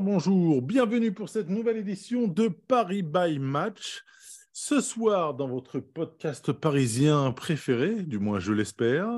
Bonjour, 0.00 0.62
bienvenue 0.62 1.10
pour 1.10 1.28
cette 1.28 1.48
nouvelle 1.48 1.78
édition 1.78 2.28
de 2.28 2.46
Paris 2.46 3.02
by 3.02 3.40
Match. 3.40 4.04
Ce 4.52 4.80
soir, 4.80 5.34
dans 5.34 5.48
votre 5.48 5.80
podcast 5.80 6.52
parisien 6.52 7.32
préféré, 7.32 8.04
du 8.04 8.20
moins 8.20 8.38
je 8.38 8.52
l'espère, 8.52 9.08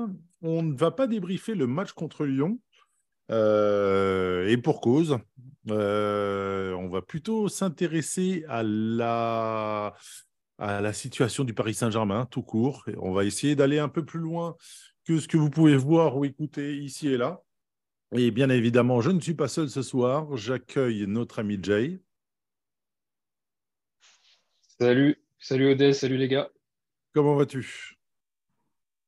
on 0.41 0.63
ne 0.63 0.75
va 0.75 0.89
pas 0.89 1.05
débriefer 1.05 1.53
le 1.53 1.67
match 1.67 1.91
contre 1.91 2.25
Lyon, 2.25 2.59
euh, 3.29 4.47
et 4.47 4.57
pour 4.57 4.81
cause. 4.81 5.19
Euh, 5.69 6.73
on 6.73 6.89
va 6.89 7.03
plutôt 7.03 7.47
s'intéresser 7.47 8.43
à 8.49 8.63
la, 8.63 9.93
situation 10.93 11.43
du 11.43 11.53
Paris 11.53 11.75
Saint-Germain, 11.75 12.25
tout 12.25 12.41
court. 12.41 12.85
On 12.97 13.11
va 13.11 13.23
essayer 13.23 13.55
d'aller 13.55 13.77
un 13.77 13.89
peu 13.89 14.03
plus 14.03 14.19
loin 14.19 14.55
que 15.05 15.19
ce 15.19 15.27
que 15.27 15.37
vous 15.37 15.51
pouvez 15.51 15.75
voir 15.75 16.17
ou 16.17 16.25
écouter 16.25 16.75
ici 16.77 17.07
et 17.09 17.17
là. 17.17 17.43
Et 18.13 18.29
bien 18.31 18.49
évidemment, 18.49 18.99
je 18.99 19.09
ne 19.09 19.21
suis 19.21 19.35
pas 19.35 19.47
seul 19.47 19.69
ce 19.69 19.81
soir. 19.81 20.35
J'accueille 20.35 21.05
notre 21.07 21.39
ami 21.39 21.57
Jay. 21.61 22.01
Salut, 24.79 25.15
salut 25.39 25.71
Odès, 25.71 25.93
salut 25.93 26.17
les 26.17 26.27
gars. 26.27 26.49
Comment 27.13 27.35
vas-tu? 27.35 27.97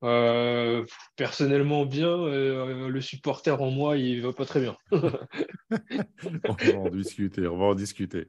Euh, 0.06 0.86
personnellement 1.18 1.86
bien, 1.86 2.08
euh, 2.08 2.88
le 2.88 3.02
supporter 3.02 3.62
en 3.62 3.72
moi, 3.72 3.98
il 3.98 4.22
va 4.22 4.32
pas 4.32 4.46
très 4.46 4.62
bien. 4.62 4.78
on 4.92 6.54
va 6.54 6.78
en 6.78 6.90
discuter, 6.90 7.48
on 7.48 7.58
va 7.58 7.66
en 7.66 7.76
discuter. 7.76 8.28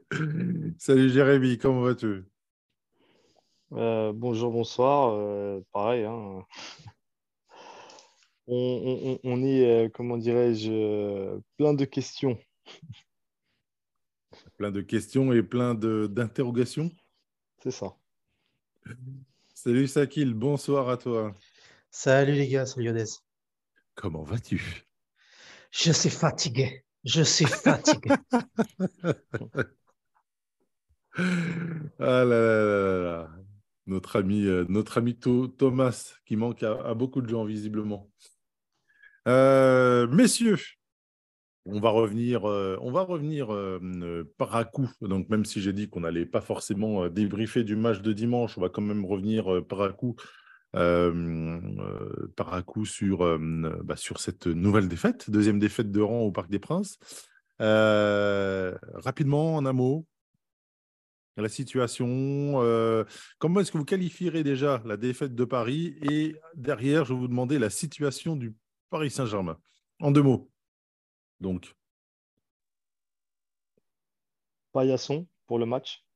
Salut 0.78 1.10
Jérémy, 1.10 1.58
comment 1.58 1.82
vas-tu? 1.82 2.24
Euh, 3.72 4.12
Bonjour, 4.12 4.50
bonsoir. 4.50 5.62
pareil, 5.72 6.04
hein. 6.04 6.44
On, 8.46 9.18
on, 9.22 9.42
est, 9.44 9.90
comment 9.94 10.16
dirais-je, 10.16 11.38
plein 11.56 11.74
de 11.74 11.84
questions. 11.84 12.38
Plein 14.56 14.70
de 14.70 14.80
questions 14.80 15.32
et 15.32 15.42
plein 15.42 15.74
d'interrogations 15.74 16.90
C'est 17.62 17.70
ça. 17.70 17.96
Salut 19.54 19.86
Sakil, 19.86 20.34
bonsoir 20.34 20.88
à 20.88 20.96
toi. 20.96 21.34
Salut 21.90 22.32
les 22.32 22.48
gars, 22.48 22.66
salut. 22.66 22.92
Comment 23.94 24.24
vas-tu? 24.24 24.84
Je 25.70 25.92
suis 25.92 26.10
fatigué. 26.10 26.84
Je 27.04 27.22
suis 27.22 27.46
fatigué. 27.46 28.10
ah 31.98 32.24
là 32.24 32.24
là 32.24 32.56
là 32.64 33.02
là. 33.02 33.30
Notre 33.86 34.16
ami, 34.16 34.46
euh, 34.46 34.64
notre 34.68 34.98
ami 34.98 35.16
Thomas 35.16 36.14
qui 36.24 36.36
manque 36.36 36.62
à, 36.62 36.94
beaucoup 36.94 37.20
de 37.20 37.28
gens 37.28 37.44
visiblement. 37.44 38.10
Euh, 39.26 40.06
messieurs, 40.08 40.58
on 41.66 41.80
va 41.80 41.88
revenir, 41.88 42.44
euh, 42.44 42.76
on 42.82 42.92
va 42.92 43.02
revenir 43.02 43.48
par 44.36 44.54
à 44.54 44.64
coup. 44.64 44.90
Donc 45.00 45.28
même 45.28 45.44
si 45.44 45.60
j'ai 45.60 45.72
dit 45.72 45.88
qu'on 45.88 46.00
n'allait 46.00 46.26
pas 46.26 46.40
forcément 46.40 47.08
débriefer 47.08 47.64
du 47.64 47.76
match 47.76 48.00
de 48.00 48.12
dimanche, 48.12 48.58
on 48.58 48.60
va 48.60 48.68
quand 48.68 48.82
même 48.82 49.04
revenir 49.04 49.64
par 49.66 49.82
à 49.82 49.90
coup 49.90 50.16
par 50.72 52.64
coup 52.66 52.84
sur, 52.84 53.38
bah, 53.84 53.96
sur 53.96 54.20
cette 54.20 54.46
nouvelle 54.46 54.88
défaite, 54.88 55.30
deuxième 55.30 55.58
défaite 55.58 55.90
de 55.90 56.00
rang 56.00 56.22
au 56.22 56.32
Parc 56.32 56.50
des 56.50 56.58
Princes. 56.58 56.98
rapidement, 57.58 59.56
en 59.56 59.64
un 59.64 59.72
mot, 59.72 60.06
la 61.36 61.48
situation, 61.48 62.60
comment 63.38 63.60
est-ce 63.60 63.72
que 63.72 63.78
vous 63.78 63.84
qualifierez 63.84 64.42
déjà 64.42 64.82
la 64.84 64.96
défaite 64.96 65.34
de 65.34 65.44
Paris? 65.44 65.96
Et 66.02 66.34
derrière, 66.56 67.04
je 67.04 67.14
vais 67.14 67.20
vous 67.20 67.28
demander 67.28 67.58
la 67.58 67.70
situation 67.70 68.36
du 68.36 68.52
Paris 68.94 69.10
Saint-Germain. 69.10 69.60
En 69.98 70.12
deux 70.12 70.22
mots. 70.22 70.48
Donc. 71.40 71.74
Paillasson 74.70 75.26
pour 75.46 75.58
le 75.58 75.66
match. 75.66 76.06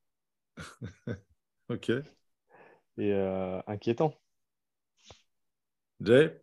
ok. 1.69 1.91
Et 2.99 3.13
inquiétant. 3.67 4.15
Jay? 6.01 6.41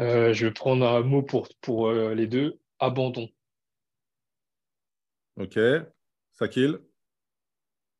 Euh, 0.00 0.32
Je 0.32 0.46
vais 0.46 0.52
prendre 0.52 0.84
un 0.84 1.02
mot 1.02 1.22
pour, 1.22 1.46
pour 1.60 1.86
euh, 1.86 2.12
les 2.12 2.26
deux 2.26 2.60
abandon. 2.80 3.28
Ok. 5.36 5.56
Sakil? 6.32 6.80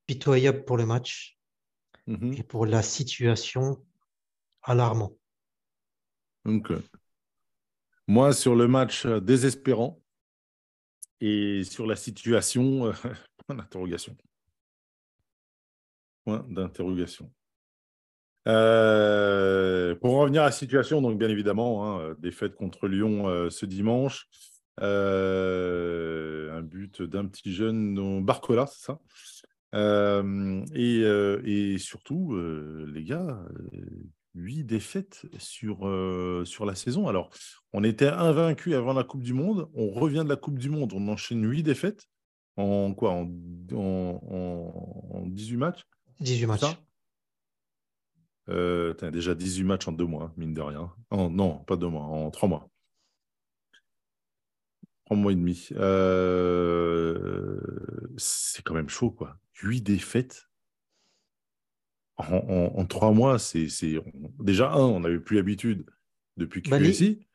Pitoyable 0.07 0.65
pour 0.65 0.77
le 0.77 0.87
match 0.87 1.39
mhm. 2.09 2.33
et 2.33 2.43
pour 2.43 2.67
la 2.67 2.83
situation 2.83 3.81
alarmant. 4.61 5.17
Donc, 6.45 6.71
moi, 8.07 8.33
sur 8.33 8.55
le 8.55 8.69
match 8.69 9.07
euh, 9.07 9.21
désespérant 9.21 10.01
et 11.21 11.65
sur 11.65 11.87
la 11.87 11.97
situation, 11.97 12.93
point 13.47 13.57
d'interrogation. 13.57 14.17
Point 16.25 16.45
d'interrogation. 16.49 17.33
Euh, 18.47 19.95
pour 19.95 20.17
revenir 20.17 20.43
à 20.43 20.47
la 20.47 20.53
situation, 20.53 21.01
donc 21.01 21.19
bien 21.19 21.31
évidemment, 21.31 21.99
hein, 21.99 22.15
défaite 22.19 22.55
contre 22.57 22.89
Lyon 22.89 23.27
euh, 23.29 23.49
ce 23.49 23.65
dimanche. 23.65 24.29
Euh, 24.81 26.53
un 26.53 26.61
but 26.61 27.01
d'un 27.01 27.27
petit 27.27 27.55
jeune, 27.55 28.23
Barcola, 28.23 28.67
c'est 28.67 28.85
ça? 28.85 29.01
Et, 30.75 31.01
et, 31.01 31.79
surtout, 31.79 32.37
les 32.87 33.03
gars, 33.03 33.41
huit 34.35 34.65
défaites 34.65 35.27
sur, 35.39 35.89
sur 36.45 36.67
la 36.67 36.75
saison. 36.75 37.09
Alors, 37.09 37.31
on 37.73 37.85
était 37.85 38.09
invaincu 38.09 38.75
avant 38.75 38.93
la 38.93 39.05
Coupe 39.05 39.23
du 39.23 39.33
Monde. 39.33 39.69
On 39.75 39.91
revient 39.91 40.23
de 40.25 40.29
la 40.29 40.37
Coupe 40.37 40.59
du 40.59 40.71
Monde. 40.71 40.93
On 40.95 41.09
enchaîne 41.09 41.49
huit 41.49 41.63
défaites. 41.63 42.09
En 42.57 42.95
quoi? 42.95 43.11
En, 43.13 43.31
en, 43.73 44.21
en, 45.13 45.27
18 45.27 45.57
matchs? 45.57 45.87
18 46.21 46.47
matchs. 46.47 46.77
Euh, 48.49 48.95
déjà 49.11 49.35
18 49.35 49.65
matchs 49.65 49.89
en 49.89 49.93
deux 49.93 50.05
mois, 50.07 50.33
mine 50.37 50.53
de 50.53 50.61
rien. 50.61 50.93
non, 51.11 51.59
pas 51.65 51.77
deux 51.77 51.89
mois, 51.89 52.03
en 52.03 52.31
trois 52.31 52.49
mois. 52.49 52.69
Trois 55.07 55.17
mois 55.17 55.33
et 55.33 55.37
demi. 55.37 55.69
Euh, 55.73 57.61
c'est 58.17 58.63
quand 58.63 58.75
même 58.75 58.89
chaud, 58.89 59.11
quoi. 59.11 59.39
Huit 59.63 59.83
défaites 59.83 60.49
en, 62.17 62.85
trois 62.87 63.13
mois. 63.13 63.39
C'est 63.39 63.69
déjà 64.41 64.73
un, 64.73 64.79
on 64.79 65.01
n'avait 65.01 65.21
plus 65.21 65.37
l'habitude 65.37 65.85
depuis 66.37 66.63
que 66.63 66.71
bah, 66.71 66.81
ici. 66.81 67.27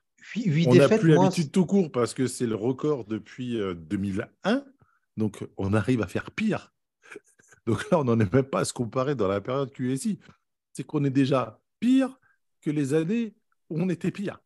on 0.68 0.74
n'a 0.74 0.90
plus 0.90 1.10
l'habitude 1.10 1.52
tout 1.52 1.66
court 1.66 1.92
parce 1.92 2.14
que 2.14 2.28
c'est 2.28 2.48
le 2.48 2.56
record 2.56 3.06
depuis 3.06 3.60
2001. 3.76 4.28
Euh, 4.46 4.62
Donc, 5.18 5.46
on 5.58 5.74
arrive 5.74 6.02
à 6.02 6.08
faire 6.08 6.32
pire. 6.32 6.74
Donc 7.66 7.90
là, 7.92 8.00
on 8.00 8.04
n'en 8.04 8.20
est 8.20 8.34
même 8.34 8.44
pas 8.44 8.62
à 8.62 8.66
se 8.66 8.74
comparer 8.74 9.16
dans 9.16 9.28
la 9.28 9.42
période 9.42 9.72
QSI 9.72 10.20
c'est 10.80 10.86
qu'on 10.86 11.04
est 11.04 11.10
déjà 11.10 11.62
pire 11.82 12.18
que 12.62 12.72
les 12.72 12.94
années 12.94 13.36
où 13.70 13.82
on 13.82 13.90
était 13.90 14.12
pire. 14.12 14.40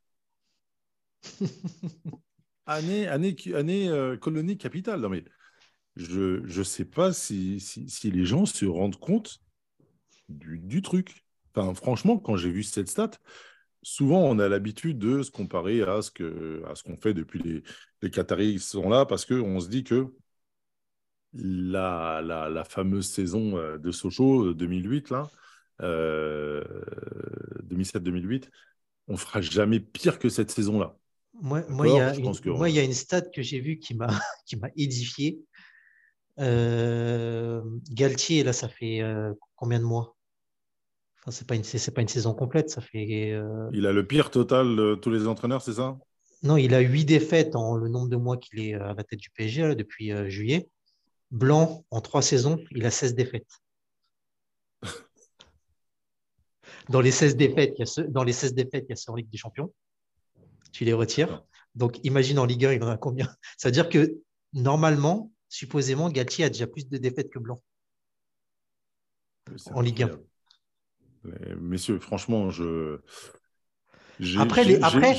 année, 2.66 3.08
année, 3.08 3.36
année 3.54 3.88
euh, 3.88 4.18
colonie 4.18 4.58
capitale. 4.58 5.00
Non, 5.02 5.10
mais 5.10 5.24
je 5.96 6.42
ne 6.42 6.64
sais 6.64 6.86
pas 6.86 7.14
si, 7.14 7.60
si, 7.60 8.10
les 8.10 8.26
gens 8.26 8.48
se 8.48 8.66
rendent 8.66 9.00
compte 9.00 9.43
du, 10.34 10.82
truc. 10.82 11.26
Enfin, 11.56 11.74
franchement, 11.74 12.18
quand 12.18 12.38
j'ai 12.38 12.52
vu 12.52 12.64
cette 12.64 12.90
stat, 12.90 13.12
souvent 13.82 14.22
on 14.22 14.40
a 14.40 14.48
l'habitude 14.48 14.98
de 14.98 15.24
se 15.24 15.32
comparer 15.32 15.82
à 15.82 16.02
ce 16.02 16.12
que 16.12 16.64
à 16.68 16.76
ce 16.76 16.84
qu'on 16.84 16.98
fait 16.98 17.14
depuis 17.14 17.40
les, 17.40 17.64
les 18.02 18.10
Qataris 18.10 18.54
qui 18.54 18.60
sont 18.60 18.90
là 18.90 19.06
parce 19.06 19.26
qu'on 19.26 19.60
se 19.60 19.68
dit 19.68 19.84
que 19.84 20.08
la, 21.34 22.22
la, 22.24 22.50
la 22.50 22.64
fameuse 22.64 23.08
saison 23.08 23.58
euh, 23.58 23.78
de 23.78 23.92
Sochaux 23.92 24.54
2008 24.54 25.10
là, 25.10 25.30
2007-2008, 25.82 28.46
euh, 28.46 28.50
on 29.08 29.18
fera 29.18 29.42
jamais 29.42 29.80
pire 29.80 30.20
que 30.20 30.30
cette 30.30 30.52
saison-là. 30.52 30.96
Moi, 31.42 31.64
moi, 31.68 31.88
il 31.88 31.96
y, 31.96 32.00
a 32.00 32.16
une, 32.16 32.32
moi 32.46 32.70
il 32.70 32.76
y 32.76 32.80
a 32.80 32.84
une 32.84 32.94
stat 32.94 33.22
que 33.22 33.42
j'ai 33.42 33.60
vue 33.60 33.80
qui 33.80 33.96
m'a 33.96 34.08
édifié. 34.78 35.42
Euh, 36.40 37.62
Galtier, 37.92 38.44
là, 38.44 38.54
ça 38.54 38.68
fait 38.68 39.02
euh, 39.02 39.34
combien 39.56 39.80
de 39.80 39.86
mois? 39.86 40.16
Enfin, 41.26 41.32
C'est 41.32 41.48
pas, 41.48 41.56
une, 41.56 41.64
pas 41.64 42.02
une 42.02 42.08
saison 42.08 42.34
complète. 42.34 42.70
Ça 42.70 42.82
fait, 42.82 43.38
Il 43.74 43.86
a 43.86 43.92
le 43.92 44.06
pire 44.06 44.30
total 44.32 44.76
de 44.76 44.96
tous 44.96 45.10
les 45.10 45.28
entraîneurs, 45.28 45.62
c'est 45.62 45.74
ça? 45.74 45.98
Non, 46.44 46.58
il 46.58 46.74
a 46.74 46.80
huit 46.80 47.06
défaites 47.06 47.56
en 47.56 47.78
le 47.78 47.88
nombre 47.88 48.10
de 48.10 48.18
mois 48.18 48.38
qu'il 48.38 48.60
est 48.60 48.74
à 48.74 48.94
la 48.94 49.04
tête 49.04 49.20
du 49.20 49.30
PSG 49.30 49.76
depuis 49.76 50.12
juillet. 50.30 50.68
Blanc, 51.32 51.84
en 51.90 52.02
trois 52.02 52.22
saisons, 52.22 52.60
il 52.72 52.86
a 52.86 52.92
16 52.92 53.16
défaites. 53.16 53.62
Dans 56.90 57.02
les 57.02 57.12
16 57.12 57.38
défaites, 57.38 57.74
il 57.80 57.86
y 57.86 57.90
a 57.90 58.04
dans 58.10 58.24
les 58.24 58.34
16 58.34 58.54
défaites, 58.54 58.86
il 58.88 58.96
y 58.96 59.00
a 59.00 59.12
en 59.12 59.16
Ligue 59.16 59.30
des 59.30 59.38
Champions. 59.38 59.74
Tu 60.74 60.86
les 60.86 60.94
retires. 60.94 61.44
Donc, 61.76 62.00
imagine 62.04 62.38
en 62.40 62.46
Ligue 62.46 62.66
1, 62.66 62.74
il 62.74 62.84
en 62.84 62.90
a 62.90 62.98
combien? 62.98 63.34
C'est-à-dire 63.58 63.90
que 63.90 64.20
normalement, 64.54 65.32
supposément, 65.50 66.10
Galtier 66.10 66.46
a 66.46 66.50
déjà 66.50 66.68
plus 66.68 66.88
de 66.88 66.98
défaites 66.98 67.32
que 67.32 67.40
Blanc. 67.40 67.64
En 69.72 69.82
Ligue 69.82 70.04
1. 70.04 70.20
Messieurs, 71.60 72.00
franchement, 72.00 72.50
je. 72.50 73.00
Après, 74.40 74.64
les- 74.64 74.76
après- 74.84 75.14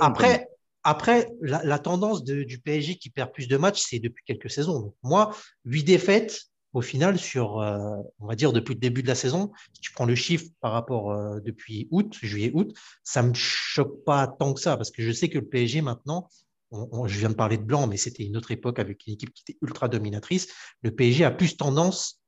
Après, 0.00 0.48
après 0.82 1.28
la, 1.40 1.64
la 1.64 1.78
tendance 1.78 2.24
de- 2.24 2.42
du 2.42 2.58
PSG 2.58 2.96
qui 2.96 3.10
perd 3.10 3.32
plus 3.32 3.48
de 3.48 3.56
matchs, 3.56 3.82
c'est 3.88 3.98
depuis 3.98 4.22
quelques 4.26 4.50
saisons. 4.50 4.80
Donc, 4.80 4.94
moi, 5.02 5.34
huit 5.64 5.84
défaites 5.84 6.42
au 6.74 6.80
final 6.82 7.18
sur, 7.18 7.60
euh, 7.60 7.78
on 8.18 8.26
va 8.26 8.34
dire, 8.34 8.52
depuis 8.52 8.74
le 8.74 8.80
début 8.80 9.02
de 9.02 9.08
la 9.08 9.14
saison. 9.14 9.52
Si 9.72 9.80
tu 9.80 9.92
prends 9.92 10.04
le 10.06 10.14
chiffre 10.16 10.44
par 10.60 10.72
rapport 10.72 11.12
euh, 11.12 11.40
depuis 11.40 11.88
août, 11.90 12.18
juillet-août, 12.20 12.74
ça 13.04 13.22
me 13.22 13.32
choque 13.32 14.04
pas 14.04 14.26
tant 14.26 14.52
que 14.52 14.60
ça 14.60 14.76
parce 14.76 14.90
que 14.90 15.02
je 15.02 15.12
sais 15.12 15.28
que 15.28 15.38
le 15.38 15.46
PSG 15.46 15.80
maintenant, 15.82 16.28
on- 16.70 16.88
on- 16.92 17.06
je 17.06 17.18
viens 17.18 17.30
de 17.30 17.34
parler 17.34 17.56
de 17.58 17.62
Blanc, 17.62 17.86
mais 17.86 17.96
c'était 17.96 18.24
une 18.24 18.36
autre 18.36 18.50
époque 18.50 18.78
avec 18.80 19.06
une 19.06 19.14
équipe 19.14 19.32
qui 19.32 19.44
était 19.48 19.58
ultra 19.62 19.88
dominatrice. 19.88 20.48
Le 20.82 20.90
PSG 20.90 21.24
a 21.24 21.30
plus 21.30 21.56
tendance 21.56 22.20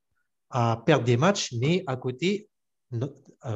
à 0.50 0.81
perdre 0.87 1.05
des 1.05 1.17
matchs, 1.17 1.52
mais 1.61 1.82
à 1.88 1.96
côté, 1.96 2.49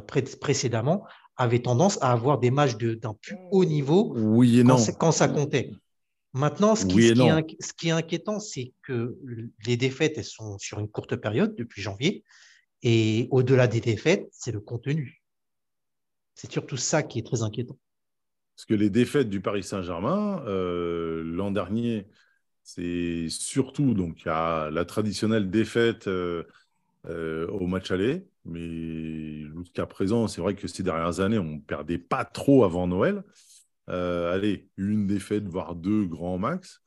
pré- 0.07 0.23
précédemment, 0.41 1.07
avait 1.37 1.61
tendance 1.61 2.03
à 2.03 2.13
avoir 2.13 2.39
des 2.39 2.51
matchs 2.51 2.77
de- 2.77 2.95
d'un 2.95 3.15
plus 3.15 3.37
haut 3.51 3.65
niveau 3.65 4.13
Oui 4.17 4.61
et 4.61 4.65
quand, 4.65 4.79
non. 4.79 4.93
quand 4.99 5.13
ça 5.13 5.29
comptait. 5.29 5.73
Maintenant, 6.33 6.77
ce 6.77 6.87
qui, 6.87 6.95
Oui 6.97 7.05
et 7.07 7.09
ce 7.09 7.15
qui 7.15 7.21
est, 7.21 7.31
non. 7.31 7.37
inqui- 7.39 7.57
ce 7.61 7.73
qui 7.73 7.89
est 7.89 7.93
inquiétant, 7.93 8.39
c'est 8.41 8.73
que 8.83 9.19
les 9.67 9.77
défaites, 9.77 10.17
elles 10.17 10.25
sont 10.25 10.59
sur 10.59 10.79
une 10.79 10.89
courte 10.89 11.17
période, 11.17 11.57
depuis 11.57 11.83
janvier, 11.83 12.25
et 12.83 13.27
au-delà 13.31 13.67
des 13.67 13.81
défaites, 13.81 14.29
c'est 14.33 14.53
le 14.53 14.61
contenu. 14.61 15.23
C'est 16.35 16.51
surtout 16.51 16.77
ça 16.77 17.03
qui 17.03 17.19
est 17.19 17.27
très 17.27 17.43
inquiétant. 17.43 17.79
Parce 18.57 18.67
que 18.67 18.75
les 18.75 18.91
défaites 18.91 19.29
du 19.29 19.41
Paris 19.41 19.63
Saint-Germain, 19.63 20.43
euh, 20.47 21.23
l'an 21.25 21.51
dernier, 21.51 22.07
c'est 22.63 23.27
surtout 23.29 23.95
donc, 23.95 24.21
il 24.23 24.27
y 24.27 24.31
a 24.31 24.71
la 24.71 24.85
traditionnelle 24.85 25.51
défaite 25.51 26.07
euh, 26.07 26.45
euh, 27.09 27.47
au 27.49 27.67
match 27.67 27.91
aller. 27.91 28.27
Mais 28.45 29.43
jusqu'à 29.57 29.87
présent, 29.87 30.29
c'est 30.29 30.41
vrai 30.41 30.55
que 30.55 30.67
ces 30.69 30.83
dernières 30.83 31.21
années, 31.21 31.39
on 31.39 31.45
ne 31.57 31.61
perdait 31.61 31.99
pas 31.99 32.25
trop 32.25 32.65
avant 32.65 32.87
Noël. 32.87 33.23
Euh, 33.89 34.33
allez, 34.35 34.69
une 34.77 35.07
défaite, 35.07 35.45
voire 35.49 35.75
deux 35.75 36.05
grands 36.07 36.39
max. 36.39 36.81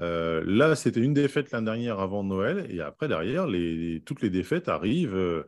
Euh, 0.00 0.42
là, 0.46 0.74
c'était 0.76 1.00
une 1.00 1.14
défaite 1.14 1.50
l'année 1.52 1.66
dernière 1.66 2.00
avant 2.00 2.24
Noël. 2.24 2.66
Et 2.70 2.80
après, 2.80 3.08
derrière, 3.08 3.46
les, 3.46 4.02
toutes 4.06 4.22
les 4.22 4.30
défaites 4.30 4.68
arrivent 4.68 5.44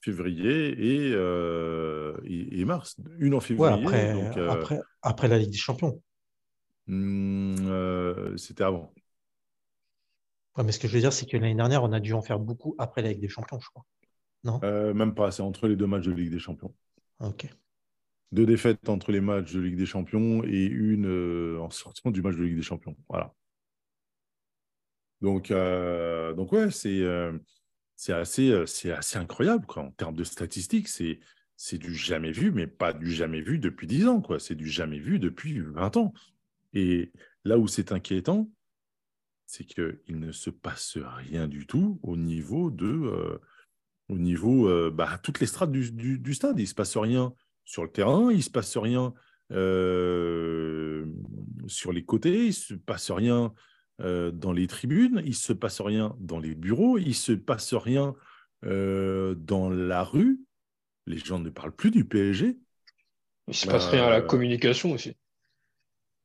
février 0.00 0.68
et, 0.70 1.12
et, 2.24 2.60
et 2.60 2.64
mars. 2.64 2.96
Une 3.18 3.34
en 3.34 3.38
Ouais, 3.38 3.42
février. 3.42 3.82
après, 3.84 4.12
donc, 4.12 4.36
euh, 4.36 4.50
après, 4.50 4.80
après 5.02 5.28
la 5.28 5.38
Ligue 5.38 5.50
des 5.50 5.56
Champions. 5.58 6.00
Hmm, 6.86 8.36
c'était 8.36 8.64
avant. 8.64 8.94
Ouais, 10.58 10.64
mais 10.64 10.72
ce 10.72 10.80
que 10.80 10.88
je 10.88 10.94
veux 10.94 11.00
dire, 11.00 11.12
c'est 11.12 11.24
que 11.24 11.36
l'année 11.36 11.54
dernière, 11.54 11.84
on 11.84 11.92
a 11.92 12.00
dû 12.00 12.12
en 12.14 12.20
faire 12.20 12.40
beaucoup 12.40 12.74
après 12.78 13.00
la 13.00 13.10
Ligue 13.10 13.20
des 13.20 13.28
Champions, 13.28 13.60
je 13.60 13.68
crois. 13.70 13.84
Non? 14.42 14.58
Euh, 14.64 14.92
même 14.92 15.14
pas, 15.14 15.30
c'est 15.30 15.42
entre 15.42 15.68
les 15.68 15.76
deux 15.76 15.86
matchs 15.86 16.06
de 16.06 16.12
Ligue 16.12 16.32
des 16.32 16.40
Champions. 16.40 16.74
Ok. 17.20 17.46
Deux 18.32 18.44
défaites 18.44 18.88
entre 18.88 19.12
les 19.12 19.20
matchs 19.20 19.52
de 19.52 19.60
Ligue 19.60 19.76
des 19.76 19.86
Champions 19.86 20.42
et 20.44 20.64
une 20.64 21.06
euh, 21.06 21.60
en 21.60 21.70
sortant 21.70 22.10
du 22.10 22.22
match 22.22 22.34
de 22.34 22.42
Ligue 22.42 22.56
des 22.56 22.62
Champions. 22.62 22.96
Voilà. 23.08 23.32
Donc, 25.20 25.52
euh, 25.52 26.34
donc 26.34 26.52
ouais, 26.52 26.70
c'est 26.72 27.02
euh, 27.02 27.38
c'est 27.94 28.12
assez, 28.12 28.64
c'est 28.66 28.92
assez 28.92 29.16
incroyable 29.16 29.64
quoi. 29.64 29.84
En 29.84 29.90
termes 29.92 30.14
de 30.14 30.24
statistiques, 30.24 30.88
c'est 30.88 31.20
c'est 31.56 31.78
du 31.78 31.94
jamais 31.94 32.30
vu, 32.30 32.50
mais 32.52 32.66
pas 32.66 32.92
du 32.92 33.10
jamais 33.10 33.40
vu 33.40 33.58
depuis 33.58 33.86
10 33.86 34.06
ans. 34.06 34.20
quoi. 34.20 34.38
C'est 34.38 34.54
du 34.54 34.68
jamais 34.68 34.98
vu 34.98 35.18
depuis 35.18 35.60
20 35.60 35.96
ans. 35.96 36.12
Et 36.74 37.12
là 37.44 37.58
où 37.58 37.66
c'est 37.66 37.90
inquiétant, 37.92 38.48
c'est 39.50 39.64
qu'il 39.64 39.98
ne 40.20 40.30
se 40.30 40.50
passe 40.50 40.98
rien 40.98 41.48
du 41.48 41.66
tout 41.66 41.98
au 42.02 42.18
niveau 42.18 42.70
de, 42.70 42.86
euh, 42.86 43.38
au 44.10 44.18
niveau, 44.18 44.68
euh, 44.68 44.90
bah, 44.90 45.18
toutes 45.22 45.40
les 45.40 45.46
strates 45.46 45.72
du, 45.72 45.90
du- 45.90 46.18
du 46.18 46.34
stade. 46.34 46.58
Il 46.58 46.62
ne 46.64 46.66
se 46.68 46.74
passe 46.74 46.98
rien 46.98 47.32
sur 47.64 47.82
le 47.82 47.90
terrain, 47.90 48.30
il 48.30 48.36
ne 48.36 48.42
se 48.42 48.50
passe 48.50 48.76
rien 48.76 49.14
euh, 49.52 51.06
sur 51.66 51.92
les 51.94 52.04
côtés, 52.04 52.42
il 52.44 52.48
ne 52.48 52.52
se 52.52 52.74
passe 52.74 53.10
rien 53.10 53.52
dans 54.00 54.52
les 54.52 54.68
tribunes, 54.68 55.20
il 55.24 55.30
ne 55.30 55.34
se 55.34 55.52
passe 55.52 55.80
rien 55.80 56.14
dans 56.20 56.38
les 56.38 56.54
bureaux, 56.54 56.98
il 56.98 57.08
ne 57.08 57.12
se 57.12 57.32
passe 57.32 57.74
rien 57.74 58.14
dans 58.62 59.70
la 59.70 60.04
rue. 60.04 60.38
Les 61.06 61.18
gens 61.18 61.40
ne 61.40 61.50
parlent 61.50 61.74
plus 61.74 61.90
du 61.90 62.04
PSG. 62.04 62.58
Il 63.48 63.54
se 63.54 63.66
passe 63.66 63.86
rien 63.88 64.04
à 64.04 64.10
la 64.10 64.20
communication 64.20 64.92
aussi. 64.92 65.16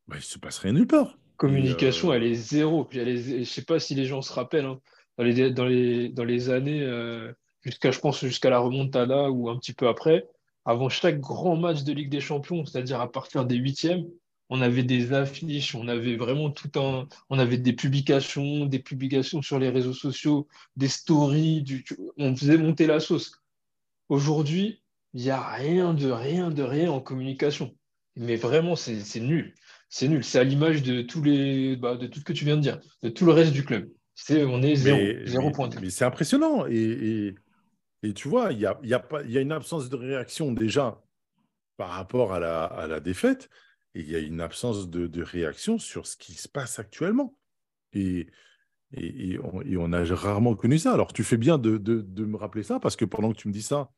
Bah, 0.07 0.17
il 0.17 0.19
ne 0.19 0.23
se 0.23 0.37
passe 0.37 0.59
rien 0.59 0.73
nulle 0.73 0.87
part. 0.87 1.17
Communication, 1.47 2.11
euh, 2.11 2.15
elle 2.15 2.23
est 2.23 2.35
zéro. 2.35 2.85
Puis 2.85 2.99
elle 2.99 3.09
est- 3.09 3.43
je 3.43 3.49
sais 3.49 3.63
pas 3.63 3.79
si 3.79 3.95
les 3.95 4.05
gens 4.05 4.21
se 4.21 4.31
rappellent, 4.33 4.65
hein, 4.65 4.79
dans 5.17 5.23
les, 5.23 5.51
dans 5.51 5.65
les, 5.65 6.09
dans 6.09 6.23
les 6.23 6.49
années, 6.49 6.81
euh, 6.81 7.31
jusqu'à, 7.61 7.91
je 7.91 7.99
pense, 7.99 8.21
jusqu'à 8.25 8.49
la 8.49 8.59
remontada 8.59 9.29
ou 9.29 9.49
un 9.49 9.57
petit 9.57 9.73
peu 9.73 9.87
après, 9.87 10.25
avant 10.65 10.89
chaque 10.89 11.19
grand 11.19 11.55
match 11.57 11.83
de 11.83 11.91
Ligue 11.93 12.09
des 12.09 12.21
Champions, 12.21 12.65
c'est-à-dire 12.65 13.01
à 13.01 13.11
partir 13.11 13.45
des 13.45 13.55
huitièmes, 13.55 14.05
on 14.49 14.61
avait 14.61 14.83
des 14.83 15.13
affiches, 15.13 15.75
on 15.75 15.87
avait 15.87 16.15
vraiment 16.15 16.51
tout 16.51 16.69
un, 16.79 17.07
on 17.29 17.39
avait 17.39 17.57
des 17.57 17.73
publications, 17.73 18.65
des 18.65 18.79
publications 18.79 19.41
sur 19.41 19.59
les 19.59 19.69
réseaux 19.69 19.93
sociaux, 19.93 20.47
des 20.77 20.87
stories, 20.87 21.61
du, 21.63 21.83
on 22.17 22.35
faisait 22.35 22.57
monter 22.57 22.87
la 22.87 22.99
sauce. 22.99 23.41
Aujourd'hui, 24.09 24.81
il 25.13 25.23
n'y 25.23 25.29
a 25.29 25.41
rien 25.41 25.93
de 25.93 26.09
rien 26.11 26.51
de 26.51 26.63
rien 26.63 26.91
en 26.91 27.01
communication. 27.01 27.75
Mais 28.15 28.35
vraiment, 28.35 28.75
c'est 28.75 28.99
c'est 29.01 29.19
nul. 29.19 29.55
C'est 29.95 30.07
nul. 30.07 30.23
C'est 30.23 30.39
à 30.39 30.43
l'image 30.43 30.81
de 30.81 31.03
tous 31.03 31.21
les, 31.21 31.75
bah, 31.75 31.95
de 31.97 32.07
tout 32.07 32.17
ce 32.19 32.25
que 32.25 32.33
tu 32.33 32.45
viens 32.45 32.55
de 32.55 32.61
dire, 32.61 32.79
de 33.03 33.09
tout 33.09 33.27
le 33.27 33.31
reste 33.31 33.53
du 33.53 33.63
club. 33.63 33.91
C'est, 34.15 34.43
on 34.43 34.59
est 34.63 34.75
zéro, 34.75 34.97
mais, 34.97 35.27
zéro 35.27 35.51
point. 35.51 35.69
mais 35.79 35.91
c'est 35.91 36.03
impressionnant. 36.03 36.65
Et, 36.65 36.77
et, 36.77 37.35
et 38.01 38.13
tu 38.15 38.27
vois, 38.27 38.51
il 38.53 38.59
y 38.59 38.65
a, 38.65 38.79
y, 38.81 38.95
a 38.95 39.05
y 39.27 39.37
a 39.37 39.41
une 39.41 39.51
absence 39.51 39.89
de 39.89 39.95
réaction 39.95 40.51
déjà 40.51 40.99
par 41.77 41.89
rapport 41.89 42.33
à 42.33 42.39
la, 42.39 42.63
à 42.63 42.87
la 42.87 42.99
défaite, 42.99 43.51
et 43.93 43.99
il 43.99 44.09
y 44.09 44.15
a 44.15 44.19
une 44.19 44.41
absence 44.41 44.89
de, 44.89 45.05
de 45.05 45.21
réaction 45.21 45.77
sur 45.77 46.07
ce 46.07 46.17
qui 46.17 46.33
se 46.33 46.47
passe 46.47 46.79
actuellement. 46.79 47.37
Et 47.93 48.25
on, 49.43 49.61
et 49.61 49.77
on 49.77 49.93
a 49.93 50.03
rarement 50.15 50.55
connu 50.55 50.79
ça. 50.79 50.93
Alors, 50.93 51.13
tu 51.13 51.23
fais 51.23 51.37
bien 51.37 51.59
de, 51.59 51.77
de, 51.77 52.01
de 52.01 52.25
me 52.25 52.37
rappeler 52.37 52.63
ça, 52.63 52.79
parce 52.79 52.95
que 52.95 53.05
pendant 53.05 53.31
que 53.31 53.37
tu 53.37 53.47
me 53.47 53.53
dis 53.53 53.61
ça, 53.61 53.91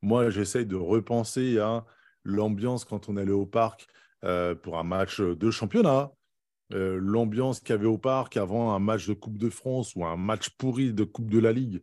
moi, 0.00 0.30
j'essaye 0.30 0.64
de 0.64 0.76
repenser 0.76 1.58
à 1.58 1.84
l'ambiance 2.22 2.86
quand 2.86 3.10
on 3.10 3.18
allait 3.18 3.30
au 3.30 3.44
parc 3.44 3.88
euh, 4.24 4.54
pour 4.54 4.78
un 4.78 4.82
match 4.82 5.20
de 5.20 5.50
championnat, 5.50 6.10
euh, 6.72 6.98
l'ambiance 7.00 7.60
qu'il 7.60 7.70
y 7.70 7.72
avait 7.72 7.86
au 7.86 7.98
parc 7.98 8.36
avant 8.36 8.72
un 8.74 8.78
match 8.78 9.06
de 9.06 9.14
Coupe 9.14 9.38
de 9.38 9.50
France 9.50 9.94
ou 9.96 10.04
un 10.04 10.16
match 10.16 10.50
pourri 10.50 10.92
de 10.92 11.04
Coupe 11.04 11.30
de 11.30 11.38
la 11.38 11.52
Ligue, 11.52 11.82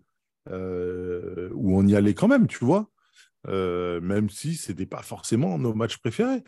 euh, 0.49 1.49
où 1.53 1.77
on 1.77 1.85
y 1.85 1.95
allait 1.95 2.13
quand 2.13 2.27
même, 2.27 2.47
tu 2.47 2.63
vois, 2.65 2.89
même 3.47 4.29
si 4.29 4.55
ce 4.55 4.71
n'était 4.71 4.85
pas 4.85 5.01
forcément 5.01 5.57
nos 5.57 5.73
matchs 5.73 5.97
préférés. 5.97 6.43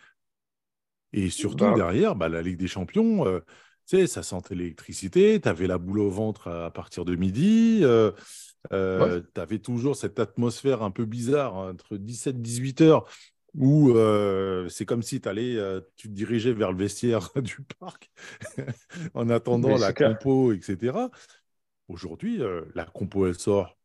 Et 1.14 1.30
surtout, 1.30 1.66
Bah. 1.66 1.74
derrière, 1.76 2.16
bah, 2.16 2.30
la 2.30 2.42
Ligue 2.42 2.58
des 2.58 2.68
Champions, 2.68 3.24
tu 3.88 3.98
sais, 3.98 4.08
ça 4.08 4.24
sentait 4.24 4.56
l'électricité, 4.56 5.40
tu 5.40 5.48
avais 5.48 5.68
la 5.68 5.78
boule 5.78 6.00
au 6.00 6.10
ventre 6.10 6.48
à, 6.48 6.66
à 6.66 6.72
partir 6.72 7.06
de 7.06 7.16
midi, 7.16 7.84
euh, 8.72 9.22
tu 9.34 9.42
avais 9.42 9.60
toujours 9.60 9.96
cette 9.96 10.20
atmosphère 10.20 10.84
un 10.84 10.92
peu 10.92 11.06
bizarre 11.06 11.58
hein, 11.58 11.72
entre 11.72 11.98
17 11.98 12.36
et 12.36 12.40
18 12.40 12.82
heures 12.82 13.06
où 13.55 13.91
euh, 13.91 14.67
c'est 14.69 14.86
comme 14.86 15.03
si 15.03 15.22
allais, 15.25 15.55
euh, 15.57 15.81
tu 15.95 16.07
te 16.07 16.13
dirigeais 16.13 16.53
vers 16.53 16.72
le 16.72 16.77
vestiaire 16.77 17.29
du 17.41 17.57
parc 17.79 18.12
en 19.13 19.29
attendant 19.29 19.69
Mais 19.69 19.77
la 19.77 19.93
clair. 19.93 20.17
compo, 20.17 20.53
etc. 20.53 20.98
Aujourd'hui, 21.88 22.41
euh, 22.41 22.62
la 22.74 22.86
compo, 22.86 23.27
elle 23.27 23.36
sort. 23.36 23.77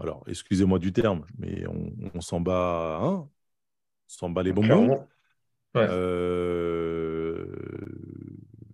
Alors, 0.00 0.24
excusez-moi 0.28 0.78
du 0.78 0.92
terme, 0.92 1.26
mais 1.38 1.66
on, 1.66 1.92
on 2.14 2.20
s'en 2.20 2.40
bat, 2.40 2.98
hein, 3.02 3.28
s'en 4.06 4.30
bat 4.30 4.42
les 4.42 4.52
bonbons. 4.52 5.06
Ouais. 5.74 5.88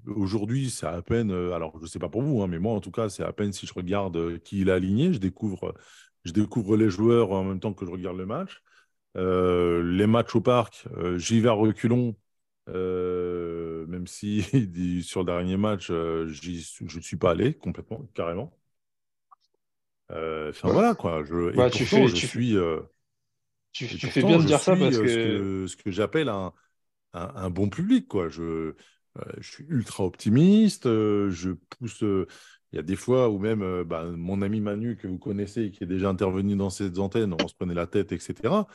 Aujourd'hui, 0.06 0.68
c'est 0.68 0.86
à 0.86 1.00
peine, 1.00 1.30
alors 1.30 1.72
je 1.78 1.82
ne 1.82 1.86
sais 1.88 1.98
pas 1.98 2.08
pour 2.08 2.22
vous, 2.22 2.42
hein, 2.42 2.48
mais 2.48 2.58
moi 2.58 2.74
en 2.74 2.80
tout 2.80 2.90
cas, 2.90 3.08
c'est 3.08 3.22
à 3.22 3.32
peine 3.32 3.52
si 3.52 3.66
je 3.66 3.72
regarde 3.72 4.38
qui 4.40 4.60
il 4.60 4.70
a 4.70 4.74
aligné, 4.74 5.12
je 5.12 5.18
découvre, 5.18 5.74
je 6.24 6.32
découvre 6.32 6.76
les 6.76 6.90
joueurs 6.90 7.32
en 7.32 7.44
même 7.44 7.60
temps 7.60 7.72
que 7.72 7.86
je 7.86 7.90
regarde 7.90 8.18
le 8.18 8.26
match. 8.26 8.62
Euh, 9.16 9.82
les 9.82 10.06
matchs 10.06 10.34
au 10.36 10.40
parc, 10.40 10.86
euh, 10.96 11.18
j'y 11.18 11.40
vais 11.40 11.48
à 11.50 11.52
reculons, 11.52 12.16
euh, 12.68 13.86
même 13.86 14.06
si 14.06 14.42
sur 15.02 15.20
le 15.20 15.26
dernier 15.26 15.56
match, 15.58 15.88
je 15.88 16.84
ne 16.96 17.00
suis 17.02 17.16
pas 17.16 17.32
allé 17.32 17.54
complètement, 17.54 18.02
carrément. 18.14 18.52
Enfin 20.10 20.68
Ouais. 20.68 20.72
voilà 20.72 20.94
quoi. 20.94 21.24
Je, 21.24 21.56
et 21.58 21.66
tu 21.70 21.84
pourtant, 21.84 21.86
fais- 21.86 22.08
je 22.08 22.16
tu- 22.16 22.26
suis. 22.26 22.56
Tu, 23.72 23.88
fais 24.10 24.22
bien 24.22 24.38
de 24.38 24.44
dire 24.44 24.60
ça 24.60 24.76
parce 24.76 24.98
que, 24.98 25.08
ce 25.08 25.18
que, 25.18 25.66
ce 25.66 25.76
que 25.76 25.90
j'appelle 25.90 26.28
un, 26.28 26.52
un, 27.14 27.32
un 27.36 27.50
bon 27.50 27.70
public. 27.70 28.08
Quoi. 28.08 28.28
Je, 28.28 28.74
je 29.38 29.50
suis 29.52 29.64
ultra 29.68 30.04
optimiste. 30.04 30.84
je 30.86 31.52
pousse. 31.52 32.02
Il 32.02 32.76
y 32.76 32.78
a 32.78 32.82
des 32.82 32.96
fois 32.96 33.30
où 33.30 33.38
même 33.38 33.84
bah, 33.84 34.04
mon 34.06 34.42
ami 34.42 34.60
Manu, 34.60 34.96
que 34.96 35.06
vous 35.08 35.18
connaissez, 35.18 35.70
qui 35.72 35.84
est 35.84 35.86
déjà 35.86 36.08
intervenu 36.10 36.56
dans 36.56 36.70
ces 36.70 36.98
antennes, 36.98 37.32
on 37.34 37.48
se 37.48 37.54
prenait 37.54 37.74
la 37.74 37.86
tête, 37.86 38.12
etc. 38.12 38.68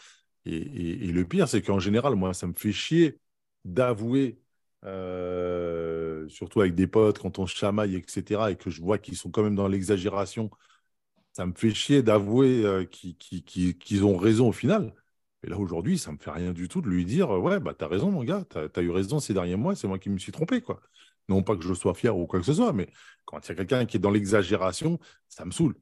Et, 0.48 1.12
le 1.12 1.26
pire, 1.26 1.48
c'est 1.48 1.62
qu'en 1.62 1.80
général, 1.80 2.16
moi, 2.16 2.34
ça 2.34 2.48
me 2.48 2.54
fait 2.54 2.72
chier 2.72 3.20
d'avouer 3.66 4.40
euh, 4.86 6.28
surtout 6.30 6.62
avec 6.62 6.76
des 6.76 6.88
potes, 6.88 7.20
quand 7.20 7.40
on 7.40 7.46
chamaille, 7.46 7.96
etc., 7.96 8.52
et 8.52 8.56
que 8.56 8.70
je 8.70 8.82
vois 8.82 8.98
qu'ils 8.98 9.18
sont 9.18 9.32
quand 9.32 9.44
même 9.44 9.56
dans 9.56 9.68
l'exagération, 9.68 10.50
ça 11.34 11.46
me 11.46 11.54
fait 11.54 11.74
chier 11.74 12.04
d'avouer 12.04 12.66
euh, 12.66 12.86
qu'ils 12.86 14.06
ont 14.06 14.18
raison 14.18 14.50
au 14.50 14.52
final. 14.52 14.94
Et 15.44 15.50
là, 15.50 15.58
aujourd'hui, 15.58 15.98
ça 15.98 16.12
me 16.12 16.18
fait 16.18 16.32
rien 16.32 16.54
du 16.54 16.68
tout 16.68 16.82
de 16.82 16.90
lui 16.90 17.06
dire 17.06 17.30
Ouais, 17.32 17.60
bah, 17.60 17.74
t'as 17.78 17.88
raison, 17.88 18.12
mon 18.12 18.24
gars, 18.24 18.44
t'as 18.50 18.68
as 18.76 18.82
eu 18.82 18.90
raison 18.92 19.20
ces 19.20 19.34
derniers 19.34 19.56
mois, 19.56 19.76
c'est 19.76 19.88
moi 19.88 20.00
qui 20.00 20.10
me 20.10 20.18
suis 20.18 20.32
trompé, 20.32 20.62
quoi. 20.62 20.82
Non 21.30 21.44
pas 21.44 21.56
que 21.58 21.64
je 21.64 21.74
sois 21.74 21.94
fier 21.94 22.18
ou 22.18 22.26
quoi 22.28 22.40
que 22.40 22.46
ce 22.46 22.54
soit, 22.54 22.74
mais 22.74 22.90
quand 23.26 23.46
il 23.46 23.50
y 23.50 23.52
a 23.52 23.56
quelqu'un 23.56 23.86
qui 23.86 23.98
est 23.98 24.00
dans 24.00 24.12
l'exagération, 24.12 25.00
ça 25.30 25.46
me 25.46 25.52
saoule. 25.52 25.76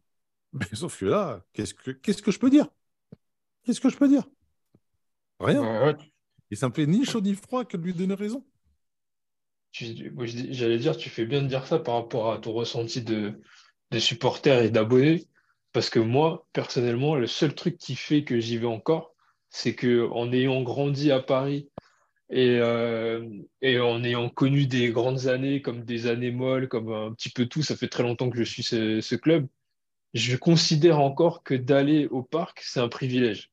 Mais 0.54 0.68
sauf 0.74 1.00
que 1.00 1.06
là, 1.06 1.46
qu'est-ce 1.54 1.74
que, 1.74 1.92
qu'est-ce 1.92 2.22
que 2.24 2.32
je 2.32 2.40
peux 2.40 2.50
dire? 2.50 2.68
Qu'est-ce 3.64 3.82
que 3.82 3.90
je 3.90 3.98
peux 3.98 4.08
dire? 4.08 4.26
Rien. 5.40 5.62
Ouais, 5.62 5.86
ouais, 5.86 5.96
Et 6.52 6.56
ça 6.56 6.70
me 6.70 6.74
fait 6.74 6.86
ni 6.86 7.06
chaud 7.06 7.22
ni 7.22 7.34
froid 7.36 7.66
que 7.66 7.78
de 7.78 7.84
lui 7.84 7.94
donner 7.94 8.16
raison. 8.16 8.44
j'allais 9.72 10.78
dire, 10.78 10.96
tu 10.98 11.10
fais 11.10 11.26
bien 11.26 11.42
de 11.42 11.48
dire 11.48 11.68
ça 11.68 11.80
par 11.80 11.96
rapport 11.96 12.32
à 12.32 12.38
ton 12.40 12.54
ressenti 12.54 13.02
de, 13.02 13.42
de 13.92 14.00
supporters 14.00 14.64
et 14.64 14.70
d'abonnés. 14.70 15.28
Parce 15.74 15.90
que 15.90 16.00
moi, 16.00 16.48
personnellement, 16.54 17.16
le 17.16 17.28
seul 17.28 17.54
truc 17.54 17.78
qui 17.78 17.96
fait 17.96 18.24
que 18.24 18.40
j'y 18.40 18.58
vais 18.58 18.68
encore, 18.68 19.14
c'est 19.50 19.76
que 19.76 20.08
en 20.12 20.32
ayant 20.32 20.62
grandi 20.64 21.12
à 21.12 21.20
Paris 21.20 21.70
et, 22.30 22.60
euh, 22.60 23.28
et 23.62 23.80
en 23.80 24.04
ayant 24.04 24.30
connu 24.30 24.68
des 24.68 24.92
grandes 24.92 25.28
années 25.28 25.62
comme 25.62 25.84
des 25.86 26.08
années 26.08 26.32
molles, 26.32 26.70
comme 26.70 26.92
un 26.94 27.14
petit 27.14 27.30
peu 27.30 27.46
tout, 27.48 27.62
ça 27.64 27.76
fait 27.76 27.90
très 27.90 28.04
longtemps 28.04 28.30
que 28.30 28.38
je 28.38 28.44
suis 28.44 28.64
ce, 28.64 29.02
ce 29.02 29.16
club, 29.16 29.48
je 30.14 30.38
considère 30.38 31.00
encore 31.02 31.44
que 31.44 31.56
d'aller 31.56 32.08
au 32.08 32.24
parc, 32.24 32.62
c'est 32.64 32.80
un 32.80 32.90
privilège. 32.90 33.52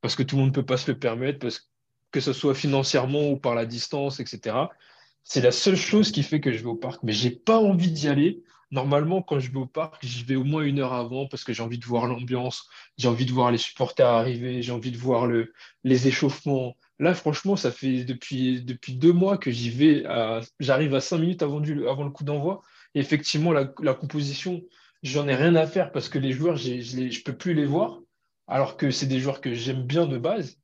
Parce 0.00 0.14
que 0.16 0.22
tout 0.22 0.36
le 0.36 0.42
monde 0.42 0.50
ne 0.50 0.54
peut 0.54 0.66
pas 0.66 0.76
se 0.76 0.90
le 0.90 0.98
permettre, 0.98 1.38
parce 1.38 1.70
que, 2.12 2.20
ce 2.20 2.32
soit 2.32 2.54
financièrement 2.54 3.30
ou 3.30 3.36
par 3.36 3.54
la 3.54 3.66
distance, 3.66 4.20
etc. 4.20 4.56
C'est 5.24 5.40
la 5.42 5.52
seule 5.52 5.76
chose 5.76 6.10
qui 6.12 6.22
fait 6.22 6.40
que 6.40 6.52
je 6.52 6.58
vais 6.58 6.66
au 6.68 6.74
parc. 6.76 7.02
Mais 7.02 7.12
j'ai 7.12 7.30
pas 7.30 7.58
envie 7.58 7.90
d'y 7.90 8.08
aller. 8.08 8.42
Normalement, 8.70 9.22
quand 9.22 9.40
je 9.40 9.50
vais 9.50 9.58
au 9.58 9.66
parc, 9.66 10.04
j'y 10.04 10.24
vais 10.24 10.36
au 10.36 10.44
moins 10.44 10.62
une 10.62 10.78
heure 10.78 10.92
avant 10.92 11.26
parce 11.26 11.42
que 11.42 11.52
j'ai 11.52 11.62
envie 11.62 11.78
de 11.78 11.84
voir 11.86 12.06
l'ambiance, 12.06 12.68
j'ai 12.98 13.08
envie 13.08 13.24
de 13.24 13.32
voir 13.32 13.50
les 13.50 13.58
supporters 13.58 14.06
arriver, 14.06 14.62
j'ai 14.62 14.72
envie 14.72 14.90
de 14.90 14.98
voir 14.98 15.26
le, 15.26 15.52
les 15.84 16.06
échauffements. 16.06 16.76
Là, 16.98 17.14
franchement, 17.14 17.56
ça 17.56 17.70
fait 17.70 18.04
depuis, 18.04 18.62
depuis 18.62 18.94
deux 18.94 19.12
mois 19.12 19.38
que 19.38 19.50
j'y 19.50 19.70
vais. 19.70 20.04
J'arrive 20.60 20.94
à 20.94 21.00
cinq 21.00 21.18
minutes 21.18 21.42
avant, 21.42 21.62
avant 21.62 22.04
le 22.04 22.10
coup 22.10 22.24
d'envoi. 22.24 22.62
Et 22.94 23.00
effectivement, 23.00 23.52
la, 23.52 23.72
la 23.80 23.94
composition, 23.94 24.62
j'en 25.02 25.28
ai 25.28 25.34
rien 25.34 25.54
à 25.54 25.66
faire 25.66 25.92
parce 25.92 26.08
que 26.08 26.18
les 26.18 26.32
joueurs, 26.32 26.56
je 26.56 26.72
ne 26.72 27.22
peux 27.22 27.36
plus 27.36 27.54
les 27.54 27.66
voir. 27.66 28.00
Alors 28.48 28.76
que 28.76 28.90
c'est 28.90 29.06
des 29.06 29.20
joueurs 29.20 29.40
que 29.40 29.52
j'aime 29.52 29.82
bien 29.82 30.06
de 30.06 30.18
base. 30.18 30.58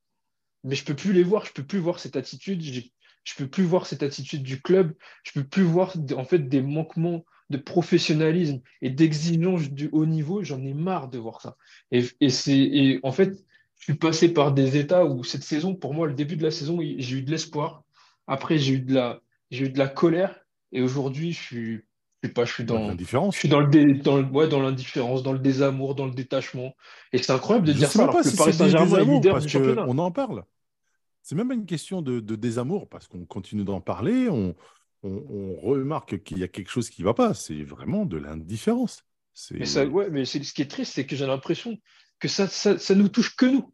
Mais 0.65 0.75
je 0.75 0.85
peux 0.85 0.97
plus 0.97 1.13
les 1.13 1.23
voir. 1.23 1.45
Je 1.45 1.53
peux 1.53 1.65
plus 1.65 1.79
voir 1.79 2.01
cette 2.01 2.17
attitude. 2.17 2.63
Je 2.63 3.35
peux 3.37 3.47
plus 3.47 3.65
voir 3.65 3.87
cette 3.87 4.03
attitude 4.03 4.43
du 4.43 4.61
club. 4.61 4.95
Je 5.23 5.33
peux 5.33 5.45
plus 5.45 5.63
voir 5.63 5.95
en 6.17 6.25
fait 6.25 6.49
des 6.49 6.63
manquements 6.63 7.25
de 7.51 7.59
professionnalisme 7.59 8.61
et 8.81 8.89
d'exigence 8.89 9.71
du 9.71 9.91
haut 9.93 10.07
niveau. 10.07 10.43
J'en 10.43 10.63
ai 10.65 10.73
marre 10.73 11.09
de 11.09 11.19
voir 11.19 11.43
ça. 11.43 11.57
Et, 11.93 13.01
en 13.03 13.13
fait, 13.13 13.35
je 13.79 13.85
suis 13.85 13.95
passé 13.95 14.33
par 14.33 14.53
des 14.53 14.79
états 14.79 15.05
où 15.05 15.23
cette 15.23 15.43
saison, 15.43 15.75
pour 15.75 15.93
moi, 15.93 16.07
le 16.07 16.15
début 16.15 16.37
de 16.37 16.43
la 16.43 16.51
saison, 16.51 16.79
j'ai 16.81 17.17
eu 17.17 17.23
de 17.23 17.31
l'espoir. 17.31 17.85
Après, 18.27 18.57
j'ai 18.57 18.75
eu 18.75 18.87
j'ai 19.51 19.67
eu 19.67 19.71
de 19.71 19.79
la 19.79 19.89
colère. 19.89 20.41
Et 20.73 20.81
aujourd'hui, 20.81 21.33
je 21.33 21.41
suis, 21.41 21.81
je 22.25 22.29
sais 22.29 22.33
pas, 22.33 22.45
je 22.47 22.53
suis 22.55 22.65
dans, 22.65 22.89
L'indifférence. 22.89 23.35
je 23.35 23.41
suis 23.41 23.49
dans 23.51 23.61
le 23.61 23.67
dé- 23.69 23.95
dans 23.95 24.17
le- 24.17 24.25
ouais, 24.25 24.49
dans 24.49 24.61
l'indifférence, 24.63 25.23
dans 25.23 25.33
le 25.35 25.39
désamour, 25.39 25.95
dans 25.95 26.07
le 26.07 26.13
détachement. 26.13 26.75
Et 27.13 27.19
c'est 27.19 27.33
incroyable 27.33 27.67
de 27.67 27.73
Je 27.73 27.79
dire 27.79 27.91
ça 27.91 28.03
alors 28.05 28.17
que 28.17 28.23
si 28.29 28.35
Paris 28.37 28.55
Saint-Germain 28.55 28.99
est 28.99 29.05
leader 29.05 29.33
parce 29.35 29.45
du 29.45 29.51
championnat. 29.51 29.85
qu'on 29.85 29.99
en 29.99 30.11
parle. 30.11 30.45
C'est 31.23 31.35
même 31.35 31.49
pas 31.49 31.55
une 31.55 31.67
question 31.67 32.01
de, 32.03 32.21
de 32.21 32.35
désamour, 32.37 32.89
parce 32.89 33.09
qu'on 33.09 33.25
continue 33.27 33.65
d'en 33.65 33.81
parler, 33.83 34.29
on, 34.31 34.55
on- 35.03 35.25
on 35.29 35.55
remarque 35.57 36.23
qu'il 36.23 36.39
y 36.39 36.43
a 36.43 36.49
quelque 36.49 36.71
chose 36.71 36.89
qui 36.89 37.03
ne 37.03 37.07
va 37.07 37.13
pas. 37.15 37.35
C'est 37.35 37.63
vraiment 37.63 38.07
de 38.07 38.17
l'indifférence. 38.17 39.05
C'est- 39.35 39.59
Mais 39.59 39.67
ça, 39.67 39.85
ouais, 39.87 40.09
mais 40.11 40.25
c'est 40.25 40.43
ce 40.43 40.55
qui 40.55 40.63
est 40.63 40.71
triste, 40.71 40.95
c'est 40.95 41.05
que 41.07 41.17
j'ai 41.17 41.27
l'impression 41.27 41.77
que 42.21 42.29
ça, 42.29 42.47
ça, 42.49 42.79
ça 42.79 42.95
nous 42.95 43.09
touche 43.09 43.37
que 43.37 43.45
nous. 43.47 43.71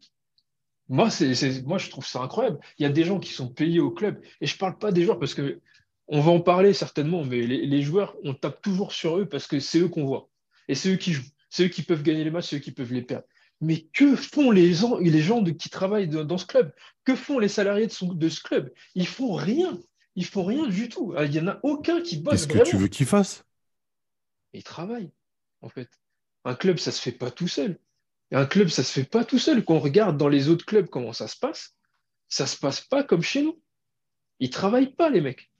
Moi, 0.89 1.09
c'est, 1.09 1.35
c'est- 1.35 1.65
moi, 1.65 1.77
je 1.77 1.89
trouve 1.89 2.05
ça 2.05 2.19
incroyable. 2.21 2.59
Il 2.79 2.83
y 2.83 2.85
a 2.85 2.89
des 2.89 3.05
gens 3.05 3.19
qui 3.19 3.31
sont 3.31 3.47
payés 3.47 3.79
au 3.79 3.91
club, 3.91 4.19
et 4.41 4.45
je 4.45 4.57
parle 4.57 4.77
pas 4.77 4.91
des 4.91 5.03
joueurs 5.03 5.19
parce 5.19 5.33
que 5.33 5.61
on 6.11 6.21
va 6.21 6.31
en 6.31 6.41
parler 6.41 6.73
certainement, 6.73 7.23
mais 7.23 7.41
les, 7.41 7.65
les 7.65 7.81
joueurs, 7.81 8.15
on 8.23 8.33
tape 8.35 8.61
toujours 8.61 8.91
sur 8.91 9.17
eux 9.17 9.25
parce 9.27 9.47
que 9.47 9.59
c'est 9.59 9.79
eux 9.79 9.87
qu'on 9.89 10.05
voit. 10.05 10.29
Et 10.67 10.75
c'est 10.75 10.93
eux 10.93 10.97
qui 10.97 11.13
jouent. 11.13 11.23
C'est 11.49 11.65
eux 11.65 11.69
qui 11.69 11.81
peuvent 11.83 12.03
gagner 12.03 12.23
les 12.23 12.31
matchs, 12.31 12.49
c'est 12.49 12.57
eux 12.57 12.59
qui 12.59 12.71
peuvent 12.71 12.93
les 12.93 13.01
perdre. 13.01 13.25
Mais 13.59 13.87
que 13.93 14.15
font 14.15 14.51
les 14.51 14.73
gens, 14.73 14.97
les 14.97 15.21
gens 15.21 15.41
de- 15.41 15.51
qui 15.51 15.69
travaillent 15.69 16.07
dans, 16.07 16.23
dans 16.23 16.37
ce 16.37 16.45
club? 16.45 16.73
Que 17.05 17.15
font 17.15 17.39
les 17.39 17.47
salariés 17.47 17.87
de, 17.87 17.91
son- 17.91 18.13
de 18.13 18.29
ce 18.29 18.41
club? 18.41 18.71
Ils 18.95 19.07
font 19.07 19.33
rien. 19.33 19.77
Ils 20.15 20.25
font 20.25 20.43
rien 20.43 20.67
du 20.67 20.89
tout. 20.89 21.13
Ah, 21.15 21.25
Il 21.25 21.33
y 21.33 21.39
en 21.39 21.47
a 21.47 21.59
aucun 21.63 22.01
qui 22.01 22.17
bosse 22.17 22.45
Qu'est-ce 22.45 22.59
que 22.59 22.69
tu 22.69 22.77
veux 22.77 22.87
qu'il 22.87 23.05
fasse 23.05 23.43
Ils 24.53 24.63
travaillent, 24.63 25.11
en 25.61 25.69
fait. 25.69 25.89
Un 26.43 26.55
club, 26.55 26.77
ça 26.79 26.91
se 26.91 27.01
fait 27.01 27.11
pas 27.11 27.31
tout 27.31 27.47
seul. 27.47 27.79
Et 28.31 28.35
un 28.35 28.45
club, 28.45 28.69
ça 28.69 28.83
se 28.83 28.91
fait 28.91 29.03
pas 29.09 29.23
tout 29.25 29.39
seul. 29.39 29.63
Quand 29.63 29.75
on 29.75 29.79
regarde 29.79 30.17
dans 30.17 30.27
les 30.29 30.49
autres 30.49 30.65
clubs 30.65 30.87
comment 30.87 31.13
ça 31.13 31.27
se 31.27 31.37
passe, 31.37 31.75
ça 32.29 32.47
se 32.47 32.57
passe 32.57 32.81
pas 32.81 33.03
comme 33.03 33.21
chez 33.21 33.43
nous. 33.43 33.61
Ils 34.39 34.49
travaillent 34.49 34.95
pas, 34.95 35.09
les 35.09 35.21
mecs. 35.21 35.50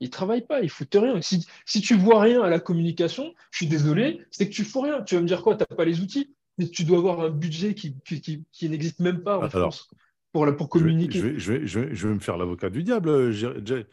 Ils 0.00 0.10
travaillent 0.10 0.46
pas, 0.46 0.62
ils 0.62 0.70
foutent 0.70 0.94
rien. 0.94 1.20
Si, 1.22 1.46
si 1.66 1.80
tu 1.80 1.94
vois 1.96 2.20
rien 2.22 2.42
à 2.42 2.48
la 2.50 2.60
communication, 2.60 3.34
je 3.50 3.58
suis 3.58 3.66
désolé, 3.66 4.20
c'est 4.30 4.48
que 4.48 4.54
tu 4.54 4.64
fous 4.64 4.80
rien. 4.80 5.02
Tu 5.02 5.14
vas 5.14 5.20
me 5.20 5.26
dire 5.26 5.42
quoi? 5.42 5.56
T'as 5.56 5.66
pas 5.66 5.84
les 5.84 6.00
outils? 6.00 6.34
Mais 6.58 6.68
tu 6.68 6.84
dois 6.84 6.98
avoir 6.98 7.20
un 7.20 7.30
budget 7.30 7.74
qui, 7.74 7.96
qui, 8.04 8.20
qui- 8.20 8.44
qui 8.52 8.68
n'existe 8.68 9.00
même 9.00 9.22
pas 9.22 9.38
en 9.38 9.48
Alors, 9.52 9.72
France 9.72 9.90
pour, 10.32 10.46
la- 10.46 10.52
communiquer. 10.52 11.20
je 11.20 11.26
vais- 11.26 11.38
je 11.38 11.52
vais- 11.52 11.66
je 11.66 11.80
vais- 11.80 11.94
je 11.94 12.08
vais 12.08 12.14
me 12.14 12.20
faire 12.20 12.36
l'avocat 12.38 12.70
du 12.70 12.82
diable. 12.84 13.08
euh, 13.10 13.32
Jay- 13.32 13.86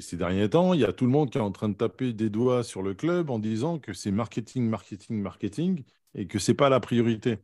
Ces 0.00 0.16
derniers 0.16 0.48
temps, 0.50 0.72
il 0.74 0.80
y 0.80 0.84
a 0.84 0.92
tout 0.92 1.04
le 1.04 1.10
monde 1.10 1.30
qui 1.30 1.38
est 1.38 1.40
en 1.40 1.52
train 1.52 1.68
de 1.68 1.74
taper 1.74 2.12
des 2.12 2.30
doigts 2.30 2.62
sur 2.64 2.82
le 2.82 2.94
club 2.94 3.30
en 3.30 3.38
disant 3.38 3.78
que 3.78 3.92
c'est 3.92 4.10
marketing, 4.10 4.68
marketing, 4.68 5.20
marketing 5.20 5.84
et 6.14 6.26
que 6.26 6.38
c'est 6.38 6.54
pas 6.54 6.68
la 6.68 6.80
priorité. 6.80 7.38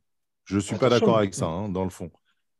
Je 0.44 0.58
suis 0.58 0.76
pas 0.76 0.88
d'accord 0.90 1.18
avec 1.18 1.34
ça, 1.34 1.46
hein, 1.46 1.68
dans 1.68 1.84
le 1.84 1.90
fond. 1.90 2.10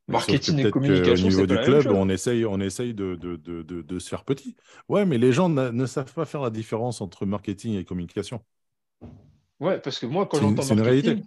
Marketing 0.07 0.59
et 0.59 0.71
communication, 0.71 1.29
niveau 1.29 1.41
c'est 1.41 1.47
du 1.47 1.57
club, 1.59 1.87
on 1.89 2.09
essaye, 2.09 2.45
on 2.45 2.61
essaye 2.61 2.93
de, 2.93 3.15
de, 3.15 3.37
de, 3.37 3.63
de, 3.63 3.81
de 3.83 3.99
se 3.99 4.09
faire 4.09 4.25
petit. 4.25 4.55
Ouais, 4.89 5.07
mais 5.07 5.17
les 5.17 5.33
gens 5.33 5.49
ne 5.49 5.87
savent 5.87 6.13
pas 6.13 6.27
faire 6.27 6.43
la 6.43 6.51
différence 6.51 7.01
entre 7.01 7.25
marketing 7.25 7.79
et 7.79 7.85
communication. 7.85 8.43
Ouais, 9.61 9.81
parce 9.81 9.99
que 9.99 10.07
moi, 10.07 10.27
quand 10.27 10.41
j'entends 10.41 10.63
c'est 10.63 10.75
une 10.75 10.81
marketing, 10.81 11.23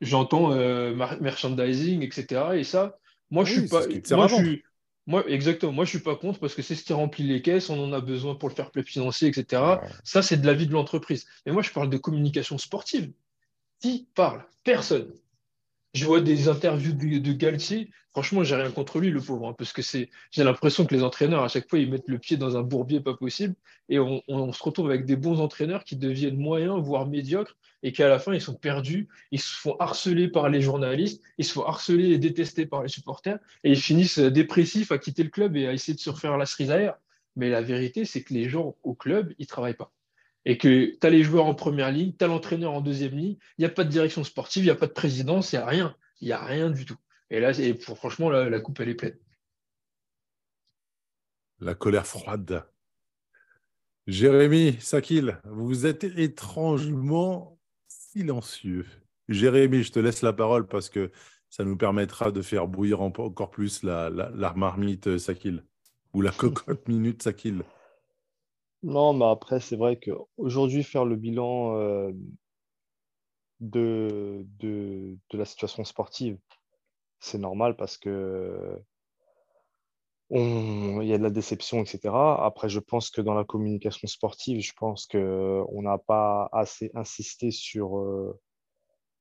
j'entends 0.00 0.52
euh, 0.52 0.94
merchandising, 1.20 2.02
etc. 2.02 2.42
Et 2.54 2.64
ça, 2.64 2.98
moi, 3.30 3.44
je 3.44 3.60
suis 3.60 3.68
pas. 3.68 3.82
Moi, 4.16 4.28
je 4.28 4.34
suis. 4.34 4.62
Moi, 5.06 5.24
exactement. 5.28 5.72
Moi, 5.72 5.84
je 5.84 5.90
suis 5.90 5.98
pas 6.00 6.16
contre 6.16 6.38
parce 6.38 6.54
que 6.54 6.62
c'est 6.62 6.74
ce 6.74 6.84
qui 6.84 6.92
remplit 6.92 7.24
les 7.24 7.42
caisses. 7.42 7.70
On 7.70 7.82
en 7.82 7.92
a 7.92 8.00
besoin 8.00 8.34
pour 8.34 8.48
le 8.48 8.54
fair 8.54 8.70
play 8.70 8.82
financier, 8.82 9.28
etc. 9.28 9.62
Ouais. 9.62 9.88
Ça, 10.04 10.22
c'est 10.22 10.36
de 10.36 10.46
la 10.46 10.52
vie 10.54 10.66
de 10.66 10.72
l'entreprise. 10.72 11.26
Mais 11.46 11.52
moi, 11.52 11.62
je 11.62 11.70
parle 11.70 11.90
de 11.90 11.96
communication 11.96 12.58
sportive. 12.58 13.10
Qui 13.80 14.08
parle? 14.14 14.44
Personne. 14.64 15.12
Je 15.94 16.04
vois 16.04 16.20
des 16.20 16.48
interviews 16.48 16.92
de, 16.92 17.32
Galtier. 17.32 17.90
Franchement, 18.10 18.44
j'ai 18.44 18.56
rien 18.56 18.70
contre 18.70 18.98
lui, 18.98 19.10
le 19.10 19.20
pauvre, 19.20 19.48
hein, 19.48 19.54
parce 19.56 19.72
que 19.72 19.80
c'est, 19.80 20.10
j'ai 20.30 20.44
l'impression 20.44 20.84
que 20.84 20.94
les 20.94 21.02
entraîneurs, 21.02 21.42
à 21.42 21.48
chaque 21.48 21.68
fois, 21.68 21.78
ils 21.78 21.90
mettent 21.90 22.08
le 22.08 22.18
pied 22.18 22.36
dans 22.36 22.56
un 22.56 22.62
bourbier 22.62 23.00
pas 23.00 23.14
possible, 23.14 23.54
et 23.88 23.98
on, 23.98 24.52
se 24.52 24.62
retrouve 24.62 24.86
avec 24.90 25.06
des 25.06 25.16
bons 25.16 25.40
entraîneurs 25.40 25.84
qui 25.84 25.96
deviennent 25.96 26.36
moyens, 26.36 26.78
voire 26.82 27.06
médiocres, 27.06 27.56
et 27.82 27.92
qu'à 27.92 28.08
la 28.08 28.18
fin, 28.18 28.34
ils 28.34 28.40
sont 28.40 28.54
perdus, 28.54 29.08
ils 29.30 29.40
se 29.40 29.54
font 29.54 29.76
harceler 29.78 30.28
par 30.28 30.48
les 30.50 30.60
journalistes, 30.60 31.22
ils 31.38 31.44
se 31.44 31.52
font 31.52 31.64
harceler 31.64 32.10
et 32.10 32.18
détester 32.18 32.66
par 32.66 32.82
les 32.82 32.88
supporters, 32.88 33.38
et 33.64 33.70
ils 33.70 33.80
finissent 33.80 34.18
dépressifs 34.18 34.92
à 34.92 34.98
quitter 34.98 35.22
le 35.22 35.30
club 35.30 35.56
et 35.56 35.66
à 35.68 35.72
essayer 35.72 35.94
de 35.94 36.00
se 36.00 36.10
refaire 36.10 36.36
la 36.36 36.46
cerise 36.46 36.70
aère. 36.70 36.98
Mais 37.36 37.50
la 37.50 37.62
vérité, 37.62 38.04
c'est 38.04 38.22
que 38.22 38.34
les 38.34 38.48
gens 38.48 38.76
au 38.82 38.94
club, 38.94 39.32
ils 39.38 39.46
travaillent 39.46 39.74
pas. 39.74 39.92
Et 40.50 40.56
que 40.56 40.96
tu 40.98 41.06
as 41.06 41.10
les 41.10 41.22
joueurs 41.22 41.44
en 41.44 41.54
première 41.54 41.92
ligne, 41.92 42.14
tu 42.18 42.24
as 42.24 42.28
l'entraîneur 42.28 42.72
en 42.72 42.80
deuxième 42.80 43.12
ligne, 43.14 43.36
il 43.58 43.60
n'y 43.60 43.66
a 43.66 43.68
pas 43.68 43.84
de 43.84 43.90
direction 43.90 44.24
sportive, 44.24 44.62
il 44.62 44.66
n'y 44.68 44.70
a 44.72 44.76
pas 44.76 44.86
de 44.86 44.92
présidence, 44.92 45.52
il 45.52 45.56
n'y 45.56 45.62
a 45.62 45.66
rien. 45.66 45.94
Il 46.22 46.26
n'y 46.28 46.32
a 46.32 46.42
rien 46.42 46.70
du 46.70 46.86
tout. 46.86 46.96
Et 47.28 47.38
là, 47.38 47.50
et 47.58 47.74
pour- 47.74 47.98
franchement, 47.98 48.30
la, 48.30 48.48
la 48.48 48.58
coupe, 48.58 48.80
elle 48.80 48.88
est 48.88 48.94
pleine. 48.94 49.18
La 51.60 51.74
colère 51.74 52.06
froide. 52.06 52.64
Jérémy 54.06 54.78
Sakil, 54.80 55.38
vous 55.44 55.84
êtes 55.84 56.04
étrangement 56.04 57.58
silencieux. 57.88 58.86
Jérémy, 59.28 59.82
je 59.82 59.92
te 59.92 59.98
laisse 59.98 60.22
la 60.22 60.32
parole 60.32 60.66
parce 60.66 60.88
que 60.88 61.10
ça 61.50 61.64
nous 61.64 61.76
permettra 61.76 62.30
de 62.32 62.40
faire 62.40 62.68
bouillir 62.68 63.02
en- 63.02 63.12
encore 63.18 63.50
plus 63.50 63.82
la, 63.82 64.08
la, 64.08 64.30
la 64.30 64.54
marmite 64.54 65.18
Sakil 65.18 65.62
ou 66.14 66.22
la 66.22 66.30
cocotte 66.32 66.88
minute 66.88 67.22
Sakil. 67.22 67.62
Non, 68.82 69.12
mais 69.12 69.24
après, 69.26 69.60
c'est 69.60 69.76
vrai 69.76 69.98
qu'aujourd'hui, 69.98 70.84
faire 70.84 71.04
le 71.04 71.16
bilan 71.16 71.76
euh, 71.76 72.12
de, 73.60 74.46
de, 74.60 75.18
la 75.32 75.44
situation 75.44 75.84
sportive, 75.84 76.38
c'est 77.18 77.38
normal 77.38 77.76
parce 77.76 77.98
que 77.98 78.80
il 80.30 81.04
y 81.04 81.14
a 81.14 81.18
de 81.18 81.22
la 81.22 81.30
déception, 81.30 81.80
etc. 81.80 82.14
Après, 82.40 82.68
je 82.68 82.80
pense 82.80 83.10
que 83.10 83.22
dans 83.22 83.34
la 83.34 83.44
communication 83.44 84.06
sportive, 84.06 84.60
je 84.60 84.72
pense 84.76 85.06
qu'on 85.06 85.82
n'a 85.82 85.98
pas 85.98 86.48
assez 86.52 86.90
insisté 86.94 87.50
sur, 87.50 87.98
euh, 87.98 88.38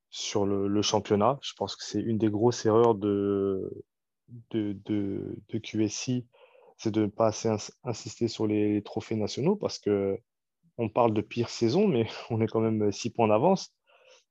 sur 0.09 0.45
le, 0.45 0.81
championnat. 0.81 1.39
Je 1.41 1.53
pense 1.57 1.75
que 1.77 1.85
c'est 1.85 2.01
une 2.01 2.17
des 2.17 2.29
grosses 2.29 2.65
erreurs 2.65 2.95
de, 2.95 3.71
de, 4.51 4.77
de 4.85 5.57
QSI 5.59 6.27
c'est 6.77 6.91
de 6.91 7.01
ne 7.01 7.07
pas 7.07 7.27
assez 7.27 7.49
insister 7.83 8.27
sur 8.27 8.47
les, 8.47 8.81
trophées 8.83 9.15
nationaux 9.15 9.55
parce 9.55 9.79
que 9.79 10.19
on 10.77 10.89
parle 10.89 11.13
de 11.13 11.21
pire 11.21 11.49
saison, 11.49 11.87
mais 11.87 12.07
on 12.29 12.41
est 12.41 12.47
quand 12.47 12.61
même 12.61 12.91
six 12.91 13.09
points 13.09 13.27
d'avance. 13.27 13.73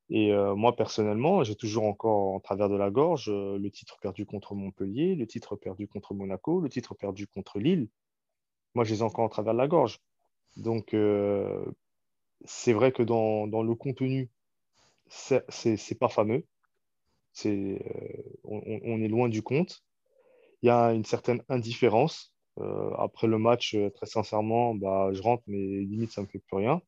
Et 0.09 0.31
euh, 0.31 0.55
moi, 0.55 0.75
personnellement, 0.75 1.43
j'ai 1.43 1.55
toujours 1.55 1.83
encore 1.83 2.33
en 2.33 2.39
travers 2.39 2.69
de 2.69 2.75
la 2.77 2.89
gorge 2.89 3.29
euh, 3.29 3.57
le 3.57 3.69
titre 3.69 3.97
perdu 3.99 4.25
contre 4.25 4.55
Montpellier, 4.55 5.15
le 5.15 5.27
titre 5.27 5.55
perdu 5.57 5.87
contre 5.87 6.13
Monaco, 6.13 6.61
le 6.61 6.69
titre 6.69 6.95
perdu 6.95 7.27
contre 7.27 7.59
Lille. 7.59 7.89
Moi, 8.73 8.85
je 8.85 8.93
les 8.93 8.99
ai 9.01 9.03
encore 9.03 9.25
en 9.25 9.29
travers 9.29 9.53
de 9.53 9.57
la 9.59 9.67
gorge. 9.67 9.99
Donc, 10.55 10.93
euh, 10.93 11.65
c'est 12.45 12.73
vrai 12.73 12.91
que 12.93 13.03
dans, 13.03 13.47
dans 13.47 13.63
le 13.63 13.75
contenu, 13.75 14.29
c'est 15.09 15.99
pas 15.99 16.09
fameux. 16.09 16.45
C'est, 17.33 17.81
on, 18.43 18.61
on, 18.65 19.01
est 19.01 19.07
loin 19.07 19.29
du 19.29 19.43
compte. 19.43 19.83
Il 20.61 20.67
y 20.67 20.69
a 20.69 20.93
une 20.93 21.05
certaine 21.05 21.43
indifférence. 21.49 22.33
Après 22.97 23.27
le 23.27 23.37
match, 23.37 23.75
très 23.95 24.05
sincèrement, 24.05 24.75
bah, 24.75 25.09
je 25.13 25.21
rentre, 25.21 25.43
mais 25.47 25.57
limite, 25.57 26.11
ça 26.11 26.21
ne 26.21 26.25
me 26.25 26.31
fait 26.31 26.39
plus 26.39 26.57
rien 26.57 26.81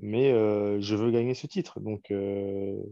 mais 0.00 0.32
euh, 0.32 0.80
je 0.80 0.96
veux 0.96 1.10
gagner 1.10 1.34
ce 1.34 1.46
titre. 1.46 1.80
Donc, 1.80 2.10
euh, 2.10 2.82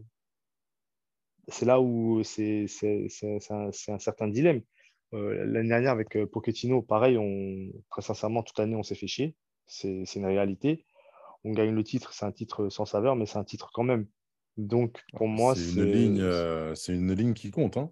c'est 1.48 1.66
là 1.66 1.80
où 1.80 2.22
c'est 2.22 2.66
un, 3.50 3.68
un, 3.88 3.98
certain 3.98 4.28
dilemme. 4.28 4.60
Euh, 5.14 5.44
l'année 5.46 5.70
dernière, 5.70 5.92
avec 5.92 6.22
Pochettino, 6.26 6.82
pareil, 6.82 7.16
on, 7.16 7.72
très 7.90 8.02
sincèrement, 8.02 8.42
toute 8.42 8.58
l'année, 8.58 8.76
on 8.76 8.82
s'est 8.82 8.94
fait 8.94 9.06
chier. 9.06 9.34
C'est 9.66 10.04
une 10.14 10.26
réalité. 10.26 10.84
On 11.44 11.52
gagne 11.52 11.74
le 11.74 11.84
titre, 11.84 12.12
c'est 12.12 12.24
un 12.24 12.32
titre 12.32 12.68
sans 12.68 12.84
saveur, 12.84 13.16
mais 13.16 13.26
c'est 13.26 13.38
un 13.38 13.44
titre 13.44 13.70
quand 13.72 13.84
même. 13.84 14.06
Donc, 14.56 15.02
pour 15.14 15.28
moi, 15.28 15.54
c'est 15.54 15.80
une, 15.80 15.84
ligne, 15.84 16.74
c'est 16.74 16.94
une 16.94 17.12
ligne 17.12 17.32
qui 17.32 17.50
compte. 17.50 17.76
Hein. 17.76 17.90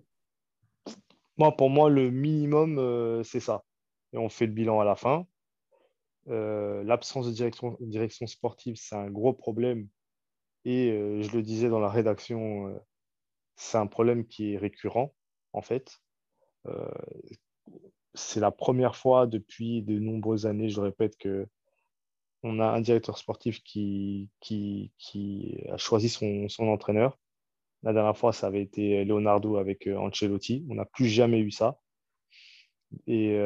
Moi, 1.38 1.56
pour 1.56 1.70
moi, 1.70 1.90
le 1.90 2.10
minimum, 2.10 3.22
c'est 3.24 3.40
ça. 3.40 3.64
Et 4.12 4.18
on 4.18 4.28
fait 4.28 4.46
le 4.46 4.52
bilan 4.52 4.80
à 4.80 4.84
la 4.84 4.96
fin. 4.96 5.26
Euh, 6.28 6.82
l'absence 6.84 7.26
de 7.26 7.32
direction, 7.32 8.26
sportive, 8.26 8.76
c'est 8.76 8.96
un 8.96 9.10
gros 9.10 9.32
problème. 9.32 9.88
Et 10.64 10.90
euh, 10.90 11.22
je 11.22 11.30
le 11.36 11.42
disais 11.42 11.68
dans 11.68 11.80
la 11.80 11.90
rédaction, 11.90 12.68
euh, 12.68 12.78
c'est 13.56 13.78
un 13.78 13.86
problème 13.86 14.26
qui 14.26 14.54
est 14.54 14.58
récurrent, 14.58 15.14
en 15.52 15.62
fait. 15.62 16.00
c'est 18.14 18.40
la 18.40 18.50
première 18.50 18.96
fois 18.96 19.26
depuis 19.26 19.82
de 19.82 19.98
nombreuses 19.98 20.46
années, 20.46 20.68
je 20.68 20.80
répète, 20.80 21.16
que 21.16 21.46
on 22.42 22.60
a 22.60 22.66
un 22.66 22.80
directeur 22.80 23.18
sportif 23.18 23.62
qui, 23.62 24.30
a 25.68 25.76
choisi 25.76 26.08
son, 26.08 26.48
entraîneur. 26.68 27.18
La 27.86 27.92
dernière 27.92 28.18
fois, 28.18 28.32
ça 28.32 28.48
avait 28.48 28.62
été 28.62 29.04
Leonardo 29.04 29.56
avec 29.56 29.86
Ancelotti. 29.86 30.66
On 30.68 30.74
n'a 30.74 30.84
plus 30.84 31.06
jamais 31.06 31.38
eu 31.38 31.50
ça. 31.50 31.78
Et 33.06 33.38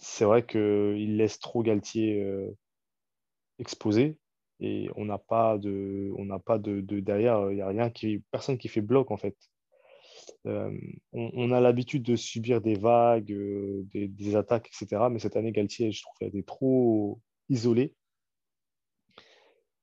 c'est 0.00 0.24
vrai 0.24 0.44
qu'il 0.44 1.16
laisse 1.16 1.38
trop 1.38 1.62
Galtier 1.62 2.22
euh, 2.22 2.56
exposé 3.58 4.16
et 4.58 4.88
on 4.96 5.04
n'a 5.04 5.18
pas 5.18 5.58
de, 5.58 6.10
derrière, 7.00 7.50
il 7.50 7.56
n'y 7.56 7.62
a 7.62 7.68
rien 7.68 7.90
qui, 7.90 8.22
personne 8.30 8.58
qui 8.58 8.68
fait 8.68 8.80
bloc 8.80 9.10
en 9.10 9.16
fait. 9.16 9.36
Euh, 10.46 10.76
on, 11.12 11.50
a 11.50 11.60
l'habitude 11.60 12.02
de 12.02 12.16
subir 12.16 12.60
des 12.60 12.74
vagues, 12.74 13.32
euh, 13.32 13.86
des, 13.92 14.36
attaques, 14.36 14.68
etc. 14.68 15.02
Mais 15.10 15.18
cette 15.18 15.36
année, 15.36 15.52
Galtier, 15.52 15.92
je 15.92 16.02
trouve 16.02 16.14
a 16.20 16.26
été 16.26 16.42
trop 16.42 17.20
isolé. 17.48 17.94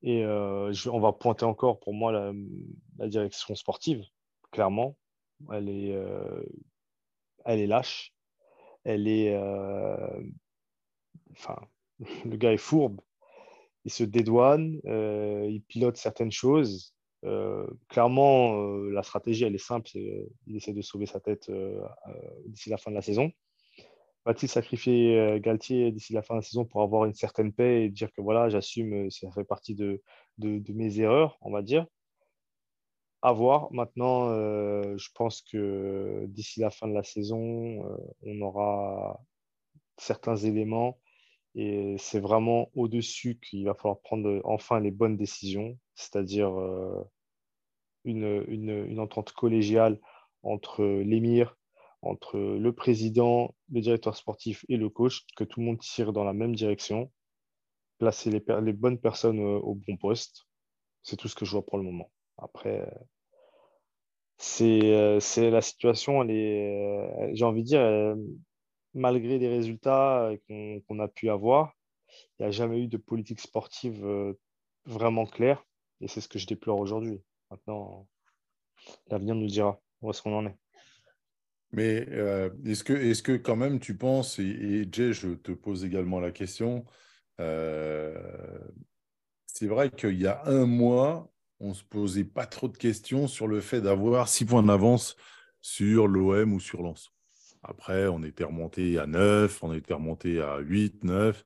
Et 0.03 0.25
on 0.25 0.99
va 0.99 1.11
pointer 1.11 1.45
encore 1.45 1.79
pour 1.79 1.93
moi 1.93 2.11
la, 2.11 3.07
direction 3.07 3.55
sportive, 3.55 4.03
clairement. 4.51 4.95
Elle 5.51 5.69
est, 5.69 5.99
elle 7.45 7.59
est 7.59 7.67
lâche 7.67 8.13
elle 8.87 9.07
est. 9.07 9.35
Euh, 9.35 10.21
le 12.25 12.37
gars 12.37 12.53
est 12.53 12.57
fourbe. 12.57 13.01
Il 13.85 13.91
se 13.91 14.03
dédouane, 14.03 14.79
euh, 14.85 15.45
il 15.49 15.61
pilote 15.61 15.97
certaines 15.97 16.31
choses. 16.31 16.93
Euh, 17.25 17.67
clairement, 17.89 18.55
la 18.89 19.03
stratégie, 19.03 19.43
elle 19.43 19.55
est 19.55 19.57
simple. 19.57 19.89
il 19.93 20.55
essaie 20.55 20.73
de 20.73 20.81
sauver 20.81 21.05
sa 21.05 21.19
tête 21.19 21.51
d'ici 22.45 22.69
la 22.69 22.77
fin 22.77 22.91
de 22.91 22.95
la 22.95 23.01
saison. 23.01 23.31
Va-t-il 24.27 24.49
sacrifier 24.49 25.39
Galtier 25.39 25.89
d'ici 25.93 26.11
la 26.11 26.21
fin 26.21 26.33
de 26.33 26.39
la 26.39 26.41
saison 26.41 26.65
pour 26.65 26.81
avoir 26.81 27.05
une 27.05 27.13
certaine 27.13 27.53
paix 27.53 27.85
et 27.85 27.89
dire 27.89 28.11
que 28.11 28.19
voilà, 28.19 28.49
j'assume, 28.49 29.09
ça 29.09 29.31
fait 29.31 29.45
partie 29.45 29.73
de, 29.73 30.01
mes 30.37 30.99
erreurs, 30.99 31.37
on 31.39 31.49
va 31.49 31.61
dire? 31.61 31.85
À 33.21 33.31
voir. 33.31 33.71
Maintenant, 33.71 34.29
euh, 34.31 34.97
je 34.97 35.09
pense 35.15 35.41
que 35.41 36.25
d'ici 36.27 36.59
la 36.59 36.69
fin 36.69 36.89
de 36.89 36.93
la 36.93 37.03
saison, 37.03 37.85
euh, 37.85 37.97
on 38.23 38.41
aura 38.41 39.21
certains 39.97 40.35
éléments 40.35 40.99
et 41.55 41.95
c'est 41.97 42.19
vraiment 42.19 42.69
au-dessus 42.75 43.39
qu'il 43.39 43.65
va 43.65 43.75
falloir 43.75 44.01
prendre 44.01 44.41
enfin 44.43 44.81
les 44.81 44.91
bonnes 44.91 45.17
décisions, 45.17 45.79
c'est-à-dire 45.95 46.49
euh, 46.59 47.01
une, 48.03 48.43
une, 48.49 48.99
entente 48.99 49.31
collégiale 49.31 49.99
entre 50.43 50.83
l'émir, 50.83 51.56
entre 52.01 52.37
le 52.37 52.71
président, 52.73 53.55
le 53.71 53.81
directeur 53.81 54.15
sportif 54.15 54.65
et 54.69 54.77
le 54.77 54.89
coach, 54.89 55.25
que 55.35 55.43
tout 55.43 55.59
le 55.59 55.65
monde 55.65 55.79
tire 55.79 56.13
dans 56.13 56.23
la 56.23 56.33
même 56.33 56.55
direction, 56.55 57.11
placer 57.97 58.29
les, 58.29 58.73
bonnes 58.73 58.99
personnes 58.99 59.39
au 59.39 59.75
bon 59.75 59.97
poste. 59.97 60.47
C'est 61.03 61.17
tout 61.17 61.27
ce 61.27 61.35
que 61.35 61.45
je 61.45 61.51
vois 61.51 61.65
pour 61.65 61.77
le 61.77 61.83
moment. 61.83 62.11
Après, 62.37 62.87
c'est 64.37 64.81
euh, 64.83 65.19
la 65.49 65.61
situation, 65.61 66.23
euh, 66.27 67.29
j'ai 67.33 67.45
envie 67.45 67.63
de 67.63 67.67
dire, 67.67 67.81
euh, 67.81 68.15
malgré 68.93 69.39
les 69.39 69.47
résultats 69.47 70.31
qu'on 70.47 70.99
a 70.99 71.07
pu 71.07 71.29
avoir, 71.29 71.73
il 72.39 72.43
n'y 72.43 72.47
a 72.47 72.51
jamais 72.51 72.81
eu 72.83 72.87
de 72.87 72.97
politique 72.97 73.39
sportive 73.39 74.05
vraiment 74.85 75.25
claire. 75.25 75.65
Et 76.01 76.07
c'est 76.07 76.21
ce 76.21 76.27
que 76.27 76.39
je 76.39 76.47
déplore 76.47 76.79
aujourd'hui. 76.79 77.21
Maintenant, 77.51 78.07
l'avenir 79.07 79.35
nous 79.35 79.47
dira 79.47 79.79
où 80.01 80.09
est-ce 80.09 80.21
qu'on 80.21 80.37
en 80.37 80.45
est. 80.45 80.57
Mais 81.73 82.07
est-ce 82.65 82.83
que, 82.83 82.93
est 82.93 83.21
que 83.21 83.33
quand 83.33 83.55
même 83.57 83.79
tu 83.79 83.97
penses, 83.97 84.39
et, 84.39 84.87
Jay, 84.91 85.13
je 85.13 85.29
te 85.29 85.51
pose 85.51 85.83
également 85.83 86.19
la 86.19 86.31
question, 86.31 86.85
c'est 89.47 89.67
vrai 89.67 89.89
qu'il 89.89 90.19
y 90.19 90.27
a 90.27 90.45
un 90.45 90.65
mois, 90.65 91.31
on 91.59 91.69
ne 91.69 91.73
se 91.73 91.83
posait 91.83 92.23
pas 92.23 92.45
trop 92.45 92.67
de 92.67 92.77
questions 92.77 93.27
sur 93.27 93.47
le 93.47 93.59
fait 93.59 93.81
d'avoir 93.81 94.27
six 94.27 94.45
points 94.45 94.63
d'avance 94.63 95.15
sur 95.61 96.07
l'OM 96.07 96.53
ou 96.53 96.59
sur 96.59 96.81
Lens. 96.81 97.11
Après, 97.63 98.07
on 98.07 98.23
était 98.23 98.43
remonté 98.43 98.97
à 98.97 99.07
9, 99.07 99.63
on 99.63 99.73
était 99.73 99.93
remonté 99.93 100.41
à 100.41 100.59
8, 100.59 101.03
9, 101.03 101.43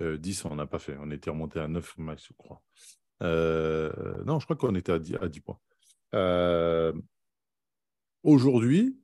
10, 0.00 0.44
on 0.44 0.54
n'a 0.54 0.66
pas 0.66 0.78
fait. 0.78 0.96
On 1.00 1.10
était 1.10 1.30
remonté 1.30 1.58
à 1.58 1.68
9 1.68 1.98
max, 1.98 2.26
je 2.28 2.34
crois. 2.34 2.62
Euh, 3.22 4.22
non, 4.24 4.38
je 4.38 4.44
crois 4.44 4.56
qu'on 4.56 4.74
était 4.74 4.92
à 4.92 4.98
10, 4.98 5.16
à 5.20 5.28
10 5.28 5.40
points. 5.40 5.58
Euh, 6.14 6.92
aujourd'hui, 8.22 8.98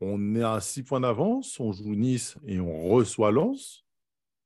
on 0.00 0.34
est 0.36 0.42
à 0.42 0.60
6 0.60 0.84
points 0.84 1.00
d'avance, 1.00 1.58
on 1.60 1.72
joue 1.72 1.94
Nice 1.94 2.36
et 2.46 2.60
on 2.60 2.88
reçoit 2.88 3.32
Lens. 3.32 3.84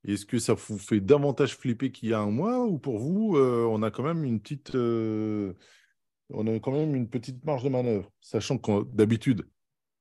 Est-ce 0.04 0.26
que 0.26 0.38
ça 0.38 0.54
vous 0.54 0.78
fait 0.78 1.00
davantage 1.00 1.56
flipper 1.56 1.92
qu'il 1.92 2.08
y 2.08 2.12
a 2.12 2.20
un 2.20 2.30
mois 2.30 2.64
ou 2.66 2.78
pour 2.78 2.98
vous, 2.98 3.36
euh, 3.36 3.64
on 3.70 3.82
a 3.82 3.90
quand 3.90 4.02
même 4.02 4.24
une 4.24 4.40
petite, 4.40 4.74
euh, 4.74 5.52
on 6.30 6.46
a 6.46 6.58
quand 6.58 6.72
même 6.72 6.94
une 6.96 7.08
petite 7.08 7.44
marge 7.44 7.62
de 7.62 7.68
manœuvre, 7.68 8.10
sachant 8.20 8.58
que 8.58 8.84
d'habitude, 8.94 9.46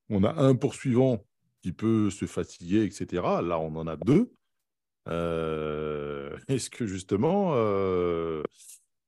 on 0.10 0.24
a 0.24 0.34
un 0.42 0.56
poursuivant 0.56 1.24
qui 1.62 1.72
peut 1.72 2.10
se 2.10 2.26
fatiguer, 2.26 2.84
etc. 2.84 3.06
Là, 3.44 3.60
on 3.60 3.76
en 3.76 3.86
a 3.86 3.96
deux. 3.96 4.34
Euh, 5.08 6.36
est-ce 6.48 6.70
que 6.70 6.88
justement, 6.88 7.54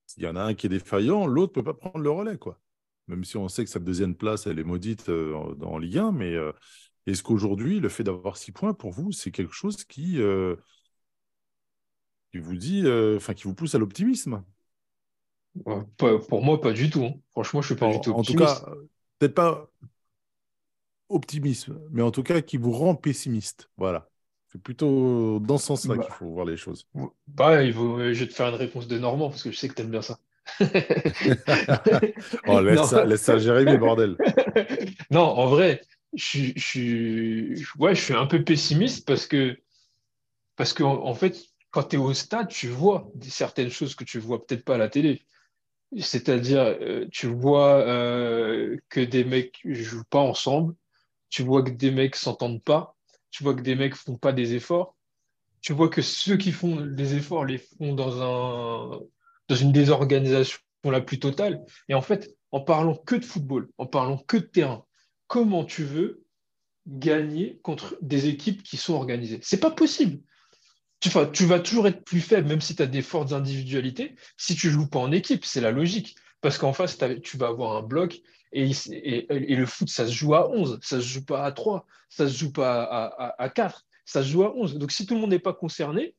s'il 0.06 0.24
y 0.24 0.28
en 0.28 0.36
a 0.36 0.44
un 0.44 0.54
qui 0.54 0.68
est 0.68 0.70
défaillant, 0.70 1.26
l'autre 1.26 1.54
peut 1.54 1.64
pas 1.64 1.74
prendre 1.74 2.00
le 2.00 2.12
relais, 2.12 2.38
quoi 2.38 2.60
Même 3.08 3.24
si 3.24 3.38
on 3.38 3.48
sait 3.48 3.64
que 3.64 3.70
sa 3.70 3.80
deuxième 3.80 4.16
place, 4.16 4.48
elle 4.48 4.60
est 4.60 4.64
maudite 4.64 5.10
dans 5.10 5.78
Ligue 5.78 5.98
1, 5.98 6.12
mais 6.12 6.36
est-ce 7.06 7.22
qu'aujourd'hui, 7.22 7.80
le 7.80 7.90
fait 7.90 8.04
d'avoir 8.04 8.38
six 8.38 8.52
points, 8.52 8.74
pour 8.74 8.92
vous, 8.92 9.12
c'est 9.12 9.32
quelque 9.32 9.54
chose 9.54 9.84
qui 9.84 10.20
qui 12.34 12.40
vous 12.40 12.58
dit, 12.58 12.82
euh, 12.86 13.16
enfin, 13.18 13.36
qui 13.36 13.44
vous 13.44 13.54
pousse 13.54 13.76
à 13.76 13.78
l'optimisme? 13.78 14.44
Pour 15.98 16.44
moi, 16.44 16.60
pas 16.60 16.74
du 16.74 16.90
tout. 16.90 17.04
Hein. 17.04 17.14
Franchement, 17.30 17.62
je 17.62 17.68
suis 17.68 17.76
pas 17.76 17.92
du 17.92 18.02
tout 18.02 18.10
optimiste. 18.10 18.42
En 18.42 18.56
tout 18.56 18.66
cas, 18.66 18.72
peut-être 19.20 19.36
pas 19.36 19.70
optimisme, 21.10 21.80
mais 21.92 22.02
en 22.02 22.10
tout 22.10 22.24
cas 22.24 22.42
qui 22.42 22.58
vous 22.58 22.72
rend 22.72 22.96
pessimiste. 22.96 23.70
Voilà. 23.78 24.10
C'est 24.52 24.62
plutôt 24.62 25.40
dans 25.40 25.60
ce 25.60 25.68
sens-là 25.68 25.96
bah. 25.96 26.04
qu'il 26.04 26.14
faut 26.14 26.32
voir 26.32 26.46
les 26.46 26.58
choses. 26.58 26.88
Bah, 27.28 27.64
il 27.64 27.72
je 27.72 28.20
vais 28.20 28.28
te 28.28 28.34
faire 28.34 28.48
une 28.48 28.56
réponse 28.56 28.88
de 28.88 28.98
Normand 28.98 29.30
parce 29.30 29.44
que 29.44 29.52
je 29.52 29.58
sais 29.58 29.68
que 29.68 29.76
tu 29.76 29.84
aimes 29.84 29.92
bien 29.92 30.02
ça. 30.02 30.18
oh, 32.48 32.62
laisse, 32.62 32.88
ça, 32.88 33.06
laisse 33.06 33.22
ça 33.22 33.38
Jérémy, 33.38 33.78
bordel. 33.78 34.18
non, 35.12 35.22
en 35.22 35.48
vrai, 35.48 35.82
je, 36.14 36.52
je, 36.56 37.64
ouais, 37.80 37.96
je 37.96 38.02
suis 38.02 38.14
un 38.14 38.26
peu 38.26 38.44
pessimiste 38.44 39.08
parce 39.08 39.26
que, 39.26 39.58
parce 40.56 40.74
que 40.74 40.84
en 40.84 41.14
fait, 41.16 41.38
quand 41.72 41.84
tu 41.84 41.96
es 41.96 42.00
au 42.00 42.14
stade, 42.14 42.50
tu 42.50 42.68
vois 42.68 43.12
certaines 43.22 43.72
choses 43.72 43.96
que 43.96 44.04
tu 44.04 44.20
vois 44.20 44.46
peut-être 44.46 44.64
pas 44.64 44.76
à 44.76 44.78
la 44.78 44.90
télé. 44.90 45.26
C'est-à-dire, 46.00 46.62
euh, 46.62 47.08
tu 47.12 47.28
vois 47.28 47.80
euh, 47.88 48.78
que 48.90 49.00
des 49.00 49.24
mecs 49.24 49.62
ne 49.64 49.74
jouent 49.74 50.04
pas 50.10 50.20
ensemble, 50.20 50.76
tu 51.30 51.44
vois 51.44 51.64
que 51.64 51.70
des 51.70 51.92
mecs 51.92 52.16
s'entendent 52.16 52.64
pas, 52.64 52.96
tu 53.32 53.44
vois 53.44 53.54
que 53.56 53.62
des 53.62 53.76
mecs 53.76 53.96
font 53.96 54.18
pas 54.18 54.34
des 54.34 54.56
efforts, 54.56 54.96
tu 55.62 55.74
vois 55.74 55.90
que 55.90 56.02
ceux 56.02 56.38
qui 56.38 56.52
font 56.52 56.76
des 56.86 57.16
efforts 57.16 57.46
les 57.46 57.58
font 57.58 57.94
dans, 57.94 58.22
un, 58.22 59.00
dans 59.48 59.56
une 59.56 59.72
désorganisation 59.72 60.60
la 60.92 61.02
plus 61.02 61.20
totale. 61.20 61.64
Et 61.90 61.94
en 61.94 62.02
fait, 62.02 62.36
en 62.52 62.62
parlant 62.62 62.96
que 62.96 63.16
de 63.16 63.26
football, 63.26 63.70
en 63.78 63.86
parlant 63.86 64.18
que 64.18 64.38
de 64.38 64.44
terrain, 64.44 64.86
comment 65.28 65.64
tu 65.64 65.84
veux 65.84 66.24
gagner 66.88 67.60
contre 67.64 67.98
des 68.02 68.28
équipes 68.28 68.64
qui 68.64 68.78
sont 68.78 68.94
organisées? 68.94 69.40
C'est 69.42 69.60
pas 69.60 69.72
possible. 69.72 70.20
Tu, 71.00 71.10
vas 71.10 71.60
toujours 71.60 71.88
être 71.88 72.04
plus 72.06 72.22
faible, 72.22 72.48
même 72.48 72.62
si 72.62 72.78
tu 72.78 72.82
as 72.82 72.88
des 72.88 73.02
fortes 73.02 73.34
individualités, 73.34 74.16
si 74.38 74.56
tu 74.56 74.70
joues 74.70 74.88
pas 74.88 75.00
en 75.00 75.12
équipe, 75.12 75.44
c'est 75.44 75.60
la 75.60 75.72
logique. 75.72 76.16
Parce 76.40 76.58
qu'en 76.58 76.72
face, 76.72 76.98
tu 77.24 77.38
vas 77.38 77.48
avoir 77.48 77.76
un 77.76 77.82
bloc 77.82 78.22
et, 78.54 78.70
le 79.30 79.66
foot, 79.66 79.90
ça 79.90 80.06
se 80.06 80.14
joue 80.14 80.34
à 80.34 80.50
11, 80.50 80.80
ça 80.82 81.02
se 81.02 81.06
joue 81.06 81.26
pas 81.26 81.44
à 81.44 81.52
3, 81.52 81.86
ça 82.08 82.28
se 82.28 82.38
joue 82.38 82.54
pas 82.54 82.84
à, 82.84 83.44
à, 83.44 83.50
4, 83.50 83.86
ça 84.06 84.24
se 84.24 84.30
joue 84.30 84.44
à 84.44 84.56
11. 84.56 84.78
Donc 84.78 84.92
si 84.92 85.06
tout 85.06 85.16
le 85.16 85.22
monde 85.22 85.32
n'est 85.32 85.40
pas 85.40 85.54
concerné, 85.54 86.16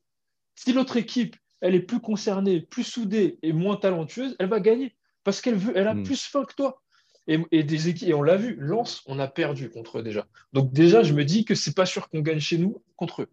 si 0.54 0.72
l'autre 0.72 0.96
équipe, 0.96 1.36
elle 1.64 1.74
est 1.74 1.80
plus 1.80 2.00
concernée, 2.00 2.60
plus 2.60 2.84
soudée 2.84 3.38
et 3.42 3.54
moins 3.54 3.76
talentueuse, 3.76 4.36
elle 4.38 4.48
va 4.48 4.60
gagner. 4.60 4.94
Parce 5.24 5.40
qu'elle 5.40 5.54
veut, 5.54 5.72
elle 5.74 5.88
a 5.88 5.94
hmm. 5.94 6.02
plus 6.02 6.22
faim 6.22 6.44
que 6.44 6.54
toi. 6.54 6.82
Et, 7.26 7.62
des 7.62 7.88
équipes, 7.88 8.10
et 8.10 8.12
on 8.12 8.20
l'a 8.20 8.36
vu, 8.36 8.54
Lens, 8.60 9.02
on 9.06 9.18
a 9.18 9.26
perdu 9.26 9.70
contre 9.70 9.98
eux 9.98 10.02
déjà. 10.02 10.26
Donc 10.52 10.74
déjà, 10.74 11.02
je 11.02 11.14
me 11.14 11.24
dis 11.24 11.46
que 11.46 11.54
c'est 11.54 11.74
pas 11.74 11.86
sûr 11.86 12.10
qu'on 12.10 12.20
gagne 12.20 12.38
chez 12.38 12.58
nous 12.58 12.82
contre 12.96 13.22
eux. 13.22 13.30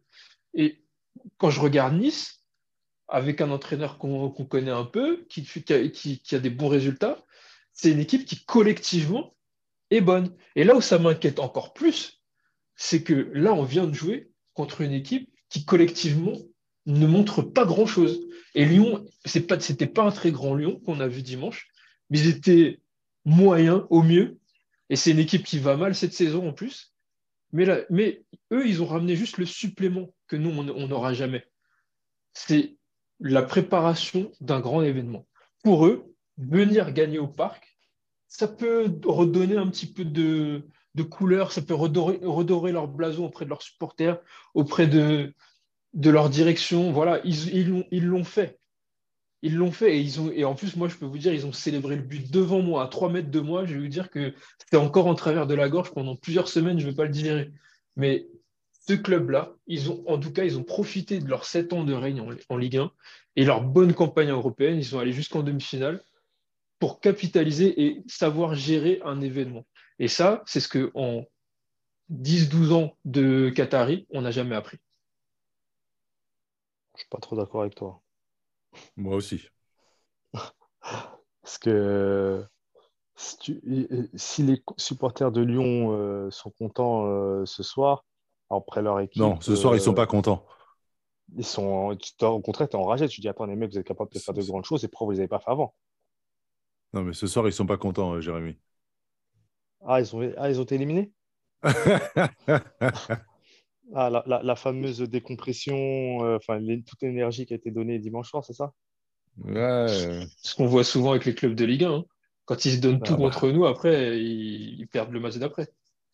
Et 0.54 0.82
quand 1.38 1.50
je 1.50 1.60
regarde 1.60 1.94
Nice, 1.96 2.46
avec 3.10 3.41
un 3.41 3.52
entraîneur 3.52 3.98
qu'on 3.98 4.32
connaît 4.32 4.72
un 4.72 4.86
peu, 4.86 5.26
qui, 5.28 5.44
qui, 5.44 6.36
a 6.36 6.39
des 6.39 6.50
bons 6.50 6.70
résultats, 6.70 7.26
c'est 7.74 7.91
une 7.91 8.00
équipe 8.00 8.24
qui 8.24 8.46
collectivement 8.46 9.36
est 9.89 10.00
bonne. 10.00 10.34
Et 10.56 10.63
là 10.63 10.74
où 10.74 10.80
ça 10.80 11.00
m'inquiète 11.00 11.39
encore 11.39 11.74
plus, 11.74 12.22
c'est 12.78 13.04
que 13.04 13.30
là, 13.34 13.54
on 13.54 13.63
vient 13.63 13.88
de 13.88 13.94
jouer 13.94 14.32
contre 14.54 14.80
une 14.80 14.94
équipe 14.94 15.30
qui 15.50 15.65
collectivement 15.65 16.38
ne 16.86 17.08
montre 17.08 17.41
pas 17.41 17.65
grand-chose. 17.65 18.22
Et 18.56 18.65
Lyon, 18.65 19.06
ce 19.26 19.39
n'était 19.39 19.88
pas, 19.88 20.04
pas 20.04 20.08
un 20.08 20.12
très 20.12 20.32
grand 20.32 20.56
Lyon 20.56 20.82
qu'on 20.86 21.00
a 21.00 21.08
vu 21.08 21.22
dimanche, 21.22 21.67
mais 22.10 22.20
ils 22.20 22.30
étaient 22.30 22.80
moyens 23.26 23.84
au 23.89 24.02
mieux. 24.02 24.38
Et 24.89 24.96
c'est 24.96 25.12
une 25.12 25.20
équipe 25.20 25.44
qui 25.44 25.60
va 25.60 25.78
mal 25.78 25.96
cette 25.96 26.13
saison 26.13 26.50
en 26.50 26.54
plus. 26.54 26.94
Mais, 27.54 27.65
là, 27.65 27.82
mais 27.89 28.24
eux, 28.52 28.67
ils 28.67 28.82
ont 28.82 28.86
ramené 28.86 29.15
juste 29.15 29.38
le 29.38 29.46
supplément 29.46 30.13
que 30.28 30.36
nous, 30.36 30.50
on 30.50 30.88
n'aura 30.88 31.13
jamais. 31.13 31.46
C'est 32.34 32.76
la 33.20 33.44
préparation 33.44 34.32
d'un 34.41 34.60
grand 34.60 34.82
événement. 34.82 35.28
Pour 35.63 35.86
eux, 35.86 36.13
venir 36.38 36.91
gagner 36.91 37.20
au 37.20 37.28
parc, 37.28 37.78
ça 38.28 38.48
peut 38.48 38.91
redonner 39.06 39.58
un 39.58 39.67
petit 39.67 39.91
peu 39.91 40.06
de, 40.06 40.63
couleur, 41.10 41.52
ça 41.52 41.62
peut 41.62 41.74
redorer, 41.74 42.72
leur 42.72 42.88
blason 42.88 43.26
auprès 43.26 43.46
de 43.46 43.50
leurs 43.50 43.62
supporters, 43.62 44.20
auprès 44.54 44.88
de, 44.88 45.34
de 45.93 46.10
leur 46.10 46.30
direction. 46.30 46.91
Voilà, 46.91 47.21
ils 47.23 48.06
l'ont 48.06 48.23
fait. 48.23 48.60
Ils 49.43 49.56
l'ont 49.56 49.71
fait 49.71 50.06
et, 50.36 50.45
en 50.45 50.54
plus, 50.54 50.75
moi, 50.75 50.88
je 50.88 50.95
peux 50.95 51.06
vous 51.06 51.17
dire, 51.17 51.34
ils 51.34 51.47
ont 51.47 51.51
célébré 51.51 51.95
le 51.95 52.04
but 52.04 52.30
devant 52.32 52.62
moi, 52.62 52.84
à 52.84 52.88
3 52.88 53.10
mètres 53.12 53.32
de 53.32 53.39
moi. 53.39 53.65
Je 53.65 53.73
vais 53.73 53.80
vous 53.80 53.88
dire 53.88 54.12
que 54.12 54.34
c'était 54.60 54.77
encore 54.77 55.08
en 55.08 55.15
travers 55.15 55.47
de 55.47 55.56
la 55.56 55.67
gorge 55.67 55.91
pendant 55.93 56.15
plusieurs 56.15 56.47
semaines, 56.47 56.80
je 56.80 56.86
ne 56.86 56.91
vais 56.91 56.95
pas 56.95 57.06
le 57.06 57.10
digérer. 57.10 57.51
Mais 57.95 58.27
ce 58.88 58.93
club-là, 58.93 59.54
en 60.06 60.19
tout 60.19 60.32
cas, 60.32 60.43
ils 60.43 60.58
ont 60.58 60.63
profité 60.63 61.19
de 61.19 61.27
leurs 61.27 61.45
sept 61.45 61.73
ans 61.73 61.84
de 61.84 61.93
règne 61.93 62.23
en, 62.49 62.58
Ligue 62.58 62.77
1 62.77 62.91
et 63.36 63.45
leur 63.45 63.63
bonne 63.63 63.93
campagne 63.93 64.30
européenne. 64.30 64.77
Ils 64.77 64.86
sont 64.86 64.99
allés 64.99 65.12
jusqu'en 65.12 65.41
demi-finale 65.41 66.01
pour 66.77 66.99
capitaliser 66.99 67.82
et 67.82 68.04
savoir 68.08 68.54
gérer 68.54 69.01
un 69.06 69.21
événement. 69.21 69.65
Et 69.97 70.08
ça, 70.08 70.43
c'est 70.45 70.60
ce 70.60 70.67
que 70.67 70.91
en 70.93 71.25
10-12 72.12 72.73
ans 72.73 72.97
de 73.06 73.49
Qatari, 73.49 74.06
on 74.12 74.21
n'a 74.21 74.32
jamais 74.32 74.56
appris. 74.56 74.77
Je 77.02 77.06
suis 77.06 77.10
pas 77.10 77.18
trop 77.18 77.36
d'accord 77.36 77.62
avec 77.62 77.74
toi. 77.74 78.00
Moi 78.96 79.16
aussi. 79.16 79.48
Parce 81.42 81.58
que 81.60 82.46
si, 83.16 83.60
les 84.44 84.64
supporters 84.78 85.32
de 85.32 85.42
Lyon 85.42 85.94
euh, 85.94 86.30
sont 86.30 86.52
contents 86.52 87.08
euh, 87.08 87.44
ce 87.48 87.64
soir, 87.64 88.06
après 88.52 88.84
leur 88.84 89.00
équipe. 89.00 89.20
Non, 89.20 89.42
ce 89.42 89.56
soir, 89.56 89.74
ils 89.74 89.78
ne 89.78 89.84
sont 89.84 89.94
euh, 89.94 89.96
pas 89.96 90.06
contents. 90.06 90.46
Ils 91.36 91.44
sont, 91.44 91.98
au 92.22 92.40
contraire, 92.42 92.70
tu 92.70 92.78
es 92.78 92.80
enragé. 92.80 93.08
Tu 93.08 93.20
dis 93.20 93.28
Attends, 93.28 93.46
les 93.46 93.56
mecs, 93.56 93.72
vous 93.72 93.80
êtes 93.80 93.88
capables 93.88 94.12
de 94.12 94.20
faire 94.20 94.36
de 94.36 94.44
grandes 94.44 94.66
choses 94.66 94.84
et 94.84 94.88
pourquoi 94.88 95.06
vous 95.06 95.14
ne 95.14 95.16
les 95.16 95.22
avez 95.22 95.28
pas 95.28 95.40
fait 95.40 95.50
avant? 95.50 95.74
Non, 96.94 97.02
mais 97.02 97.14
ce 97.14 97.26
soir, 97.26 97.46
ils 97.46 97.50
ne 97.50 97.54
sont 97.54 97.66
pas 97.66 97.78
contents, 97.78 98.22
Jérémy. 98.22 98.60
Ah, 99.84 100.02
ils, 100.02 100.16
ont, 100.16 100.32
ah, 100.38 100.52
ils 100.52 100.60
ont 100.60 100.64
été 100.64 100.76
éliminés? 100.76 101.12
ah, 103.95 104.23
la, 104.25 104.56
fameuse 104.56 104.99
décompression, 105.01 106.23
euh, 106.23 106.38
enfin, 106.38 106.60
toute 106.86 107.01
l'énergie 107.01 107.45
qui 107.45 107.54
a 107.54 107.58
été 107.58 107.71
donnée 107.71 107.99
dimanche 107.99 108.30
soir, 108.30 108.43
c'est 108.45 108.54
ça? 108.54 108.73
Ouais. 109.38 109.88
Ce 110.43 110.56
qu'on 110.56 110.65
voit 110.65 110.84
souvent 110.84 111.12
avec 111.12 111.25
les 111.25 111.36
clubs 111.36 111.56
de 111.56 111.65
Ligue 111.65 111.84
1. 111.84 111.91
Hein. 111.91 112.06
Quand 112.45 112.65
ils 112.65 112.75
se 112.75 112.80
donnent 112.80 112.99
ah 113.01 113.06
tout 113.06 113.13
bah. 113.13 113.19
contre 113.19 113.49
nous, 113.49 113.65
après, 113.65 114.19
ils 114.19 114.88
perdent 114.88 115.12
le 115.12 115.19
match 115.19 115.38
d'après. 115.38 115.67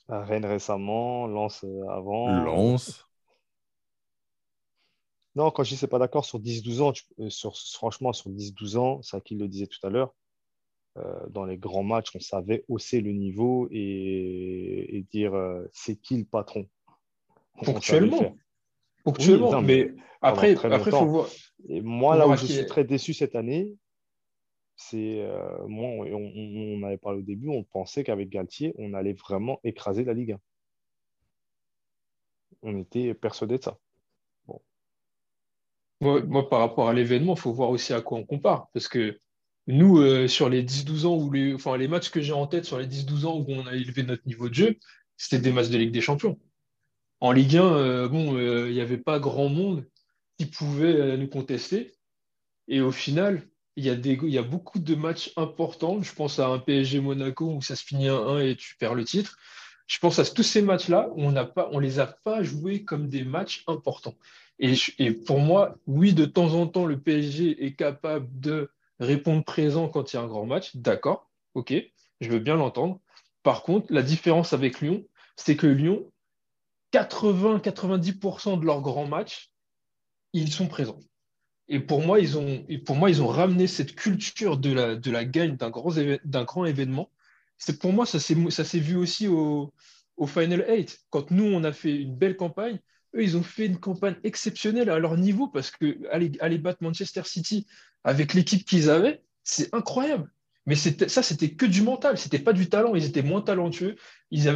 Rennes 0.10 0.46
récemment, 0.46 1.28
Lens 1.28 1.64
euh, 1.64 1.88
avant. 1.90 2.44
Lens. 2.44 3.06
Non, 5.36 5.52
quand 5.52 5.64
je 5.64 5.70
dis 5.70 5.78
c'est 5.78 5.88
pas 5.88 6.00
d'accord 6.00 6.26
sur 6.26 6.40
10-12 6.40 6.82
ans, 6.82 6.94
euh, 7.20 7.30
sur, 7.30 7.56
franchement, 7.58 8.14
sur 8.14 8.32
10-12 8.32 8.78
ans, 8.78 9.02
c'est 9.02 9.22
qui 9.24 9.36
le 9.36 9.48
disait 9.48 9.68
tout 9.68 9.86
à 9.86 9.90
l'heure, 9.90 10.16
euh, 10.98 11.28
dans 11.30 11.46
les 11.46 11.58
grands 11.58 11.84
matchs, 11.84 12.10
on 12.16 12.20
savait 12.20 12.66
hausser 12.70 13.02
le 13.02 13.12
niveau 13.12 13.68
et, 13.70 15.06
dire 15.12 15.34
c'est 15.74 15.96
qui 15.98 16.18
le 16.18 16.26
patron? 16.26 16.68
Ponctuellement. 17.64 18.36
Ponctuellement, 19.04 19.62
mais 19.62 19.94
après, 20.22 20.54
il 20.54 20.58
faut 20.58 21.06
voir. 21.06 21.28
Et 21.70 21.82
moi, 21.82 22.16
là 22.16 22.28
où 22.28 22.36
je 22.36 22.46
suis 22.46 22.66
très 22.66 22.84
déçu 22.84 23.14
cette 23.14 23.36
année, 23.36 23.76
c'est 24.76 25.22
euh, 25.22 25.68
moi, 25.68 25.90
on, 25.90 26.84
avait 26.84 26.98
parlé 26.98 27.20
au 27.20 27.24
début, 27.24 27.50
on 27.50 27.64
pensait 27.64 28.04
qu'avec 28.04 28.30
Galtier, 28.30 28.74
on 28.78 28.94
allait 28.94 29.14
vraiment 29.14 29.60
écraser 29.64 30.04
la 30.04 30.14
Ligue 30.14 30.34
1. 30.34 30.40
On 32.62 32.78
était 32.78 33.14
persuadé 33.14 33.58
de 33.58 33.64
ça. 33.64 33.78
Moi, 36.00 36.48
par 36.48 36.60
rapport 36.60 36.90
à 36.90 36.94
l'événement, 36.94 37.34
il 37.34 37.40
faut 37.40 37.54
voir 37.54 37.72
aussi 37.72 37.92
à 37.92 38.02
quoi 38.02 38.20
on 38.20 38.24
compare. 38.24 38.68
Parce 38.72 38.88
que 38.88 39.20
nous, 39.66 39.98
euh, 40.00 40.28
sur 40.28 40.48
les 40.48 40.64
10-12 40.64 41.06
ans, 41.08 41.18
ou 41.18 41.32
les, 41.32 41.56
enfin, 41.56 41.76
les 41.76 41.88
matchs 41.88 42.10
que 42.10 42.22
j'ai 42.22 42.34
en 42.34 42.46
tête 42.46 42.66
sur 42.66 42.78
les 42.78 42.86
10-12 42.86 43.26
ans 43.26 43.40
où 43.40 43.46
on 43.50 43.66
a 43.66 43.74
élevé 43.74 44.04
notre 44.04 44.26
niveau 44.28 44.48
de 44.48 44.54
jeu, 44.54 44.78
c'était 45.18 45.42
des 45.42 45.52
matchs 45.52 45.70
de 45.70 45.78
Ligue 45.78 45.92
des 45.92 46.02
Champions. 46.02 46.40
En 47.20 47.32
Ligue 47.32 47.58
1, 47.58 47.64
euh, 47.64 48.08
bon, 48.08 48.38
il 48.38 48.74
n'y 48.74 48.82
avait 48.82 48.98
pas 48.98 49.20
grand 49.20 49.50
monde 49.50 49.86
qui 50.38 50.46
pouvait 50.46 51.18
nous 51.18 51.28
contester. 51.28 51.96
Et 52.68 52.82
au 52.82 52.92
final, 52.92 53.48
il 53.76 53.86
y, 53.86 53.90
a 53.90 53.94
y 53.96 54.38
a 54.38 54.44
beaucoup 54.44 54.80
de 54.80 54.96
matchs 54.96 55.32
importants. 55.36 56.02
Je 56.02 56.14
pense 56.14 56.40
à 56.40 56.48
un 56.48 56.60
PSG 56.60 57.00
Monaco 57.00 57.54
où 57.54 57.62
ça 57.62 57.76
se 57.76 57.84
finit 57.84 58.08
1-1 58.08 58.42
et 58.42 58.56
tu 58.56 58.76
perds 58.78 58.96
le 58.96 59.06
titre. 59.06 59.38
Je 59.88 60.00
pense 60.00 60.20
à 60.20 60.26
tous 60.26 60.44
ces 60.44 60.62
matchs-là 60.62 61.10
on 61.16 61.32
ne 61.32 61.80
les 61.80 62.00
a 62.00 62.08
pas 62.08 62.44
joués 62.44 62.84
comme 62.84 63.08
des 63.08 63.24
matchs 63.24 63.64
importants. 63.68 64.16
Et, 64.60 64.74
et, 64.98 65.12
pour 65.12 65.40
moi, 65.40 65.78
oui, 65.86 66.14
de 66.14 66.26
temps 66.26 66.54
en 66.54 66.68
temps, 66.68 66.86
le 66.86 67.00
PSG 67.00 67.66
est 67.66 67.76
capable 67.76 68.28
de 68.40 68.70
répondre 69.00 69.44
présent 69.44 69.88
quand 69.88 70.12
il 70.12 70.16
y 70.16 70.20
a 70.20 70.24
un 70.24 70.28
grand 70.28 70.46
match. 70.46 70.76
D'accord, 70.76 71.30
ok, 71.54 71.74
je 72.20 72.30
veux 72.30 72.40
bien 72.40 72.56
l'entendre. 72.56 73.00
Par 73.44 73.64
contre, 73.64 73.94
la 73.94 74.02
différence 74.02 74.54
avec 74.54 74.82
Lyon, 74.82 75.06
c'est 75.36 75.56
que 75.56 75.68
Lyon, 75.68 76.12
80-90% 77.04 78.60
de 78.60 78.66
leurs 78.66 78.82
grands 78.82 79.08
matchs, 79.08 79.52
ils 80.34 80.52
sont 80.52 80.68
présents. 80.68 81.00
Et 81.70 81.80
pour 81.80 82.02
moi, 82.02 82.20
ils 82.20 82.38
ont, 82.38 82.66
pour 82.86 82.96
moi, 82.96 83.10
ils 83.10 83.22
ont 83.22 83.28
ramené 83.28 83.68
cette 83.68 83.96
culture 83.96 84.58
de 84.58 84.72
la, 84.72 84.96
de 84.96 85.12
gagne 85.24 85.58
d'un 85.58 85.70
grand, 85.70 86.66
événement. 86.66 87.12
C'est 87.58 87.80
pour 87.80 87.92
moi, 87.92 88.06
ça 88.06 88.20
s'est 88.20 88.80
vu 88.80 88.96
aussi 88.96 89.28
au, 89.28 89.74
Final 90.26 90.66
8. 90.68 91.00
Quand 91.10 91.30
nous, 91.32 91.46
on 91.46 91.64
a 91.64 91.74
fait 91.74 91.96
une 91.96 92.16
belle 92.16 92.38
campagne, 92.38 92.80
eux, 93.16 93.24
ils 93.24 93.38
ont 93.38 93.44
fait 93.44 93.66
une 93.66 93.80
campagne 93.80 94.16
exceptionnelle 94.24 94.90
à 94.90 94.98
leur 94.98 95.18
niveau 95.18 95.48
parce 95.48 95.72
que 95.72 96.00
aller, 96.10 96.58
battre 96.58 96.82
Manchester 96.82 97.22
City 97.26 97.68
avec 98.04 98.34
l'équipe 98.34 98.66
qu'ils 98.66 98.90
avaient, 98.90 99.22
c'est 99.44 99.74
incroyable. 99.76 100.32
Mais 100.68 100.76
ça, 100.76 101.24
c'était 101.24 101.52
que 101.52 101.66
du 101.66 101.82
mental, 101.82 102.18
c'était 102.18 102.40
pas 102.40 102.52
du 102.52 102.68
talent. 102.68 102.94
Ils 102.94 103.06
étaient 103.06 103.24
moins 103.24 103.42
talentueux. 103.42 103.96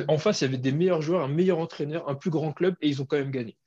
En 0.10 0.18
face, 0.18 0.42
il 0.42 0.44
y 0.44 0.48
avait 0.48 0.58
des 0.58 0.74
meilleurs 0.74 1.02
joueurs, 1.02 1.24
un 1.24 1.30
meilleur 1.30 1.58
entraîneur, 1.58 2.08
un 2.10 2.16
plus 2.16 2.30
grand 2.30 2.52
club, 2.52 2.76
et 2.82 2.90
ils 2.90 3.02
ont 3.02 3.06
quand 3.06 3.18
même 3.18 3.32
gagné. 3.32 3.58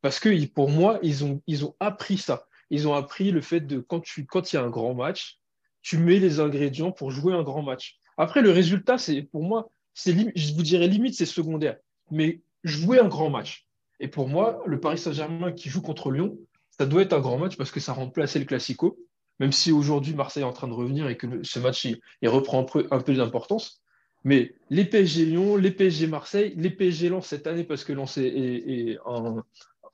Parce 0.00 0.18
que 0.18 0.46
pour 0.46 0.70
moi, 0.70 0.98
ils 1.02 1.24
ont, 1.24 1.42
appris 1.78 2.16
ça 2.16 2.46
ils 2.70 2.88
ont 2.88 2.94
appris 2.94 3.32
le 3.32 3.40
fait 3.40 3.60
de 3.60 3.80
quand, 3.80 4.00
tu, 4.00 4.24
quand 4.24 4.52
il 4.52 4.56
y 4.56 4.58
a 4.58 4.62
un 4.62 4.70
grand 4.70 4.94
match, 4.94 5.38
tu 5.82 5.98
mets 5.98 6.18
les 6.18 6.40
ingrédients 6.40 6.92
pour 6.92 7.10
jouer 7.10 7.34
un 7.34 7.42
grand 7.42 7.62
match. 7.62 7.98
Après, 8.16 8.42
le 8.42 8.50
résultat, 8.50 8.96
c'est 8.96 9.22
pour 9.22 9.42
moi, 9.42 9.70
je 9.94 10.54
vous 10.54 10.62
dirais 10.62 10.86
limite, 10.86 11.14
c'est 11.14 11.26
secondaire. 11.26 11.76
Mais 12.10 12.40
jouer 12.64 12.98
un 12.98 13.08
grand 13.08 13.28
match. 13.28 13.66
Et 13.98 14.08
pour 14.08 14.28
moi, 14.28 14.62
le 14.66 14.80
Paris 14.80 14.98
Saint-Germain 14.98 15.52
qui 15.52 15.68
joue 15.68 15.82
contre 15.82 16.10
Lyon, 16.10 16.38
ça 16.78 16.86
doit 16.86 17.02
être 17.02 17.12
un 17.12 17.20
grand 17.20 17.38
match 17.38 17.56
parce 17.56 17.70
que 17.70 17.80
ça 17.80 17.92
remplace 17.92 18.36
le 18.36 18.44
Classico. 18.44 18.98
Même 19.40 19.52
si 19.52 19.72
aujourd'hui 19.72 20.14
Marseille 20.14 20.42
est 20.42 20.46
en 20.46 20.52
train 20.52 20.68
de 20.68 20.74
revenir 20.74 21.08
et 21.08 21.16
que 21.16 21.42
ce 21.42 21.58
match 21.58 21.84
il, 21.86 22.28
reprend 22.28 22.60
un 22.60 23.00
peu, 23.00 23.14
d'importance. 23.14 23.82
Mais 24.22 24.54
les 24.68 24.84
PSG 24.84 25.24
Lyon, 25.24 25.56
les 25.56 25.70
PSG 25.70 26.06
Marseille, 26.06 26.54
les 26.56 26.70
PSG 26.70 27.08
Lens 27.08 27.26
cette 27.26 27.46
année 27.46 27.64
parce 27.64 27.82
que 27.84 27.92
Lens 27.94 28.18
est, 28.18 28.26
est- 28.26 28.90
est 28.92 28.98
un, 29.06 29.42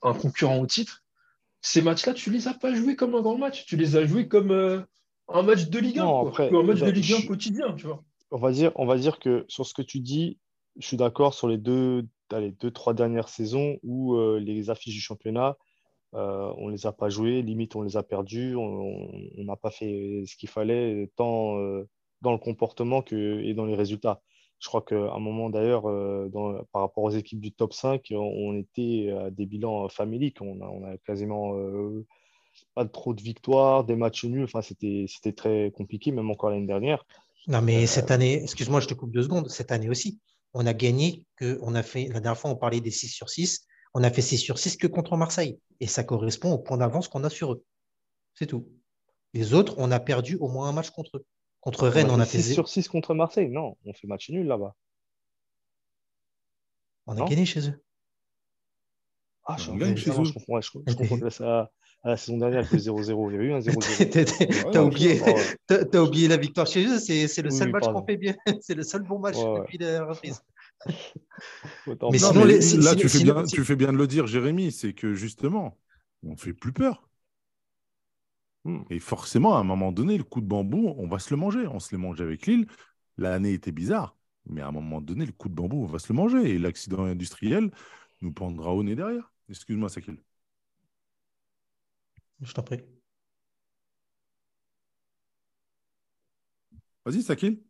un 0.03 0.15
concurrent 0.15 0.59
au 0.59 0.67
titre, 0.67 1.05
ces 1.61 1.81
matchs-là, 1.81 2.13
tu 2.13 2.31
les 2.31 2.49
as 2.49 2.55
pas 2.55 2.75
joués 2.75 2.97
comme 2.97 3.15
un 3.15 3.23
grand 3.23 3.39
match, 3.39 3.65
tu 3.67 3.77
les 3.77 3.97
as 3.97 4.05
joués 4.05 4.29
comme 4.29 4.51
euh, 4.51 4.81
un 5.29 5.43
match 5.43 5.69
de 5.69 5.79
Ligue 5.79 6.01
1, 6.01 6.05
Non, 6.05 6.21
quoi. 6.21 6.29
après, 6.29 6.51
Ou 6.53 6.59
un 6.59 6.63
match 6.65 6.81
de 6.81 6.91
Ligue 6.91 7.13
1 7.13 7.21
je- 7.21 7.27
quotidien, 7.27 7.73
tu 7.75 7.87
vois. 7.87 8.05
On 8.33 8.39
va 8.39 8.51
dire, 8.51 8.73
on 8.75 8.87
va 8.87 8.99
dire 8.99 9.19
que 9.21 9.45
sur 9.49 9.65
ce 9.65 9.75
que 9.75 9.83
tu 9.83 10.01
dis, 10.01 10.39
je 10.77 10.87
suis 10.87 10.97
d'accord 10.97 11.35
sur 11.35 11.49
les 11.49 11.59
deux, 11.59 12.05
allez, 12.33 12.51
deux, 12.51 12.73
trois 12.73 12.95
dernières 12.95 13.29
saisons 13.29 13.79
où 13.85 14.17
euh, 14.17 14.41
les 14.41 14.71
affiches 14.71 14.95
du 14.95 15.01
championnat, 15.01 15.57
euh, 16.15 16.53
on 16.57 16.69
ne 16.69 16.73
les 16.73 16.87
a 16.87 16.93
pas 16.93 17.09
jouées, 17.09 17.43
limite 17.43 17.77
on 17.77 17.83
les 17.83 17.97
a 17.97 18.03
perdues, 18.03 18.57
on 18.57 19.11
n'a 19.39 19.57
pas 19.57 19.71
fait 19.71 20.23
ce 20.27 20.37
qu'il 20.37 20.49
fallait, 20.49 21.11
tant 21.17 21.59
euh, 21.59 21.89
dans 22.23 22.33
le 22.33 22.39
comportement 22.39 23.03
que, 23.03 23.43
et 23.43 23.55
dans 23.55 23.67
les 23.67 23.75
résultats. 23.75 24.23
Je 24.59 24.69
crois 24.69 24.81
qu'à 24.81 24.97
un 25.13 25.19
moment 25.19 25.51
d'ailleurs, 25.51 25.87
euh, 25.89 26.31
par 26.73 26.83
rapport 26.83 27.05
aux 27.05 27.11
équipes 27.11 27.41
du 27.41 27.53
top 27.53 27.75
5, 27.75 28.07
on, 28.13 28.57
était 28.57 29.11
à 29.11 29.31
des 29.31 29.45
bilans 29.45 29.89
faméliques. 29.89 30.41
On 30.41 30.61
a, 30.63 30.67
on 30.67 30.85
a 30.85 30.97
quasiment 30.99 31.55
pas 32.75 32.87
trop 32.87 33.13
de 33.13 33.21
victoires, 33.21 33.85
des 33.85 33.97
matchs 33.97 34.25
nuls. 34.25 34.45
Enfin, 34.45 34.63
c'était, 34.63 35.05
c'était 35.09 35.33
très 35.33 35.71
compliqué, 35.73 36.11
même 36.11 36.31
encore 36.31 36.51
l'année 36.51 36.67
dernière. 36.67 37.05
Non, 37.49 37.61
mais 37.61 37.87
cette 37.87 38.11
année, 38.11 38.43
excuse-moi, 38.43 38.81
je 38.81 38.89
te 38.89 38.95
coupe 38.95 39.13
deux 39.13 39.23
secondes. 39.23 39.51
Cette 39.51 39.73
année 39.73 39.91
aussi, 39.91 40.21
on 40.55 40.67
a 40.67 40.73
gagné 40.73 41.25
que, 41.37 41.59
on 41.61 41.75
a 41.75 41.83
fait, 41.83 42.09
la 42.09 42.21
dernière 42.21 42.39
fois, 42.39 42.51
on 42.51 42.57
parlait 42.57 42.81
des 42.81 42.91
6 42.91 43.09
sur 43.09 43.29
6. 43.29 43.67
On 43.99 44.03
a 44.03 44.11
fait 44.11 44.21
6 44.21 44.37
sur 44.37 44.59
6 44.59 44.77
que 44.77 44.87
contre 44.87 45.17
Marseille. 45.17 45.59
Et 45.81 45.87
ça 45.87 46.05
correspond 46.05 46.53
au 46.53 46.59
point 46.59 46.77
d'avance 46.77 47.09
qu'on 47.09 47.25
a 47.25 47.31
sur 47.31 47.55
eux. 47.55 47.65
C'est 48.35 48.45
tout. 48.47 48.69
Les 49.33 49.55
autres, 49.55 49.75
on 49.79 49.91
a 49.91 49.99
perdu 49.99 50.37
au 50.37 50.49
moins 50.49 50.69
un 50.69 50.73
match 50.73 50.91
contre 50.91 51.17
eux. 51.17 51.25
Contre 51.61 51.89
Rennes, 51.89 52.11
on 52.11 52.21
a 52.21 52.27
fait 52.27 52.37
6 52.37 52.49
zéro. 52.49 52.55
sur 52.57 52.69
6 52.69 52.89
contre 52.89 53.15
Marseille. 53.15 53.49
Non, 53.49 53.75
on 53.87 53.95
fait 53.95 54.07
match 54.07 54.29
nul 54.29 54.47
là-bas. 54.47 54.75
On 57.07 57.13
a 57.13 57.21
non 57.21 57.25
gagné 57.25 57.47
chez 57.47 57.71
eux. 57.71 57.83
Ah, 59.47 59.57
je, 59.59 59.71
On 59.71 59.77
gagne 59.77 59.97
chez 59.97 60.11
non, 60.11 60.25
je 60.25 60.31
eux. 60.31 60.33
comprends, 60.35 60.55
ouais, 60.57 60.61
je, 60.63 60.71
je 60.87 60.95
comprends 60.95 61.31
ça, 61.31 61.71
à 62.03 62.09
la 62.11 62.17
saison 62.19 62.37
dernière, 62.37 62.69
le 62.71 62.79
0-0. 62.79 63.31
Il 63.31 63.33
y 63.33 63.37
avait 63.37 63.45
eu 63.47 63.53
un 63.55 63.61
0-0. 63.61 64.71
T'as- 64.73 64.83
oublié, 64.83 65.23
t'as 65.67 66.01
oublié 66.03 66.29
la 66.29 66.37
victoire 66.37 66.67
chez 66.67 66.85
eux. 66.87 66.99
C'est 66.99 67.25
le 67.41 67.49
Oui, 67.51 67.57
seul 67.57 67.69
oui, 67.69 67.73
match 67.73 67.85
qu'on 67.85 68.05
fait 68.05 68.19
bien. 68.19 68.35
C'est 68.61 68.75
le 68.75 68.83
seul 68.83 69.05
bon 69.05 69.19
match 69.21 69.37
Ouais, 69.37 69.45
ouais. 69.47 69.61
depuis 69.61 69.79
la 69.79 70.05
reprise. 70.05 70.43
Mais 72.11 72.19
sinon, 72.19 72.45
les- 72.45 72.61
si- 72.61 72.77
là, 72.79 72.93
si- 72.93 72.97
tu, 72.97 73.09
fais 73.09 73.19
sinon- 73.19 73.35
bien, 73.35 73.47
si- 73.47 73.55
tu 73.55 73.65
fais 73.65 73.77
bien 73.77 73.93
de 73.93 73.99
le 73.99 74.07
dire, 74.07 74.27
Jérémy, 74.27 74.73
c'est 74.73 74.93
que 74.95 75.15
justement, 75.15 75.79
on 76.23 76.37
fait 76.37 76.53
plus 76.53 76.73
peur. 76.73 77.09
Hmm. 78.65 78.83
Et 78.91 78.99
forcément, 78.99 79.57
à 79.57 79.61
un 79.61 79.65
moment 79.65 79.93
donné, 79.93 80.19
le 80.19 80.25
coup 80.25 80.41
de 80.41 80.47
bambou, 80.47 80.95
on 80.99 81.07
va 81.09 81.19
se 81.19 81.31
le 81.31 81.37
manger. 81.37 81.67
On 81.69 81.79
se 81.81 81.93
l'est 81.95 82.01
mangé 82.01 82.25
avec 82.25 82.47
Lille. 82.47 82.67
L'année 83.19 83.53
était 83.53 83.73
bizarre, 83.73 84.17
mais 84.47 84.61
à 84.61 84.69
un 84.69 84.73
moment 84.73 85.01
donné, 85.01 85.25
le 85.27 85.33
coup 85.33 85.49
de 85.49 85.55
bambou, 85.55 85.83
on 85.85 85.87
va 85.87 85.99
se 85.99 86.09
le 86.13 86.17
manger. 86.17 86.51
Et 86.51 86.59
l'accident 86.59 87.05
industriel 87.05 87.71
nous 88.23 88.33
prendra 88.33 88.73
au 88.75 88.83
nez 88.83 88.97
derrière. 88.97 89.33
Excuse-moi, 89.49 89.89
Sakil. 89.89 90.17
Je 92.41 92.53
t'en 92.55 92.63
prie. 92.63 92.83
Vas-y, 97.05 97.23
Sakil. 97.23 97.63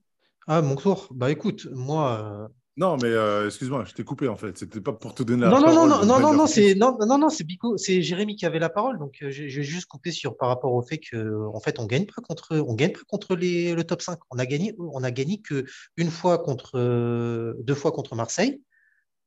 Ah, 0.47 0.63
mon 0.63 0.77
tour. 0.77 1.09
Bah 1.13 1.31
écoute, 1.31 1.67
moi, 1.73 2.51
Non, 2.79 2.97
mais 2.99 3.09
euh, 3.09 3.47
excuse-moi, 3.47 3.85
je 3.87 3.95
t'ai 3.95 4.05
coupé 4.05 4.29
en 4.29 4.37
fait. 4.37 4.59
C'était 4.59 4.81
pas 4.81 4.93
pour 4.93 5.15
te 5.15 5.23
donner 5.23 5.43
la 5.43 5.49
Non, 5.49 5.61
non, 5.61 5.67
parole. 5.67 5.89
non, 5.89 5.99
non, 5.99 6.05
non, 6.05 6.21
non, 6.21 6.35
non, 6.35 6.47
c'est 6.47 6.75
non, 6.75 6.97
non, 7.01 7.19
non, 7.19 7.31
c'est 7.31 7.45
Bico, 7.45 7.77
c'est 7.79 8.03
Jérémy 8.03 8.37
qui 8.37 8.45
avait 8.45 8.59
la 8.59 8.69
parole, 8.69 8.99
donc 8.99 9.19
euh, 9.23 9.31
j'ai 9.31 9.63
juste 9.63 9.87
coupé 9.87 10.13
sur 10.13 10.37
par 10.37 10.49
rapport 10.49 10.75
au 10.75 10.83
fait 10.83 10.99
que 10.99 11.47
en 11.47 11.61
fait 11.61 11.79
on 11.79 11.87
gagne 11.87 12.05
pas 12.07 12.21
contre 12.21 12.57
on 12.57 12.75
gagne 12.75 12.93
pas 12.93 13.01
contre 13.09 13.35
les, 13.35 13.75
le 13.75 13.85
top 13.85 14.03
5. 14.03 14.19
On 14.31 14.39
a 14.39 14.45
gagné 14.45 14.75
on 14.79 15.03
a 15.05 15.11
gagné 15.11 15.41
que 15.41 15.65
une 15.97 16.11
fois 16.11 16.39
contre 16.39 16.73
euh, 16.75 17.55
deux 17.61 17.75
fois 17.75 17.93
contre 17.93 18.15
Marseille. 18.15 18.61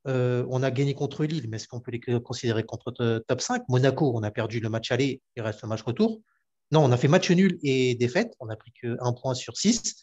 Euh, 0.08 0.46
on 0.50 0.64
a 0.64 0.72
gagné 0.72 0.94
contre 0.94 1.26
Lille, 1.26 1.48
mais 1.50 1.58
est-ce 1.58 1.68
qu'on 1.68 1.82
peut 1.82 1.92
les 1.92 2.00
considérer 2.22 2.64
contre 2.64 3.22
top 3.28 3.42
5 3.42 3.64
Monaco, 3.68 4.14
on 4.16 4.24
a 4.24 4.32
perdu 4.32 4.60
le 4.62 4.70
match 4.70 4.92
aller, 4.92 5.22
il 5.36 5.44
reste 5.44 5.62
le 5.62 5.68
match 5.68 5.82
retour. 5.82 6.22
Non, 6.72 6.84
on 6.86 6.92
a 6.92 6.98
fait 6.98 7.08
match 7.08 7.30
nul 7.32 7.58
et 7.64 7.96
défaite, 7.96 8.34
on 8.40 8.48
a 8.50 8.56
pris 8.56 8.72
que 8.82 8.96
un 9.02 9.14
point 9.14 9.34
sur 9.34 9.58
6. 9.58 9.96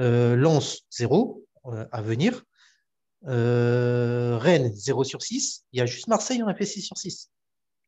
Euh, 0.00 0.36
Lens, 0.36 0.82
0 0.90 1.44
euh, 1.66 1.86
à 1.90 2.02
venir. 2.02 2.44
Euh, 3.26 4.38
Rennes, 4.38 4.72
0 4.74 5.04
sur 5.04 5.22
6. 5.22 5.64
Il 5.72 5.78
y 5.78 5.82
a 5.82 5.86
juste 5.86 6.08
Marseille, 6.08 6.42
on 6.42 6.48
a 6.48 6.54
fait 6.54 6.66
6 6.66 6.82
sur 6.82 6.96
6. 6.96 7.30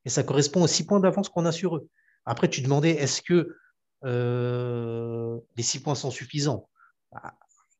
Et 0.05 0.09
ça 0.09 0.23
correspond 0.23 0.63
aux 0.63 0.67
6 0.67 0.87
points 0.87 1.01
d'avance 1.01 1.29
qu'on 1.29 1.47
a 1.47 1.53
sur 1.53 1.77
eux. 1.77 1.89
Après, 2.25 2.49
tu 2.49 2.63
demandais, 2.63 2.91
est-ce 2.91 3.23
que 3.23 3.57
euh, 4.05 5.39
les 5.57 5.63
6 5.63 5.81
points 5.81 5.95
sont 5.95 6.11
suffisants? 6.11 6.69
Bah, 7.13 7.35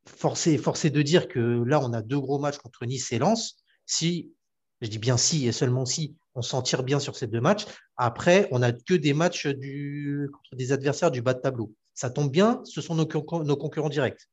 Forcé, 0.07 0.59
de 0.91 1.03
dire 1.03 1.29
que 1.29 1.39
là, 1.39 1.81
on 1.81 1.93
a 1.93 2.03
deux 2.03 2.19
gros 2.19 2.39
matchs 2.39 2.59
contre 2.59 2.85
Nice 2.85 3.13
et 3.13 3.19
Lens. 3.19 3.57
Si, 3.87 4.33
je 4.81 4.89
dis 4.89 4.99
bien 4.99 5.17
si 5.17 5.47
et 5.47 5.53
seulement 5.53 5.85
si, 5.85 6.17
on 6.35 6.43
s'en 6.43 6.63
tire 6.63 6.83
bien 6.83 7.01
sur 7.01 7.17
ces 7.17 7.27
deux 7.27 7.41
matchs. 7.41 7.67
Après, 7.97 8.49
on 8.51 8.61
n'a 8.61 8.73
que 8.73 8.95
des 8.95 9.13
matchs 9.13 9.45
contre 9.47 10.57
des 10.57 10.73
adversaires 10.73 11.11
du 11.11 11.23
bas 11.23 11.35
de 11.35 11.41
tableau. 11.41 11.73
Ça 11.95 12.11
tombe 12.11 12.31
bien, 12.31 12.63
ce 12.65 12.81
sont 12.81 12.95
nos 12.95 13.07
concurrents 13.07 13.89
directs. 13.89 14.29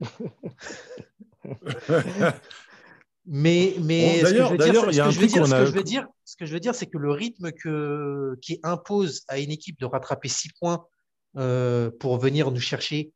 Mais, 3.24 3.74
mais 3.80 4.02
Bon, 4.04 4.12
ce 4.14 4.18
que 4.18 4.24
d'ailleurs- 4.24 4.46
je 4.48 4.52
veux 4.52 4.58
dire, 4.58 4.66
d'ailleurs, 4.66 4.84
ce 4.86 4.90
il 4.90 4.96
y 4.96 5.00
a 5.00 5.04
que 5.04 5.08
un 5.08 5.10
je 5.12 5.20
veux 5.20 5.26
truc 5.28 5.32
dire, 5.32 5.42
qu'on 5.42 5.46
ce 5.46 5.54
que 5.54 5.66
je 5.66 5.72
veux 5.72 5.82
dire, 5.84 6.06
ce 6.24 6.36
que 6.36 6.46
je 6.46 6.52
veux 6.54 6.60
dire, 6.60 6.74
c'est 6.74 6.86
que 6.86 6.98
le 6.98 7.12
rythme 7.12 7.52
que, 7.52 8.36
qui 8.42 8.58
impose 8.64 9.22
à 9.28 9.38
une 9.38 9.50
équipe 9.52 9.78
de 9.78 9.86
rattraper 9.86 10.26
six 10.28 10.48
points 10.58 10.84
euh, 11.38 11.90
pour 12.00 12.18
venir 12.18 12.50
nous 12.50 12.58
chercher, 12.60 13.12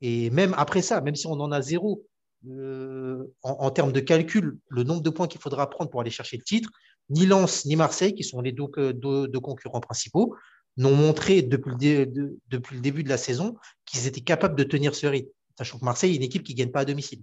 et 0.00 0.30
même 0.30 0.54
après 0.56 0.80
ça, 0.80 1.00
même 1.02 1.14
si 1.14 1.26
on 1.26 1.32
en 1.32 1.52
a 1.52 1.60
zéro, 1.60 2.06
euh, 2.48 3.22
en, 3.42 3.50
en 3.52 3.70
termes 3.70 3.92
de 3.92 4.00
calcul, 4.00 4.56
le 4.68 4.82
nombre 4.82 5.02
de 5.02 5.10
points 5.10 5.28
qu'il 5.28 5.40
faudra 5.42 5.68
prendre 5.68 5.90
pour 5.90 6.00
aller 6.00 6.10
chercher 6.10 6.38
le 6.38 6.42
titre, 6.42 6.70
ni 7.10 7.26
Lens 7.26 7.66
ni 7.66 7.76
Marseille, 7.76 8.14
qui 8.14 8.24
sont 8.24 8.40
les 8.40 8.52
deux, 8.52 8.94
deux 9.28 9.40
concurrents 9.40 9.80
principaux, 9.80 10.34
n'ont 10.78 10.94
montré 10.96 11.42
depuis 11.42 11.70
le, 11.70 11.76
dé- 11.76 12.06
de- 12.06 12.38
depuis 12.48 12.76
le 12.76 12.80
début 12.80 13.04
de 13.04 13.10
la 13.10 13.18
saison 13.18 13.56
qu'ils 13.84 14.06
étaient 14.06 14.22
capables 14.22 14.56
de 14.56 14.64
tenir 14.64 14.94
ce 14.94 15.06
rythme. 15.06 15.28
Sachant 15.58 15.78
que 15.78 15.84
Marseille 15.84 16.12
est 16.12 16.16
une 16.16 16.22
équipe 16.22 16.42
qui 16.44 16.54
ne 16.54 16.58
gagne 16.58 16.70
pas 16.72 16.80
à 16.80 16.84
domicile. 16.86 17.20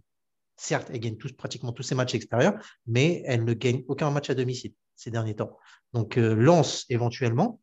Certes, 0.64 0.92
elle 0.94 1.00
gagne 1.00 1.18
tous, 1.18 1.34
pratiquement 1.34 1.72
tous 1.72 1.82
ses 1.82 1.96
matchs 1.96 2.14
extérieurs, 2.14 2.54
mais 2.86 3.24
elle 3.26 3.46
ne 3.46 3.54
gagne 3.54 3.84
aucun 3.88 4.12
match 4.12 4.30
à 4.30 4.36
domicile 4.36 4.74
ces 4.96 5.10
derniers 5.10 5.36
temps. 5.36 5.58
Donc, 5.92 6.20
euh, 6.20 6.36
Lens 6.36 6.86
éventuellement. 6.90 7.60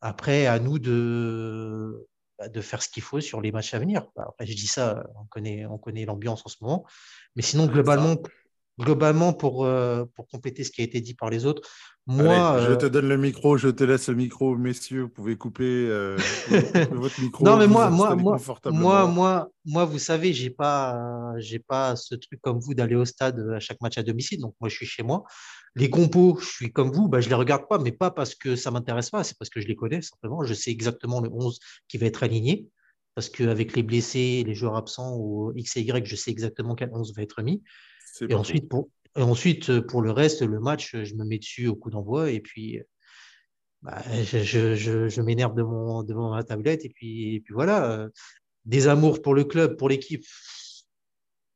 Après, 0.00 0.46
à 0.46 0.58
nous 0.58 0.80
de, 0.80 2.08
bah, 2.36 2.48
de 2.48 2.60
faire 2.60 2.82
ce 2.82 2.88
qu'il 2.88 3.04
faut 3.04 3.20
sur 3.20 3.40
les 3.40 3.52
matchs 3.52 3.74
à 3.74 3.78
venir. 3.78 4.08
Bah, 4.16 4.24
Après, 4.30 4.44
je 4.44 4.56
dis 4.56 4.66
ça, 4.66 5.06
on 5.14 5.26
connaît, 5.26 5.66
on 5.66 5.78
connaît 5.78 6.04
l'ambiance 6.04 6.42
en 6.44 6.48
ce 6.48 6.56
moment. 6.62 6.84
Mais 7.36 7.42
sinon, 7.42 7.66
globalement, 7.66 8.16
globalement 8.76 9.32
pour, 9.32 9.64
euh, 9.64 10.04
pour 10.16 10.26
compléter 10.26 10.64
ce 10.64 10.72
qui 10.72 10.80
a 10.80 10.84
été 10.84 11.00
dit 11.00 11.14
par 11.14 11.30
les 11.30 11.46
autres, 11.46 11.62
moi. 12.06 12.50
Allez, 12.50 12.66
je 12.66 12.70
euh, 12.72 12.76
te 12.76 12.86
donne 12.86 13.08
le 13.08 13.16
micro, 13.16 13.56
je 13.56 13.68
te 13.68 13.82
laisse 13.84 14.08
le 14.08 14.14
micro, 14.14 14.56
messieurs. 14.56 15.02
Vous 15.02 15.08
pouvez 15.08 15.36
couper 15.36 15.64
euh, 15.64 16.16
votre 16.92 17.20
micro. 17.20 17.44
Non, 17.44 17.56
mais 17.56 17.66
moi, 17.66 17.88
vous 17.88 17.96
moi, 17.96 18.16
moi, 18.16 18.38
moi, 18.66 19.06
moi, 19.06 19.48
moi, 19.64 19.84
vous 19.84 19.98
savez, 19.98 20.32
j'ai 20.32 20.50
pas, 20.50 20.94
euh, 20.94 21.34
j'ai 21.38 21.58
pas 21.58 21.96
ce 21.96 22.14
truc 22.14 22.40
comme 22.40 22.58
vous 22.58 22.74
d'aller 22.74 22.94
au 22.94 23.04
stade 23.04 23.40
à 23.54 23.60
chaque 23.60 23.80
match 23.80 23.98
à 23.98 24.02
domicile. 24.02 24.40
Donc, 24.40 24.54
moi, 24.60 24.68
je 24.68 24.76
suis 24.76 24.86
chez 24.86 25.02
moi. 25.02 25.24
Les 25.74 25.90
compos, 25.90 26.38
je 26.40 26.46
suis 26.46 26.72
comme 26.72 26.92
vous, 26.92 27.08
bah, 27.08 27.20
je 27.20 27.28
les 27.28 27.34
regarde 27.34 27.66
pas, 27.68 27.78
mais 27.78 27.92
pas 27.92 28.10
parce 28.10 28.34
que 28.34 28.56
ça 28.56 28.70
m'intéresse 28.70 29.10
pas, 29.10 29.24
c'est 29.24 29.36
parce 29.36 29.50
que 29.50 29.60
je 29.60 29.66
les 29.66 29.76
connais 29.76 30.00
simplement. 30.00 30.44
Je 30.44 30.54
sais 30.54 30.70
exactement 30.70 31.20
le 31.20 31.28
11 31.30 31.58
qui 31.88 31.98
va 31.98 32.06
être 32.06 32.22
aligné. 32.22 32.68
Parce 33.14 33.30
qu'avec 33.30 33.74
les 33.74 33.82
blessés, 33.82 34.44
les 34.46 34.54
joueurs 34.54 34.76
absents 34.76 35.16
ou 35.16 35.50
X 35.56 35.78
et 35.78 35.80
Y, 35.80 36.06
je 36.06 36.16
sais 36.16 36.30
exactement 36.30 36.74
quel 36.74 36.90
11 36.92 37.14
va 37.16 37.22
être 37.22 37.42
mis. 37.42 37.62
Et 38.28 38.34
ensuite, 38.34 38.68
pour, 38.68 38.90
et 39.16 39.22
ensuite, 39.22 39.70
euh, 39.70 39.82
pour 39.82 40.02
le 40.02 40.10
reste, 40.10 40.42
le 40.42 40.60
match, 40.60 40.96
je 40.96 41.14
me 41.14 41.24
mets 41.24 41.38
dessus 41.38 41.68
au 41.68 41.76
coup 41.76 41.90
d'envoi 41.90 42.30
et 42.30 42.40
puis 42.40 42.80
bah, 43.82 44.02
je, 44.24 44.42
je, 44.42 45.08
je, 45.08 45.22
m'énerve 45.22 45.54
devant, 45.54 46.02
devant 46.02 46.30
ma 46.30 46.42
tablette 46.44 46.84
et 46.84 46.88
puis, 46.88 47.36
et 47.36 47.40
puis 47.40 47.54
voilà. 47.54 47.90
euh, 47.92 48.08
Des 48.64 48.88
amours 48.88 49.22
pour 49.22 49.34
le 49.34 49.44
club, 49.44 49.76
pour 49.76 49.88
l'équipe. 49.88 50.24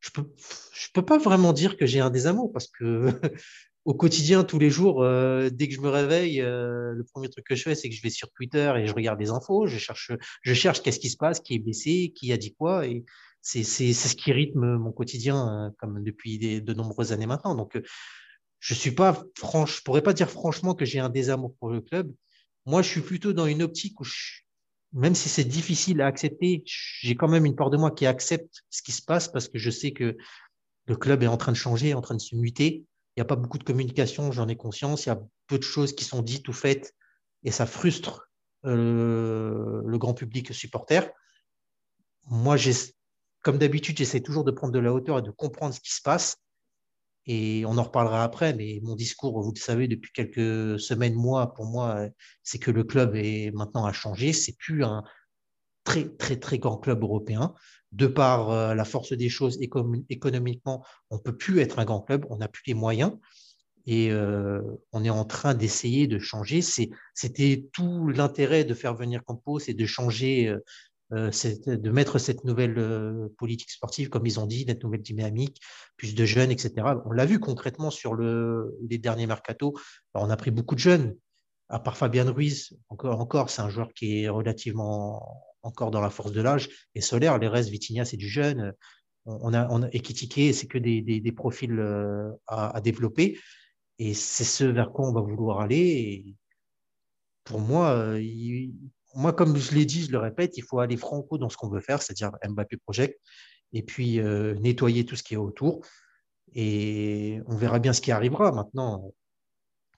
Je 0.01 0.11
peux, 0.11 0.25
je 0.73 0.89
peux 0.95 1.05
pas 1.05 1.19
vraiment 1.19 1.53
dire 1.53 1.77
que 1.77 1.87
j'ai 1.87 2.01
un 2.01 2.11
désamour 2.11 2.53
parce 2.53 2.69
que 2.69 3.09
au 3.85 3.95
quotidien, 3.95 4.45
tous 4.45 4.59
les 4.59 4.71
jours, 4.71 5.03
euh, 5.03 5.51
dès 5.51 5.69
que 5.69 5.75
je 5.75 5.81
me 5.81 5.89
réveille, 5.89 6.41
euh, 6.41 6.93
le 6.93 7.05
premier 7.05 7.29
truc 7.29 7.45
que 7.45 7.55
je 7.55 7.63
fais, 7.63 7.75
c'est 7.75 7.89
que 7.89 7.95
je 7.95 8.03
vais 8.03 8.11
sur 8.11 8.31
Twitter 8.31 8.73
et 8.79 8.87
je 8.87 8.95
regarde 8.95 9.19
les 9.21 9.31
infos. 9.31 9.67
Je 9.67 9.79
cherche, 9.79 10.13
je 10.43 10.55
cherche 10.55 10.83
qu'est-ce 10.83 11.01
qui 11.01 11.11
se 11.11 11.17
passe, 11.17 11.41
qui 11.41 11.55
est 11.55 11.59
blessé, 11.59 12.13
qui 12.15 12.33
a 12.33 12.37
dit 12.37 12.55
quoi. 12.55 12.87
C'est 13.43 13.65
ce 13.65 14.15
qui 14.15 14.33
rythme 14.33 14.77
mon 14.77 14.93
quotidien, 14.93 15.67
euh, 15.67 15.71
comme 15.79 16.03
depuis 16.03 16.39
de 16.39 16.75
nombreuses 16.75 17.13
années 17.13 17.27
maintenant. 17.27 17.55
Donc, 17.55 17.77
euh, 17.77 17.83
je 18.59 18.75
suis 18.75 18.93
pas 18.93 19.23
franche, 19.37 19.79
je 19.79 19.83
pourrais 19.83 20.03
pas 20.03 20.13
dire 20.13 20.31
franchement 20.31 20.75
que 20.75 20.85
j'ai 20.85 20.99
un 20.99 21.09
désamour 21.09 21.55
pour 21.59 21.71
le 21.71 21.81
club. 21.81 22.13
Moi, 22.67 22.83
je 22.83 22.89
suis 22.89 23.01
plutôt 23.01 23.33
dans 23.33 23.47
une 23.47 23.63
optique 23.63 23.99
où, 24.01 24.05
même 24.93 25.15
si 25.15 25.29
c'est 25.29 25.45
difficile 25.45 26.03
à 26.03 26.07
accepter, 26.07 26.63
j'ai 26.67 27.17
quand 27.17 27.29
même 27.29 27.47
une 27.47 27.57
part 27.57 27.71
de 27.71 27.79
moi 27.79 27.91
qui 27.91 28.07
accepte 28.07 28.63
ce 28.69 28.83
qui 28.83 28.93
se 28.93 29.03
passe 29.03 29.29
parce 29.29 29.49
que 29.49 29.59
je 29.59 29.71
sais 29.71 29.93
que 29.93 30.17
le 30.87 30.97
club 30.97 31.23
est 31.23 31.27
en 31.27 31.39
train 31.39 31.53
de 31.53 31.57
changer, 31.57 31.95
en 31.95 32.03
train 32.03 32.17
de 32.17 32.21
se 32.21 32.37
muter. 32.37 32.85
Il 33.17 33.21
n'y 33.21 33.23
a 33.23 33.25
pas 33.25 33.37
beaucoup 33.37 33.59
de 33.59 33.65
communication, 33.65 34.31
j'en 34.31 34.49
ai 34.49 34.57
conscience. 34.57 35.07
Il 35.07 35.09
y 35.09 35.13
a 35.13 35.21
peu 35.47 35.59
de 35.59 35.63
choses 35.63 35.95
qui 35.95 36.05
sont 36.05 36.23
dites 36.23 36.47
ou 36.49 36.53
faites 36.53 36.95
et 37.45 37.51
ça 37.51 37.65
frustre 37.65 38.31
euh, 38.67 39.81
le 39.85 39.99
grand 39.99 40.13
public 40.13 40.53
supporter. 40.53 41.11
Moi, 42.27 42.57
comme 43.43 43.59
d'habitude, 43.59 43.97
j'essaie 43.99 44.21
toujours 44.21 44.45
de 44.45 44.51
prendre 44.51 44.73
de 44.73 44.79
la 44.79 44.93
hauteur 44.93 45.19
et 45.19 45.23
de 45.23 45.31
comprendre 45.31 45.75
ce 45.75 45.81
qui 45.81 45.93
se 45.93 46.03
passe. 46.03 46.37
Et 47.27 47.65
on 47.67 47.77
en 47.79 47.83
reparlera 47.83 48.25
après, 48.25 48.55
mais 48.55 48.81
mon 48.83 48.97
discours, 48.97 49.41
vous 49.43 49.53
le 49.55 49.61
savez, 49.61 49.89
depuis 49.89 50.11
quelques 50.13 50.81
semaines, 50.81 51.15
mois, 51.15 51.53
pour 51.55 51.67
moi, 51.67 52.09
c'est 52.43 52.59
que 52.59 52.71
le 52.71 52.83
club 52.85 53.15
est 53.15 53.51
maintenant 53.53 53.85
à 53.85 53.93
changer. 53.93 54.33
C'est 54.33 54.57
plus 54.57 54.85
un 54.85 55.05
très, 55.85 56.09
très, 56.09 56.37
très 56.37 56.59
grand 56.59 56.79
club 56.79 57.03
européen. 57.03 57.55
De 57.93 58.07
par 58.07 58.51
euh, 58.51 58.75
la 58.75 58.85
force 58.85 59.13
des 59.13 59.29
choses 59.29 59.59
économiquement, 59.61 60.85
on 61.11 61.17
ne 61.17 61.21
peut 61.21 61.37
plus 61.37 61.59
être 61.59 61.81
un 61.81 61.85
grand 61.85 62.01
club, 62.01 62.25
on 62.31 62.37
n'a 62.37 62.49
plus 62.49 62.63
les 62.67 62.75
moyens. 62.75 63.13
Et 63.87 64.13
euh, 64.13 64.61
on 64.93 65.05
est 65.05 65.11
en 65.11 65.25
train 65.25 65.55
d'essayer 65.55 66.07
de 66.07 66.19
changer. 66.19 66.63
C'était 66.63 67.69
tout 67.73 68.09
l'intérêt 68.09 68.65
de 68.65 68.75
faire 68.75 68.95
venir 68.95 69.25
Campos, 69.25 69.59
c'est 69.59 69.75
de 69.75 69.87
changer 69.87 70.49
euh, 70.49 70.61
de 71.11 71.91
mettre 71.91 72.19
cette 72.19 72.45
nouvelle 72.45 72.79
euh, 72.79 73.29
politique 73.37 73.71
sportive, 73.71 74.09
comme 74.09 74.27
ils 74.27 74.39
ont 74.39 74.47
dit, 74.47 74.65
cette 74.67 74.85
nouvelle 74.85 75.03
dynamique, 75.03 75.61
plus 75.97 76.15
de 76.15 76.25
jeunes, 76.25 76.51
etc. 76.51 76.73
On 77.05 77.13
l'a 77.13 77.27
vu 77.27 77.41
concrètement 77.41 77.91
sur 77.91 78.15
le, 78.15 78.77
les 78.89 78.99
derniers 78.99 79.27
mercato. 79.27 79.75
on 80.15 80.31
a 80.31 80.37
pris 80.37 80.51
beaucoup 80.51 80.75
de 80.75 80.81
jeunes, 80.81 81.17
à 81.69 81.81
part 81.81 81.97
Fabien 81.97 82.31
Ruiz, 82.31 82.79
encore, 82.89 83.21
encore 83.21 83.51
c'est 83.51 83.63
un 83.63 83.71
joueur 83.71 83.93
qui 83.93 84.23
est 84.23 84.29
relativement 84.29 85.45
encore 85.63 85.91
dans 85.91 86.01
la 86.01 86.11
force 86.11 86.33
de 86.33 86.41
l'âge, 86.41 86.69
et 86.95 87.01
Solaire, 87.01 87.39
les 87.39 87.49
restes, 87.49 87.71
Vitinha, 87.71 88.05
c'est 88.05 88.17
du 88.17 88.29
jeune. 88.29 88.73
On 89.27 89.53
a, 89.53 89.69
on 89.69 89.83
a 89.83 89.91
c'est 89.93 90.67
que 90.67 90.79
des, 90.79 91.03
des, 91.03 91.33
profils 91.33 91.79
euh, 91.79 92.31
à, 92.47 92.81
développer. 92.81 93.39
Et 93.99 94.15
c'est 94.15 94.45
ce 94.45 94.65
vers 94.65 94.93
quoi 94.93 95.09
on 95.09 95.13
va 95.13 95.21
vouloir 95.21 95.61
aller. 95.61 96.35
Pour 97.45 97.61
moi, 97.61 98.17
il, 98.19 98.73
moi, 99.15 99.33
comme 99.33 99.57
je 99.57 99.75
l'ai 99.75 99.85
dit, 99.85 100.05
je 100.05 100.13
le 100.13 100.19
répète, 100.19 100.57
il 100.57 100.63
faut 100.63 100.81
aller 100.81 100.97
franco 100.97 101.39
dans 101.39 101.49
ce 101.49 101.57
qu'on 101.57 101.69
veut 101.69 101.81
faire, 101.81 102.03
c'est-à-dire 102.03 102.31
Mbappé 102.49 102.77
Project, 102.77 103.21
et 103.73 103.83
puis 103.83 104.21
euh, 104.21 104.55
nettoyer 104.57 105.05
tout 105.05 105.17
ce 105.17 105.23
qui 105.23 105.35
est 105.35 105.39
autour. 105.39 105.81
Et 106.55 107.41
on 107.47 107.57
verra 107.57 107.79
bien 107.79 107.93
ce 107.93 108.01
qui 108.01 108.13
arrivera. 108.13 108.53
Maintenant, 108.53 109.13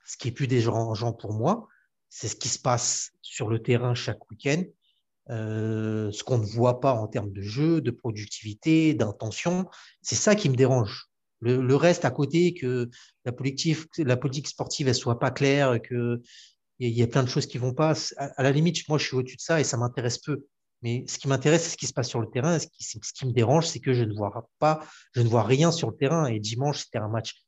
ce 0.05 0.16
qui 0.16 0.29
est 0.29 0.33
plus 0.33 0.46
dérangeant 0.46 1.12
pour 1.12 1.33
moi, 1.33 1.68
c'est 2.09 2.29
ce 2.29 2.37
qui 2.37 2.48
se 2.48 2.59
passe 2.59 3.12
sur 3.22 3.48
le 3.48 3.62
terrain 3.62 3.94
chaque 3.94 4.31
week-end, 4.31 4.62
euh, 5.31 6.11
ce 6.11 6.22
qu'on 6.25 6.38
ne 6.38 6.44
voit 6.44 6.81
pas 6.81 6.92
en 6.92 7.07
termes 7.07 7.33
de 7.33 7.40
jeu, 7.40 7.81
de 7.81 7.90
productivité, 7.90 8.92
d'intention. 8.94 9.66
C'est 10.03 10.16
ça 10.16 10.35
qui 10.35 10.51
me 10.51 10.57
dérange. 10.57 11.09
Le, 11.40 11.75
reste 11.75 12.05
à 12.05 12.11
côté, 12.12 12.55
que 12.55 12.88
la 13.25 13.33
politique, 13.33 14.46
sportive 14.46 14.87
ne 14.87 14.92
soit 14.92 15.18
pas 15.18 15.33
claire, 15.33 15.83
que 15.83 16.22
il 16.88 16.97
y 16.97 17.03
a 17.03 17.07
plein 17.07 17.23
de 17.23 17.29
choses 17.29 17.47
qui 17.47 17.59
vont 17.59 17.75
pas. 17.75 17.95
À, 18.16 18.42
la 18.42 18.51
limite, 18.51 18.88
moi, 18.88 18.99
je 18.99 19.07
suis 19.07 19.16
au-dessus 19.16 19.37
de 19.37 19.42
ça 19.42 19.61
et 19.61 19.64
ça 19.64 19.77
m'intéresse 19.77 20.18
peu. 20.18 20.47
Mais 20.83 21.05
ce 21.07 21.18
qui 21.18 21.29
m'intéresse, 21.29 21.64
c'est 21.64 21.71
ce 21.71 21.77
qui 21.77 21.87
se 21.87 21.92
passe 21.92 22.09
sur 22.09 22.21
le 22.21 22.29
terrain. 22.29 22.59
Ce 22.59 22.66
qui, 22.66 22.83
ce 22.83 23.12
qui 23.12 23.27
me 23.27 23.33
dérange, 23.33 23.66
c'est 23.66 23.79
que 23.79 23.95
je 23.95 24.03
ne 24.03 24.14
vois 24.14 24.49
pas, 24.59 24.85
je 25.14 25.21
ne 25.21 25.29
vois 25.29 25.45
rien 25.45 25.71
sur 25.71 25.90
le 25.90 25.97
terrain. 25.97 26.27
Et 26.27 26.40
dimanche, 26.40 26.81
c'était 26.81 26.99
un 26.99 27.09
match 27.09 27.45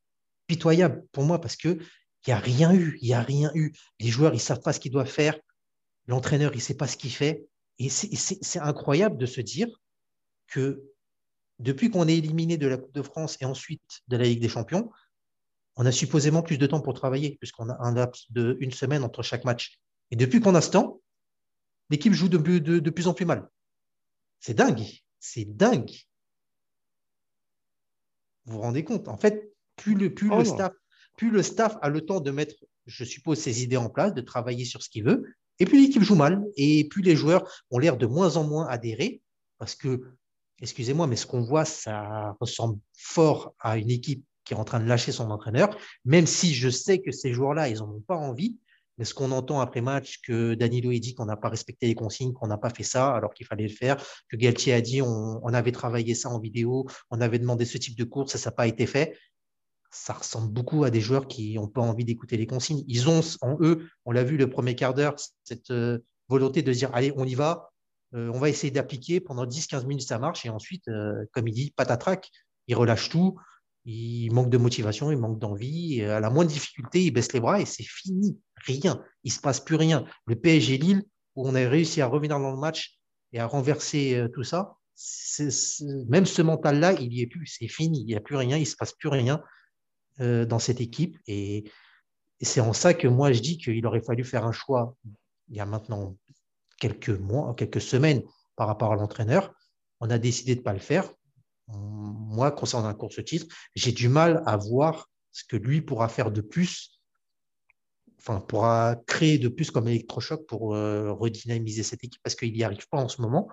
pitoyable 0.46 1.04
pour 1.12 1.24
moi 1.24 1.40
parce 1.40 1.56
que 1.56 1.78
il 2.26 2.30
n'y 2.30 2.34
a 2.34 2.38
rien 2.38 2.72
eu. 2.72 2.98
Il 3.02 3.08
n'y 3.08 3.14
a 3.14 3.22
rien 3.22 3.50
eu. 3.54 3.72
Les 4.00 4.08
joueurs, 4.08 4.34
ils 4.34 4.40
savent 4.40 4.60
pas 4.60 4.72
ce 4.72 4.80
qu'ils 4.80 4.92
doivent 4.92 5.10
faire. 5.10 5.38
L'entraîneur, 6.06 6.52
il 6.54 6.60
sait 6.60 6.76
pas 6.76 6.86
ce 6.86 6.96
qu'il 6.96 7.12
fait. 7.12 7.46
Et 7.78 7.88
c'est 7.88 8.60
incroyable 8.60 9.18
de 9.18 9.26
se 9.26 9.40
dire 9.40 9.68
que 10.46 10.82
depuis 11.58 11.90
qu'on 11.90 12.08
est 12.08 12.16
éliminé 12.16 12.56
de 12.56 12.66
la 12.66 12.76
Coupe 12.76 12.94
de 12.94 13.02
France 13.02 13.36
et 13.40 13.44
ensuite 13.44 14.02
de 14.08 14.16
la 14.16 14.24
Ligue 14.24 14.40
des 14.40 14.48
Champions, 14.48 14.90
on 15.76 15.86
a 15.86 15.92
supposément 15.92 16.42
plus 16.42 16.58
de 16.58 16.66
temps 16.66 16.80
pour 16.80 16.94
travailler, 16.94 17.36
puisqu'on 17.40 17.68
a 17.68 17.76
un 17.80 17.94
laps 17.94 18.30
de 18.30 18.56
une 18.60 18.72
semaine 18.72 19.02
entre 19.02 19.22
chaque 19.22 19.44
match. 19.44 19.78
Et 20.10 20.16
depuis 20.16 20.40
qu'on 20.40 20.54
a 20.54 20.60
ce 20.60 20.70
temps, 20.70 21.00
l'équipe 21.90 22.12
joue 22.12 22.28
de, 22.28 22.38
de, 22.58 22.90
plus 22.90 23.08
en 23.08 23.14
plus 23.14 23.26
mal. 23.26 23.48
C'est 24.40 24.54
dingue. 24.54 24.84
C'est 25.18 25.44
dingue. 25.44 25.90
Vous 28.44 28.54
vous 28.54 28.60
rendez 28.60 28.84
compte? 28.84 29.08
En 29.08 29.16
fait, 29.16 29.52
plus 29.76 29.94
le, 29.94 30.14
plus, 30.14 30.30
oh 30.30 30.38
le 30.38 30.44
staff, 30.44 30.72
plus 31.16 31.30
le 31.30 31.42
staff 31.42 31.76
a 31.82 31.88
le 31.88 32.02
temps 32.02 32.20
de 32.20 32.30
mettre, 32.30 32.54
je 32.86 33.04
suppose, 33.04 33.38
ses 33.38 33.62
idées 33.62 33.76
en 33.76 33.88
place, 33.88 34.14
de 34.14 34.20
travailler 34.20 34.64
sur 34.64 34.82
ce 34.82 34.88
qu'il 34.88 35.04
veut, 35.04 35.34
et 35.58 35.64
plus 35.64 35.80
l'équipe 35.80 36.02
joue 36.02 36.14
mal, 36.14 36.44
et 36.56 36.86
plus 36.88 37.02
les 37.02 37.16
joueurs 37.16 37.48
ont 37.70 37.78
l'air 37.78 37.96
de 37.96 38.06
moins 38.06 38.36
en 38.36 38.44
moins 38.44 38.66
adhérer, 38.68 39.22
parce 39.58 39.74
que, 39.74 40.02
excusez-moi, 40.60 41.06
mais 41.06 41.16
ce 41.16 41.26
qu'on 41.26 41.42
voit, 41.42 41.64
ça 41.64 42.36
ressemble 42.40 42.78
fort 42.92 43.54
à 43.58 43.78
une 43.78 43.90
équipe 43.90 44.24
qui 44.44 44.54
est 44.54 44.56
en 44.56 44.64
train 44.64 44.80
de 44.80 44.86
lâcher 44.86 45.12
son 45.12 45.30
entraîneur, 45.30 45.76
même 46.04 46.26
si 46.26 46.54
je 46.54 46.68
sais 46.68 47.00
que 47.00 47.12
ces 47.12 47.32
joueurs-là, 47.32 47.68
ils 47.68 47.78
n'en 47.78 47.90
ont 47.90 48.00
pas 48.00 48.16
envie. 48.16 48.58
Mais 48.98 49.04
ce 49.04 49.12
qu'on 49.12 49.32
entend 49.32 49.60
après 49.60 49.80
match, 49.80 50.20
que 50.22 50.54
Danilo 50.54 50.90
a 50.90 50.98
dit 50.98 51.14
qu'on 51.14 51.24
n'a 51.24 51.36
pas 51.36 51.48
respecté 51.48 51.86
les 51.86 51.96
consignes, 51.96 52.32
qu'on 52.32 52.46
n'a 52.46 52.58
pas 52.58 52.70
fait 52.70 52.84
ça 52.84 53.12
alors 53.12 53.34
qu'il 53.34 53.46
fallait 53.46 53.66
le 53.66 53.74
faire, 53.74 53.96
que 54.28 54.36
Galtier 54.36 54.72
a 54.72 54.80
dit 54.80 55.02
on, 55.02 55.46
avait 55.48 55.72
travaillé 55.72 56.14
ça 56.14 56.28
en 56.28 56.38
vidéo, 56.38 56.86
on 57.10 57.20
avait 57.20 57.40
demandé 57.40 57.64
ce 57.64 57.76
type 57.76 57.98
de 57.98 58.04
course 58.04 58.36
ça 58.36 58.50
n'a 58.50 58.54
pas 58.54 58.68
été 58.68 58.86
fait, 58.86 59.18
ça 59.90 60.12
ressemble 60.12 60.52
beaucoup 60.52 60.84
à 60.84 60.90
des 60.90 61.00
joueurs 61.00 61.26
qui 61.26 61.54
n'ont 61.54 61.68
pas 61.68 61.80
envie 61.80 62.04
d'écouter 62.04 62.36
les 62.36 62.46
consignes. 62.46 62.84
Ils 62.86 63.08
ont 63.08 63.20
en 63.40 63.56
eux, 63.60 63.88
on 64.04 64.12
l'a 64.12 64.22
vu 64.22 64.36
le 64.36 64.48
premier 64.48 64.76
quart 64.76 64.94
d'heure, 64.94 65.16
cette 65.42 65.70
euh, 65.70 65.98
volonté 66.28 66.62
de 66.62 66.72
dire 66.72 66.90
allez, 66.94 67.12
on 67.16 67.24
y 67.24 67.34
va, 67.34 67.72
euh, 68.14 68.30
on 68.32 68.38
va 68.38 68.48
essayer 68.48 68.70
d'appliquer 68.70 69.20
pendant 69.20 69.46
10-15 69.46 69.86
minutes, 69.86 70.08
ça 70.08 70.18
marche, 70.18 70.46
et 70.46 70.50
ensuite, 70.50 70.86
euh, 70.88 71.24
comme 71.32 71.48
il 71.48 71.54
dit, 71.54 71.72
patatrac, 71.76 72.30
ils 72.68 72.76
relâchent 72.76 73.08
tout 73.08 73.36
il 73.84 74.32
manque 74.32 74.50
de 74.50 74.56
motivation, 74.56 75.10
il 75.10 75.18
manque 75.18 75.38
d'envie. 75.38 76.02
À 76.02 76.20
la 76.20 76.30
moindre 76.30 76.50
difficulté, 76.50 77.04
il 77.04 77.10
baisse 77.10 77.32
les 77.32 77.40
bras 77.40 77.60
et 77.60 77.66
c'est 77.66 77.84
fini. 77.84 78.38
Rien. 78.56 79.02
Il 79.24 79.28
ne 79.28 79.34
se 79.34 79.40
passe 79.40 79.60
plus 79.60 79.76
rien. 79.76 80.04
Le 80.26 80.36
PSG 80.36 80.78
Lille, 80.78 81.02
où 81.36 81.46
on 81.46 81.54
a 81.54 81.68
réussi 81.68 82.00
à 82.00 82.06
revenir 82.06 82.38
dans 82.38 82.50
le 82.50 82.58
match 82.58 82.98
et 83.32 83.40
à 83.40 83.46
renverser 83.46 84.14
euh, 84.14 84.28
tout 84.28 84.44
ça, 84.44 84.76
même 86.08 86.24
ce 86.24 86.40
mental-là, 86.40 86.92
il 86.94 87.08
n'y 87.08 87.20
est 87.20 87.26
plus. 87.26 87.46
C'est 87.46 87.68
fini. 87.68 88.00
Il 88.00 88.06
n'y 88.06 88.14
a 88.14 88.20
plus 88.20 88.36
rien. 88.36 88.56
Il 88.56 88.60
ne 88.60 88.66
se 88.66 88.76
passe 88.76 88.92
plus 88.92 89.08
rien 89.08 89.42
euh, 90.20 90.46
dans 90.46 90.58
cette 90.58 90.80
équipe. 90.80 91.18
Et, 91.26 91.64
c'est 92.40 92.60
en 92.60 92.74
ça 92.74 92.92
que 92.92 93.08
moi, 93.08 93.32
je 93.32 93.40
dis 93.40 93.56
qu'il 93.56 93.86
aurait 93.86 94.02
fallu 94.02 94.22
faire 94.22 94.44
un 94.44 94.52
choix 94.52 94.94
il 95.48 95.56
y 95.56 95.60
a 95.60 95.66
maintenant 95.66 96.16
quelques 96.78 97.08
mois, 97.08 97.54
quelques 97.54 97.80
semaines 97.80 98.22
par 98.56 98.66
rapport 98.66 98.92
à 98.92 98.96
l'entraîneur. 98.96 99.54
On 100.00 100.10
a 100.10 100.18
décidé 100.18 100.54
de 100.54 100.60
ne 100.60 100.64
pas 100.64 100.74
le 100.74 100.78
faire 100.78 101.10
moi, 101.68 102.50
concernant 102.50 102.88
un 102.88 102.94
course 102.94 103.24
titre, 103.24 103.46
j'ai 103.74 103.92
du 103.92 104.08
mal 104.08 104.42
à 104.46 104.56
voir 104.56 105.08
ce 105.32 105.44
que 105.44 105.56
lui 105.56 105.82
pourra 105.82 106.08
faire 106.08 106.30
de 106.30 106.40
plus, 106.40 107.00
enfin, 108.18 108.40
pourra 108.40 108.96
créer 109.06 109.38
de 109.38 109.48
plus 109.48 109.70
comme 109.70 109.88
électrochoc 109.88 110.46
pour 110.46 110.74
euh, 110.74 111.12
redynamiser 111.12 111.82
cette 111.82 112.04
équipe 112.04 112.22
parce 112.22 112.34
qu'il 112.34 112.52
n'y 112.52 112.62
arrive 112.62 112.88
pas 112.88 112.98
en 112.98 113.08
ce 113.08 113.20
moment. 113.20 113.48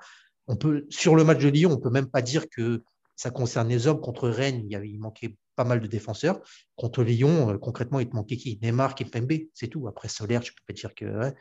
On 0.48 0.56
peut, 0.56 0.86
sur 0.90 1.16
le 1.16 1.24
match 1.24 1.40
de 1.40 1.50
Lyon, 1.50 1.72
on 1.72 1.76
ne 1.76 1.82
peut 1.82 1.90
même 1.90 2.10
pas 2.10 2.22
dire 2.22 2.50
que 2.50 2.84
ça 3.16 3.32
concerne 3.32 3.70
les 3.70 3.88
hommes. 3.88 4.02
Contre 4.02 4.30
Rennes, 4.30 4.62
il, 4.66 4.72
y 4.72 4.76
avait, 4.76 4.90
il 4.90 5.00
manquait 5.00 5.36
pas 5.56 5.64
mal 5.64 5.80
de 5.80 5.88
défenseurs. 5.88 6.42
Contre 6.76 7.04
Lyon, 7.04 7.52
euh, 7.52 7.58
concrètement, 7.58 8.00
il 8.00 8.10
te 8.10 8.16
manquait 8.16 8.38
qui? 8.38 8.60
Neymar, 8.62 8.96
Pembe, 8.96 9.34
c'est 9.54 9.68
tout. 9.68 9.88
Après 9.88 10.08
Solaire, 10.08 10.42
tu 10.42 10.54
peux 10.54 10.64
pas 10.68 10.74
dire 10.74 10.96
que. 10.96 11.34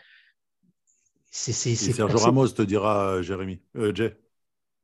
C'est, 1.30 1.52
Sergio 1.52 2.18
Ramos 2.18 2.48
te 2.48 2.62
dira, 2.62 3.12
euh, 3.12 3.22
Jérémy. 3.22 3.62
Jay. 3.94 4.16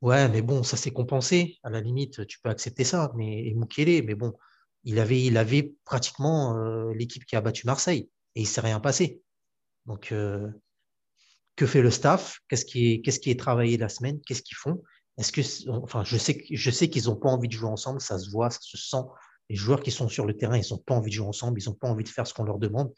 Ouais, 0.06 0.28
mais 0.28 0.40
bon, 0.40 0.62
ça 0.62 0.76
s'est 0.76 0.92
compensé. 0.92 1.58
À 1.64 1.68
la 1.68 1.80
limite, 1.80 2.24
tu 2.28 2.38
peux 2.38 2.48
accepter 2.48 2.84
ça. 2.84 3.10
Mais 3.16 3.52
Mukele, 3.56 4.04
mais 4.04 4.14
bon, 4.14 4.34
il 4.84 5.00
avait, 5.00 5.20
il 5.20 5.36
avait 5.36 5.74
pratiquement 5.84 6.56
euh, 6.56 6.94
l'équipe 6.94 7.24
qui 7.24 7.34
a 7.34 7.40
battu 7.40 7.66
Marseille 7.66 8.08
et 8.36 8.42
il 8.42 8.44
ne 8.44 8.48
s'est 8.48 8.60
rien 8.60 8.78
passé. 8.78 9.20
Donc, 9.84 10.12
euh, 10.12 10.48
que 11.56 11.66
fait 11.66 11.82
le 11.82 11.90
staff? 11.90 12.38
Qu'est-ce 12.48 12.64
qui 12.64 12.92
est, 12.92 13.02
qui 13.02 13.30
est 13.32 13.38
travaillé 13.40 13.78
la 13.78 13.88
semaine? 13.88 14.20
Qu'est-ce 14.24 14.42
qu'ils 14.42 14.56
font? 14.56 14.80
Est-ce 15.18 15.32
que, 15.32 15.70
enfin, 15.82 16.04
je 16.04 16.16
sais, 16.16 16.40
je 16.52 16.70
sais 16.70 16.88
qu'ils 16.88 17.06
n'ont 17.06 17.16
pas 17.16 17.30
envie 17.30 17.48
de 17.48 17.52
jouer 17.54 17.68
ensemble. 17.68 18.00
Ça 18.00 18.16
se 18.16 18.30
voit, 18.30 18.50
ça 18.50 18.60
se 18.62 18.76
sent. 18.76 19.02
Les 19.50 19.56
joueurs 19.56 19.82
qui 19.82 19.90
sont 19.90 20.08
sur 20.08 20.24
le 20.24 20.36
terrain, 20.36 20.56
ils 20.56 20.72
n'ont 20.72 20.78
pas 20.78 20.94
envie 20.94 21.10
de 21.10 21.16
jouer 21.16 21.26
ensemble. 21.26 21.60
Ils 21.60 21.68
n'ont 21.68 21.74
pas 21.74 21.88
envie 21.88 22.04
de 22.04 22.08
faire 22.08 22.28
ce 22.28 22.32
qu'on 22.32 22.44
leur 22.44 22.60
demande. 22.60 22.92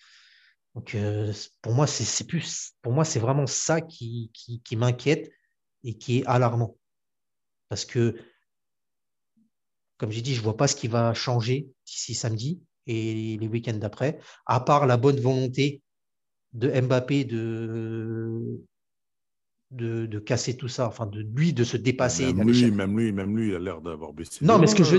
Donc, 0.74 0.94
euh, 0.94 1.32
pour 1.62 1.72
moi, 1.72 1.86
c'est 1.86 2.26
plus, 2.26 2.72
pour 2.82 2.92
moi, 2.92 3.06
c'est 3.06 3.18
vraiment 3.18 3.46
ça 3.46 3.80
qui, 3.80 4.30
qui, 4.34 4.60
qui 4.60 4.76
m'inquiète 4.76 5.32
et 5.84 5.96
qui 5.96 6.18
est 6.18 6.26
alarmant. 6.26 6.77
Parce 7.68 7.84
que, 7.84 8.16
comme 9.96 10.10
j'ai 10.10 10.22
dit, 10.22 10.34
je 10.34 10.40
ne 10.40 10.44
vois 10.44 10.56
pas 10.56 10.68
ce 10.68 10.76
qui 10.76 10.88
va 10.88 11.14
changer 11.14 11.68
d'ici 11.86 12.14
samedi 12.14 12.60
et 12.86 13.36
les 13.38 13.48
week-ends 13.48 13.76
d'après, 13.76 14.18
à 14.46 14.60
part 14.60 14.86
la 14.86 14.96
bonne 14.96 15.20
volonté 15.20 15.82
de 16.54 16.68
Mbappé 16.80 17.24
de, 17.24 18.64
de, 19.70 20.18
casser 20.18 20.56
tout 20.56 20.68
ça, 20.68 20.88
enfin 20.88 21.06
de 21.06 21.20
lui 21.20 21.52
de 21.52 21.64
se 21.64 21.76
dépasser. 21.76 22.32
Même 22.32 22.48
lui, 22.48 22.70
même 22.70 22.98
lui, 22.98 23.12
même 23.12 23.36
lui, 23.36 23.48
il 23.48 23.54
a 23.54 23.58
l'air 23.58 23.80
d'avoir 23.80 24.12
baissé. 24.12 24.44
Non, 24.44 24.58
mais 24.58 24.66
ce 24.66 24.74
que 24.74 24.84
je 24.84 24.96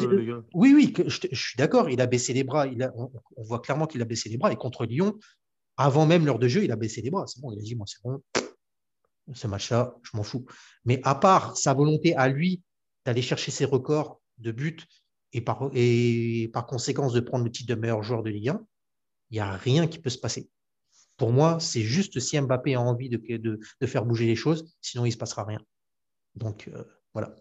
oui, 0.54 0.74
oui, 0.76 0.94
je, 1.08 1.36
suis 1.36 1.58
d'accord, 1.58 1.90
il 1.90 2.00
a 2.02 2.06
baissé 2.06 2.34
les 2.34 2.44
bras. 2.44 2.68
Il 2.68 2.92
on, 2.96 3.44
voit 3.44 3.60
clairement 3.60 3.88
qu'il 3.88 4.02
a 4.02 4.06
baissé 4.06 4.30
les 4.30 4.38
bras. 4.38 4.52
Et 4.52 4.56
contre 4.56 4.86
Lyon, 4.86 5.18
avant 5.78 6.06
même 6.06 6.26
l'heure 6.26 6.40
de 6.40 6.48
jeu, 6.48 6.64
il 6.64 6.72
a 6.72 6.76
baissé 6.76 7.02
les 7.02 7.10
bras. 7.10 7.26
C'est 7.26 7.42
bon, 7.42 7.52
il 7.52 7.60
a 7.60 7.62
dit, 7.62 7.76
moi, 7.76 7.86
c'est 7.88 8.02
bon, 8.04 8.22
ce 9.34 9.48
match-là, 9.48 9.96
je 10.04 10.16
m'en 10.16 10.24
fous. 10.24 10.46
Mais 10.86 11.00
à 11.04 11.16
part 11.16 11.58
sa 11.58 11.74
volonté 11.74 12.16
à 12.16 12.28
lui 12.28 12.62
d'aller 13.06 13.22
chercher 13.22 13.52
ses 13.52 13.66
records 13.66 14.22
de 14.38 14.52
buts 14.52 14.80
et 15.34 15.42
par, 15.42 15.70
et 15.74 16.52
conséquence 16.68 17.14
de 17.14 17.20
prendre 17.20 17.46
le 17.46 17.52
titre 17.52 17.74
de 17.74 17.80
meilleur 17.80 18.04
joueur 18.04 18.24
de 18.24 18.30
Ligue 18.30 18.50
1, 18.50 18.66
il 19.32 19.34
n'y 19.36 19.40
a 19.40 19.52
rien 19.52 19.88
qui 19.88 20.00
peut 20.00 20.10
se 20.10 20.18
passer. 20.18 20.50
Pour 21.18 21.32
moi, 21.32 21.60
c'est 21.60 21.82
juste 21.82 22.20
si 22.20 22.40
Mbappé 22.40 22.76
a 22.76 22.82
envie 22.82 23.10
de, 23.10 23.60
faire 23.86 24.06
bouger 24.06 24.26
les 24.26 24.36
choses, 24.36 24.76
sinon 24.82 25.06
il 25.06 25.10
ne 25.10 25.14
se 25.14 25.18
passera 25.18 25.44
rien. 25.44 25.60
Donc 26.36 26.70
euh, 26.70 26.84
voilà. 27.14 27.36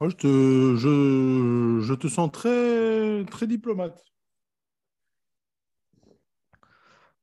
Je 0.00 0.16
te, 0.16 0.76
je 0.76 1.94
te 1.94 2.08
sens 2.08 2.30
très, 2.32 3.24
très 3.26 3.46
diplomate. 3.46 4.02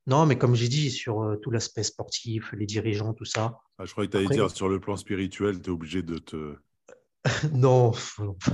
Non, 0.06 0.26
mais 0.26 0.36
comme 0.38 0.54
j'ai 0.54 0.68
dit, 0.68 0.90
sur 0.90 1.22
euh, 1.22 1.36
tout 1.36 1.50
l'aspect 1.50 1.82
sportif, 1.82 2.52
les 2.52 2.66
dirigeants, 2.66 3.12
tout 3.14 3.24
ça. 3.24 3.58
Ah, 3.78 3.84
je 3.84 3.92
croyais 3.92 4.08
que 4.08 4.12
tu 4.12 4.16
allais 4.18 4.26
Après- 4.26 4.36
dire 4.36 4.50
sur 4.50 4.68
le 4.68 4.80
plan 4.80 4.96
spirituel, 4.96 5.60
tu 5.60 5.70
es 5.70 5.72
obligé 5.72 6.02
de 6.02 6.18
te. 6.18 6.56
non, 7.52 7.92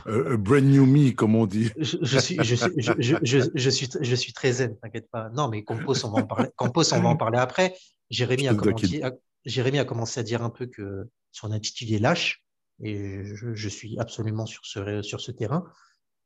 Euh, 0.09 0.34
a 0.34 0.36
brand 0.36 0.64
new 0.64 0.86
me, 0.86 1.12
comme 1.12 1.36
on 1.36 1.47
dit. 1.47 1.70
je, 1.76 1.97
je 2.03 2.18
suis, 2.18 2.36
je, 2.42 2.55
suis, 2.57 2.70
je, 2.78 2.92
je- 2.99 3.16
je- 3.22 3.51
je 3.55 3.70
suis, 3.70 3.88
je 4.01 4.14
suis 4.16 4.32
très 4.32 4.53
zen, 4.53 4.76
t'inquiète 4.78 5.09
pas. 5.11 5.28
Non, 5.30 5.49
mais 5.49 5.62
Campos, 5.62 6.05
on 6.05 6.11
va 6.11 6.22
en 6.22 6.26
parler, 6.26 6.49
on 6.61 6.66
va 7.01 7.09
en 7.09 7.16
parler 7.16 7.38
après. 7.38 7.76
Jérémy 8.11 8.44
Je 8.44 8.49
a, 8.49 8.55
te 8.55 8.61
taquine. 8.64 8.72
commencé, 8.88 9.03
a- 9.05 9.12
Jérémy 9.44 9.78
a 9.78 9.84
commencé 9.84 10.18
à 10.20 10.22
dire 10.24 10.42
un 10.42 10.51
peu 10.51 10.66
que 10.66 11.09
son 11.30 11.53
attitude 11.53 11.92
est 11.92 12.01
lâche, 12.01 12.42
et 12.82 13.24
je, 13.24 13.55
je 13.55 13.68
suis 13.68 13.99
absolument 14.01 14.47
sur 14.47 14.66
ce, 14.66 15.01
sur 15.03 15.20
ce 15.20 15.30
terrain, 15.30 15.64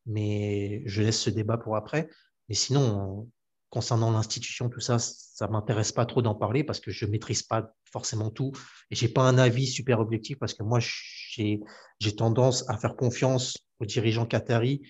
mais 0.07 0.83
je 0.87 1.03
laisse 1.03 1.21
ce 1.21 1.31
débat 1.31 1.59
pour 1.59 1.77
après. 1.77 2.09
Mais 2.49 2.55
sinon, 2.55 3.29
concernant 3.71 4.11
l'institution, 4.11 4.69
tout 4.69 4.81
ça, 4.81 4.99
ça 4.99 5.47
m'intéresse 5.49 5.93
pas 5.93 6.05
trop 6.05 6.23
d'en 6.23 6.35
parler 6.35 6.65
parce 6.65 6.81
que 6.81 6.91
je 6.91 7.07
maîtrise 7.07 7.43
pas 7.43 7.73
forcément 7.91 8.31
tout 8.31 8.53
et 8.91 8.97
j'ai 8.97 9.09
pas 9.09 9.23
un 9.23 9.39
avis 9.39 9.67
super 9.67 10.01
objectif 10.01 10.39
parce 10.39 10.55
que 10.55 10.63
moi, 10.63 10.81
j'ai 10.81 11.61
tendance 12.17 12.69
à 12.69 12.77
faire 12.77 12.97
confiance 12.97 13.57
aux 13.79 13.87
dirigeants 13.87 14.27
qataris 14.27 14.83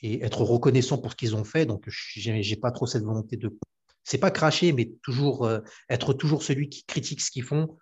et 0.00 0.24
être 0.24 0.42
reconnaissant 0.42 0.98
pour 0.98 1.12
ce 1.12 1.16
qu'ils 1.16 1.36
ont 1.36 1.44
fait. 1.44 1.66
Donc, 1.66 1.84
j'ai 1.88 2.56
pas 2.56 2.70
trop 2.70 2.86
cette 2.86 3.04
volonté 3.04 3.36
de, 3.36 3.56
c'est 4.02 4.18
pas 4.18 4.30
cracher, 4.30 4.72
mais 4.72 4.92
toujours 5.02 5.44
euh, 5.44 5.60
être 5.88 6.12
toujours 6.12 6.42
celui 6.42 6.68
qui 6.68 6.84
critique 6.84 7.20
ce 7.20 7.30
qu'ils 7.30 7.44
font 7.44 7.76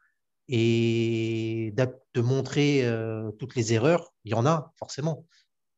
et 0.49 1.73
de 1.77 2.21
montrer 2.21 2.85
euh, 2.85 3.31
toutes 3.39 3.55
les 3.55 3.73
erreurs. 3.73 4.13
Il 4.25 4.33
y 4.33 4.35
en 4.35 4.45
a 4.45 4.73
forcément, 4.77 5.27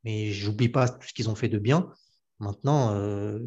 mais 0.04 0.32
j'oublie 0.32 0.68
pas 0.68 0.88
tout 0.88 1.06
ce 1.06 1.12
qu'ils 1.12 1.28
ont 1.28 1.34
fait 1.34 1.48
de 1.48 1.58
bien. 1.58 1.90
Maintenant, 2.40 2.94
euh, 2.94 3.38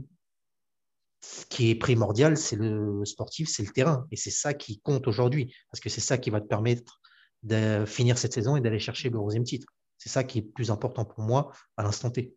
ce 1.21 1.45
qui 1.45 1.69
est 1.69 1.75
primordial, 1.75 2.37
c'est 2.37 2.55
le 2.55 3.03
sportif, 3.05 3.49
c'est 3.49 3.63
le 3.63 3.71
terrain, 3.71 4.07
et 4.11 4.15
c'est 4.15 4.31
ça 4.31 4.53
qui 4.53 4.79
compte 4.79 5.07
aujourd'hui, 5.07 5.53
parce 5.71 5.81
que 5.81 5.89
c'est 5.89 6.01
ça 6.01 6.17
qui 6.17 6.29
va 6.29 6.41
te 6.41 6.47
permettre 6.47 6.99
de 7.43 7.85
finir 7.85 8.17
cette 8.17 8.33
saison 8.33 8.55
et 8.55 8.61
d'aller 8.61 8.79
chercher 8.79 9.09
le 9.09 9.17
11e 9.17 9.43
titre. 9.43 9.67
C'est 9.97 10.09
ça 10.09 10.23
qui 10.23 10.39
est 10.39 10.41
plus 10.43 10.71
important 10.71 11.05
pour 11.05 11.23
moi 11.23 11.51
à 11.75 11.83
l'instant 11.83 12.11
T. 12.11 12.35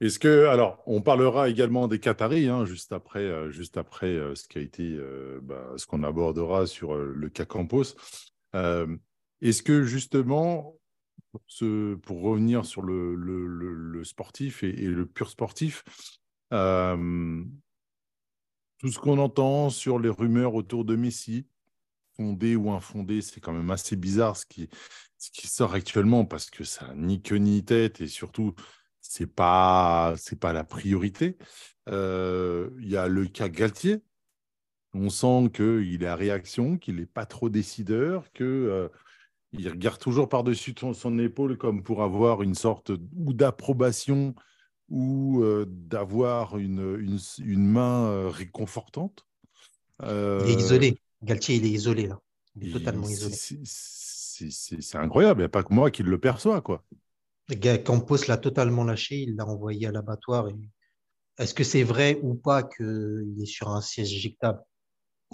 Est-ce 0.00 0.18
que, 0.18 0.46
alors, 0.46 0.82
on 0.86 1.00
parlera 1.00 1.48
également 1.48 1.86
des 1.86 2.00
Qataris, 2.00 2.48
hein, 2.48 2.64
juste 2.64 2.92
après, 2.92 3.20
euh, 3.20 3.50
juste 3.50 3.76
après 3.76 4.08
euh, 4.08 4.34
ce 4.34 4.48
qui 4.48 4.58
a 4.58 4.60
été, 4.60 4.82
euh, 4.82 5.38
bah, 5.42 5.74
ce 5.76 5.86
qu'on 5.86 6.02
abordera 6.02 6.66
sur 6.66 6.96
le 6.96 7.28
cas 7.28 7.46
Est-ce 9.40 9.62
que 9.62 9.84
justement, 9.84 10.76
pour, 11.30 12.20
revenir 12.20 12.66
sur 12.66 12.82
le, 12.82 14.02
sportif 14.02 14.64
et 14.64 14.72
le 14.72 15.06
pur 15.06 15.30
sportif, 15.30 15.84
euh, 16.52 17.44
tout 18.78 18.88
ce 18.88 18.98
qu'on 18.98 19.18
entend 19.18 19.70
sur 19.70 19.98
les 19.98 20.08
rumeurs 20.08 20.54
autour 20.54 20.84
de 20.84 20.96
Messi, 20.96 21.46
fondées 22.16 22.56
ou 22.56 22.70
infondées, 22.70 23.22
c'est 23.22 23.40
quand 23.40 23.52
même 23.52 23.70
assez 23.70 23.96
bizarre 23.96 24.36
ce 24.36 24.44
qui, 24.46 24.68
sort 25.46 25.74
actuellement 25.74 26.24
parce 26.24 26.50
que 26.50 26.64
ça 26.64 26.88
n'a 26.88 26.94
ni 26.94 27.22
queue 27.22 27.36
ni 27.36 27.64
tête 27.64 28.00
et 28.00 28.08
surtout 28.08 28.54
c'est 29.00 29.26
pas 29.26 30.14
pas 30.40 30.52
la 30.52 30.64
priorité. 30.64 31.36
Euh, 31.88 32.70
Il 32.80 32.88
y 32.88 32.96
a 32.96 33.08
le 33.08 33.26
cas 33.26 33.48
Galtier. 33.48 34.02
On 34.94 35.08
sent 35.08 35.50
qu'il 35.54 36.02
est 36.02 36.06
à 36.06 36.16
réaction, 36.16 36.76
qu'il 36.76 36.96
n'est 36.96 37.06
pas 37.06 37.24
trop 37.24 37.48
décideur, 37.48 38.30
que 38.32 38.44
euh, 38.44 38.88
il 39.52 39.68
regarde 39.68 39.98
toujours 39.98 40.28
par-dessus 40.28 40.74
son, 40.78 40.92
son 40.92 41.18
épaule 41.18 41.56
comme 41.56 41.82
pour 41.82 42.02
avoir 42.02 42.42
une 42.42 42.54
sorte 42.54 42.90
ou 43.16 43.32
d'approbation 43.32 44.34
ou 44.92 45.42
d'avoir 45.66 46.58
une, 46.58 46.96
une, 47.00 47.18
une 47.38 47.66
main 47.66 48.28
réconfortante. 48.28 49.26
Il 50.00 50.06
est 50.06 50.60
isolé. 50.60 50.98
Galtier, 51.22 51.56
il 51.56 51.64
est 51.64 51.70
isolé 51.70 52.06
là. 52.06 52.20
Il 52.56 52.68
est 52.68 52.72
totalement 52.72 53.08
isolé. 53.08 53.34
c'est- 53.34 54.96
incroyable, 54.96 55.40
il 55.40 55.44
n'y 55.44 55.46
a 55.46 55.48
pas 55.48 55.62
que 55.62 55.72
moi 55.72 55.90
qui 55.90 56.02
le 56.02 56.18
perçois, 56.18 56.60
quoi. 56.60 56.84
Campos 57.84 58.26
l'a 58.28 58.36
totalement 58.36 58.84
lâché, 58.84 59.22
il 59.22 59.36
l'a 59.36 59.46
envoyé 59.46 59.86
à 59.86 59.92
l'abattoir. 59.92 60.48
Et... 60.48 60.56
Est-ce 61.38 61.54
que 61.54 61.64
c'est 61.64 61.82
vrai 61.82 62.18
ou 62.22 62.34
pas 62.34 62.62
qu'il 62.62 63.36
est 63.40 63.46
sur 63.46 63.68
un 63.68 63.80
siège 63.80 64.12
éjectable? 64.14 64.60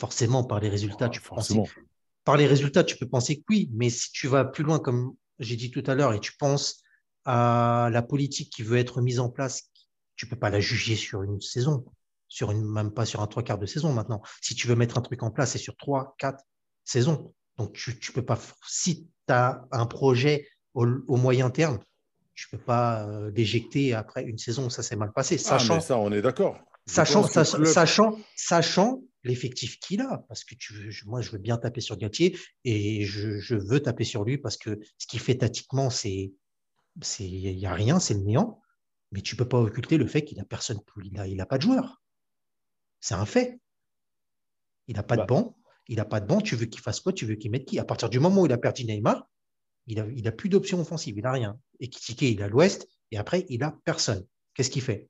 Forcément, 0.01 0.45
par 0.45 0.61
les 0.61 0.69
résultats, 0.69 1.09
tu 1.09 1.21
peux 1.21 1.31
penser 1.31 1.55
Forcément. 1.55 1.85
par 2.25 2.37
les 2.37 2.47
résultats, 2.47 2.85
tu 2.85 2.97
peux 2.97 3.09
penser 3.09 3.39
que 3.39 3.45
oui, 3.51 3.71
mais 3.73 3.91
si 3.91 4.13
tu 4.13 4.29
vas 4.29 4.45
plus 4.45 4.63
loin, 4.63 4.79
comme 4.79 5.15
j'ai 5.41 5.57
dit 5.57 5.71
tout 5.71 5.83
à 5.87 5.95
l'heure, 5.95 6.13
et 6.13 6.21
tu 6.21 6.37
penses 6.39 6.83
à 7.31 7.91
la 7.93 8.01
politique 8.03 8.51
qui 8.51 8.63
veut 8.63 8.79
être 8.79 9.03
mise 9.03 9.21
en 9.21 9.29
place, 9.29 9.71
tu 10.17 10.27
peux 10.27 10.37
pas 10.39 10.49
la 10.49 10.61
juger 10.61 10.97
sur 10.97 11.23
une 11.23 11.41
saison, 11.43 11.85
sur 12.27 12.51
une, 12.51 12.65
même 12.65 12.91
pas 12.91 13.05
sur 13.05 13.21
un 13.21 13.27
trois 13.27 13.43
quarts 13.43 13.59
de 13.59 13.67
saison 13.67 13.93
maintenant. 13.93 14.23
Si 14.41 14.55
tu 14.55 14.67
veux 14.67 14.75
mettre 14.75 14.97
un 14.97 15.03
truc 15.03 15.23
en 15.23 15.31
place, 15.31 15.53
c'est 15.53 15.59
sur 15.59 15.77
trois, 15.77 16.15
quatre 16.19 16.43
saisons. 16.85 17.35
Donc, 17.59 17.75
tu, 17.75 17.99
tu 18.01 18.13
peux 18.13 18.25
pas, 18.25 18.39
si 18.67 19.05
tu 19.27 19.33
as 19.35 19.67
un 19.73 19.85
projet 19.85 20.49
au, 20.73 20.87
au 21.07 21.17
moyen 21.17 21.51
terme, 21.51 21.79
tu 22.35 22.49
peux 22.49 22.59
pas 22.59 23.07
euh, 23.07 23.31
l'éjecter 23.37 23.93
après 23.93 24.25
une 24.25 24.39
saison 24.39 24.67
où 24.67 24.71
ça 24.71 24.83
s'est 24.83 24.97
mal 24.97 25.13
passé, 25.13 25.35
Ah, 25.35 25.39
sachant 25.39 25.81
ça, 25.81 25.99
on 25.99 26.11
est 26.13 26.23
d'accord. 26.23 26.57
Sachant, 26.87 27.23
sachant, 27.75 28.17
sachant 28.35 29.03
l'effectif 29.23 29.79
qu'il 29.81 30.01
a, 30.01 30.25
parce 30.29 30.45
que 30.45 30.55
tu 30.55 30.91
je- 30.91 31.05
moi, 31.05 31.21
je 31.21 31.31
veux 31.31 31.39
bien 31.39 31.59
taper 31.59 31.83
sur 31.83 31.99
Galtier 31.99 32.39
et 32.65 33.05
je, 33.05 33.39
je 33.39 33.55
veux 33.57 33.81
taper 33.81 34.05
sur 34.05 34.25
lui 34.25 34.39
parce 34.39 34.57
que 34.57 34.79
ce 34.97 35.07
qu'il 35.07 35.21
fait 35.21 35.35
tactiquement, 35.37 35.91
c'est, 35.91 36.33
il 37.21 37.59
y 37.59 37.67
a 37.67 37.75
rien, 37.75 37.99
c'est 38.01 38.15
le 38.15 38.21
néant. 38.21 38.61
Mais 39.13 39.23
tu 39.23 39.37
peux 39.37 39.49
pas 39.49 39.59
occulter 39.59 39.97
le 39.97 40.07
fait 40.07 40.25
qu'il 40.25 40.39
a 40.41 40.45
personne, 40.45 40.79
il 41.03 41.19
a, 41.19 41.27
il 41.27 41.41
a 41.41 41.47
pas 41.47 41.57
de 41.57 41.63
joueur. 41.63 42.03
C'est 43.01 43.15
un 43.15 43.25
fait. 43.27 43.59
Il 44.87 44.97
n'a 44.97 45.03
pas 45.03 45.17
Bah. 45.17 45.23
de 45.23 45.29
banc. 45.29 45.57
Il 45.89 45.97
n'a 45.97 46.05
pas 46.05 46.21
de 46.21 46.27
banc. 46.27 46.41
Tu 46.41 46.57
veux 46.57 46.67
qu'il 46.67 46.81
fasse 46.83 47.01
quoi? 47.01 47.13
Tu 47.13 47.25
veux 47.25 47.35
qu'il 47.37 47.51
mette 47.51 47.65
qui? 47.65 47.79
À 47.79 47.85
partir 47.85 48.11
du 48.11 48.21
moment 48.21 48.43
où 48.43 48.47
il 48.47 48.53
a 48.53 48.59
perdu 48.59 48.85
Neymar, 48.85 49.27
il 49.87 50.01
a, 50.01 50.07
il 50.15 50.29
a 50.29 50.33
plus 50.33 50.49
d'options 50.51 50.81
offensives. 50.81 51.17
Il 51.17 51.23
n'a 51.23 51.33
rien. 51.33 51.59
Et 51.81 51.89
Kitike, 51.89 52.23
il 52.23 52.43
a 52.43 52.49
l'Ouest. 52.49 52.87
Et 53.11 53.17
après, 53.17 53.47
il 53.49 53.63
a 53.63 53.79
personne. 53.85 54.27
Qu'est-ce 54.55 54.71
qu'il 54.71 54.83
fait? 54.83 55.09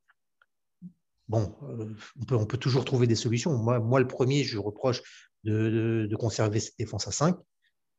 Bon, 1.29 1.55
euh, 1.65 1.93
on, 2.21 2.25
peut, 2.25 2.37
on 2.37 2.47
peut 2.47 2.57
toujours 2.59 2.85
trouver 2.85 3.07
des 3.07 3.17
solutions. 3.17 3.57
Moi, 3.57 3.81
moi 3.81 3.99
le 4.01 4.07
premier, 4.07 4.45
je 4.45 4.59
reproche 4.59 5.03
de, 5.45 5.53
de- 5.71 6.07
de 6.09 6.17
conserver 6.17 6.61
cette 6.61 6.79
défense 6.79 7.09
à 7.09 7.13
5. 7.13 7.37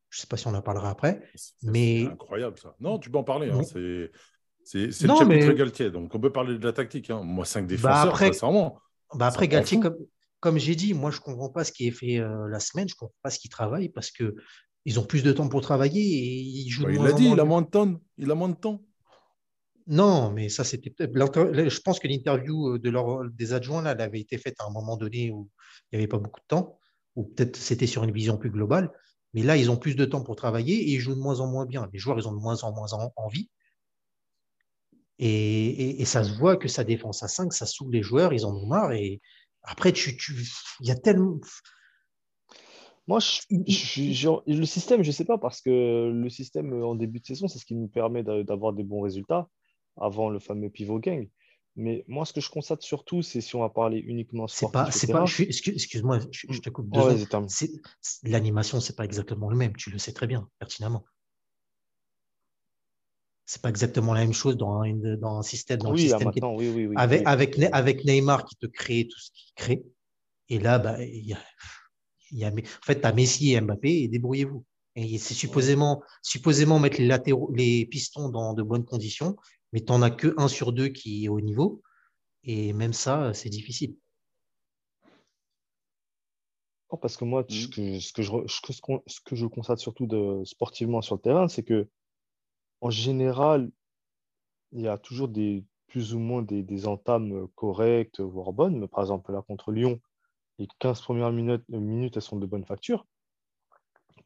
Je 0.10 0.18
ne 0.18 0.22
sais 0.22 0.28
pas 0.28 0.38
si 0.38 0.48
on 0.48 0.54
en 0.56 0.62
parlera 0.62 0.90
après. 0.90 1.22
C'est- 1.36 1.54
mais- 1.64 2.06
incroyable, 2.06 2.58
ça. 2.58 2.76
Non, 2.80 2.98
tu 3.00 3.10
peux 3.12 3.18
en 3.18 3.24
parler. 3.24 3.50
hein. 3.52 3.62
C'est 3.64 3.78
le 4.86 4.92
chapitre 4.92 5.26
mais- 5.26 5.56
Galtier, 5.56 5.90
donc 5.92 6.14
on 6.14 6.20
peut 6.20 6.32
parler 6.32 6.58
de 6.58 6.64
la 6.66 6.74
tactique. 6.74 7.10
hein. 7.10 7.22
Moi, 7.24 7.46
cinq 7.46 7.66
défenseurs, 7.68 8.10
après- 8.10 8.28
sincèrement. 8.34 8.80
Bah 9.16 9.28
après, 9.28 9.48
Galtier, 9.48 9.80
comme, 9.80 9.98
comme 10.40 10.58
j'ai 10.60 10.76
dit, 10.76 10.94
moi, 10.94 11.10
je 11.12 11.18
ne 11.18 11.22
comprends 11.24 11.50
pas 11.50 11.64
ce 11.64 11.72
qui 11.72 11.88
est 11.88 11.92
fait 11.92 12.20
euh, 12.20 12.48
la 12.48 12.60
semaine. 12.60 12.88
Je 12.88 12.94
ne 12.94 12.98
comprends 13.00 13.16
pas 13.24 13.30
ce 13.32 13.40
qu'ils 13.40 13.50
travaillent 13.50 13.90
parce 13.90 14.12
que 14.12 14.36
ils 14.86 15.00
ont 15.00 15.04
plus 15.04 15.24
de 15.24 15.32
temps 15.32 15.50
pour 15.50 15.62
travailler 15.62 16.02
et 16.02 16.40
ils 16.42 16.70
jouent 16.70 16.84
Bah, 16.86 16.92
de 16.92 16.96
il 16.98 17.04
l'a 17.04 17.12
dit, 17.14 17.30
il 17.30 17.40
a 17.40 17.46
moins 17.46 17.62
de 17.62 17.68
temps. 17.68 18.00
Il 18.18 18.30
a 18.32 18.36
moins 18.36 18.50
de 18.50 18.56
temps. 18.56 18.82
Non, 19.88 20.32
mais 20.32 20.50
ça, 20.50 20.64
c'était 20.64 20.94
Je 21.00 21.80
pense 21.82 22.00
que 22.00 22.08
l'interview 22.08 22.78
de 22.78 22.90
leur, 22.92 23.28
des 23.32 23.54
adjoints, 23.54 23.82
là, 23.82 23.92
elle 23.94 24.02
avait 24.02 24.20
été 24.20 24.38
faite 24.38 24.56
à 24.60 24.66
un 24.66 24.70
moment 24.70 24.98
donné 24.98 25.32
où 25.32 25.50
il 25.92 25.96
n'y 25.98 26.04
avait 26.04 26.08
pas 26.08 26.20
beaucoup 26.20 26.40
de 26.42 26.46
temps, 26.48 26.78
ou 27.16 27.24
peut-être 27.24 27.56
c'était 27.56 27.88
sur 27.88 28.04
une 28.04 28.12
vision 28.12 28.38
plus 28.38 28.52
globale. 28.52 28.92
Mais 29.34 29.44
là, 29.44 29.58
ils 29.58 29.70
ont 29.70 29.78
plus 29.78 29.96
de 29.96 30.06
temps 30.06 30.24
pour 30.24 30.36
travailler 30.36 30.76
et 30.76 30.94
ils 30.94 31.00
jouent 31.00 31.16
de 31.16 31.20
moins 31.20 31.40
en 31.40 31.48
moins 31.48 31.66
bien. 31.66 31.90
Les 31.94 32.00
joueurs, 32.00 32.18
ils 32.20 32.28
ont 32.28 32.34
de 32.34 32.40
moins 32.42 32.64
en 32.64 32.74
moins 32.74 32.92
en- 32.94 33.14
envie. 33.16 33.50
Et, 35.20 36.02
et- 36.02 36.06
ça 36.06 36.24
se 36.24 36.32
voit 36.38 36.56
que 36.58 36.68
sa 36.68 36.84
défense 36.84 37.24
à 37.24 37.28
5, 37.28 37.54
ça 37.54 37.66
saoule 37.66 37.92
les 37.92 38.02
joueurs, 38.02 38.34
ils 38.34 38.46
en 38.46 38.56
ont 38.56 38.66
marre. 38.66 38.94
Et 38.94 39.22
après, 39.64 39.92
tu, 39.92 40.18
il 40.80 40.88
y 40.88 40.92
a 40.92 40.96
tellement. 40.96 41.40
Moi, 43.08 43.20
le 43.50 44.66
système, 44.66 45.02
je 45.04 45.08
ne 45.10 45.12
sais 45.12 45.26
pas, 45.26 45.38
parce 45.38 45.62
que 45.62 46.12
le 46.14 46.30
système 46.30 46.84
en 46.84 46.96
début 46.96 47.20
de 47.20 47.26
saison, 47.26 47.48
c'est 47.48 47.60
ce 47.60 47.66
qui 47.66 47.76
nous 47.76 47.88
permet 47.88 48.24
d'a- 48.24 48.44
d'avoir 48.44 48.74
des 48.74 48.84
bons 48.84 49.02
résultats 49.02 49.50
avant 49.98 50.30
le 50.30 50.40
fameux 50.40 50.70
pivot 50.70 51.00
gang. 51.00 51.28
Mais 51.80 52.04
moi, 52.10 52.26
ce 52.26 52.34
que 52.34 52.42
je 52.42 52.50
constate 52.50 52.82
surtout, 52.82 53.22
c'est 53.22 53.40
si 53.40 53.56
on 53.56 53.62
va 53.62 53.70
parler 53.70 54.00
uniquement 54.00 54.48
C'est 54.50 54.68
sportif. 54.68 54.74
pas, 54.74 54.88
et 54.90 54.92
c'est 54.92 55.08
pas, 55.08 55.24
excuse-moi, 55.24 56.20
je, 56.30 56.46
je 56.50 56.60
te 56.60 56.70
coupe 56.70 56.90
deux 56.90 57.00
Oh, 57.02 57.46
c'est- 57.48 57.72
L'animation, 58.24 58.82
c'est 58.82 58.98
pas 58.98 59.06
exactement 59.06 59.50
le 59.50 59.56
même. 59.56 59.74
Tu 59.78 59.90
le 59.90 59.98
sais 59.98 60.12
très 60.12 60.28
bien, 60.28 60.50
pertinemment. 60.60 61.06
C'est 63.46 63.62
pas 63.62 63.70
exactement 63.70 64.14
la 64.14 64.20
même 64.20 64.34
chose 64.34 64.58
dans 64.58 64.82
un, 64.82 64.94
dans 64.94 65.38
un 65.40 65.42
système, 65.42 65.80
dans 65.80 65.92
le 65.92 65.96
Oui, 65.96 66.08
là, 66.10 66.18
système 66.20 66.32
qui 66.32 66.42
oui, 66.44 66.68
oui, 66.68 66.86
oui. 66.88 66.96
avec, 66.98 67.22
avec, 67.26 67.58
avec 67.72 68.04
Neymar 68.04 68.44
qui 68.44 68.58
te 68.58 68.66
crée 68.66 69.08
tout 69.10 69.18
ce 69.18 69.32
qu'il 69.32 69.54
crée. 69.56 69.84
Et 70.50 70.60
là, 70.60 70.80
bah, 70.80 71.02
il 71.02 71.26
y 71.28 71.34
a, 71.34 71.40
y 72.32 72.44
a, 72.44 72.50
en 72.50 72.86
fait, 72.86 73.00
tu 73.00 73.08
as 73.08 73.14
Messi 73.14 73.54
et 73.54 73.62
Mbappé 73.62 74.04
et 74.04 74.08
débrouillez-vous. 74.10 74.66
Et 74.96 75.18
c'est 75.18 75.34
supposément, 75.34 76.04
supposément 76.22 76.78
mettre 76.78 76.98
les, 77.00 77.08
latéraux, 77.08 77.52
les 77.56 77.86
pistons 77.86 78.28
dans 78.28 78.54
de 78.54 78.64
bonnes 78.64 78.84
conditions, 78.84 79.38
mais 79.74 79.82
tu 79.82 79.92
n'en 79.92 80.02
as 80.02 80.12
que 80.12 80.34
un 80.38 80.48
sur 80.48 80.74
deux 80.74 80.90
qui 80.90 81.26
est 81.26 81.30
au 81.30 81.42
niveau. 81.42 81.82
Et 82.44 82.74
même 82.74 82.94
ça, 82.94 83.34
c'est 83.34 83.50
difficile. 83.50 83.98
Non, 86.92 86.98
parce 86.98 87.18
que 87.18 87.26
moi, 87.26 87.46
ce, 87.50 87.68
que, 87.68 88.00
ce, 88.00 88.14
que 88.14 88.22
je, 88.24 88.32
re- 88.32 88.48
ce 88.48 88.62
que- 88.62 88.74
ce 88.74 88.82
qu'on- 88.82 89.04
ce 89.08 89.20
que 89.22 89.36
je 89.36 89.46
constate 89.46 89.80
surtout 89.80 90.08
de, 90.08 90.44
sportivement 90.46 91.02
sur 91.02 91.16
le 91.16 91.22
terrain, 91.22 91.48
c'est 91.48 91.64
que 91.64 91.88
en 92.82 92.90
général, 92.90 93.72
il 94.72 94.82
y 94.82 94.88
a 94.88 94.98
toujours 94.98 95.28
des, 95.28 95.64
plus 95.88 96.14
ou 96.14 96.20
moins 96.20 96.42
des, 96.42 96.64
des 96.64 96.88
entames 96.88 97.48
correctes, 97.56 98.20
voire 98.20 98.54
bonnes. 98.54 98.80
Mais 98.80 98.88
par 98.88 99.02
exemple, 99.02 99.32
là, 99.32 99.42
contre 99.42 99.72
Lyon, 99.72 100.00
les 100.60 100.68
15 100.80 101.02
premières 101.02 101.32
minutes, 101.32 101.68
minutes 101.70 102.16
elles 102.18 102.22
sont 102.24 102.38
de 102.40 102.46
bonne 102.46 102.66
facture. 102.66 103.06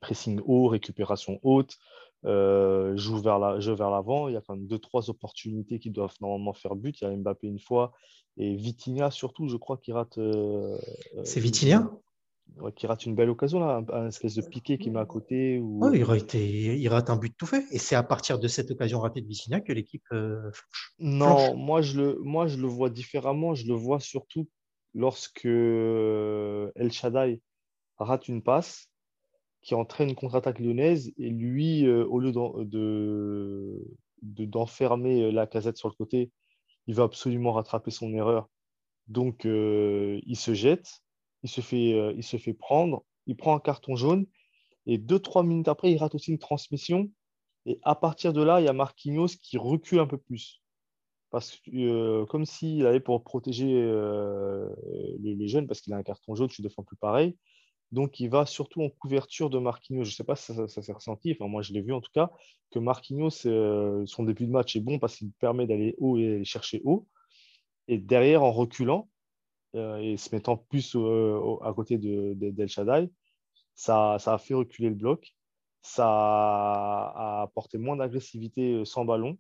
Pressing 0.02 0.42
haut, 0.46 0.68
récupération 0.68 1.40
haute, 1.44 1.78
euh, 2.26 2.96
joue 2.98 3.20
vers 3.20 3.40
la, 3.40 3.60
jeu 3.60 3.74
vers 3.74 3.90
l'avant. 3.90 4.28
Il 4.28 4.34
y 4.34 4.38
a 4.38 4.42
quand 4.42 4.56
même 4.56 4.68
deux, 4.68 4.80
trois 4.80 5.10
opportunités 5.10 5.80
qui 5.80 5.90
doivent 5.92 6.16
normalement 6.22 6.54
faire 6.54 6.76
but. 6.76 7.02
Il 7.02 7.04
y 7.04 7.08
a 7.08 7.16
Mbappé 7.16 7.48
une 7.48 7.60
fois 7.60 7.92
et 8.38 8.56
Vitinha 8.56 9.12
surtout, 9.12 9.48
je 9.48 9.58
crois, 9.58 9.78
qui 9.78 9.92
rate. 9.92 10.18
euh, 10.18 10.78
C'est 11.24 11.40
euh, 11.40 11.44
Vitinha 11.44 11.92
ouais, 12.58 12.72
qui 12.72 12.88
rate 12.88 13.06
une 13.06 13.16
belle 13.16 13.30
occasion, 13.30 13.60
là, 13.60 13.84
un, 13.90 13.94
un 13.94 14.08
espèce 14.08 14.36
de 14.36 14.42
piqué 14.42 14.78
qui 14.78 14.90
met 14.90 15.00
à 15.00 15.06
côté. 15.06 15.60
Ou... 15.60 15.80
Oh, 15.84 15.92
il, 15.94 16.04
rate, 16.04 16.34
il 16.34 16.88
rate 16.90 17.10
un 17.10 17.18
but 17.18 17.36
tout 17.38 17.46
fait. 17.46 17.64
Et 17.72 17.78
c'est 17.78 17.96
à 17.96 18.04
partir 18.04 18.40
de 18.40 18.48
cette 18.48 18.72
occasion 18.72 19.00
ratée 19.00 19.22
de 19.22 19.28
Vitinha 19.28 19.62
que 19.62 19.72
l'équipe. 19.74 20.04
euh, 20.14 20.50
Non, 21.00 21.38
Flanche. 21.38 21.58
moi 21.58 21.82
je, 21.82 22.00
le, 22.02 22.18
moi 22.22 22.48
je 22.48 22.58
le 22.58 22.68
vois 22.68 22.90
différemment. 22.90 23.54
Je 23.54 23.68
le 23.68 23.74
vois 23.74 24.00
surtout 24.00 24.48
lorsque 24.96 25.46
El 25.46 26.92
Shaddai 26.92 27.42
rate 27.98 28.28
une 28.28 28.42
passe 28.44 28.90
qui 29.64 29.76
entraîne 29.76 30.10
une 30.10 30.16
contre-attaque 30.16 30.60
lyonnaise 30.60 31.12
et 31.18 31.30
lui, 31.30 31.86
euh, 31.86 32.06
au 32.08 32.20
lieu 32.20 32.32
d'en- 32.32 32.54
de, 32.64 33.84
de- 34.22 34.46
d'enfermer 34.46 35.32
la 35.32 35.48
casette 35.48 35.78
sur 35.78 35.90
le 35.90 35.96
côté, 35.96 36.32
il 36.88 36.96
va 36.96 37.04
absolument 37.04 37.54
rattraper 37.54 37.92
son 37.92 38.14
erreur. 38.14 38.50
Donc 39.08 39.46
euh, 39.46 40.20
il 40.26 40.38
se 40.38 40.54
jette, 40.54 41.02
il 41.44 41.50
se 41.50 41.62
fait, 41.62 41.94
euh, 41.94 42.14
il 42.18 42.24
se 42.24 42.38
fait 42.38 42.54
prendre, 42.54 43.06
il 43.28 43.36
prend 43.38 43.56
un 43.56 43.60
carton 43.60 43.96
jaune 43.96 44.26
et 44.86 44.98
deux, 44.98 45.20
trois 45.20 45.44
minutes 45.44 45.68
après, 45.70 45.92
il 45.92 45.98
rate 45.98 46.16
aussi 46.16 46.32
une 46.32 46.40
transmission. 46.40 47.10
Et 47.66 47.80
à 47.84 47.96
partir 47.96 48.34
de 48.34 48.44
là, 48.44 48.62
il 48.62 48.66
y 48.66 48.70
a 48.70 48.74
Marquinhos 48.74 49.28
qui 49.42 49.58
recule 49.58 50.00
un 50.00 50.08
peu 50.08 50.18
plus. 50.18 50.62
Parce 51.32 51.58
que, 51.58 51.72
euh, 51.76 52.26
comme 52.28 52.46
s'il 52.46 52.86
allait 52.86 53.00
pour 53.00 53.24
protéger 53.24 53.74
euh, 53.74 54.70
le, 55.20 55.34
le 55.36 55.48
jeune, 55.48 55.68
parce 55.68 55.82
qu'il 55.82 55.94
a 55.94 55.98
un 55.98 56.04
carton 56.04 56.36
jaune, 56.36 56.50
je 56.52 56.62
ne 56.62 56.68
défends 56.68 56.84
plus 56.84 56.98
pareil. 56.98 57.38
Donc, 57.94 58.20
il 58.20 58.30
va 58.30 58.46
surtout 58.48 58.82
en 58.84 58.90
couverture 58.90 59.50
de 59.52 59.60
Marquinhos. 59.60 60.04
Je 60.04 60.10
ne 60.10 60.16
sais 60.16 60.24
pas 60.24 60.36
si 60.36 60.54
ça, 60.54 60.68
s'est 60.68 60.92
ressenti, 60.92 61.32
enfin, 61.34 61.48
moi 61.48 61.62
je 61.62 61.74
l'ai 61.74 61.82
vu 61.82 61.94
en 61.94 62.02
tout 62.02 62.12
cas, 62.14 62.32
que 62.72 62.80
Marquinhos, 62.80 63.46
euh, 63.46 64.04
son 64.08 64.24
début 64.24 64.48
de 64.48 64.52
match 64.52 64.76
est 64.76 64.82
bon 64.82 64.98
parce 65.00 65.16
qu'il 65.18 65.32
permet 65.34 65.68
d'aller 65.68 65.96
haut 66.00 66.18
et 66.18 66.28
aller 66.36 66.44
chercher 66.46 66.82
haut. 66.86 67.08
Et 67.88 68.00
derrière, 68.00 68.44
en 68.44 68.52
reculant 68.52 69.10
euh, 69.76 69.98
et 69.98 70.18
se 70.18 70.34
mettant 70.36 70.58
plus 70.58 70.96
à 70.96 71.74
côté 71.74 71.98
de, 72.00 72.34
de- 72.36 72.50
d'El 72.52 72.68
Shaddai, 72.70 73.10
ça, 73.76 74.18
ça 74.20 74.34
a 74.36 74.38
fait 74.40 74.56
reculer 74.56 74.90
le 74.90 74.96
bloc. 74.96 75.36
Ça 75.84 76.08
a 76.08 77.44
apporté 77.44 77.78
moins 77.78 77.98
d'agressivité 77.98 78.74
euh, 78.74 78.86
sans 78.86 79.06
ballon. 79.06 79.38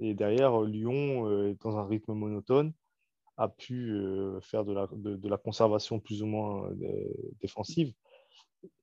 Et 0.00 0.14
derrière, 0.14 0.62
Lyon, 0.62 1.28
euh, 1.28 1.56
dans 1.62 1.76
un 1.78 1.86
rythme 1.86 2.14
monotone, 2.14 2.72
a 3.40 3.48
pu 3.48 3.92
euh, 3.92 4.38
faire 4.42 4.66
de 4.66 5.28
la, 5.28 5.38
conservation 5.38 5.98
plus 5.98 6.22
ou 6.22 6.26
moins 6.26 6.70
euh, 6.70 7.32
défensive. 7.40 7.94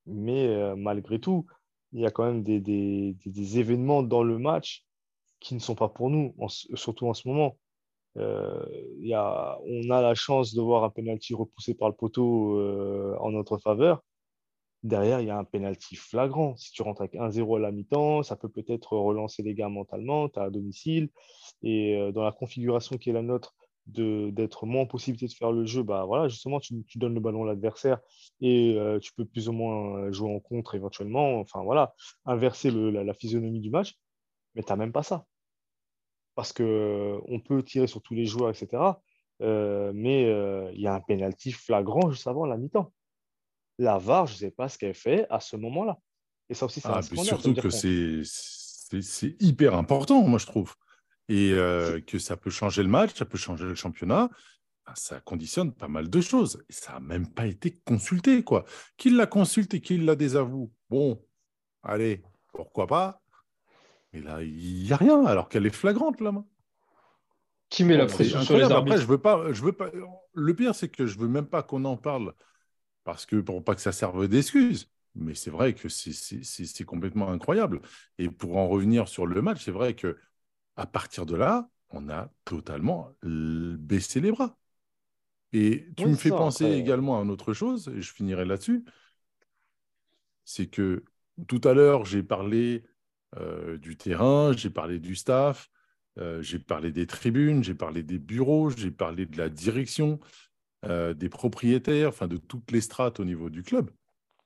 Mais 0.07 0.47
euh, 0.47 0.75
malgré 0.75 1.19
tout, 1.19 1.45
il 1.93 2.01
y 2.01 2.07
a 2.07 2.11
quand 2.11 2.25
même 2.25 2.43
des, 2.43 3.59
événements 3.59 4.01
dans 4.01 4.23
le 4.23 4.39
match 4.39 4.83
qui 5.39 5.53
ne 5.53 5.59
sont 5.59 5.75
pas 5.75 5.89
pour 5.89 6.09
nous, 6.09 6.35
surtout 6.73 7.07
en 7.07 7.13
ce 7.13 7.27
moment. 7.27 7.57
Y 8.15 9.13
a, 9.13 9.59
on 9.63 9.91
a 9.91 10.01
la 10.01 10.15
chance 10.15 10.55
de 10.55 10.61
voir 10.61 10.83
un 10.83 10.89
penalty 10.89 11.35
repoussé 11.35 11.75
par 11.75 11.89
le 11.89 11.95
poteau 11.95 12.59
en 13.19 13.29
notre 13.29 13.59
faveur. 13.59 14.01
Derrière, 14.81 15.21
il 15.21 15.27
y 15.27 15.29
a 15.29 15.37
un 15.37 15.43
penalty 15.43 15.95
flagrant. 15.95 16.55
Si 16.57 16.71
tu 16.71 16.81
rentres 16.81 17.01
avec 17.01 17.13
1-0 17.13 17.57
à 17.57 17.59
la 17.59 17.71
mi-temps, 17.71 18.23
ça 18.23 18.35
peut 18.35 18.49
peut-être 18.49 18.93
relancer 18.97 19.43
les 19.43 19.53
gars 19.53 19.69
mentalement, 19.69 20.29
tu 20.29 20.39
es 20.39 20.41
à 20.41 20.49
domicile. 20.49 21.09
Et 21.61 22.11
dans 22.11 22.23
la 22.23 22.31
configuration 22.31 22.97
qui 22.97 23.11
est 23.11 23.13
la 23.13 23.21
nôtre, 23.21 23.55
d'être 23.87 24.65
moins 24.65 24.81
en 24.81 24.85
possibilité 24.85 25.27
de 25.27 25.33
faire 25.33 25.51
le 25.51 25.65
jeu, 25.65 25.81
bah 25.83 26.03
voilà, 26.05 26.27
justement, 26.27 26.59
tu, 26.59 26.83
tu 26.85 26.97
donnes 26.97 27.13
le 27.13 27.19
ballon 27.19 27.43
à 27.43 27.47
l'adversaire 27.47 27.99
et 28.41 28.75
euh, 28.77 28.99
tu 28.99 29.13
peux 29.13 29.25
plus 29.25 29.47
ou 29.49 29.53
moins 29.53 29.97
euh, 29.99 30.11
jouer 30.11 30.33
en 30.33 30.39
contre 30.39 30.75
éventuellement. 30.75 31.39
Enfin 31.39 31.63
voilà, 31.63 31.93
inverser 32.25 32.69
le- 32.71 32.91
la, 32.91 33.03
la 33.03 33.13
physionomie 33.13 33.61
du 33.61 33.69
match, 33.69 33.95
mais 34.55 34.63
tu 34.63 34.69
n'as 34.71 34.75
même 34.75 34.91
pas 34.91 35.03
ça. 35.03 35.25
Parce 36.35 36.53
que 36.53 36.63
euh, 36.63 37.19
on 37.27 37.39
peut 37.39 37.63
tirer 37.63 37.87
sur 37.87 38.01
tous 38.01 38.13
les 38.13 38.25
joueurs, 38.25 38.49
etc. 38.49 39.01
euh, 39.41 39.91
mais 39.95 40.23
il 40.73 40.81
y 40.81 40.87
a 40.87 40.93
un 40.93 40.99
penalty 41.01 41.51
flagrant 41.51 42.11
juste 42.11 42.27
avant 42.27 42.45
la 42.45 42.57
mi-temps. 42.57 42.91
La 43.79 43.97
VAR, 43.97 44.27
je 44.27 44.33
ne 44.33 44.37
sais 44.39 44.51
pas 44.51 44.69
ce 44.69 44.77
qu'elle 44.77 44.93
fait 44.95 45.25
à 45.29 45.39
ce 45.39 45.55
moment-là. 45.55 45.97
Et 46.49 46.53
ça 46.53 46.65
aussi, 46.65 46.79
c'est 46.79 46.89
Ah, 46.89 47.01
surtout 47.23 47.53
que 47.53 47.61
qu'on- 47.67 47.69
c'est 49.11 49.35
hyper 49.39 49.75
important, 49.75 50.21
moi, 50.21 50.39
je 50.39 50.45
trouve. 50.45 50.73
Et 51.29 51.51
euh, 51.53 51.99
que 52.01 52.19
ça 52.19 52.37
peut 52.37 52.49
changer 52.49 52.83
le 52.83 52.89
match, 52.89 53.13
ça 53.15 53.25
peut 53.25 53.37
changer 53.37 53.65
le 53.65 53.75
championnat. 53.75 54.29
Ben, 54.85 54.93
ça 54.95 55.19
conditionne 55.19 55.73
pas 55.73 55.87
mal 55.87 56.09
de 56.09 56.21
choses. 56.21 56.63
Et 56.69 56.73
ça 56.73 56.93
n'a 56.93 56.99
même 56.99 57.27
pas 57.27 57.45
été 57.45 57.71
consulté, 57.85 58.43
quoi. 58.43 58.65
Qu'il 58.95 59.17
l'a 59.17 59.27
consulté, 59.27 59.81
qu'il 59.81 60.05
la 60.05 60.15
désavoue? 60.15 60.71
Bon, 60.89 61.21
allez, 61.83 62.23
pourquoi 62.53 62.87
pas? 62.87 63.21
Mais 64.13 64.21
là, 64.21 64.41
il 64.41 64.83
n'y 64.83 64.93
a 64.93 64.97
rien, 64.97 65.25
alors 65.25 65.49
qu'elle 65.49 65.65
est 65.65 65.75
flagrante, 65.75 66.21
là. 66.21 66.31
main. 66.31 66.45
Qui 67.69 67.83
met 67.83 67.97
la 67.97 68.05
pression 68.05 68.41
sur 68.41 68.55
les 68.55 68.63
arbitres 68.63 68.77
Après, 68.77 69.01
je 69.01 69.07
veux 69.07 69.17
pas, 69.17 69.51
je 69.51 69.61
veux 69.61 69.73
pas. 69.73 69.91
Le 70.33 70.55
pire, 70.55 70.73
c'est 70.73 70.87
que 70.87 71.05
je 71.05 71.19
veux 71.19 71.27
même 71.27 71.47
pas 71.47 71.63
qu'on 71.63 71.83
en 71.83 71.97
parle 71.97 72.33
parce 73.03 73.25
que 73.25 73.37
pour 73.37 73.63
pas 73.63 73.75
que 73.75 73.81
ça 73.81 73.91
serve 73.91 74.27
d'excuse. 74.27 74.89
Mais 75.15 75.33
c'est 75.33 75.49
vrai 75.49 75.73
que 75.73 75.89
c'est 75.89 76.83
complètement 76.85 77.29
incroyable. 77.29 77.81
Et 78.17 78.29
pour 78.29 78.57
en 78.57 78.67
revenir 78.67 79.07
sur 79.07 79.25
le 79.25 79.41
match, 79.41 79.63
c'est 79.63 79.71
vrai 79.71 79.95
que 79.95 80.17
à 80.77 80.87
partir 80.87 81.25
de 81.27 81.35
là, 81.35 81.69
on 81.91 82.09
a 82.09 82.31
totalement 82.45 83.11
baissé 83.23 84.21
les 84.21 84.31
bras. 84.31 84.57
Et 85.53 85.87
tu 85.97 86.07
Oui, 86.07 86.09
me 86.09 86.17
fais 86.17 86.31
ça, 86.31 86.33
penser 86.33 86.65
après. 86.65 86.73
également 86.73 87.19
à 87.19 87.23
une 87.23 87.31
autre 87.31 87.53
chose, 87.53 87.89
et 87.95 88.01
je 88.01 88.13
finirai 88.13 88.45
là-dessus. 88.45 88.85
C'est 90.45 90.67
que 90.67 91.03
tout 91.47 91.61
à 91.63 91.73
l'heure, 91.73 92.05
j'ai 92.05 92.23
parlé 92.23 92.83
euh, 93.37 93.77
du 93.77 93.97
terrain, 93.97 94.53
j'ai 94.53 94.69
parlé 94.69 94.99
du 94.99 95.15
staff, 95.15 95.69
euh, 96.17 96.41
j'ai 96.41 96.59
parlé 96.59 96.91
des 96.91 97.05
tribunes, 97.05 97.63
j'ai 97.63 97.75
parlé 97.75 98.03
des 98.03 98.17
bureaux, 98.19 98.69
j'ai 98.69 98.91
parlé 98.91 99.25
de 99.25 99.37
la 99.37 99.49
direction, 99.49 100.19
euh, 100.85 101.13
des 101.13 101.29
propriétaires, 101.29 102.09
enfin 102.09 102.27
de 102.27 102.37
toutes 102.37 102.71
les 102.71 102.81
strates 102.81 103.19
au 103.19 103.25
niveau 103.25 103.49
du 103.49 103.63
club. 103.63 103.91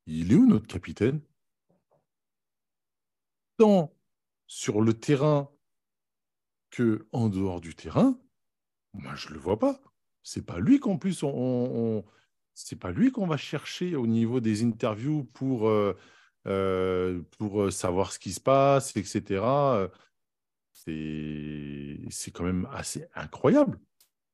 Il 0.08 0.34
est 0.34 0.36
où 0.36 0.48
notre 0.48 0.68
capitaine? 0.68 1.22
Tant 3.58 3.94
sur 4.48 4.82
le 4.82 4.94
terrain 4.94 5.51
que 6.72 7.08
en 7.12 7.30
dehors 7.30 7.62
du 7.62 7.76
terrain, 7.76 8.18
moi 8.94 9.14
je 9.16 9.30
le 9.30 9.40
vois 9.40 9.60
pas. 9.60 9.82
C'est 10.24 10.46
pas 10.46 10.60
lui 10.60 10.80
qu'en 10.80 10.98
plus 10.98 11.24
c'est 12.54 12.80
pas 12.80 12.92
lui 12.92 13.12
qu'on 13.12 13.28
va 13.28 13.38
chercher 13.38 13.96
au 13.96 14.08
niveau 14.08 14.40
des 14.40 14.64
interviews 14.64 15.24
pour 15.34 15.68
euh, 15.70 15.98
euh, 16.48 17.22
euh, 17.42 17.72
savoir 17.72 18.12
ce 18.12 18.20
qui 18.20 18.32
se 18.32 18.42
passe, 18.42 18.96
etc. 18.98 19.44
C'est 20.74 22.32
quand 22.34 22.44
même 22.44 22.68
assez 22.72 23.06
incroyable. 23.16 23.80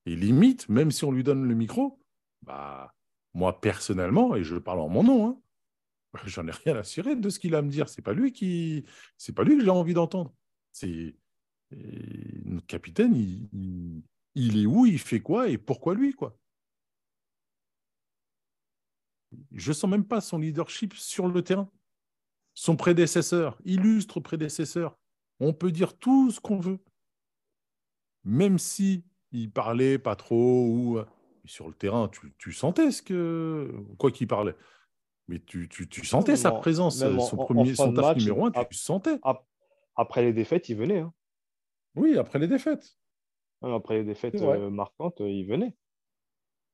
Et 0.05 0.15
limite, 0.15 0.69
même 0.69 0.91
si 0.91 1.03
on 1.05 1.11
lui 1.11 1.23
donne 1.23 1.47
le 1.47 1.55
micro, 1.55 1.99
bah 2.41 2.93
moi 3.33 3.59
personnellement, 3.59 4.35
et 4.35 4.43
je 4.43 4.55
parle 4.55 4.79
en 4.79 4.89
mon 4.89 5.03
nom, 5.03 5.27
hein, 5.27 5.41
j'en 6.25 6.47
ai 6.47 6.51
rien 6.51 6.75
à 6.77 6.83
cirer 6.83 7.15
de 7.15 7.29
ce 7.29 7.39
qu'il 7.39 7.55
a 7.55 7.59
à 7.59 7.61
me 7.61 7.69
dire. 7.69 7.89
C'est 7.89 8.01
pas 8.01 8.13
lui 8.13 8.85
c'est 9.17 9.33
pas 9.33 9.43
lui 9.43 9.57
que 9.57 9.63
j'ai 9.63 9.69
envie 9.69 9.93
d'entendre. 9.93 10.33
Et 11.71 12.41
notre 12.45 12.67
capitaine, 12.67 13.15
il, 13.15 13.49
il- 13.53 14.03
il 14.35 14.61
est 14.61 14.65
où, 14.65 14.85
il 14.85 14.99
fait 14.99 15.19
quoi 15.19 15.49
et 15.49 15.57
pourquoi 15.57 15.95
lui, 15.95 16.13
quoi? 16.13 16.37
Je 19.51 19.73
sens 19.73 19.89
même 19.89 20.05
pas 20.05 20.21
son 20.21 20.37
leadership 20.37 20.93
sur 20.93 21.27
le 21.27 21.41
terrain. 21.41 21.69
Son 22.53 22.75
prédécesseur, 22.75 23.59
illustre 23.65 24.19
prédécesseur. 24.19 24.97
On 25.39 25.53
peut 25.53 25.71
dire 25.71 25.97
tout 25.97 26.31
ce 26.31 26.39
qu'on 26.39 26.59
veut, 26.59 26.79
même 28.23 28.57
si 28.57 29.03
il 29.31 29.51
parlait 29.51 29.99
pas 29.99 30.15
trop 30.15 30.65
ou 30.67 30.99
sur 31.45 31.67
le 31.67 31.73
terrain, 31.73 32.07
tu, 32.09 32.33
tu 32.37 32.51
sentais 32.51 32.91
ce 32.91 33.01
que 33.01 33.71
quoi 33.97 34.11
qu'il 34.11 34.27
parlait. 34.27 34.55
Mais 35.27 35.39
tu, 35.39 35.67
tu, 35.67 35.87
tu 35.89 36.05
sentais 36.05 36.35
sa 36.37 36.53
en- 36.53 36.59
présence, 36.59 37.01
en- 37.01 37.19
son 37.19 37.37
premier, 37.37 37.75
son 37.75 37.93
taf 37.93 38.05
match, 38.05 38.17
numéro 38.19 38.45
un, 38.45 38.51
tu 38.51 38.59
ap- 38.59 38.73
sentais. 38.73 39.19
ap- 39.23 39.45
Après 39.95 40.21
les 40.23 40.33
défaites, 40.33 40.69
il 40.69 40.77
venait. 40.77 40.99
hein. 40.99 41.13
Oui, 41.97 42.17
après 42.17 42.39
les 42.39 42.47
défaites. 42.47 42.97
Après 43.61 43.97
les 43.97 44.03
défaites 44.03 44.35
euh, 44.35 44.69
marquantes, 44.69 45.21
euh, 45.21 45.29
il 45.29 45.45
venait. 45.45 45.75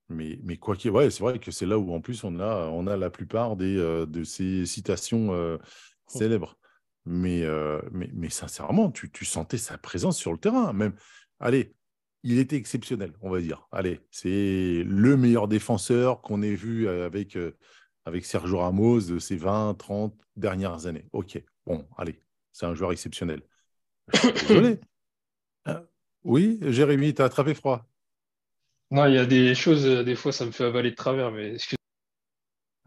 Mais, 0.09 0.37
mais 0.43 0.57
quoi 0.57 0.75
qu'il 0.75 0.91
ouais, 0.91 1.09
c'est 1.09 1.23
vrai 1.23 1.39
que 1.39 1.51
c'est 1.51 1.65
là 1.65 1.77
où 1.79 1.93
en 1.93 2.01
plus 2.01 2.23
on 2.23 2.39
a, 2.39 2.67
on 2.67 2.87
a 2.87 2.97
la 2.97 3.09
plupart 3.09 3.55
des, 3.55 3.77
euh, 3.77 4.05
de 4.05 4.23
ces 4.23 4.65
citations 4.65 5.33
euh, 5.33 5.57
célèbres. 6.07 6.57
Mais, 7.05 7.43
euh, 7.43 7.81
mais, 7.91 8.09
mais 8.13 8.29
sincèrement, 8.29 8.91
tu, 8.91 9.11
tu 9.11 9.25
sentais 9.25 9.57
sa 9.57 9.77
présence 9.77 10.17
sur 10.17 10.31
le 10.31 10.37
terrain. 10.37 10.71
Même, 10.73 10.93
allez, 11.39 11.73
il 12.23 12.39
était 12.39 12.55
exceptionnel, 12.55 13.13
on 13.21 13.29
va 13.29 13.41
dire. 13.41 13.67
Allez, 13.71 13.99
c'est 14.11 14.83
le 14.85 15.17
meilleur 15.17 15.47
défenseur 15.47 16.21
qu'on 16.21 16.41
ait 16.41 16.55
vu 16.55 16.87
avec, 16.87 17.35
euh, 17.35 17.57
avec 18.05 18.25
Sergio 18.25 18.59
Ramos 18.59 19.01
de 19.01 19.19
ces 19.19 19.35
20, 19.35 19.75
30 19.77 20.15
dernières 20.35 20.85
années. 20.85 21.05
Ok, 21.11 21.41
bon, 21.65 21.85
allez, 21.97 22.21
c'est 22.53 22.65
un 22.65 22.73
joueur 22.73 22.91
exceptionnel. 22.93 23.41
Je 24.13 24.17
suis 24.19 24.31
désolé. 24.47 24.79
Oui, 26.25 26.59
Jérémy, 26.61 27.13
t'as 27.13 27.23
attrapé 27.25 27.53
froid. 27.53 27.85
Non, 28.91 29.07
il 29.07 29.15
y 29.15 29.17
a 29.17 29.25
des 29.25 29.55
choses, 29.55 29.85
euh, 29.85 30.03
des 30.05 30.15
fois, 30.15 30.31
ça 30.31 30.45
me 30.45 30.51
fait 30.51 30.63
avaler 30.63 30.91
de 30.91 30.95
travers, 30.95 31.31
mais 31.31 31.53
excuse- 31.55 31.75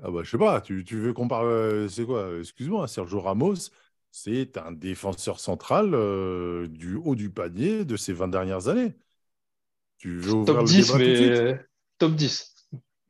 Ah 0.03 0.11
bah, 0.11 0.23
je 0.23 0.31
sais 0.31 0.39
pas, 0.39 0.61
tu, 0.61 0.85
tu 0.85 0.97
veux 0.99 1.13
qu'on 1.13 1.29
parle. 1.29 1.47
euh, 1.49 1.89
C'est 1.89 2.05
quoi? 2.05 2.39
Excuse-moi, 2.39 2.87
Sergio 2.87 3.21
Ramos, 3.21 3.55
c'est 4.11 4.57
un 4.59 4.73
défenseur 4.73 5.41
central 5.41 5.95
euh, 5.95 6.67
du 6.69 6.97
haut 6.97 7.15
du 7.15 7.31
panier 7.31 7.85
de 7.85 7.97
ces 7.97 8.13
20 8.13 8.29
dernières 8.29 8.69
années. 8.69 8.95
Tu 9.99 10.19
veux 10.21 10.33
ouvrir 10.33 10.63
top 10.63 10.65
le 10.65 10.73
10, 10.73 10.95
débat 10.95 11.01
tout 11.01 11.13
de 11.13 11.17
mais 11.17 11.19
suite? 11.19 11.45
euh, 11.45 11.57
top 11.99 12.15
10, 12.17 12.55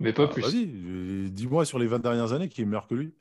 mais 0.01 0.13
pas 0.13 0.27
Ah, 0.27 0.29
plus. 0.29 0.41
vas-y, 0.41 0.65
euh, 0.67 1.29
dis-moi 1.31 1.65
sur 1.67 1.79
les 1.79 1.87
20 1.87 1.99
dernières 2.01 2.33
années 2.33 2.49
qui 2.51 2.63
est 2.63 2.65
meilleur 2.65 2.87
que 2.87 2.95
lui? 2.95 3.15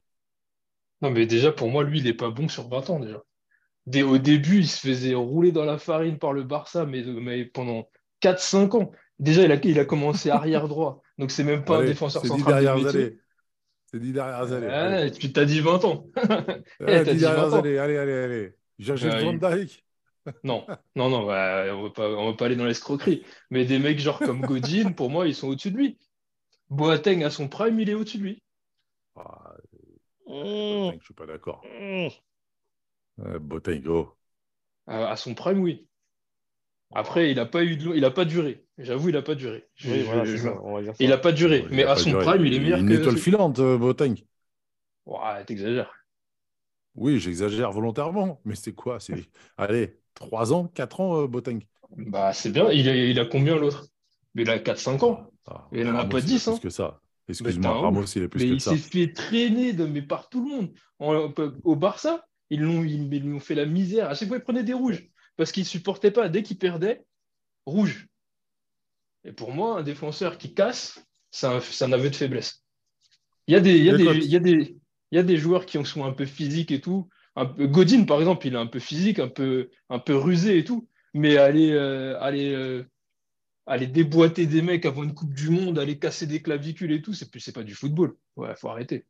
Non, 1.01 1.09
mais 1.09 1.25
déjà, 1.25 1.53
pour 1.53 1.69
moi, 1.69 1.85
lui, 1.85 1.99
il 1.99 2.07
est 2.07 2.13
pas 2.13 2.31
bon 2.31 2.49
sur 2.49 2.67
20 2.67 2.89
ans, 2.89 2.99
déjà. 2.99 3.23
Dès, 3.87 4.03
au 4.03 4.17
début, 4.17 4.59
il 4.59 4.67
se 4.67 4.79
faisait 4.87 5.13
rouler 5.13 5.51
dans 5.51 5.65
la 5.65 5.77
farine 5.77 6.17
par 6.17 6.33
le 6.33 6.43
Barça, 6.43 6.85
mais, 6.85 7.03
mais 7.03 7.45
pendant 7.45 7.89
4-5 8.19 8.75
ans. 8.75 8.91
Déjà, 9.19 9.43
il 9.43 9.51
a, 9.51 9.55
il 9.63 9.79
a 9.79 9.85
commencé 9.85 10.29
arrière 10.29 10.67
droit. 10.67 11.01
Donc, 11.17 11.31
c'est 11.31 11.43
même 11.43 11.63
pas 11.63 11.77
un 11.77 11.77
Allez, 11.79 11.87
défenseur 11.89 12.25
central 12.25 12.55
de 12.57 12.61
dernières 12.63 12.83
métier. 12.83 13.03
années. 13.03 13.17
Ces 13.91 13.99
dix 13.99 14.11
dernières 14.13 14.51
années. 14.51 14.67
Ouais, 14.67 14.73
allez. 14.73 15.11
tu 15.11 15.31
t'as 15.31 15.45
dit 15.45 15.61
20 15.61 15.83
ans. 15.85 16.07
Eh, 16.87 17.03
t'as 17.03 17.03
dix 17.03 17.19
dit 17.19 17.25
20 17.33 17.35
dernières 17.35 17.53
ans. 17.53 17.59
années, 17.59 17.77
allez, 17.77 17.97
allez, 17.97 18.13
allez. 18.13 18.55
Cherchez 18.79 19.07
Bah, 19.09 19.15
le 19.17 19.21
il- 19.21 19.39
Van 19.39 19.55
Dijk. 19.55 19.85
Non, 20.43 20.65
non, 20.95 21.09
non, 21.09 21.25
bah, 21.27 21.65
on 21.71 21.91
on 21.99 22.31
va 22.31 22.33
pas 22.37 22.45
aller 22.47 22.55
dans 22.55 22.65
l'escroquerie. 22.65 23.23
Mais 23.51 23.65
des 23.65 23.79
mecs 23.79 23.99
genre 23.99 24.21
comme 24.23 24.41
Godin, 24.45 24.91
pour 24.93 25.09
moi, 25.11 25.27
ils 25.27 25.35
sont 25.35 25.47
au-dessus 25.49 25.71
de 25.71 25.77
lui. 25.77 25.99
Boateng, 26.69 27.23
à 27.23 27.29
son 27.31 27.47
prime, 27.49 27.79
il 27.79 27.89
est 27.89 27.93
au-dessus 27.95 28.17
de 28.19 28.23
lui. 28.23 28.43
Ah, 29.15 29.55
Mmh, 30.27 30.33
Boateng, 30.33 30.99
je 30.99 31.05
suis 31.05 31.13
pas 31.13 31.25
d'accord. 31.25 31.63
mmh. 31.63 32.07
Euh, 33.19 33.39
Boateng, 33.39 33.83
oh. 33.87 34.15
À, 34.87 35.15
son 35.15 35.35
prime, 35.35 35.59
oui. 35.61 35.87
Après, 36.95 37.29
il 37.31 37.39
a 37.39 37.45
pas 37.45 37.63
eu 37.63 37.75
de... 37.77 37.93
il 37.95 38.05
a 38.05 38.11
pas 38.11 38.25
duré. 38.25 38.65
J'avoue, 38.79 39.09
il 39.09 39.17
a 39.17 39.21
pas 39.21 39.35
duré. 39.35 39.65
Oui, 39.83 40.01
voilà, 40.03 40.25
je- 40.25 40.37
ça. 40.37 40.53
Il 40.99 41.11
a 41.11 41.17
pas 41.17 41.31
duré. 41.31 41.65
Il 41.69 41.75
mais 41.75 41.83
à 41.83 41.95
son 41.95 42.09
duré. 42.09 42.25
prime, 42.25 42.45
il 42.45 42.53
est 42.53 42.59
meilleur 42.59 42.79
Une 42.79 42.87
que. 42.87 42.93
étoile 42.93 43.17
filante, 43.17 43.59
euh, 43.59 43.77
Boateng. 43.77 44.15
Ouais, 45.05 45.43
t'exagères. 45.45 45.91
Oui, 46.95 47.19
j'exagère 47.19 47.71
volontairement, 47.71 48.39
mais 48.45 48.55
c'est 48.55 48.73
quoi? 48.73 48.99
C'est, 48.99 49.15
allez, 49.57 49.99
3 50.13 50.53
ans, 50.53 50.67
4 50.67 50.99
ans, 51.01 51.21
euh, 51.23 51.27
Boateng. 51.27 51.59
Bah, 51.97 52.33
c'est 52.33 52.51
bien. 52.51 52.69
Il 52.71 52.89
a, 52.89 52.95
il 52.95 53.19
a 53.19 53.25
combien 53.25 53.55
l'autre? 53.57 53.87
Il 54.35 54.49
a 54.49 54.59
4-5 54.59 55.03
ans. 55.03 55.29
Ah, 55.47 55.67
Il 55.71 55.87
en 55.87 55.95
a 55.95 56.05
pas 56.05 56.21
il 56.21 56.25
10, 56.25 56.47
plus 56.47 56.59
hein. 56.59 56.59
que 56.59 56.69
ça. 56.69 57.01
Excuse-moi, 57.27 57.79
Ramos, 57.79 58.05
il 58.15 58.23
est 58.23 58.27
plus 58.27 58.39
Mais 58.39 58.45
que 58.45 58.55
il 58.55 58.61
ça. 58.61 58.71
s'est 58.71 58.77
fait 58.77 59.13
traîner 59.13 59.73
de, 59.73 59.85
mais 59.85 60.01
par 60.01 60.29
tout 60.29 60.43
le 60.43 60.49
monde. 60.55 60.73
En- 60.99 61.31
au 61.63 61.75
Barça, 61.75 62.25
ils 62.49 62.61
l'ont, 62.61 62.83
ils, 62.83 63.13
ils 63.13 63.23
lui 63.23 63.33
ont 63.33 63.39
fait 63.39 63.55
la 63.55 63.65
misère. 63.65 64.09
À 64.09 64.15
chaque 64.15 64.27
fois, 64.27 64.37
il 64.37 64.43
prenait 64.43 64.63
des 64.63 64.73
rouges 64.73 65.07
parce 65.37 65.51
qu'il 65.51 65.65
supportait 65.65 66.11
pas. 66.11 66.29
Dès 66.29 66.43
qu'il 66.43 66.57
perdait, 66.57 67.05
rouge. 67.65 68.07
Et 69.23 69.31
pour 69.31 69.51
moi, 69.51 69.79
un 69.79 69.83
défenseur 69.83 70.37
qui 70.37 70.53
casse, 70.53 71.03
c'est 71.31 71.47
un, 71.47 71.59
c'est 71.59 71.85
un 71.85 71.91
aveu 71.91 72.09
de 72.09 72.15
faiblesse. 72.15 72.63
Il 73.47 73.53
y 73.53 73.57
a 73.57 73.59
des, 73.59 73.77
il 73.77 73.83
y 73.85 73.89
a 73.89 73.93
des, 73.93 74.03
Écoute. 74.03 74.23
il 74.23 74.31
y 74.31 74.35
a 74.35 74.39
des, 74.39 74.77
il 75.11 75.15
y 75.15 75.19
a 75.19 75.23
des 75.23 75.37
joueurs 75.37 75.65
qui 75.65 75.83
sont 75.85 76.05
un 76.05 76.13
peu 76.13 76.25
physiques 76.25 76.71
et 76.71 76.81
tout. 76.81 77.09
Un 77.35 77.45
peu, 77.47 77.67
Godin, 77.67 78.05
par 78.05 78.19
exemple, 78.19 78.47
il 78.47 78.53
est 78.53 78.57
un 78.57 78.67
peu 78.67 78.79
physique, 78.79 79.19
un 79.19 79.27
peu, 79.27 79.69
un 79.89 79.99
peu 79.99 80.15
rusé 80.15 80.57
et 80.57 80.63
tout. 80.63 80.87
Mais 81.13 81.37
aller, 81.37 81.71
euh, 81.71 82.19
aller, 82.19 82.53
euh, 82.53 82.83
aller 83.65 83.87
déboîter 83.87 84.45
des 84.45 84.61
mecs 84.61 84.85
avant 84.85 85.03
une 85.03 85.13
Coupe 85.13 85.33
du 85.33 85.49
Monde, 85.49 85.79
aller 85.79 85.97
casser 85.99 86.27
des 86.27 86.41
clavicules 86.41 86.91
et 86.91 87.01
tout, 87.01 87.13
c'est 87.13 87.29
plus, 87.31 87.39
c'est 87.39 87.53
pas 87.53 87.63
du 87.63 87.73
football. 87.73 88.15
Ouais, 88.35 88.55
faut 88.55 88.69
arrêter. 88.69 89.05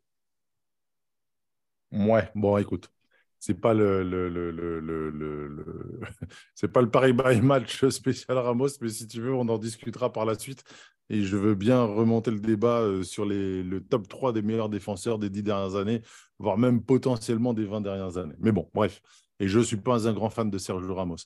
Ouais, 1.91 2.29
bon, 2.35 2.57
écoute, 2.57 2.91
c'est 3.39 3.53
pas 3.53 3.73
pas 6.73 6.81
le 6.81 6.89
Paris 6.89 7.13
by 7.13 7.41
match 7.41 7.87
spécial 7.89 8.37
Ramos, 8.37 8.67
mais 8.81 8.89
si 8.89 9.07
tu 9.07 9.21
veux, 9.21 9.33
on 9.33 9.47
en 9.47 9.57
discutera 9.57 10.11
par 10.11 10.25
la 10.25 10.37
suite. 10.37 10.63
Et 11.09 11.23
je 11.23 11.37
veux 11.37 11.53
bien 11.53 11.83
remonter 11.83 12.31
le 12.31 12.39
débat 12.39 12.79
euh, 12.79 13.03
sur 13.03 13.25
le 13.25 13.79
top 13.79 14.07
3 14.07 14.33
des 14.33 14.41
meilleurs 14.41 14.69
défenseurs 14.69 15.19
des 15.19 15.29
10 15.29 15.43
dernières 15.43 15.75
années, 15.75 16.01
voire 16.39 16.57
même 16.57 16.81
potentiellement 16.81 17.53
des 17.53 17.65
20 17.65 17.81
dernières 17.81 18.17
années. 18.17 18.35
Mais 18.39 18.51
bon, 18.51 18.69
bref. 18.73 19.01
Et 19.39 19.47
je 19.47 19.59
ne 19.59 19.63
suis 19.63 19.77
pas 19.77 20.07
un 20.07 20.13
grand 20.13 20.29
fan 20.29 20.49
de 20.49 20.57
Sergio 20.57 20.95
Ramos. 20.95 21.17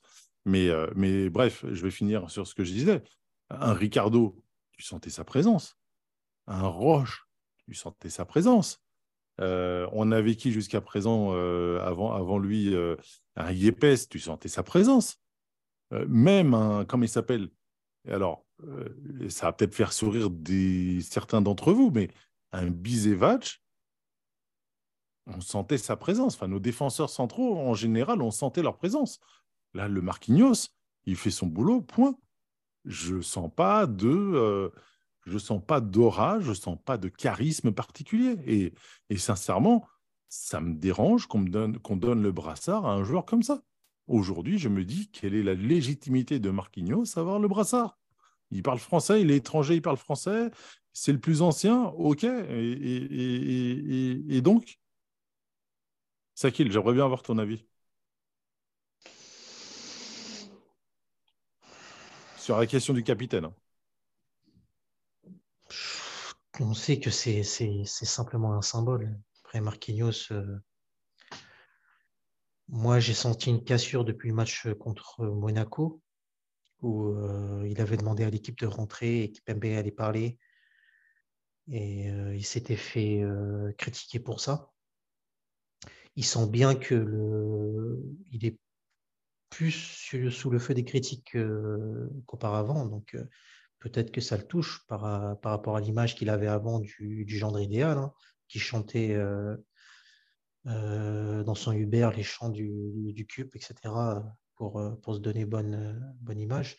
Mais, 0.46 0.70
euh, 0.70 0.88
mais 0.96 1.30
bref, 1.30 1.66
je 1.72 1.82
vais 1.82 1.92
finir 1.92 2.30
sur 2.30 2.48
ce 2.48 2.56
que 2.56 2.64
je 2.64 2.72
disais. 2.72 3.04
Un 3.50 3.74
Ricardo, 3.74 4.42
tu 4.72 4.84
sentais 4.84 5.10
sa 5.10 5.24
présence. 5.24 5.78
Un 6.48 6.68
Roche, 6.68 7.28
tu 7.66 7.74
sentais 7.74 8.10
sa 8.10 8.26
présence. 8.26 8.82
Euh, 9.40 9.88
on 9.94 10.12
avait 10.12 10.36
qui 10.36 10.52
jusqu'à 10.52 10.82
présent, 10.82 11.30
euh, 11.32 11.80
avant, 11.82 12.38
lui, 12.38 12.76
euh, 12.76 12.96
un 13.36 13.52
Yepes, 13.52 14.10
tu 14.10 14.20
sentais 14.20 14.50
sa 14.50 14.64
présence. 14.64 15.18
Même 15.92 16.54
un, 16.54 16.86
comment 16.86 17.04
il 17.04 17.10
s'appelle? 17.10 17.50
Alors, 18.08 18.46
ça 19.30 19.48
va 19.48 19.54
peut-être 19.54 19.74
faire 19.74 19.92
sourire 19.92 20.30
certains 21.02 21.42
d'entre 21.42 21.74
vous, 21.74 21.90
mais 21.90 22.10
un 22.52 22.70
Bizevac, 22.70 23.62
on 25.26 25.42
sentait 25.42 25.80
sa 25.80 25.96
présence. 25.96 26.36
Enfin, 26.36 26.48
nos 26.48 26.60
défenseurs 26.60 27.10
centraux, 27.10 27.58
en 27.58 27.74
général, 27.74 28.22
on 28.22 28.30
sentait 28.30 28.62
leur 28.62 28.78
présence. 28.78 29.20
Là, 29.74 29.88
le 29.88 30.02
Marquinhos, 30.02 30.68
il 31.06 31.16
fait 31.16 31.32
son 31.32 31.48
boulot, 31.48 31.82
point. 31.82 32.16
Je 32.86 33.22
sens 33.22 33.50
pas 33.54 33.88
de, 33.88 34.72
je 35.26 35.38
sens 35.38 35.62
pas 35.66 35.82
d'aura, 35.82 36.40
je 36.40 36.54
sens 36.54 36.78
pas 36.84 36.98
de 36.98 37.10
charisme 37.10 37.72
particulier. 37.72 38.38
Et, 39.10 39.18
sincèrement, 39.18 39.88
ça 40.28 40.62
me 40.62 40.74
dérange 40.76 41.28
qu'on 41.28 41.42
donne, 41.42 41.78
donne 41.92 42.22
le 42.22 42.32
brassard 42.32 42.86
à 42.86 42.94
un 42.94 43.04
joueur 43.04 43.26
comme 43.26 43.44
ça. 43.44 43.62
Aujourd'hui, 44.08 44.58
je 44.58 44.70
me 44.70 44.84
dis 44.84 45.10
quelle 45.12 45.36
est 45.36 45.44
la 45.44 45.54
légitimité 45.54 46.40
de 46.40 46.50
Marquinhos 46.50 47.18
à 47.18 47.22
avoir 47.22 47.40
le 47.40 47.48
brassard? 47.48 47.98
Il 48.52 48.64
parle 48.64 48.80
français, 48.80 49.22
il 49.22 49.32
est 49.32 49.38
étranger, 49.38 49.76
il 49.76 49.82
parle 49.82 49.98
français, 49.98 50.50
c'est 50.94 51.12
le 51.12 51.20
plus 51.20 51.42
ancien, 51.42 51.84
ok. 51.84 52.24
Et, 52.24 52.72
et- 52.72 54.36
et- 54.36 54.42
donc, 54.42 54.80
Sakil, 56.34 56.72
j'aimerais 56.72 56.94
bien 56.94 57.06
avoir 57.06 57.22
ton 57.22 57.38
avis. 57.38 57.64
Sur 62.38 62.58
la 62.58 62.66
question 62.66 62.94
du 62.94 63.04
capitaine. 63.04 63.50
On 66.60 66.74
sait 66.74 67.00
que 67.00 67.10
c'est 67.10 67.44
simplement 67.44 68.54
un 68.54 68.62
symbole. 68.62 69.18
Après 69.44 69.62
Marquinhos, 69.62 70.32
euh, 70.32 70.60
moi 72.68 73.00
j'ai 73.00 73.14
senti 73.14 73.50
une 73.50 73.64
cassure 73.64 74.04
depuis 74.04 74.30
le 74.30 74.36
match 74.36 74.68
contre 74.80 75.26
Monaco, 75.26 76.02
où 76.82 77.08
euh, 77.08 77.66
il 77.68 77.80
avait 77.80 77.98
demandé 77.98 78.24
à 78.24 78.30
l'équipe 78.30 78.60
de 78.60 78.68
rentrer 78.68 79.24
et 79.24 79.32
Kipembe 79.32 79.66
allait 79.66 79.92
parler. 79.92 80.38
Et 81.72 82.12
euh, 82.12 82.36
il 82.36 82.46
s'était 82.46 82.76
fait 82.76 83.24
critiquer 83.78 84.20
pour 84.20 84.42
ça. 84.42 84.74
Il 86.16 86.26
sent 86.26 86.48
bien 86.48 86.76
que 86.76 87.98
il 88.32 88.46
est 88.46 88.60
plus 89.50 89.72
sous 90.30 90.50
le 90.50 90.60
feu 90.60 90.74
des 90.74 90.84
critiques 90.84 91.38
qu'auparavant. 92.26 93.02
Peut-être 93.80 94.12
que 94.12 94.22
ça 94.22 94.38
le 94.38 94.44
touche 94.44 94.86
par, 94.88 95.02
ra- 95.02 95.36
par 95.42 95.52
rapport 95.52 95.76
à 95.76 95.82
l'image 95.82 96.16
qu'il 96.16 96.30
avait 96.30 96.48
avant 96.48 96.80
du, 96.80 97.26
gendre 97.28 97.60
idéal, 97.60 97.98
hein, 97.98 98.14
qui 98.48 98.60
chantait 98.60 99.14
euh, 99.14 99.56
euh, 100.68 101.44
dans 101.44 101.56
son 101.56 101.72
Uber 101.72 102.10
les 102.16 102.24
chants 102.24 102.50
du, 102.50 103.14
du 103.14 103.26
CUP, 103.26 103.56
etc., 103.56 103.76
pour, 104.56 104.80
euh, 104.80 104.96
se 105.14 105.20
donner 105.20 105.46
bonne, 105.46 105.76
euh, 105.76 106.00
bonne 106.22 106.40
image. 106.40 106.78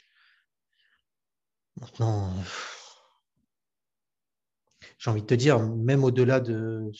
Maintenant, 1.77 2.29
euh, 2.29 2.43
j'ai 4.99 5.11
envie 5.11 5.23
de 5.23 5.27
te 5.27 5.35
dire, 5.35 5.59
même 5.61 6.05
au-delà 6.05 6.41
de 6.41 6.91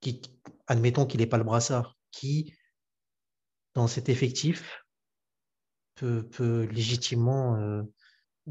qui, 0.00 0.20
admettons 0.66 1.06
qu'il 1.06 1.20
n'ait 1.20 1.26
pas 1.26 1.38
le 1.38 1.44
brassard, 1.44 1.96
qui 2.10 2.54
dans 3.74 3.86
cet 3.86 4.08
effectif 4.08 4.83
peut, 5.94 6.22
peut 6.26 6.68
légitimement 6.72 7.56
euh, 7.56 7.82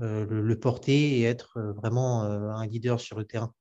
euh, 0.02 0.26
le, 0.26 0.42
le 0.42 0.60
porter 0.60 1.20
et 1.20 1.24
être 1.24 1.58
euh, 1.58 1.74
vraiment 1.74 2.24
un 2.24 2.66
leader 2.66 3.00
sur 3.00 3.18
le 3.18 3.26
terrain. 3.26 3.54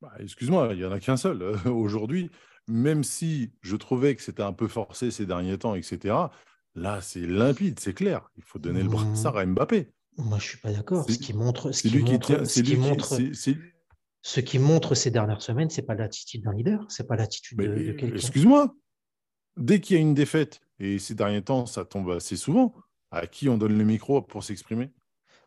Bah, 0.00 0.12
Excuse-moi, 0.18 0.70
il 0.72 0.78
n'y 0.78 0.84
en 0.84 0.92
a 0.92 1.00
qu'un 1.00 1.16
seul. 1.16 1.42
Aujourd'hui, 1.66 2.30
même 2.68 3.04
si 3.04 3.52
je 3.62 3.76
trouvais 3.76 4.14
que 4.14 4.22
c'était 4.22 4.42
un 4.42 4.52
peu 4.52 4.68
forcé 4.68 5.10
ces 5.10 5.26
derniers 5.26 5.58
temps, 5.58 5.74
etc., 5.74 6.14
là, 6.74 7.00
c'est 7.00 7.26
limpide, 7.26 7.78
c'est 7.80 7.94
clair. 7.94 8.28
Il 8.36 8.42
faut 8.42 8.58
donner 8.58 8.82
le 8.82 8.88
Mmh. 8.88 8.92
brassard 8.92 9.36
à 9.38 9.46
Mbappé. 9.46 9.92
Moi, 10.18 10.38
je 10.38 10.48
suis 10.48 10.58
pas 10.58 10.72
d'accord. 10.72 11.08
Ce 11.08 11.18
qui 11.18 11.32
montre, 11.34 11.72
ce 11.72 11.82
qui 11.88 11.98
montre, 11.98 12.26
tient. 12.26 12.44
ce 12.44 12.60
qui 12.60 12.76
montre, 12.76 13.04
c'est- 13.06 13.34
c'est- 13.34 13.58
ce 14.22 14.40
qui 14.40 14.58
montre 14.58 14.94
ces 14.94 15.10
dernières 15.10 15.42
semaines, 15.42 15.70
c'est 15.70 15.82
pas 15.82 15.94
l'attitude 15.94 16.42
d'un 16.42 16.52
leader, 16.54 16.84
c'est 16.90 17.06
pas 17.06 17.16
l'attitude 17.16 17.58
de, 17.58 17.66
de 17.66 17.92
quelqu'un. 17.92 18.16
excuse-moi, 18.16 18.74
dès 19.56 19.80
qu'il 19.80 19.96
y 19.96 19.98
a 19.98 20.02
une 20.02 20.14
défaite, 20.14 20.60
et 20.80 20.98
ces 20.98 21.14
derniers 21.14 21.42
temps, 21.42 21.64
ça 21.66 21.84
tombe 21.84 22.10
assez 22.10 22.36
souvent, 22.36 22.74
à 23.16 23.26
qui 23.26 23.48
on 23.48 23.56
donne 23.58 23.76
le 23.76 23.84
micro 23.84 24.22
pour 24.22 24.44
s'exprimer? 24.44 24.90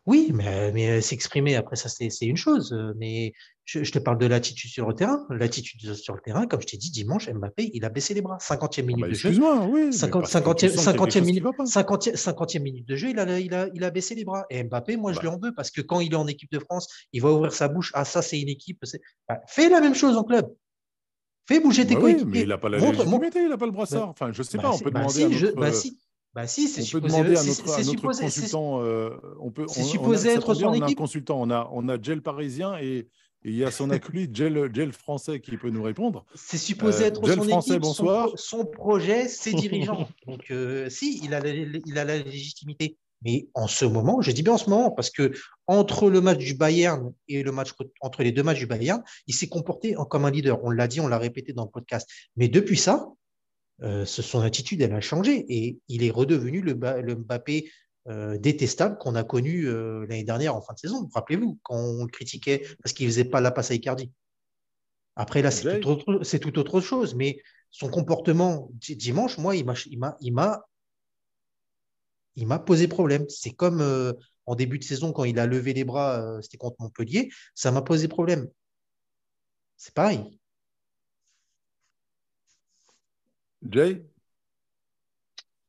Oui, 0.06 0.30
mais, 0.32 0.72
mais 0.72 1.00
s'exprimer 1.02 1.56
après 1.56 1.76
ça, 1.76 1.88
c'est 1.90 2.08
une 2.26 2.36
chose. 2.38 2.72
euh, 2.72 2.94
Mais 2.96 3.34
je, 3.66 3.84
je 3.84 3.92
te 3.92 3.98
parle 3.98 4.16
de 4.18 4.24
l'attitude 4.26 4.70
sur 4.70 4.88
le 4.88 4.94
terrain. 4.94 5.26
L'attitude 5.28 5.94
sur 5.94 6.14
le 6.14 6.20
terrain, 6.22 6.46
comme 6.46 6.62
je 6.62 6.66
t'ai 6.66 6.78
dit, 6.78 6.90
dimanche, 6.90 7.28
Mbappé, 7.28 7.70
il 7.74 7.84
a 7.84 7.90
baissé 7.90 8.14
les 8.14 8.22
bras. 8.22 8.38
50e 8.38 8.80
Ah 8.80 8.82
minute 8.82 9.00
bah, 9.02 9.08
de 9.08 9.12
jeu. 9.14 9.28
Oui. 9.68 9.84
mais 9.86 9.92
50, 9.92 10.22
parce 10.22 10.32
que 10.32 10.38
tu 10.38 10.66
50e, 10.66 10.68
sens 10.70 10.84
qu'il 10.84 10.84
y 10.84 10.88
a 10.88 10.92
quelque 10.92 10.98
50e 10.98 11.12
chose 11.12 11.12
qui 11.12 11.20
minute, 11.26 11.42
va 11.42 11.52
pas. 11.52 11.64
50e, 11.64 12.16
50e 12.16 12.62
minute 12.62 12.88
de 12.88 12.96
jeu, 12.96 13.10
il 13.10 13.18
a, 13.18 13.38
il, 13.38 13.54
a, 13.54 13.68
il 13.74 13.84
a 13.84 13.90
baissé 13.90 14.14
les 14.14 14.24
bras. 14.24 14.46
Et 14.48 14.64
Mbappé, 14.64 14.96
moi, 14.96 15.12
je 15.12 15.16
Bah. 15.18 15.22
lui 15.22 15.28
en 15.28 15.38
veux 15.38 15.52
parce 15.54 15.70
que 15.70 15.82
quand 15.82 16.00
il 16.00 16.12
est 16.12 16.16
en 16.16 16.26
équipe 16.26 16.50
de 16.50 16.58
France, 16.60 16.88
il 17.12 17.20
va 17.20 17.30
ouvrir 17.30 17.52
sa 17.52 17.68
bouche. 17.68 17.92
Ah, 17.94 18.06
ça, 18.06 18.22
c'est 18.22 18.40
une 18.40 18.48
équipe. 18.48 18.82
Bah, 19.28 19.40
fais 19.46 19.68
la 19.68 19.80
même 19.82 19.94
chose 19.94 20.16
en 20.16 20.24
club. 20.24 20.46
Fais 21.46 21.60
bouger 21.60 21.86
tes 21.86 21.94
Bah 21.94 22.00
oui, 22.04 22.12
coéquipiers. 22.12 22.30
mais 22.32 22.40
il 22.42 22.48
n'a 22.48 22.58
pas 22.58 22.68
la 22.70 22.78
Montre- 22.78 23.04
montre- 23.06 23.26
il 23.36 23.48
n'a 23.48 23.58
pas 23.58 23.66
le 23.66 23.72
brassard. 23.72 24.08
Enfin, 24.08 24.30
je 24.32 24.42
sais 24.42 24.56
Bah, 24.56 24.64
pas, 24.64 24.70
on 24.72 24.78
peut 24.78 24.90
bah, 24.90 25.00
demander 25.00 25.14
si, 25.14 25.24
à 25.24 25.30
je- 25.30 25.46
notre. 25.46 25.58
bah, 25.60 25.72
si. 25.72 25.98
Bah, 26.34 26.46
si, 26.46 26.68
c'est 26.68 26.80
On 26.80 26.82
peut 26.82 26.86
supposé, 26.86 27.08
demander 27.18 27.36
à 27.36 27.42
notre, 27.42 27.72
à 27.72 27.82
supposé- 27.82 28.22
consultant. 28.22 28.82
euh, 28.84 29.10
on 29.40 29.50
peut, 29.50 29.64
c'est 29.68 29.80
on- 29.80 29.82
on 29.82 29.86
a- 29.86 29.90
supposé 29.90 30.28
être 30.30 30.54
son 30.54 30.64
On 30.66 30.72
a 30.72 30.76
un 30.76 30.86
équipe. 30.86 30.98
consultant, 30.98 31.40
on 31.40 31.50
a, 31.50 31.68
on 31.72 31.88
a 31.88 32.00
Gel 32.00 32.22
parisien 32.22 32.78
et, 32.78 32.98
et 32.98 33.08
il 33.42 33.56
y 33.56 33.64
a 33.64 33.70
son 33.72 33.90
acolyte 33.90 34.34
Gel, 34.36 34.70
Gel 34.72 34.92
français 34.92 35.40
qui 35.40 35.56
peut 35.56 35.70
nous 35.70 35.82
répondre. 35.82 36.24
C'est 36.36 36.56
supposé 36.58 37.04
Euh, 37.04 37.06
être 37.08 37.26
Gel 37.26 37.36
son 37.38 37.44
français, 37.48 37.70
équipe, 37.72 37.82
bonsoir. 37.82 38.28
son 38.36 38.64
projet, 38.64 39.26
ses 39.26 39.52
dirigeants. 39.54 40.08
Donc, 40.28 40.50
euh, 40.52 40.88
si, 40.88 41.20
il 41.24 41.34
a, 41.34 41.40
la, 41.40 41.48
il 41.50 41.98
a 41.98 42.04
la 42.04 42.18
légitimité. 42.18 42.96
Mais 43.22 43.48
en 43.52 43.66
ce 43.66 43.84
moment, 43.84 44.22
je 44.22 44.30
dis 44.30 44.42
bien 44.42 44.54
en 44.54 44.56
ce 44.56 44.70
moment, 44.70 44.90
parce 44.92 45.10
que 45.10 45.32
entre 45.66 46.08
le 46.08 46.22
match 46.22 46.38
du 46.38 46.54
Bayern 46.54 47.12
et 47.28 47.42
le 47.42 47.52
match 47.52 47.72
entre 48.00 48.22
les 48.22 48.32
deux 48.32 48.42
matchs 48.42 48.60
du 48.60 48.66
Bayern, 48.66 49.02
il 49.26 49.34
s'est 49.34 49.48
comporté 49.48 49.94
comme 50.08 50.24
un 50.24 50.30
leader. 50.30 50.58
On 50.64 50.70
l'a 50.70 50.88
dit, 50.88 51.00
on 51.00 51.06
l'a 51.08 51.18
répété 51.18 51.52
dans 51.52 51.64
le 51.64 51.70
podcast. 51.70 52.08
Mais 52.36 52.48
depuis 52.48 52.78
ça, 52.78 53.08
euh, 53.82 54.04
son 54.04 54.40
attitude, 54.40 54.82
elle 54.82 54.92
a 54.92 55.00
changé 55.00 55.44
et 55.48 55.78
il 55.88 56.02
est 56.04 56.10
redevenu 56.10 56.60
le, 56.60 56.74
Ba- 56.74 57.00
le 57.00 57.14
Mbappé 57.14 57.70
euh, 58.08 58.38
détestable 58.38 58.98
qu'on 58.98 59.14
a 59.14 59.24
connu 59.24 59.66
euh, 59.66 60.06
l'année 60.06 60.24
dernière 60.24 60.54
en 60.56 60.62
fin 60.62 60.74
de 60.74 60.78
saison. 60.78 61.08
Rappelez-vous, 61.14 61.58
quand 61.62 61.76
on 61.76 62.04
le 62.04 62.10
critiquait 62.10 62.66
parce 62.82 62.92
qu'il 62.92 63.06
faisait 63.06 63.24
pas 63.24 63.40
la 63.40 63.50
passe 63.50 63.70
à 63.70 63.74
Icardi. 63.74 64.10
Après, 65.16 65.42
là, 65.42 65.50
c'est 65.50 65.80
tout, 65.80 65.88
autre, 65.88 66.20
c'est 66.22 66.38
tout 66.38 66.58
autre 66.58 66.80
chose. 66.80 67.14
Mais 67.14 67.42
son 67.70 67.88
comportement 67.88 68.68
di- 68.72 68.96
dimanche, 68.96 69.38
moi, 69.38 69.54
il 69.54 69.64
m'a, 69.66 69.78
posé 72.58 72.88
problème. 72.88 73.26
C'est 73.28 73.50
comme 73.52 73.80
euh, 73.80 74.12
en 74.46 74.54
début 74.54 74.78
de 74.78 74.84
saison, 74.84 75.12
quand 75.12 75.24
il 75.24 75.38
a 75.38 75.46
levé 75.46 75.74
les 75.74 75.84
bras, 75.84 76.40
c'était 76.42 76.56
contre 76.56 76.76
Montpellier, 76.80 77.30
ça 77.54 77.70
m'a 77.70 77.82
posé 77.82 78.08
problème. 78.08 78.48
C'est 79.76 79.94
pareil. 79.94 80.39
Jay, 83.62 84.04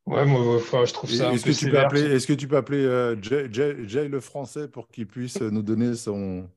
Ouais, 0.05 0.25
moi, 0.25 0.57
enfin, 0.57 0.85
je 0.85 0.93
trouve 0.93 1.09
ça 1.11 1.31
est-ce 1.33 1.45
que, 1.45 1.51
tu 1.51 1.67
peux 1.67 1.79
appeler, 1.79 2.17
que 2.27 2.33
tu 2.33 2.47
peux 2.47 2.57
appeler 2.57 2.83
euh, 2.85 3.15
Jay, 3.21 3.47
Jay- 3.51 3.87
Jay 3.87 4.07
le 4.07 4.19
français 4.19 4.67
pour 4.67 4.87
qu'il 4.89 5.07
puisse 5.07 5.41
nous 5.41 5.61
donner 5.63 5.95
son. 5.95 6.49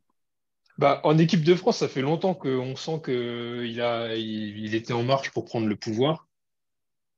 Bah, 0.79 1.01
en 1.05 1.19
équipe 1.19 1.45
de 1.45 1.55
France, 1.55 1.79
ça 1.79 1.89
fait 1.89 2.03
longtemps 2.03 2.35
qu'on 2.35 2.75
sent 2.77 3.01
qu'il 3.05 3.81
a, 3.81 4.17
il, 4.17 4.59
il 4.59 4.75
était 4.75 4.93
en 4.93 5.03
marche 5.05 5.31
pour 5.31 5.45
prendre 5.45 5.67
le 5.69 5.77
pouvoir. 5.77 6.29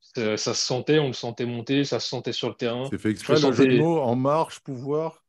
Ça, 0.01 0.37
ça 0.39 0.55
se 0.55 0.64
sentait, 0.67 0.99
on 0.99 1.09
le 1.09 1.12
sentait 1.14 1.47
monter, 1.47 1.85
ça 1.85 2.01
se 2.01 2.09
sentait 2.09 2.33
sur 2.33 2.49
le 2.51 2.57
terrain. 2.57 2.93
C'est 2.93 2.97
fait 2.99 3.11
exprès 3.11 3.39
Je 3.39 3.47
le 3.47 3.53
jeu 3.53 3.67
de 3.67 3.75
mots 3.75 4.01
en 4.01 4.17
marche, 4.17 4.61
pouvoir. 4.61 5.23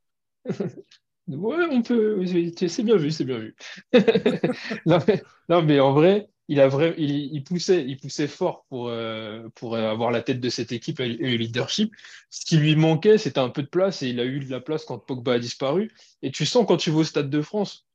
Ouais, 1.28 1.56
on 1.70 1.82
peut. 1.82 2.24
C'est 2.56 2.68
c'est 2.68 2.82
bien 2.82 2.96
vu, 2.96 3.10
c'est 3.10 3.24
bien 3.24 3.38
vu. 3.38 3.54
Non 4.86 4.98
mais, 5.06 5.22
non, 5.48 5.62
mais 5.62 5.80
en 5.80 5.92
vrai, 5.92 6.28
il 6.48 7.44
poussait, 7.44 7.84
il 7.86 7.96
poussait 7.98 8.26
fort 8.26 8.64
pour, 8.68 8.88
euh, 8.88 9.48
pour 9.54 9.76
avoir 9.76 10.10
la 10.10 10.22
tête 10.22 10.40
de 10.40 10.48
cette 10.48 10.72
équipe 10.72 11.00
et 11.00 11.08
le 11.08 11.36
leadership. 11.36 11.94
Ce 12.30 12.44
qui 12.44 12.56
lui 12.56 12.74
manquait, 12.74 13.18
c'était 13.18 13.40
un 13.40 13.50
peu 13.50 13.62
de 13.62 13.68
place 13.68 14.02
et 14.02 14.08
il 14.08 14.20
a 14.20 14.24
eu 14.24 14.40
de 14.40 14.50
la 14.50 14.60
place 14.60 14.84
quand 14.84 14.98
Pogba 14.98 15.34
a 15.34 15.38
disparu. 15.38 15.92
Et 16.22 16.30
tu 16.30 16.46
sens 16.46 16.64
quand 16.66 16.78
tu 16.78 16.90
vas 16.90 16.98
au 16.98 17.04
Stade 17.04 17.30
de 17.30 17.42
France 17.42 17.86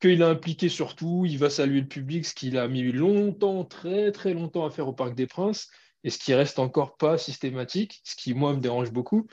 qu'il 0.00 0.22
a 0.22 0.28
impliqué 0.28 0.68
surtout, 0.68 1.24
il 1.26 1.38
va 1.38 1.50
saluer 1.50 1.80
le 1.80 1.88
public, 1.88 2.26
ce 2.26 2.34
qu'il 2.34 2.58
a 2.58 2.68
mis 2.68 2.90
longtemps, 2.92 3.64
très 3.64 4.12
très 4.12 4.34
longtemps 4.34 4.66
à 4.66 4.70
faire 4.70 4.88
au 4.88 4.92
Parc 4.92 5.14
des 5.14 5.26
Princes 5.26 5.70
et 6.04 6.10
ce 6.10 6.18
qui 6.18 6.34
reste 6.34 6.58
encore 6.58 6.96
pas 6.96 7.16
systématique, 7.16 8.00
ce 8.04 8.14
qui 8.14 8.34
moi 8.34 8.52
me 8.52 8.60
dérange 8.60 8.92
beaucoup. 8.92 9.26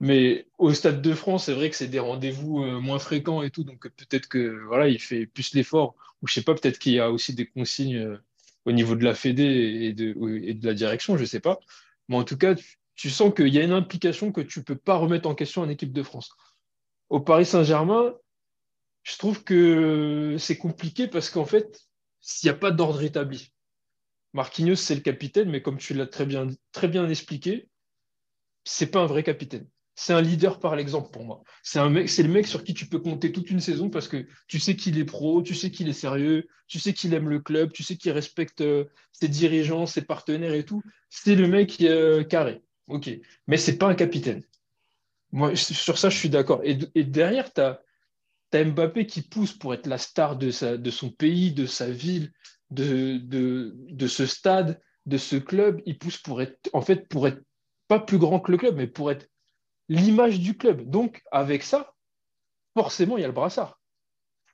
Mais 0.00 0.46
au 0.58 0.72
Stade 0.74 1.02
de 1.02 1.14
France, 1.14 1.44
c'est 1.44 1.54
vrai 1.54 1.70
que 1.70 1.76
c'est 1.76 1.88
des 1.88 1.98
rendez-vous 2.00 2.62
euh, 2.62 2.80
moins 2.80 2.98
fréquents 2.98 3.42
et 3.42 3.50
tout, 3.50 3.64
donc 3.64 3.88
peut-être 3.88 4.28
que 4.28 4.64
voilà, 4.66 4.88
il 4.88 5.00
fait 5.00 5.26
plus 5.26 5.54
l'effort. 5.54 5.94
Ou 6.22 6.26
je 6.26 6.34
sais 6.34 6.42
pas, 6.42 6.54
peut-être 6.54 6.78
qu'il 6.78 6.92
y 6.92 7.00
a 7.00 7.10
aussi 7.10 7.34
des 7.34 7.46
consignes 7.46 7.96
euh, 7.96 8.18
au 8.64 8.72
niveau 8.72 8.96
de 8.96 9.04
la 9.04 9.14
Fédé 9.14 9.44
et 9.44 9.92
de, 9.92 10.14
et 10.42 10.54
de 10.54 10.66
la 10.66 10.74
direction, 10.74 11.16
je 11.16 11.24
sais 11.24 11.40
pas. 11.40 11.58
Mais 12.08 12.16
en 12.16 12.24
tout 12.24 12.36
cas, 12.36 12.54
tu, 12.54 12.78
tu 12.96 13.10
sens 13.10 13.32
qu'il 13.34 13.48
y 13.48 13.58
a 13.58 13.62
une 13.62 13.72
implication 13.72 14.32
que 14.32 14.40
tu 14.40 14.62
peux 14.64 14.76
pas 14.76 14.96
remettre 14.96 15.28
en 15.28 15.34
question 15.34 15.62
en 15.62 15.68
équipe 15.68 15.92
de 15.92 16.02
France. 16.02 16.30
Au 17.08 17.20
Paris 17.20 17.46
Saint-Germain, 17.46 18.14
je 19.04 19.16
trouve 19.18 19.44
que 19.44 20.36
c'est 20.38 20.56
compliqué 20.58 21.08
parce 21.08 21.30
qu'en 21.30 21.44
fait, 21.44 21.86
s'il 22.20 22.48
n'y 22.48 22.56
a 22.56 22.58
pas 22.58 22.70
d'ordre 22.70 23.02
établi. 23.02 23.52
Marquinhos, 24.32 24.76
c'est 24.76 24.94
le 24.94 25.02
capitaine, 25.02 25.50
mais 25.50 25.62
comme 25.62 25.78
tu 25.78 25.94
l'as 25.94 26.06
très 26.06 26.26
bien, 26.26 26.48
très 26.72 26.88
bien 26.88 27.08
expliqué, 27.08 27.68
c'est 28.64 28.90
pas 28.90 29.00
un 29.00 29.06
vrai 29.06 29.22
capitaine. 29.22 29.68
C'est 29.96 30.12
un 30.12 30.20
leader 30.20 30.58
par 30.58 30.74
l'exemple 30.74 31.10
pour 31.10 31.24
moi. 31.24 31.42
C'est 31.62 31.78
un 31.78 31.88
mec, 31.88 32.08
c'est 32.08 32.24
le 32.24 32.28
mec 32.28 32.48
sur 32.48 32.64
qui 32.64 32.74
tu 32.74 32.86
peux 32.86 32.98
compter 32.98 33.30
toute 33.30 33.50
une 33.50 33.60
saison 33.60 33.90
parce 33.90 34.08
que 34.08 34.26
tu 34.48 34.58
sais 34.58 34.74
qu'il 34.74 34.98
est 34.98 35.04
pro, 35.04 35.42
tu 35.42 35.54
sais 35.54 35.70
qu'il 35.70 35.88
est 35.88 35.92
sérieux, 35.92 36.48
tu 36.66 36.80
sais 36.80 36.92
qu'il 36.92 37.14
aime 37.14 37.28
le 37.28 37.38
club, 37.38 37.72
tu 37.72 37.84
sais 37.84 37.96
qu'il 37.96 38.10
respecte 38.10 38.60
euh, 38.60 38.86
ses 39.12 39.28
dirigeants, 39.28 39.86
ses 39.86 40.02
partenaires 40.02 40.54
et 40.54 40.64
tout. 40.64 40.82
C'est 41.10 41.36
le 41.36 41.46
mec 41.46 41.80
euh, 41.80 42.24
carré. 42.24 42.62
Ok. 42.88 43.10
Mais 43.46 43.56
c'est 43.56 43.78
pas 43.78 43.88
un 43.88 43.94
capitaine. 43.94 44.42
Moi, 45.30 45.54
sur 45.56 45.98
ça, 45.98 46.10
je 46.10 46.16
suis 46.16 46.28
d'accord. 46.28 46.60
Et, 46.64 46.76
derrière, 47.04 47.52
tu 47.52 47.60
as, 47.60 47.80
Mbappé 48.52 49.06
qui 49.06 49.22
pousse 49.22 49.52
pour 49.52 49.74
être 49.74 49.88
la 49.88 49.98
star 49.98 50.36
de, 50.36 50.52
son 50.52 51.10
pays, 51.10 51.52
de 51.52 51.66
sa 51.66 51.90
ville, 51.90 52.32
de, 52.70 53.18
de, 53.18 53.74
de 53.90 54.06
ce 54.06 54.26
stade, 54.26 54.80
de 55.06 55.18
ce 55.18 55.34
club. 55.34 55.82
Il 55.86 55.98
pousse 55.98 56.18
pour 56.18 56.40
être, 56.40 56.70
en 56.72 56.80
fait, 56.80 57.08
pour 57.08 57.26
être 57.26 57.42
pas 57.88 57.98
plus 57.98 58.18
grand 58.18 58.38
que 58.38 58.52
le 58.52 58.58
club, 58.58 58.76
mais 58.76 58.86
pour 58.86 59.10
être 59.10 59.28
l'image 59.88 60.40
du 60.40 60.56
club. 60.56 60.88
Donc, 60.88 61.22
avec 61.30 61.62
ça, 61.62 61.94
forcément, 62.76 63.16
il 63.16 63.22
y 63.22 63.24
a 63.24 63.28
le 63.28 63.32
brassard. 63.32 63.80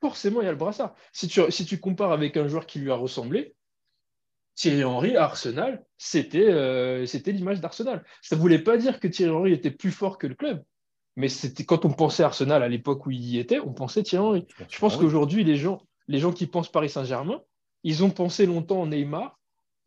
Forcément, 0.00 0.40
il 0.40 0.44
y 0.44 0.48
a 0.48 0.52
le 0.52 0.56
brassard. 0.56 0.94
Si 1.12 1.28
tu, 1.28 1.40
si 1.50 1.66
tu 1.66 1.78
compares 1.78 2.12
avec 2.12 2.36
un 2.36 2.48
joueur 2.48 2.66
qui 2.66 2.78
lui 2.78 2.90
a 2.90 2.94
ressemblé, 2.94 3.54
Thierry 4.54 4.84
Henry 4.84 5.16
Arsenal, 5.16 5.84
c'était 5.96 6.50
euh, 6.50 7.06
c'était 7.06 7.32
l'image 7.32 7.60
d'Arsenal. 7.60 8.04
Ça 8.20 8.36
ne 8.36 8.40
voulait 8.40 8.58
pas 8.58 8.76
dire 8.76 9.00
que 9.00 9.08
Thierry 9.08 9.32
Henry 9.32 9.52
était 9.52 9.70
plus 9.70 9.90
fort 9.90 10.18
que 10.18 10.26
le 10.26 10.34
club, 10.34 10.62
mais 11.16 11.28
c'était 11.28 11.64
quand 11.64 11.84
on 11.84 11.90
pensait 11.90 12.22
Arsenal 12.22 12.62
à 12.62 12.68
l'époque 12.68 13.06
où 13.06 13.10
il 13.10 13.24
y 13.24 13.38
était, 13.38 13.60
on 13.60 13.72
pensait 13.72 14.02
Thierry 14.02 14.26
Henry. 14.26 14.46
Je 14.68 14.78
pense 14.78 14.96
qu'aujourd'hui, 14.96 15.44
les 15.44 15.56
gens, 15.56 15.82
les 16.08 16.18
gens 16.18 16.32
qui 16.32 16.46
pensent 16.46 16.70
Paris 16.70 16.90
Saint-Germain, 16.90 17.40
ils 17.84 18.04
ont 18.04 18.10
pensé 18.10 18.46
longtemps 18.46 18.82
en 18.82 18.86
Neymar, 18.86 19.38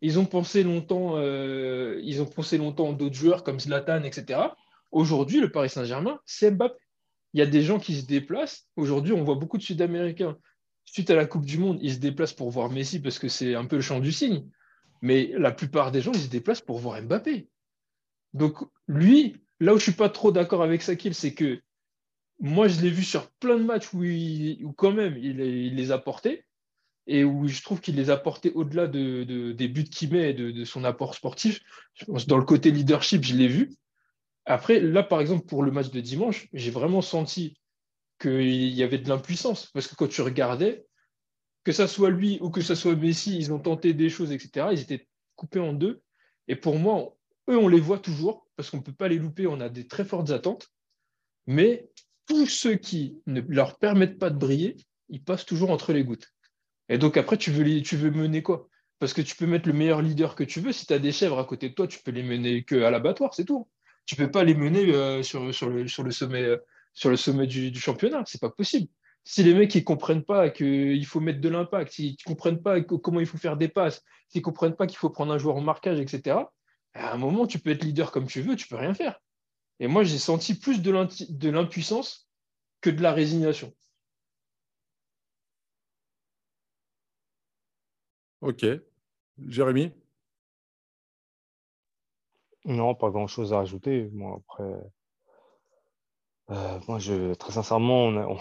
ils 0.01 0.19
ont 0.19 0.25
pensé 0.25 0.63
longtemps, 0.63 1.13
euh, 1.17 1.99
ils 2.03 2.21
ont 2.21 2.25
pensé 2.25 2.57
longtemps 2.57 2.89
en 2.89 2.93
d'autres 2.93 3.15
joueurs 3.15 3.43
comme 3.43 3.59
Zlatan, 3.59 4.03
etc. 4.03 4.39
Aujourd'hui, 4.93 5.39
le 5.39 5.51
Paris 5.51 5.69
Saint-Germain, 5.69 6.19
c'est 6.25 6.51
Mbappé. 6.51 6.77
Il 7.33 7.39
y 7.39 7.41
a 7.41 7.47
des 7.47 7.63
gens 7.63 7.79
qui 7.79 7.95
se 7.95 8.05
déplacent. 8.05 8.67
Aujourd'hui, 8.75 9.11
on 9.11 9.23
voit 9.23 9.35
beaucoup 9.35 9.57
de 9.57 9.63
Sud-Américains. 9.63 10.37
Suite 10.85 11.09
à 11.09 11.15
la 11.15 11.25
Coupe 11.25 11.45
du 11.45 11.57
Monde, 11.57 11.79
ils 11.81 11.95
se 11.95 11.99
déplacent 11.99 12.33
pour 12.33 12.51
voir 12.51 12.69
Messi 12.69 12.99
parce 13.01 13.17
que 13.17 13.27
c'est 13.27 13.55
un 13.55 13.65
peu 13.65 13.77
le 13.77 13.81
champ 13.81 13.99
du 13.99 14.11
signe. 14.11 14.47
Mais 15.01 15.31
la 15.35 15.51
plupart 15.51 15.91
des 15.91 16.01
gens, 16.01 16.11
ils 16.13 16.21
se 16.21 16.29
déplacent 16.29 16.61
pour 16.61 16.77
voir 16.77 17.01
Mbappé. 17.01 17.49
Donc, 18.35 18.59
lui, 18.87 19.41
là 19.59 19.73
où 19.73 19.77
je 19.77 19.81
ne 19.81 19.91
suis 19.91 19.91
pas 19.93 20.09
trop 20.09 20.31
d'accord 20.31 20.61
avec 20.61 20.83
Sakil, 20.83 21.15
c'est 21.15 21.33
que 21.33 21.59
moi, 22.39 22.67
je 22.67 22.79
l'ai 22.79 22.91
vu 22.91 23.03
sur 23.03 23.31
plein 23.31 23.57
de 23.57 23.63
matchs 23.63 23.91
où, 23.93 24.71
quand 24.73 24.91
même, 24.91 25.17
il, 25.17 25.37
les 25.37 25.91
a 25.91 25.97
portés 25.97 26.45
et 27.07 27.23
où 27.23 27.47
je 27.47 27.63
trouve 27.63 27.81
qu'il 27.81 27.95
les 27.95 28.11
a 28.11 28.17
portés 28.17 28.51
au-delà 28.51 28.85
de, 28.87 29.23
de, 29.23 29.53
des 29.53 29.67
buts 29.67 29.83
qu'il 29.85 30.13
met 30.13 30.29
et 30.29 30.33
de, 30.33 30.51
de, 30.51 30.65
son 30.65 30.83
apport 30.83 31.15
sportif. 31.15 31.61
Je 31.95 32.05
pense 32.05 32.27
dans 32.27 32.37
le 32.37 32.45
côté 32.45 32.69
leadership, 32.69 33.23
je 33.23 33.35
l'ai 33.35 33.47
vu. 33.47 33.75
Après, 34.45 34.79
là, 34.79 35.03
par 35.03 35.21
exemple, 35.21 35.45
pour 35.45 35.63
le 35.63 35.71
match 35.71 35.89
de 35.89 36.01
dimanche, 36.01 36.47
j'ai 36.53 36.71
vraiment 36.71 37.01
senti 37.01 37.57
qu'il 38.19 38.73
y 38.73 38.83
avait 38.83 38.97
de 38.97 39.09
l'impuissance. 39.09 39.69
Parce 39.73 39.87
que 39.87 39.95
quand 39.95 40.07
tu 40.07 40.21
regardais, 40.21 40.85
que 41.63 41.71
ça 41.71 41.87
soit 41.87 42.09
lui 42.09 42.39
ou 42.41 42.49
que 42.49 42.61
ça 42.61 42.75
soit 42.75 42.95
Messi, 42.95 43.37
ils 43.37 43.53
ont 43.53 43.59
tenté 43.59 43.93
des 43.93 44.09
choses, 44.09 44.31
etc. 44.31 44.67
Ils 44.71 44.81
étaient 44.81 45.07
coupés 45.35 45.59
en 45.59 45.73
deux. 45.73 46.01
Et 46.47 46.55
pour 46.55 46.77
moi, 46.77 47.15
eux, 47.49 47.57
on 47.57 47.67
les 47.67 47.79
voit 47.79 47.99
toujours, 47.99 48.47
parce 48.55 48.69
qu'on 48.69 48.77
ne 48.77 48.83
peut 48.83 48.93
pas 48.93 49.07
les 49.07 49.17
louper, 49.17 49.47
on 49.47 49.59
a 49.61 49.69
des 49.69 49.87
très 49.87 50.03
fortes 50.03 50.31
attentes. 50.31 50.69
Mais 51.47 51.89
tous 52.27 52.47
ceux 52.47 52.75
qui 52.75 53.21
ne 53.27 53.41
leur 53.41 53.77
permettent 53.77 54.19
pas 54.19 54.29
de 54.29 54.37
briller, 54.37 54.77
ils 55.09 55.23
passent 55.23 55.45
toujours 55.45 55.71
entre 55.71 55.93
les 55.93 56.03
gouttes. 56.03 56.33
Et 56.89 56.97
donc 56.97 57.17
après, 57.17 57.37
tu 57.37 57.51
veux, 57.51 57.81
tu 57.81 57.95
veux 57.95 58.11
mener 58.11 58.43
quoi? 58.43 58.67
Parce 58.99 59.13
que 59.13 59.21
tu 59.21 59.35
peux 59.35 59.47
mettre 59.47 59.67
le 59.67 59.73
meilleur 59.73 60.01
leader 60.01 60.35
que 60.35 60.43
tu 60.43 60.59
veux. 60.59 60.71
Si 60.71 60.85
tu 60.85 60.93
as 60.93 60.99
des 60.99 61.11
chèvres 61.11 61.39
à 61.39 61.45
côté 61.45 61.69
de 61.69 61.73
toi, 61.73 61.87
tu 61.87 61.99
peux 62.03 62.11
les 62.11 62.23
mener 62.23 62.63
qu'à 62.63 62.89
l'abattoir, 62.89 63.33
c'est 63.33 63.45
tout. 63.45 63.67
Tu 64.05 64.19
ne 64.19 64.25
peux 64.25 64.31
pas 64.31 64.43
les 64.43 64.55
mener 64.55 64.93
euh, 64.93 65.19
euh, 65.19 65.23
sur 65.23 65.43
le 67.09 67.17
sommet 67.17 67.47
du, 67.47 67.71
du 67.71 67.79
championnat. 67.79 68.23
C'est 68.25 68.41
pas 68.41 68.49
possible. 68.49 68.87
Si 69.23 69.43
les 69.43 69.53
mecs 69.53 69.73
ne 69.73 69.79
comprennent 69.81 70.23
pas 70.23 70.49
qu'il 70.49 71.05
faut 71.05 71.21
mettre 71.21 71.39
de 71.39 71.49
l'impact, 71.49 71.93
s'ils 71.93 72.11
ne 72.11 72.23
comprennent 72.25 72.61
pas 72.61 72.81
comment 72.81 73.21
il 73.21 73.25
faut 73.25 73.37
faire 73.37 73.55
des 73.55 73.69
passes, 73.69 74.03
s'ils 74.27 74.41
ne 74.41 74.43
comprennent 74.43 74.75
pas 74.75 74.85
qu'il 74.87 74.97
faut 74.97 75.09
prendre 75.09 75.31
un 75.31 75.37
joueur 75.37 75.55
en 75.55 75.61
marquage, 75.61 75.99
etc., 75.99 76.37
à 76.93 77.13
un 77.13 77.17
moment, 77.17 77.47
tu 77.47 77.59
peux 77.59 77.71
être 77.71 77.83
leader 77.83 78.11
comme 78.11 78.27
tu 78.27 78.41
veux, 78.41 78.55
tu 78.55 78.67
peux 78.67 78.75
rien 78.75 78.93
faire. 78.93 79.19
Et 79.79 79.87
moi, 79.87 80.03
j'ai 80.03 80.19
senti 80.19 80.53
plus 80.55 80.81
de 80.81 81.49
l'impuissance 81.49 82.29
que 82.81 82.89
de 82.89 83.01
la 83.01 83.13
résignation. 83.13 83.73
Ok. 88.41 88.65
Jérémy? 89.47 89.93
Non, 92.65 92.95
pas 92.95 93.09
grand-chose 93.09 93.53
à 93.53 93.59
ajouter. 93.59 94.09
Moi, 94.13 94.37
après, 94.37 94.73
euh, 96.51 96.79
moi, 96.87 96.99
je, 96.99 97.33
très 97.35 97.53
sincèrement, 97.53 98.05
on, 98.07 98.37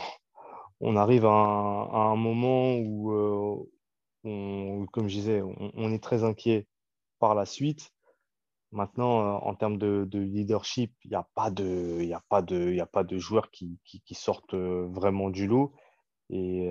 on, 0.81 0.97
arrive 0.97 1.25
à 1.27 1.31
un, 1.31 2.17
moment 2.17 2.75
où, 2.77 3.13
euh, 3.13 3.57
on, 4.25 4.87
comme 4.93 5.09
je 5.09 5.15
disais, 5.15 5.43
on, 5.43 5.93
est 5.93 6.03
très 6.03 6.25
inquiet 6.25 6.67
par 7.19 7.35
la 7.35 7.47
suite. 7.47 7.91
Maintenant, 8.73 9.21
euh, 9.21 9.39
en 9.49 9.55
termes 9.55 9.79
de, 9.79 10.09
leadership, 10.13 10.95
il 11.05 11.11
n'y 11.11 11.17
a, 11.17 11.29
pas 11.35 11.51
de, 11.51 12.11
a, 12.13 12.17
a 12.17 12.87
pas 12.87 13.05
de 13.05 13.19
joueurs 13.19 13.51
qui, 13.51 13.79
qui, 13.85 14.15
sortent 14.15 14.55
vraiment 14.55 15.31
du 15.31 15.47
lot. 15.47 15.75
Et 16.31 16.71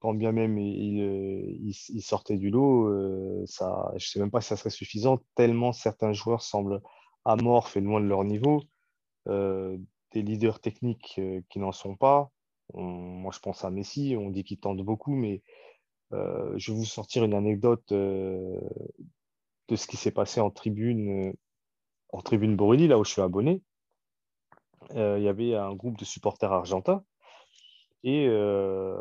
quand 0.00 0.14
bien 0.14 0.32
même 0.32 0.58
il, 0.58 1.70
il, 1.70 2.02
sortait 2.02 2.36
du 2.36 2.50
lot, 2.50 3.46
ça, 3.46 3.90
je 3.92 4.06
ne 4.06 4.08
sais 4.08 4.20
même 4.20 4.30
pas 4.30 4.40
si 4.40 4.48
ça 4.48 4.56
serait 4.56 4.70
suffisant, 4.70 5.20
tellement 5.34 5.72
certains 5.72 6.12
joueurs 6.12 6.42
semblent 6.42 6.82
amorphes 7.24 7.76
et 7.76 7.80
loin 7.80 8.00
de 8.00 8.06
leur 8.06 8.24
niveau. 8.24 8.62
des 9.26 10.22
leaders 10.22 10.60
techniques 10.60 11.20
qui 11.48 11.58
n'en 11.58 11.72
sont 11.72 11.96
pas. 11.96 12.30
moi, 12.74 13.32
je 13.32 13.40
pense 13.40 13.64
à 13.64 13.70
Messi, 13.70 14.14
on 14.18 14.30
dit 14.30 14.44
qu'il 14.44 14.58
tente 14.58 14.82
beaucoup, 14.82 15.14
mais 15.14 15.42
je 16.12 16.72
vais 16.72 16.76
vous 16.76 16.84
sortir 16.84 17.24
une 17.24 17.34
anecdote 17.34 17.92
de 17.92 18.60
ce 19.74 19.86
qui 19.86 19.96
s'est 19.96 20.10
passé 20.10 20.40
en 20.40 20.50
tribune, 20.50 21.32
en 22.12 22.20
tribune 22.20 22.56
Borelli, 22.56 22.88
là 22.88 22.98
où 22.98 23.04
je 23.04 23.12
suis 23.12 23.22
abonné. 23.22 23.62
il 24.90 25.22
y 25.22 25.28
avait 25.28 25.54
un 25.54 25.74
groupe 25.74 25.98
de 25.98 26.04
supporters 26.04 26.52
argentins 26.52 27.02
et 28.06 28.28
euh, 28.28 28.96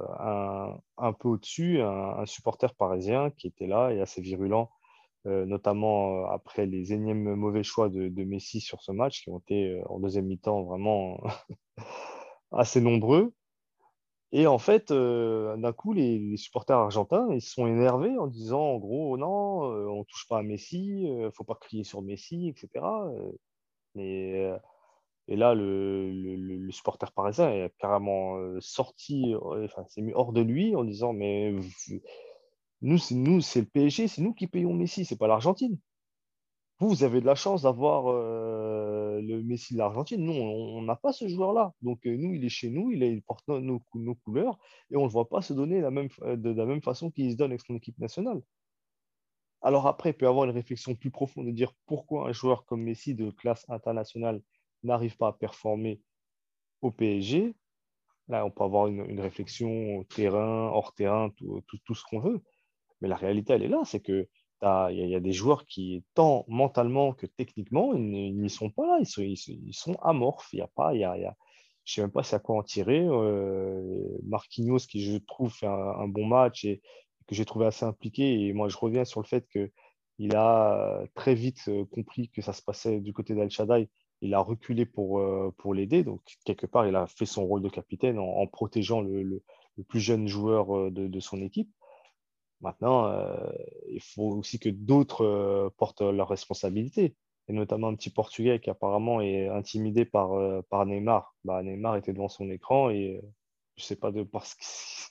un, 0.98 1.14
peu 1.14 1.30
au-dessus, 1.30 1.80
un, 1.80 2.26
supporter 2.26 2.74
parisien 2.74 3.30
qui 3.30 3.46
était 3.46 3.68
là 3.68 3.92
et 3.92 4.02
assez 4.02 4.20
virulent, 4.20 4.72
euh, 5.28 5.46
notamment 5.46 6.24
euh, 6.24 6.26
après 6.32 6.66
les 6.66 6.92
énièmes 6.92 7.36
mauvais 7.36 7.62
choix 7.62 7.88
de, 7.90 8.24
Messi 8.24 8.62
sur 8.62 8.82
ce 8.82 8.92
match, 8.92 9.22
qui 9.22 9.30
ont 9.30 9.38
été 9.38 9.80
en 9.90 10.00
deuxième 10.00 10.26
mi-temps 10.26 10.64
vraiment 10.64 11.22
assez 12.52 12.82
nombreux. 12.82 13.32
Et 14.32 14.48
en 14.48 14.58
fait, 14.58 14.92
d'un 14.92 15.74
coup, 15.74 15.94
les, 15.94 16.36
supporters 16.36 16.78
argentins, 16.78 17.28
ils 17.32 17.42
se 17.42 17.52
sont 17.52 17.68
énervés 17.68 18.18
en 18.18 18.26
disant, 18.26 18.60
en 18.60 18.78
gros, 18.80 19.18
non, 19.18 19.62
on 19.62 20.00
ne 20.00 20.04
touche 20.06 20.28
pas 20.28 20.40
à 20.40 20.44
Messi, 20.44 21.04
il 21.04 21.18
ne 21.20 21.30
faut 21.30 21.44
pas 21.44 21.56
crier 21.56 21.84
sur 21.84 22.02
Messi, 22.02 22.50
etc. 22.50 22.84
Mais 23.94 24.52
et 25.28 25.36
là, 25.36 25.54
le, 25.56 26.70
supporter 26.72 27.12
parisien 27.12 27.50
est 27.52 27.74
carrément 27.80 28.38
euh, 28.38 28.60
sorti, 28.62 29.34
euh, 29.34 29.66
enfin, 29.66 29.86
s'est 29.88 30.02
mis 30.02 30.14
hors 30.14 30.34
de 30.34 30.42
lui 30.42 30.76
en 30.76 30.84
disant 30.84 31.14
Mais 31.14 31.54
nous, 32.82 32.98
c'est 32.98 33.16
nous, 33.16 33.42
c'est 33.42 33.62
le 33.62 33.66
PSG, 33.68 34.08
c'est 34.08 34.22
nous 34.22 34.34
qui 34.34 34.48
payons 34.48 34.74
Messi, 34.74 35.06
c'est 35.06 35.18
pas 35.18 35.28
l'Argentine. 35.28 35.80
Vous, 36.80 36.90
vous 36.90 37.04
avez 37.04 37.22
de 37.22 37.26
la 37.26 37.36
chance 37.36 37.62
d'avoir 37.64 38.08
euh, 38.08 39.22
le 39.22 39.42
Messi 39.44 39.74
de 39.74 39.80
l'Argentine. 39.80 40.22
Nous, 40.24 40.34
on 40.34 40.82
n'a 40.82 40.96
pas 40.96 41.14
ce 41.14 41.28
joueur-là. 41.28 41.74
Donc, 41.82 42.06
nous, 42.06 42.34
il 42.34 42.44
est 42.44 42.50
chez 42.50 42.70
nous, 42.70 42.92
il, 42.92 43.22
porte 43.24 43.48
nos, 43.48 43.80
couleurs 44.26 44.60
et 44.92 44.98
on 44.98 45.02
ne 45.02 45.06
le 45.06 45.12
voit 45.12 45.30
pas 45.30 45.42
se 45.42 45.54
donner 45.54 45.80
de 45.80 46.52
la 46.52 46.66
même 46.66 46.82
façon 46.82 47.12
qu'il 47.12 47.32
se 47.32 47.38
donne 47.38 47.52
avec 47.52 47.62
son 47.62 47.76
équipe 47.76 47.98
nationale. 48.00 48.42
Alors 49.62 49.88
après, 49.88 50.12
il 50.12 50.14
peut 50.14 50.26
y 50.26 50.30
avoir 50.30 50.46
une 50.46 50.52
réflexion 50.52 50.94
plus 50.96 51.10
profonde 51.10 51.48
de 51.48 51.52
dire 51.52 51.74
pourquoi 51.88 52.30
un 52.30 52.32
joueur 52.34 52.66
comme 52.66 52.84
Messi 52.84 53.16
de 53.16 53.32
classe 53.32 53.66
internationale 53.70 54.42
n'arrive 54.86 55.18
pas 55.18 55.30
à 55.30 55.34
performer 55.34 56.02
au 56.82 56.92
PSG, 56.92 57.56
là, 58.28 58.46
on 58.46 58.52
peut 58.52 58.64
avoir 58.64 58.88
une, 58.88 59.20
réflexion 59.20 60.04
terrain, 60.06 60.70
hors 60.70 60.94
terrain, 60.94 61.30
tout, 61.38 61.62
tout, 61.86 61.96
ce 61.96 62.04
qu'on 62.04 62.20
veut. 62.20 62.42
Mais 63.02 63.08
la 63.08 63.16
réalité, 63.16 63.54
elle 63.54 63.64
est 63.64 63.68
là, 63.68 63.82
c'est 63.86 64.02
que 64.02 64.28
il 64.90 65.10
y, 65.10 65.16
a 65.16 65.20
des 65.20 65.34
joueurs 65.34 65.66
qui, 65.66 66.04
tant 66.16 66.46
mentalement 66.48 67.14
que 67.14 67.28
techniquement, 67.28 67.94
ils 67.94 68.36
n'y 68.36 68.50
sont 68.50 68.72
pas 68.72 68.88
là, 68.88 69.00
ils 69.00 69.74
sont, 69.74 69.96
amorphes. 70.02 70.50
Il 70.54 70.60
y 70.60 70.62
a 70.62 70.68
pas, 70.68 70.94
il 70.94 71.02
y 71.02 71.04
a, 71.04 71.16
je 71.16 71.22
ne 71.22 71.34
sais 71.86 72.02
même 72.02 72.12
pas 72.12 72.24
c'est 72.24 72.36
à 72.38 72.40
quoi 72.40 72.58
en 72.58 72.64
tirer. 72.64 73.06
Euh, 73.06 74.18
Marquinhos, 74.24 74.80
qui 74.90 75.02
je 75.04 75.18
trouve 75.18 75.54
fait 75.54 75.68
un, 75.68 76.08
bon 76.08 76.26
match 76.26 76.66
et 76.66 76.82
que 77.28 77.36
j'ai 77.36 77.46
trouvé 77.46 77.66
assez 77.68 77.86
impliqué, 77.86 78.48
et 78.48 78.54
moi 78.54 78.70
je 78.70 78.78
reviens 78.78 79.06
sur 79.06 79.22
le 79.22 79.28
fait 79.28 79.48
qu'il 79.50 80.36
a 80.36 81.04
très 81.16 81.36
vite 81.36 81.62
euh, 81.68 81.86
compris 81.86 82.30
que 82.30 82.42
ça 82.42 82.54
se 82.54 82.62
passait 82.64 83.00
du 83.02 83.14
côté 83.14 83.36
d'Al 83.36 83.52
Shaddai 83.52 83.90
il 84.22 84.34
a 84.34 84.40
reculé 84.40 84.86
pour, 84.86 85.20
euh, 85.20 85.54
pour 85.58 85.74
l'aider. 85.74 86.04
Donc, 86.04 86.22
quelque 86.46 86.66
part, 86.66 86.88
il 86.88 86.96
a 86.96 87.08
fait 87.08 87.26
son 87.26 87.46
rôle 87.46 87.62
de 87.62 87.70
capitaine 87.70 88.20
en, 88.20 88.48
protégeant 88.48 89.02
le, 89.02 89.44
plus 89.88 90.00
jeune 90.00 90.28
joueur 90.28 90.76
euh, 90.76 90.92
de, 90.92 91.08
de 91.08 91.20
son 91.20 91.42
équipe. 91.42 91.70
Maintenant, 92.62 93.08
euh, 93.08 93.52
il 93.90 94.02
faut 94.02 94.30
aussi 94.32 94.60
que 94.60 94.70
d'autres 94.70 95.72
portent 95.78 96.02
leurs 96.02 96.30
responsabilités, 96.30 97.16
et 97.48 97.54
notamment 97.54 97.90
un 97.90 97.96
petit 97.96 98.10
Portugais 98.10 98.60
qui 98.60 98.70
apparemment 98.70 99.22
est 99.22 99.50
intimidé 99.50 100.06
par, 100.06 100.32
par 100.70 100.86
Neymar. 100.86 101.36
Bah, 101.44 101.62
Neymar 101.62 101.98
était 101.98 102.14
devant 102.14 102.30
son 102.30 102.50
écran 102.50 102.90
et 102.90 103.22
je 103.76 103.84
ne 103.84 103.86
sais 103.86 103.98
pas 103.98 104.12
de 104.12 104.24
parce 104.24 104.56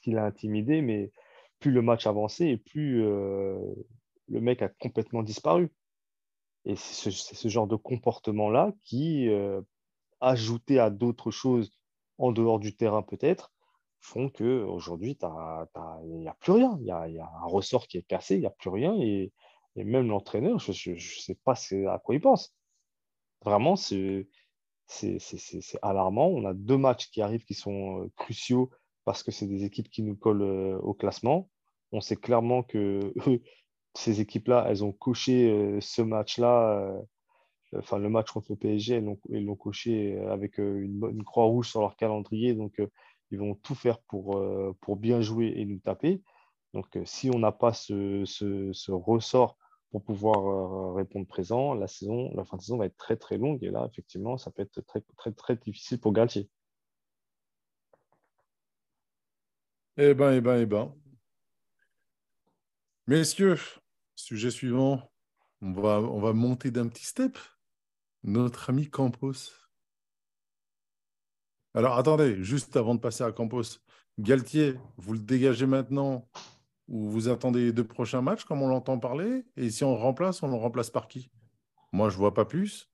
qu'il 0.02 0.18
a 0.18 0.24
intimidé, 0.24 0.80
mais 0.80 1.12
plus 1.60 1.70
le 1.70 1.82
match 1.82 2.06
avançait 2.06 2.48
et 2.48 2.56
plus 2.56 3.02
le 3.02 4.40
mec 4.40 4.62
a 4.62 4.68
complètement 4.68 5.22
disparu. 5.22 5.70
Et 6.64 6.76
c'est 6.76 7.10
ce, 7.10 7.48
genre 7.48 7.66
de 7.66 7.76
comportement-là 7.76 8.72
qui, 8.84 9.28
euh, 9.28 9.60
ajouté 10.20 10.78
à 10.78 10.90
d'autres 10.90 11.30
choses 11.30 11.70
en 12.18 12.32
dehors 12.32 12.58
du 12.58 12.74
terrain 12.74 13.02
peut-être, 13.02 13.52
font 14.00 14.28
qu'aujourd'hui, 14.28 15.18
il 15.20 16.18
n'y 16.18 16.28
a 16.28 16.36
plus 16.40 16.52
rien. 16.52 16.76
Il 16.80 16.86
y, 16.86 16.90
a, 16.90 17.30
un 17.42 17.46
ressort 17.46 17.86
qui 17.86 17.98
est 17.98 18.02
cassé, 18.02 18.34
il 18.34 18.40
n'y 18.40 18.46
a 18.46 18.50
plus 18.50 18.70
rien. 18.70 18.94
Et, 19.00 19.32
même 19.76 20.08
l'entraîneur, 20.08 20.58
je 20.60 20.92
ne 20.92 20.98
sais 20.98 21.34
pas 21.44 21.54
à 21.88 21.98
quoi 21.98 22.14
il 22.14 22.20
pense. 22.20 22.54
Vraiment, 23.44 23.76
c'est 23.76 24.28
alarmant. 25.82 26.28
On 26.28 26.44
a 26.44 26.54
deux 26.54 26.78
matchs 26.78 27.10
qui 27.10 27.22
arrivent 27.22 27.44
qui 27.44 27.54
sont 27.54 28.04
euh, 28.04 28.12
cruciaux 28.16 28.70
parce 29.04 29.22
que 29.22 29.32
c'est 29.32 29.46
des 29.46 29.64
équipes 29.64 29.90
qui 29.90 30.02
nous 30.02 30.16
collent 30.16 30.42
euh, 30.42 30.78
au 30.78 30.94
classement. 30.94 31.50
On 31.92 32.00
sait 32.00 32.16
clairement 32.16 32.62
que 32.62 33.00
ces 33.94 34.20
équipes-là, 34.20 34.66
elles 34.68 34.84
ont 34.84 34.92
coché 34.92 35.50
euh, 35.50 35.80
ce 35.80 36.02
match-là, 36.02 36.78
euh, 36.78 37.02
enfin 37.78 37.98
le 37.98 38.08
match 38.08 38.30
contre 38.30 38.48
le 38.50 38.56
PSG, 38.56 38.94
elles 38.96 39.44
l'ont 39.44 39.56
coché 39.56 40.16
euh, 40.16 40.32
avec 40.32 40.58
une, 40.58 41.22
croix 41.24 41.44
rouge 41.44 41.70
sur 41.70 41.80
leur 41.80 41.96
calendrier. 41.96 42.54
Donc, 42.54 42.80
ils 43.30 43.38
vont 43.38 43.54
tout 43.54 43.74
faire 43.74 44.00
pour, 44.02 44.40
pour 44.80 44.96
bien 44.96 45.20
jouer 45.20 45.54
et 45.56 45.64
nous 45.64 45.78
taper. 45.78 46.22
Donc, 46.72 46.98
si 47.04 47.30
on 47.34 47.38
n'a 47.38 47.52
pas 47.52 47.72
ce, 47.72 48.24
ce, 48.24 48.92
ressort 48.92 49.56
pour 49.90 50.02
pouvoir 50.04 50.94
répondre 50.94 51.26
présent, 51.26 51.74
la, 51.74 51.86
saison, 51.88 52.32
la 52.34 52.44
fin 52.44 52.56
de 52.56 52.62
saison 52.62 52.76
va 52.78 52.86
être 52.86 52.96
très 52.96 53.16
très 53.16 53.38
longue. 53.38 53.62
Et 53.64 53.70
là, 53.70 53.88
effectivement, 53.90 54.38
ça 54.38 54.50
peut 54.50 54.62
être 54.62 54.80
très 54.86 55.00
très, 55.16 55.32
très 55.32 55.56
difficile 55.56 56.00
pour 56.00 56.12
Galtier. 56.12 56.48
Eh 59.96 60.14
ben, 60.14 60.32
eh 60.32 60.40
ben, 60.40 60.56
eh 60.60 60.66
ben. 60.66 60.92
Messieurs, 63.06 63.58
Sujet 64.16 64.50
suivant, 64.50 65.10
on 65.60 65.72
va, 65.72 66.00
on 66.00 66.20
va 66.20 66.32
monter 66.32 66.70
d'un 66.70 66.88
petit 66.88 67.04
step. 67.04 67.38
Notre 68.22 68.70
ami 68.70 68.88
Campos. 68.88 69.52
Alors 71.74 71.98
attendez, 71.98 72.42
juste 72.42 72.76
avant 72.76 72.94
de 72.94 73.00
passer 73.00 73.22
à 73.22 73.32
Campos, 73.32 73.80
Galtier, 74.18 74.78
vous 74.96 75.12
le 75.12 75.18
dégagez 75.18 75.66
maintenant 75.66 76.28
ou 76.88 77.10
vous 77.10 77.28
attendez 77.28 77.64
les 77.64 77.72
deux 77.72 77.86
prochains 77.86 78.22
matchs 78.22 78.44
comme 78.44 78.62
on 78.62 78.68
l'entend 78.68 78.98
parler? 78.98 79.44
Et 79.56 79.70
si 79.70 79.84
on 79.84 79.96
remplace, 79.96 80.42
on 80.42 80.48
le 80.48 80.54
remplace 80.54 80.88
par 80.88 81.08
qui? 81.08 81.30
Moi, 81.92 82.08
je 82.08 82.14
ne 82.14 82.20
vois 82.20 82.32
pas 82.32 82.44
plus. 82.44 82.90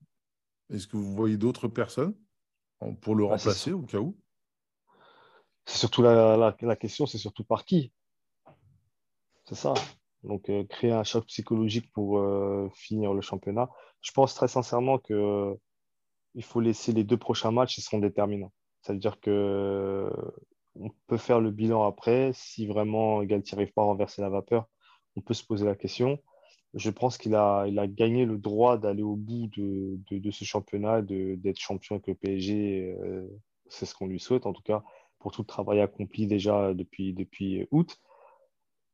Est-ce 0.70 0.86
que 0.86 0.96
vous 0.96 1.14
voyez 1.14 1.36
d'autres 1.36 1.68
personnes 1.68 2.14
pour 3.02 3.14
le 3.14 3.24
ah, 3.26 3.36
remplacer 3.36 3.72
au 3.72 3.82
cas 3.82 3.98
où? 3.98 4.18
C'est 5.66 5.78
surtout 5.78 6.02
la, 6.02 6.56
la 6.60 6.76
question, 6.76 7.06
c'est 7.06 7.18
surtout 7.18 7.44
par 7.44 7.64
qui? 7.64 7.92
C'est 9.44 9.54
ça. 9.54 9.74
Donc, 10.24 10.50
euh, 10.50 10.64
créer 10.64 10.92
un 10.92 11.04
choc 11.04 11.26
psychologique 11.26 11.90
pour 11.92 12.18
euh, 12.18 12.68
finir 12.74 13.14
le 13.14 13.20
championnat. 13.20 13.70
Je 14.02 14.12
pense 14.12 14.34
très 14.34 14.48
sincèrement 14.48 14.98
qu'il 14.98 15.16
euh, 15.16 15.54
faut 16.42 16.60
laisser 16.60 16.92
les 16.92 17.04
deux 17.04 17.16
prochains 17.16 17.50
matchs, 17.50 17.78
ils 17.78 17.82
seront 17.82 17.98
déterminants. 17.98 18.52
Ça 18.82 18.92
veut 18.92 18.98
dire 18.98 19.20
que 19.20 20.10
on 20.76 20.90
peut 21.06 21.16
faire 21.16 21.40
le 21.40 21.50
bilan 21.50 21.84
après. 21.84 22.32
Si 22.34 22.66
vraiment 22.66 23.22
Galtier 23.24 23.56
n'arrive 23.56 23.72
pas 23.72 23.82
à 23.82 23.86
renverser 23.86 24.22
la 24.22 24.30
vapeur, 24.30 24.68
on 25.16 25.20
peut 25.20 25.34
se 25.34 25.44
poser 25.44 25.66
la 25.66 25.74
question. 25.74 26.18
Je 26.74 26.90
pense 26.90 27.18
qu'il 27.18 27.34
a, 27.34 27.66
gagné 27.88 28.24
le 28.24 28.38
droit 28.38 28.78
d'aller 28.78 29.02
au 29.02 29.16
bout 29.16 29.48
de, 29.48 30.30
ce 30.30 30.44
championnat, 30.44 31.02
d'être 31.02 31.58
champion 31.58 31.96
avec 31.96 32.06
le 32.06 32.14
PSG. 32.14 32.96
c'est 33.68 33.86
ce 33.86 33.94
qu'on 33.94 34.06
lui 34.06 34.20
souhaite, 34.20 34.46
en 34.46 34.52
tout 34.52 34.62
cas, 34.62 34.82
pour 35.18 35.32
tout 35.32 35.42
le 35.42 35.46
travail 35.46 35.80
accompli 35.80 36.26
déjà 36.26 36.72
depuis, 36.72 37.12
depuis 37.12 37.66
août. 37.72 37.98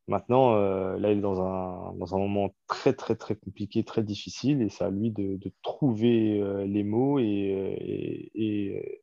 Maintenant, 0.08 0.54
euh, 0.54 0.96
là, 0.98 1.10
il 1.10 1.18
est 1.18 1.20
dans 1.20 1.42
un, 1.42 1.92
dans 1.94 2.14
un 2.14 2.18
moment 2.18 2.54
très, 2.68 2.92
très, 2.92 3.16
très 3.16 3.34
compliqué, 3.34 3.82
très 3.82 4.04
difficile, 4.04 4.62
et 4.62 4.68
c'est 4.68 4.84
à 4.84 4.90
lui 4.90 5.10
de, 5.10 5.36
de 5.36 5.52
trouver 5.62 6.40
euh, 6.40 6.64
les 6.64 6.84
mots 6.84 7.18
et, 7.18 8.30
et, 8.34 9.02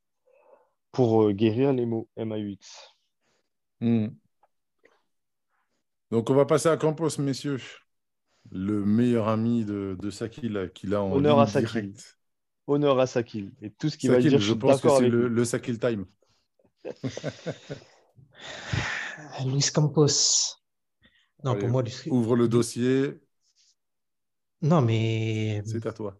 pour 0.94 1.24
euh, 1.24 1.34
guérir 1.34 1.74
les 1.74 1.86
mots 1.86 2.08
MAUX. 2.16 2.96
Hmm. 3.82 4.08
Donc, 6.12 6.30
on 6.30 6.36
va 6.36 6.46
passer 6.46 6.70
à 6.70 6.78
Campos, 6.78 7.20
messieurs. 7.20 7.60
Le 8.52 8.86
meilleur 8.86 9.28
ami 9.28 9.66
de, 9.66 9.98
de 10.00 10.10
Sakil 10.10 10.72
qu'il 10.74 10.94
a 10.94 11.02
en 11.02 11.12
Honneur 11.12 11.40
à 11.40 11.48
Sakil. 11.48 11.70
directe. 11.70 12.18
Honneur 12.68 13.00
à 13.00 13.08
Sakil. 13.08 13.52
Et 13.62 13.72
tout 13.72 13.90
ce 13.90 13.98
qu'il 13.98 14.10
va 14.10 14.20
dire, 14.20 14.32
je 14.32 14.38
je 14.38 14.54
pense 14.54 14.80
que 14.80 14.90
c'est 14.90 15.10
le 15.10 15.46
Sakil 15.46 15.80
time. 15.80 16.06
Luis 19.46 19.72
Campos. 19.74 20.63
Non, 21.44 21.52
Allez, 21.52 21.62
pour 21.62 21.70
moi, 21.70 21.84
Luis- 21.84 22.10
Ouvre 22.10 22.36
le 22.36 22.48
dossier, 22.48 23.20
Non, 24.62 24.82
mais 24.82 25.62
c'est 25.66 25.86
à 25.86 25.94
toi. 25.94 26.18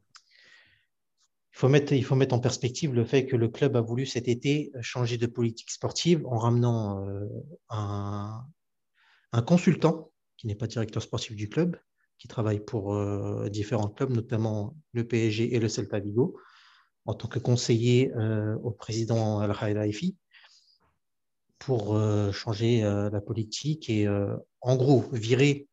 il 1.56 1.60
faut, 1.60 1.70
mettre, 1.70 1.94
il 1.94 2.04
faut 2.04 2.16
mettre 2.16 2.34
en 2.36 2.40
perspective 2.40 2.94
le 2.94 3.06
fait 3.06 3.26
que 3.26 3.36
le 3.36 3.48
club 3.48 3.76
a 3.76 3.82
voulu 3.82 4.06
cet 4.06 4.28
été 4.28 4.72
changer 4.82 5.18
de 5.18 5.28
politique 5.28 5.70
sportive 5.72 6.26
en 6.26 6.38
ramenant 6.40 7.06
euh, 7.08 7.28
un, 7.70 8.44
un 9.34 9.42
consultant 9.42 10.12
qui 10.38 10.48
n'est 10.48 10.56
pas 10.56 10.68
directeur 10.68 11.02
sportif 11.04 11.36
du 11.36 11.50
club, 11.50 11.78
qui 12.18 12.28
travaille 12.28 12.60
pour 12.60 12.96
euh, 12.96 13.50
différents 13.50 13.90
clubs, 13.90 14.12
notamment 14.12 14.76
le 14.94 15.08
PSG 15.08 15.56
et 15.56 15.60
le 15.60 15.70
Celta 15.70 16.00
Vigo, 16.00 16.38
en 17.06 17.14
tant 17.14 17.28
que 17.28 17.40
conseiller 17.40 18.14
euh, 18.16 18.56
au 18.64 18.72
président 18.72 19.40
Al 19.40 19.56
Khelaifi 19.56 20.18
pour 21.66 21.96
euh, 21.96 22.32
changer 22.32 22.84
euh, 22.84 23.10
la 23.10 23.22
politique 23.22 23.90
et 23.90 24.06
euh, 24.06 24.36
en 24.62 24.76
gros 24.76 25.06
virer 25.12 25.68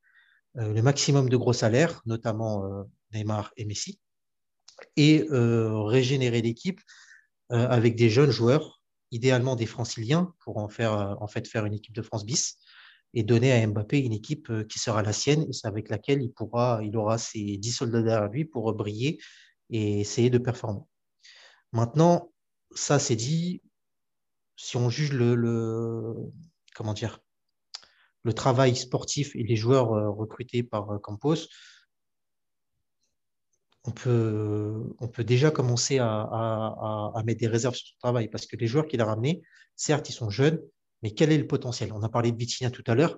le 0.56 0.82
maximum 0.82 1.28
de 1.28 1.36
gros 1.36 1.52
salaires, 1.52 2.02
notamment 2.06 2.84
Neymar 3.14 3.52
et 3.56 3.64
Messi, 3.64 4.00
et 4.96 5.24
régénérer 5.30 6.42
l'équipe 6.42 6.80
avec 7.50 7.94
des 7.94 8.10
jeunes 8.10 8.32
joueurs, 8.32 8.82
idéalement 9.12 9.54
des 9.54 9.66
franciliens, 9.66 10.34
pour 10.40 10.56
en 10.56 10.68
faire 10.68 11.16
en 11.20 11.28
fait 11.28 11.46
faire 11.46 11.66
une 11.66 11.74
équipe 11.74 11.94
de 11.94 12.02
France 12.02 12.26
bis 12.26 12.58
et 13.14 13.22
donner 13.22 13.52
à 13.52 13.64
Mbappé 13.64 14.00
une 14.00 14.12
équipe 14.12 14.50
qui 14.66 14.80
sera 14.80 15.04
la 15.04 15.12
sienne 15.12 15.42
et 15.42 15.66
avec 15.68 15.88
laquelle 15.88 16.20
il 16.20 16.32
pourra, 16.32 16.80
il 16.82 16.96
aura 16.96 17.16
ses 17.16 17.56
10 17.56 17.70
soldats 17.70 18.02
derrière 18.02 18.28
lui 18.28 18.44
pour 18.44 18.74
briller 18.74 19.20
et 19.70 20.00
essayer 20.00 20.30
de 20.30 20.38
performer. 20.38 20.82
Maintenant, 21.70 22.32
ça 22.74 22.98
c'est 22.98 23.14
dit, 23.14 23.62
si 24.60 24.76
on 24.76 24.90
juge 24.90 25.12
le, 25.12 26.32
travail 28.36 28.76
sportif 28.76 29.34
et 29.34 29.42
les 29.42 29.56
joueurs 29.56 29.94
euh, 29.94 30.10
recrutés 30.10 30.62
par 30.62 30.90
euh, 30.90 30.98
Campos, 30.98 31.48
on 33.84 33.92
peut, 33.92 35.24
déjà 35.24 35.50
commencer 35.50 35.98
à, 35.98 37.22
mettre 37.24 37.40
des 37.40 37.46
réserves 37.46 37.74
sur 37.74 37.86
son 37.88 37.98
travail. 37.98 38.28
Parce 38.28 38.46
que 38.46 38.56
les 38.56 38.66
joueurs 38.66 38.86
qu'il 38.86 39.00
a 39.00 39.06
ramenés, 39.06 39.40
certes, 39.76 40.10
ils 40.10 40.12
sont 40.12 40.28
jeunes, 40.28 40.60
mais 41.02 41.12
quel 41.12 41.32
est 41.32 41.38
le 41.38 41.46
potentiel? 41.46 41.90
On 41.94 42.02
a 42.02 42.10
parlé 42.10 42.30
de 42.30 42.36
Vitinha 42.36 42.70
tout 42.70 42.84
à 42.86 42.94
l'heure. 42.94 43.16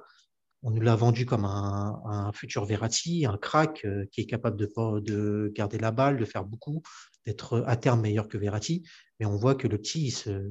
On 0.62 0.70
nous 0.70 0.80
l'a 0.80 0.94
vendu 0.94 1.26
comme 1.26 1.44
un, 1.44 2.30
futur 2.32 2.64
Verratti, 2.64 3.26
un 3.26 3.36
crack 3.36 3.84
euh, 3.84 4.06
qui 4.12 4.20
est 4.20 4.26
capable 4.26 4.56
de 4.56 5.52
garder 5.52 5.78
la 5.78 5.90
balle, 5.90 6.18
de 6.18 6.24
faire 6.24 6.44
beaucoup, 6.44 6.82
d'être 7.26 7.64
à 7.66 7.76
terme 7.76 8.00
meilleur 8.00 8.28
que 8.28 8.38
Verratti. 8.38 8.86
Mais 9.20 9.26
on 9.26 9.36
voit 9.36 9.54
que 9.54 9.68
le 9.68 9.78
petit, 9.78 10.06
il 10.06 10.10
se- 10.10 10.48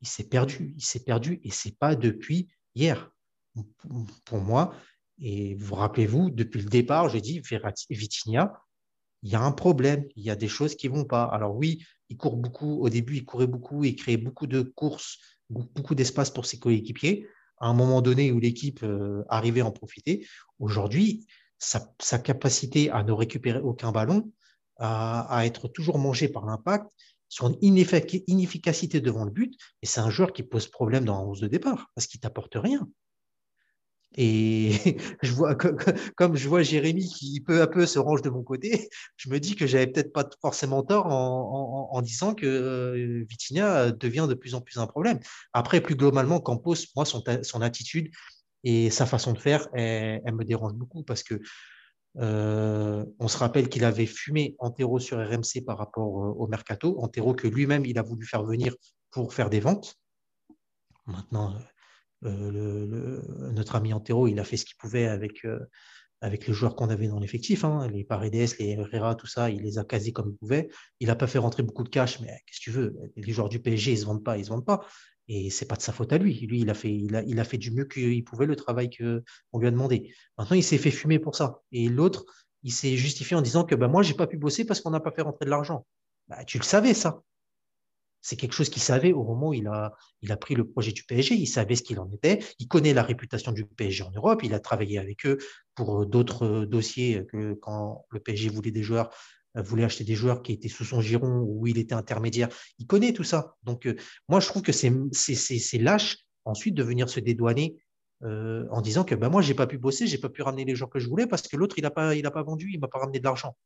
il 0.00 0.08
s'est 0.08 0.28
perdu. 0.28 0.74
Il 0.76 0.84
s'est 0.84 1.04
perdu 1.04 1.40
et 1.42 1.50
c'est 1.50 1.76
pas 1.76 1.96
depuis 1.96 2.48
hier. 2.74 3.10
Pour 4.24 4.38
moi, 4.38 4.74
et 5.20 5.54
vous 5.56 5.74
rappelez-vous, 5.74 6.30
depuis 6.30 6.62
le 6.62 6.68
départ, 6.68 7.08
j'ai 7.08 7.20
dit 7.20 7.40
Verratti, 7.40 7.86
Vitinha, 7.90 8.52
il 9.22 9.32
y 9.32 9.34
a 9.34 9.40
un 9.40 9.50
problème, 9.50 10.04
il 10.14 10.22
y 10.22 10.30
a 10.30 10.36
des 10.36 10.46
choses 10.48 10.76
qui 10.76 10.86
vont 10.86 11.04
pas. 11.04 11.24
Alors 11.24 11.56
oui, 11.56 11.84
il 12.08 12.16
court 12.16 12.36
beaucoup. 12.36 12.80
Au 12.80 12.88
début, 12.88 13.16
il 13.16 13.24
courait 13.24 13.48
beaucoup, 13.48 13.82
il 13.84 13.96
créait 13.96 14.16
beaucoup 14.16 14.46
de 14.46 14.62
courses, 14.62 15.18
beaucoup 15.50 15.94
d'espace 15.94 16.30
pour 16.30 16.46
ses 16.46 16.58
coéquipiers. 16.58 17.26
À 17.58 17.66
un 17.66 17.74
moment 17.74 18.00
donné 18.00 18.30
où 18.30 18.38
l'équipe 18.38 18.84
euh, 18.84 19.24
arrivait 19.28 19.62
à 19.62 19.66
en 19.66 19.72
profiter, 19.72 20.24
aujourd'hui, 20.60 21.26
sa 21.58 22.18
capacité 22.20 22.88
à 22.90 23.02
ne 23.02 23.10
récupérer 23.10 23.58
aucun 23.58 23.90
ballon, 23.90 24.30
à, 24.78 25.42
être 25.44 25.68
toujours 25.68 25.98
mangé 25.98 26.28
par 26.28 26.46
l'impact, 26.46 26.86
son 27.28 27.52
ineffic- 27.60 28.24
inefficacité 28.26 29.00
devant 29.00 29.24
le 29.24 29.30
but, 29.30 29.54
et 29.82 29.86
c'est 29.86 30.00
un 30.00 30.10
joueur 30.10 30.32
qui 30.32 30.42
pose 30.42 30.68
problème 30.68 31.04
dans 31.04 31.14
la 31.14 31.26
11 31.26 31.40
de 31.40 31.48
départ 31.48 31.90
parce 31.94 32.06
qu'il 32.06 32.20
t'apporte 32.20 32.54
rien. 32.54 32.88
Et 34.16 34.72
je 35.22 35.32
vois, 35.32 35.54
comme, 35.54 36.36
je 36.36 36.48
vois 36.48 36.62
Jérémy 36.62 37.06
qui 37.06 37.40
peu 37.40 37.60
à 37.60 37.66
peu 37.66 37.86
se 37.86 37.98
range 37.98 38.22
de 38.22 38.30
mon 38.30 38.42
côté, 38.42 38.88
je 39.16 39.28
me 39.28 39.38
dis 39.38 39.54
que 39.54 39.66
j'avais 39.66 39.86
peut-être 39.86 40.12
pas 40.12 40.28
forcément 40.40 40.82
tort 40.82 41.06
en, 41.06 42.00
disant 42.02 42.34
que 42.34 42.46
euh, 42.46 43.24
Vitinha 43.28 43.90
devient 43.90 44.26
de 44.28 44.34
plus 44.34 44.54
en 44.54 44.60
plus 44.60 44.78
un 44.78 44.86
problème. 44.86 45.18
Après, 45.52 45.80
plus 45.80 45.96
globalement, 45.96 46.40
Campos, 46.40 46.76
moi, 46.96 47.04
son 47.04 47.60
attitude 47.60 48.10
et 48.64 48.90
sa 48.90 49.04
façon 49.06 49.32
de 49.32 49.38
faire, 49.38 49.68
elle, 49.74 50.22
elle 50.24 50.34
me 50.34 50.44
dérange 50.44 50.72
beaucoup 50.74 51.02
parce 51.02 51.22
que 51.22 51.40
euh, 52.16 53.04
on 53.18 53.28
se 53.28 53.38
rappelle 53.38 53.68
qu'il 53.68 53.84
avait 53.84 54.06
fumé 54.06 54.56
Antero 54.58 54.98
sur 54.98 55.18
RMC 55.18 55.64
par 55.64 55.78
rapport 55.78 56.24
euh, 56.24 56.30
au 56.30 56.48
mercato, 56.48 56.98
Antero 57.00 57.34
que 57.34 57.46
lui-même 57.46 57.84
il 57.84 57.98
a 57.98 58.02
voulu 58.02 58.26
faire 58.26 58.44
venir 58.44 58.74
pour 59.10 59.34
faire 59.34 59.50
des 59.50 59.60
ventes. 59.60 59.94
Maintenant, 61.06 61.56
euh, 62.24 63.22
notre 63.52 63.76
ami 63.76 63.92
Antero, 63.92 64.26
il 64.26 64.40
a 64.40 64.44
fait 64.44 64.56
ce 64.56 64.64
qu'il 64.64 64.76
pouvait 64.76 65.06
avec, 65.06 65.46
avec 66.20 66.46
les 66.46 66.52
joueurs 66.52 66.76
qu'on 66.76 66.90
avait 66.90 67.08
dans 67.08 67.20
l'effectif, 67.20 67.64
hein, 67.64 67.88
les 67.88 68.04
Paredes, 68.04 68.34
les 68.58 68.70
Herrera, 68.70 69.14
tout 69.14 69.26
ça, 69.26 69.48
il 69.50 69.62
les 69.62 69.78
a 69.78 69.84
casés 69.84 70.12
comme 70.12 70.30
il 70.30 70.36
pouvait. 70.36 70.68
Il 71.00 71.06
n'a 71.06 71.16
pas 71.16 71.26
fait 71.26 71.38
rentrer 71.38 71.62
beaucoup 71.62 71.84
de 71.84 71.88
cash, 71.88 72.20
mais 72.20 72.26
qu'est-ce 72.46 72.58
que 72.58 72.64
tu 72.64 72.70
veux? 72.70 72.94
Les 73.16 73.32
joueurs 73.32 73.48
du 73.48 73.60
PSG, 73.60 73.92
ils 73.92 73.94
ne 73.94 74.00
se 74.00 74.06
vendent 74.06 74.24
pas, 74.24 74.36
ils 74.36 74.44
se 74.44 74.50
vendent 74.50 74.66
pas. 74.66 74.86
Et 75.28 75.50
c'est 75.50 75.66
pas 75.66 75.76
de 75.76 75.82
sa 75.82 75.92
faute 75.92 76.12
à 76.12 76.18
lui. 76.18 76.40
Lui, 76.46 76.60
il 76.60 76.70
a 76.70 76.74
fait, 76.74 76.92
il 76.92 77.40
a, 77.40 77.44
fait 77.44 77.58
du 77.58 77.70
mieux 77.70 77.84
qu'il 77.84 78.24
pouvait 78.24 78.46
le 78.46 78.56
travail 78.56 78.88
qu'on 78.90 79.58
lui 79.58 79.66
a 79.66 79.70
demandé. 79.70 80.14
Maintenant, 80.38 80.56
il 80.56 80.64
s'est 80.64 80.78
fait 80.78 80.90
fumer 80.90 81.18
pour 81.18 81.36
ça. 81.36 81.60
Et 81.70 81.88
l'autre, 81.88 82.24
il 82.62 82.72
s'est 82.72 82.96
justifié 82.96 83.36
en 83.36 83.42
disant 83.42 83.64
que 83.64 83.74
bah, 83.74 83.88
moi, 83.88 84.02
j'ai 84.02 84.14
pas 84.14 84.26
pu 84.26 84.38
bosser 84.38 84.64
parce 84.64 84.80
qu'on 84.80 84.90
n'a 84.90 85.00
pas 85.00 85.12
fait 85.12 85.22
rentrer 85.22 85.44
de 85.44 85.50
l'argent. 85.50 85.86
Bah, 86.28 86.44
tu 86.44 86.58
le 86.58 86.64
savais, 86.64 86.94
ça. 86.94 87.22
C'est 88.22 88.36
quelque 88.36 88.52
chose 88.52 88.68
qu'il 88.68 88.82
savait 88.82 89.12
au 89.12 89.22
moment 89.22 89.50
où 89.50 89.54
il 89.54 89.68
a, 89.68 89.94
il 90.22 90.32
a 90.32 90.36
pris 90.36 90.54
le 90.54 90.66
projet 90.66 90.92
du 90.92 91.04
PSG. 91.04 91.34
Il 91.34 91.46
savait 91.46 91.76
ce 91.76 91.82
qu'il 91.82 92.00
en 92.00 92.10
était. 92.10 92.40
Il 92.58 92.66
connaît 92.66 92.94
la 92.94 93.02
réputation 93.02 93.52
du 93.52 93.64
PSG 93.64 94.04
en 94.04 94.10
Europe. 94.10 94.40
Il 94.42 94.54
a 94.54 94.60
travaillé 94.60 94.98
avec 94.98 95.26
eux 95.26 95.38
pour 95.74 96.06
d'autres 96.06 96.44
euh, 96.44 96.66
dossiers 96.66 97.24
que 97.30 97.52
quand 97.54 98.06
le 98.10 98.20
PSG 98.20 98.48
voulait 98.48 98.70
des 98.70 98.82
joueurs, 98.82 99.10
voulait 99.62 99.84
acheter 99.84 100.04
des 100.04 100.14
joueurs 100.14 100.42
qui 100.42 100.52
étaient 100.52 100.68
sous 100.68 100.84
son 100.84 101.00
giron 101.00 101.44
où 101.46 101.66
il 101.66 101.78
était 101.78 101.94
intermédiaire. 101.94 102.48
Il 102.78 102.86
connaît 102.86 103.12
tout 103.12 103.24
ça. 103.24 103.56
Donc, 103.62 103.86
euh, 103.86 103.96
moi, 104.28 104.40
je 104.40 104.48
trouve 104.48 104.62
que 104.62 104.72
c'est 104.72 105.78
lâche 105.78 106.18
ensuite 106.44 106.74
de 106.74 106.82
venir 106.82 107.08
se 107.08 107.20
dédouaner 107.20 107.76
euh, 108.24 108.66
en 108.70 108.80
disant 108.80 109.04
que 109.04 109.14
ben, 109.14 109.28
moi, 109.28 109.42
j'ai 109.42 109.54
pas 109.54 109.66
pu 109.66 109.78
bosser, 109.78 110.06
j'ai 110.06 110.18
pas 110.18 110.28
pu 110.28 110.42
ramener 110.42 110.64
les 110.64 110.74
gens 110.74 110.86
que 110.86 110.98
je 110.98 111.08
voulais 111.08 111.26
parce 111.26 111.42
que 111.42 111.56
l'autre, 111.56 111.78
il 111.78 111.82
n'a 111.82 111.90
pas, 111.90 112.14
pas 112.30 112.42
vendu, 112.42 112.70
il 112.72 112.80
m'a 112.80 112.88
pas 112.88 112.98
ramené 112.98 113.18
de 113.18 113.24
l'argent. 113.24 113.56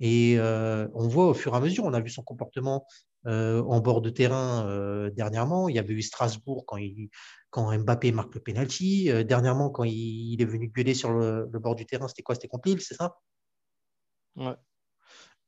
Et 0.00 0.36
euh, 0.36 0.88
on 0.94 1.06
voit 1.06 1.28
au 1.28 1.34
fur 1.34 1.54
et 1.54 1.56
à 1.56 1.60
mesure, 1.60 1.84
on 1.84 1.92
a 1.94 2.00
vu 2.00 2.10
son 2.10 2.22
comportement 2.22 2.86
euh, 3.26 3.62
en 3.62 3.78
bord 3.78 4.02
de 4.02 4.10
terrain 4.10 4.66
euh, 4.66 5.10
dernièrement. 5.10 5.68
Il 5.68 5.76
y 5.76 5.78
avait 5.78 5.94
eu 5.94 6.02
Strasbourg 6.02 6.64
quand, 6.66 6.78
quand 7.50 7.78
Mbappé 7.78 8.10
marque 8.10 8.34
le 8.34 8.40
penalty. 8.40 9.10
Euh, 9.10 9.22
dernièrement, 9.22 9.70
quand 9.70 9.84
il, 9.84 10.42
est 10.42 10.44
venu 10.44 10.68
gueuler 10.68 10.94
sur 10.94 11.12
le, 11.12 11.46
bord 11.60 11.76
du 11.76 11.86
terrain, 11.86 12.08
c'était 12.08 12.22
quoi? 12.22 12.34
C'était 12.34 12.48
Lille, 12.64 12.80
c'est 12.80 12.94
ça? 12.94 13.16
Ouais. 14.34 14.54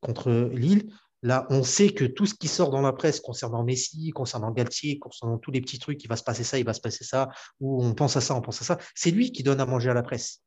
Contre 0.05 0.51
Lille. 0.53 0.93
Là, 1.23 1.47
on 1.49 1.63
sait 1.63 1.89
que 1.89 2.05
tout 2.05 2.27
ce 2.27 2.35
qui 2.35 2.49
sort 2.49 2.69
dans 2.69 2.83
la 2.83 2.93
presse 2.93 3.19
concernant 3.19 3.65
Messi, 3.65 4.11
concernant 4.11 4.51
Galtier, 4.51 4.99
concernant 4.99 5.39
tous 5.39 5.51
les 5.51 5.63
petits 5.63 5.79
trucs, 5.79 6.05
il 6.05 6.07
va 6.07 6.17
se 6.17 6.23
passer 6.23 6.45
ça, 6.45 6.59
il 6.59 6.67
va 6.67 6.75
se 6.75 6.83
passer 6.83 7.03
ça, 7.03 7.31
ou 7.61 7.83
on 7.83 7.95
pense 7.95 8.15
à 8.19 8.21
ça, 8.21 8.35
on 8.35 8.43
pense 8.43 8.61
à 8.61 8.65
ça, 8.67 8.79
c'est 8.95 9.11
lui 9.11 9.33
qui 9.33 9.43
donne 9.43 9.59
à 9.59 9.65
manger 9.65 9.89
à 9.89 9.95
la 9.95 10.03
presse. 10.03 10.43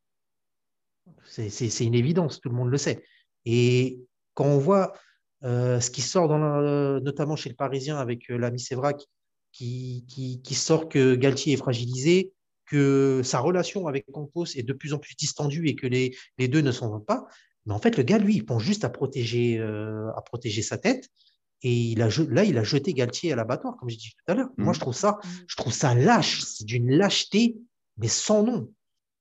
C'est 1.25 1.83
une 1.83 1.95
évidence, 1.95 2.39
tout 2.39 2.49
le 2.49 2.55
monde 2.55 2.69
le 2.69 2.77
sait. 2.77 3.03
Et 3.45 3.99
quand 4.35 4.45
on 4.45 4.59
voit 4.59 4.93
euh, 5.43 5.79
ce 5.79 5.89
qui 5.89 6.03
sort, 6.03 6.29
notamment 6.29 7.35
chez 7.35 7.49
le 7.49 7.55
Parisien 7.55 7.97
avec 7.97 8.29
euh, 8.29 8.37
l'ami 8.37 8.59
Sévrac, 8.59 9.03
qui, 9.51 10.05
qui, 10.07 10.43
qui 10.43 10.53
sort 10.53 10.89
que 10.89 11.15
Galtier 11.15 11.53
est 11.53 11.57
fragilisé, 11.57 12.33
que 12.67 13.21
sa 13.23 13.39
relation 13.39 13.87
avec 13.87 14.05
Campos 14.11 14.45
est 14.45 14.61
de 14.61 14.73
plus 14.73 14.93
en 14.93 14.99
plus 14.99 15.15
distendue 15.15 15.67
et 15.67 15.75
que 15.75 15.87
les, 15.87 16.15
les 16.37 16.47
deux 16.47 16.61
ne 16.61 16.71
s'en 16.71 16.91
vont 16.91 16.99
pas. 16.99 17.25
Mais 17.67 17.73
en 17.73 17.79
fait, 17.79 17.97
le 17.97 18.03
gars, 18.03 18.17
lui, 18.17 18.35
il 18.35 18.45
pense 18.45 18.63
juste 18.63 18.83
à 18.85 18.89
protéger, 18.89 19.59
euh, 19.59 20.09
à 20.15 20.21
protéger 20.21 20.61
sa 20.61 20.77
tête. 20.77 21.09
Et 21.63 21.73
il 21.73 22.01
a, 22.01 22.09
je- 22.09 22.23
là, 22.23 22.43
il 22.43 22.57
a 22.57 22.63
jeté 22.63 22.93
Galtier 22.93 23.33
à 23.33 23.35
l'abattoir, 23.35 23.75
comme 23.77 23.89
j'ai 23.89 23.97
dit 23.97 24.11
tout 24.17 24.31
à 24.31 24.35
l'heure. 24.35 24.49
Moi, 24.57 24.73
je 24.73 24.79
trouve 24.79 24.95
ça, 24.95 25.19
je 25.47 25.55
trouve 25.55 25.73
ça 25.73 25.93
lâche. 25.93 26.41
C'est 26.43 26.65
d'une 26.65 26.89
lâcheté, 26.91 27.57
mais 27.97 28.07
sans 28.07 28.43
nom. 28.43 28.71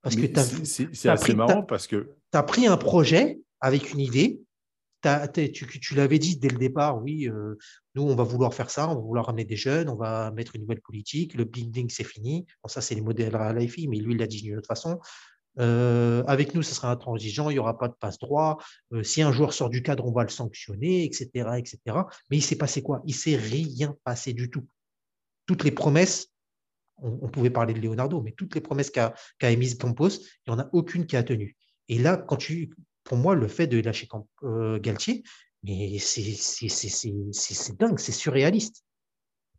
Parce 0.03 0.17
Mais 0.17 0.29
que 0.31 0.41
c'est- 0.41 0.65
c'est 0.65 0.89
c'est 0.95 1.09
t'as 1.09 1.15
assez 1.15 1.25
pris- 1.25 1.35
marrant 1.35 1.49
t'as- 1.61 1.63
parce 1.63 1.87
que 1.87 1.97
tu 2.33 2.39
as 2.39 2.43
pris 2.43 2.67
un 2.67 2.77
projet 2.77 3.41
avec 3.61 3.93
une 3.93 4.01
idée. 4.01 4.41
Tu 5.35 5.53
tu 5.53 5.95
l'avais 5.95 6.19
dit 6.19 6.37
dès 6.37 6.49
le 6.49 6.59
départ, 6.59 7.01
oui, 7.03 7.29
euh, 7.29 7.55
nous, 7.95 8.03
on 8.03 8.15
va 8.17 8.25
vouloir 8.25 8.53
faire 8.55 8.71
ça, 8.71 8.89
on 8.91 8.95
va 8.97 9.01
vouloir 9.01 9.27
ramener 9.27 9.45
des 9.45 9.55
jeunes, 9.57 9.89
on 9.89 9.95
va 9.95 10.31
mettre 10.33 10.57
une 10.57 10.63
nouvelle 10.63 10.81
politique, 10.81 11.35
le 11.35 11.45
blinding, 11.45 11.89
c'est 11.91 12.03
fini. 12.05 12.45
Bon, 12.63 12.69
ça, 12.69 12.81
c'est 12.81 12.95
les 12.97 13.01
modèles 13.03 13.37
à 13.37 13.53
l'IFI, 13.53 13.87
mais 13.89 13.99
lui, 13.99 14.15
il 14.15 14.19
l'a 14.19 14.27
dit 14.27 14.43
d'une 14.43 14.57
autre 14.59 14.67
façon. 14.67 14.99
Euh, 15.59 16.23
avec 16.27 16.55
nous, 16.55 16.63
ce 16.63 16.75
sera 16.75 16.91
intransigeant, 16.91 17.51
il 17.51 17.55
n'y 17.55 17.59
aura 17.59 17.79
pas 17.79 17.89
de 17.89 17.95
passe 17.95 18.19
droit. 18.19 18.59
Euh, 18.93 19.03
si 19.03 19.23
un 19.23 19.33
joueur 19.33 19.53
sort 19.53 19.71
du 19.71 19.83
cadre, 19.83 20.07
on 20.07 20.13
va 20.13 20.23
le 20.23 20.29
sanctionner, 20.29 21.05
etc. 21.05 21.29
etc. 21.57 21.79
Mais 22.31 22.39
il 22.39 22.43
s'est 22.43 22.57
passé 22.57 22.83
quoi? 22.83 23.03
Il 23.07 23.15
s'est 23.15 23.37
rien 23.37 23.97
passé 24.05 24.33
du 24.33 24.51
tout. 24.51 24.67
Toutes 25.47 25.65
les 25.65 25.71
promesses, 25.71 26.29
on, 26.99 27.29
pouvait 27.29 27.51
parler 27.51 27.75
de 27.75 27.81
Leonardo, 27.81 28.23
mais 28.23 28.33
toutes 28.33 28.55
les 28.55 28.61
promesses 28.61 28.91
qu'a 28.91 29.15
qu 29.39 29.47
émises 29.47 29.77
Campos, 29.77 30.09
il 30.09 30.49
n'y 30.49 30.55
en 30.55 30.59
a 30.59 30.69
aucune 30.73 31.07
qui 31.07 31.17
a 31.17 31.23
tenu. 31.23 31.57
Et 31.89 31.99
là, 31.99 32.17
quand 32.17 32.37
tu, 32.37 32.75
pour 33.05 33.19
moi, 33.19 33.35
le 33.35 33.49
fait 33.49 33.67
de 33.67 33.81
lâcher 33.81 34.09
euh, 34.43 34.79
Galtier, 34.81 35.23
c'est 35.65 37.77
dingue, 37.79 37.99
c'est 37.99 38.13
surréaliste. 38.13 38.85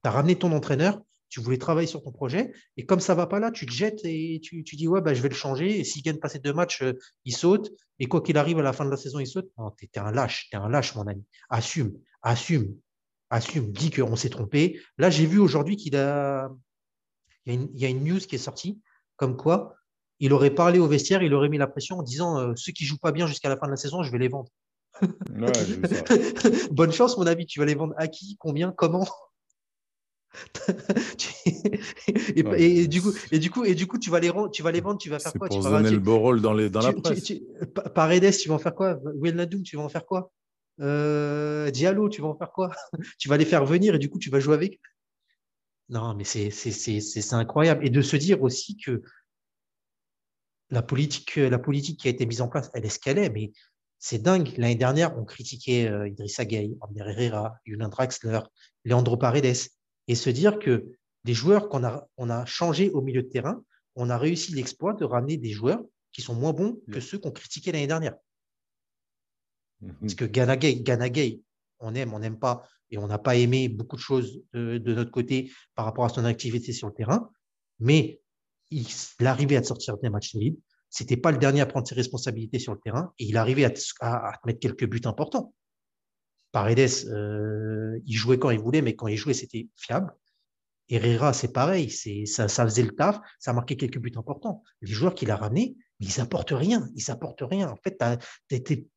Tu 0.03 0.09
as 0.09 0.11
ramené 0.11 0.37
ton 0.37 0.51
entraîneur, 0.51 1.01
tu 1.29 1.39
voulais 1.41 1.57
travailler 1.57 1.87
sur 1.87 2.01
ton 2.03 2.11
projet, 2.11 2.53
et 2.77 2.85
comme 2.85 2.99
ça 2.99 3.15
va 3.15 3.27
pas 3.27 3.39
là, 3.39 3.51
tu 3.51 3.65
te 3.65 3.71
jettes 3.71 4.01
et 4.03 4.39
tu, 4.41 4.63
dis 4.63 4.87
ouais, 4.87 5.01
bah, 5.01 5.13
je 5.13 5.21
vais 5.21 5.29
le 5.29 5.35
changer, 5.35 5.79
et 5.79 5.83
s'il 5.83 6.03
gagne 6.03 6.17
pas 6.17 6.29
ces 6.29 6.39
deux 6.39 6.53
matchs, 6.53 6.81
euh, 6.81 6.93
il 7.25 7.35
saute, 7.35 7.71
et 7.99 8.07
quoi 8.07 8.21
qu'il 8.21 8.37
arrive 8.37 8.59
à 8.59 8.61
la 8.61 8.73
fin 8.73 8.85
de 8.85 8.89
la 8.89 8.97
saison, 8.97 9.19
il 9.19 9.27
saute. 9.27 9.49
Non, 9.57 9.71
tu 9.71 9.85
es, 9.85 9.99
un 9.99 10.11
lâche, 10.11 10.47
tu 10.49 10.55
es 10.55 10.59
un 10.59 10.69
lâche, 10.69 10.95
mon 10.95 11.07
ami. 11.07 11.23
Assume, 11.49 11.93
assume, 12.21 12.75
assume, 13.29 13.71
dis 13.71 13.91
qu'on 13.91 14.15
s'est 14.15 14.29
trompé. 14.29 14.79
Là, 14.97 15.09
j'ai 15.09 15.25
vu 15.25 15.39
aujourd'hui 15.39 15.75
qu'il 15.75 15.95
a. 15.95 16.49
Il 17.45 17.69
y, 17.75 17.85
a 17.85 17.89
une, 17.89 18.03
news 18.03 18.19
qui 18.19 18.35
est 18.35 18.39
sortie, 18.39 18.81
comme 19.15 19.37
quoi 19.37 19.77
il 20.19 20.33
aurait 20.33 20.49
parlé 20.49 20.79
au 20.79 20.87
vestiaire, 20.87 21.21
il 21.23 21.33
aurait 21.33 21.47
mis 21.47 21.57
la 21.57 21.67
pression 21.67 21.99
en 21.99 22.03
disant 22.03 22.39
euh, 22.39 22.53
ceux 22.55 22.71
qui 22.71 22.85
jouent 22.85 22.97
pas 22.97 23.11
bien 23.11 23.27
jusqu'à 23.27 23.49
la 23.49 23.55
fin 23.55 23.67
de 23.67 23.71
la 23.71 23.77
saison, 23.77 24.03
je 24.03 24.11
vais 24.11 24.17
les 24.17 24.27
vendre. 24.27 24.49
Bonne 26.71 26.91
chance, 26.91 27.17
mon 27.17 27.27
ami. 27.27 27.45
Tu 27.45 27.59
vas 27.59 27.65
les 27.65 27.75
vendre 27.75 27.93
à 27.97 28.07
qui 28.07 28.35
Combien 28.39 28.71
Comment? 28.71 29.07
et, 32.35 32.87
du 32.87 33.01
coup, 33.01 33.13
et, 33.31 33.39
du 33.39 33.49
coup, 33.49 33.63
et 33.63 33.75
du 33.75 33.87
coup, 33.87 33.97
tu 33.97 34.09
vas 34.09 34.19
les, 34.19 34.31
tu 34.51 34.63
vas 34.63 34.71
les 34.71 34.81
vendre, 34.81 34.99
tu 34.99 35.09
vas 35.09 35.19
faire 35.19 35.33
quoi? 35.33 35.47
Pour 35.47 35.57
tu 35.57 35.63
vas 35.63 35.71
donner 35.71 35.91
le 35.91 35.99
beau 35.99 36.19
rôle 36.19 36.41
dans, 36.41 36.53
les, 36.53 36.69
dans 36.69 36.81
la 36.81 36.93
presse. 36.93 37.23
Tu, 37.23 37.41
Paredes, 37.95 38.31
tu 38.37 38.49
vas 38.49 38.55
en 38.55 38.59
faire 38.59 38.75
quoi? 38.75 38.99
Wijnaldum, 39.15 39.63
tu 39.63 39.77
vas 39.77 39.83
en 39.83 39.89
faire 39.89 40.05
quoi? 40.05 40.31
Euh, 40.79 41.71
Diallo, 41.71 42.09
tu 42.09 42.21
vas 42.21 42.27
en 42.27 42.37
faire 42.37 42.51
quoi? 42.51 42.71
Tu 43.17 43.29
vas 43.29 43.37
les 43.37 43.45
faire 43.45 43.65
venir 43.65 43.95
et 43.95 43.99
du 43.99 44.09
coup, 44.09 44.19
tu 44.19 44.29
vas 44.29 44.39
jouer 44.39 44.53
avec 44.53 44.79
Non, 45.89 46.13
mais 46.15 46.23
c'est 46.23 47.33
incroyable. 47.33 47.85
Et 47.85 47.89
de 47.89 48.01
se 48.01 48.15
dire 48.15 48.41
aussi 48.43 48.77
que 48.77 49.01
la 50.69 50.81
politique, 50.81 51.37
la 51.37 51.59
politique 51.59 51.99
qui 51.99 52.07
a 52.07 52.11
été 52.11 52.25
mise 52.25 52.41
en 52.41 52.47
place, 52.47 52.69
elle 52.73 52.85
est 52.85 52.89
ce 52.89 52.99
qu'elle 52.99 53.17
est, 53.17 53.29
mais 53.29 53.51
c'est 53.99 54.21
dingue. 54.21 54.53
L'année 54.57 54.75
dernière, 54.75 55.17
on 55.17 55.25
critiquait 55.25 55.87
euh, 55.87 56.07
Idrissa 56.07 56.45
Gueye, 56.45 56.77
Ander 56.81 57.05
Herrera, 57.07 57.55
Julian 57.65 57.89
Draxler, 57.89 58.41
Leandro 58.85 59.17
Paredes 59.17 59.69
et 60.07 60.15
se 60.15 60.29
dire 60.29 60.59
que 60.59 60.91
des 61.23 61.33
joueurs 61.33 61.69
qu'on 61.69 61.83
a, 61.83 62.07
on 62.17 62.29
a 62.29 62.45
changés 62.45 62.89
au 62.91 63.01
milieu 63.01 63.23
de 63.23 63.27
terrain, 63.27 63.63
on 63.95 64.09
a 64.09 64.17
réussi 64.17 64.53
l'exploit 64.53 64.93
de 64.93 65.03
ramener 65.03 65.37
des 65.37 65.51
joueurs 65.51 65.83
qui 66.11 66.21
sont 66.21 66.35
moins 66.35 66.53
bons 66.53 66.79
que 66.91 66.99
ceux 66.99 67.19
qu'on 67.19 67.31
critiquait 67.31 67.71
l'année 67.71 67.87
dernière. 67.87 68.15
Mhm. 69.81 69.95
Parce 70.01 70.15
que 70.15 70.25
Ganagay, 70.25 71.41
on 71.79 71.93
aime, 71.95 72.13
on 72.13 72.19
n'aime 72.19 72.39
pas, 72.39 72.67
et 72.89 72.97
on 72.97 73.07
n'a 73.07 73.17
pas 73.17 73.35
aimé 73.35 73.67
beaucoup 73.69 73.95
de 73.95 74.01
choses 74.01 74.41
de, 74.53 74.93
notre 74.93 75.11
côté 75.11 75.51
par 75.75 75.85
rapport 75.85 76.05
à 76.05 76.09
son 76.09 76.25
activité 76.25 76.71
sur 76.71 76.87
le 76.87 76.93
terrain, 76.93 77.29
mais 77.79 78.21
il, 78.71 78.87
arrivait 79.25 79.57
à 79.57 79.63
sortir 79.63 79.97
des 79.97 80.09
matchs 80.09 80.33
libres. 80.33 80.59
C'était 80.89 81.17
pas 81.17 81.31
le 81.31 81.37
dernier 81.37 81.61
à 81.61 81.65
prendre 81.65 81.87
ses 81.87 81.95
responsabilités 81.95 82.59
sur 82.59 82.73
le 82.73 82.79
terrain, 82.79 83.13
et 83.19 83.25
il 83.25 83.37
arrivait 83.37 83.65
à, 83.65 83.73
à, 83.99 84.29
à 84.29 84.39
mettre 84.45 84.59
quelques 84.59 84.87
buts 84.87 85.01
importants. 85.05 85.53
Paredes, 86.57 86.89
euh, 87.05 87.99
il 88.07 88.15
jouait 88.15 88.39
quand 88.39 88.49
il 88.49 88.57
voulait, 88.57 88.81
mais 88.81 88.95
quand 88.95 89.05
il 89.05 89.15
jouait, 89.15 89.35
c'était 89.35 89.69
fiable. 89.75 90.11
Herrera, 90.89 91.31
c'est 91.31 91.53
pareil, 91.53 91.91
ça, 91.91 92.47
ça 92.47 92.63
faisait 92.63 92.81
le 92.81 92.95
taf, 92.95 93.19
ça 93.37 93.51
a 93.51 93.53
marqué 93.53 93.77
quelques 93.77 93.99
buts 93.99 94.11
importants. 94.15 94.63
Les 94.81 94.91
joueurs 94.91 95.13
qu'il 95.13 95.29
a 95.29 95.35
ramenés, 95.35 95.77
ils 95.99 96.11
n'apportent 96.17 96.49
rien, 96.49 96.89
ils 96.95 97.03
n'apportent 97.09 97.43
rien. 97.43 97.69
En 97.69 97.75
fait, 97.75 98.01
tu 98.49 98.89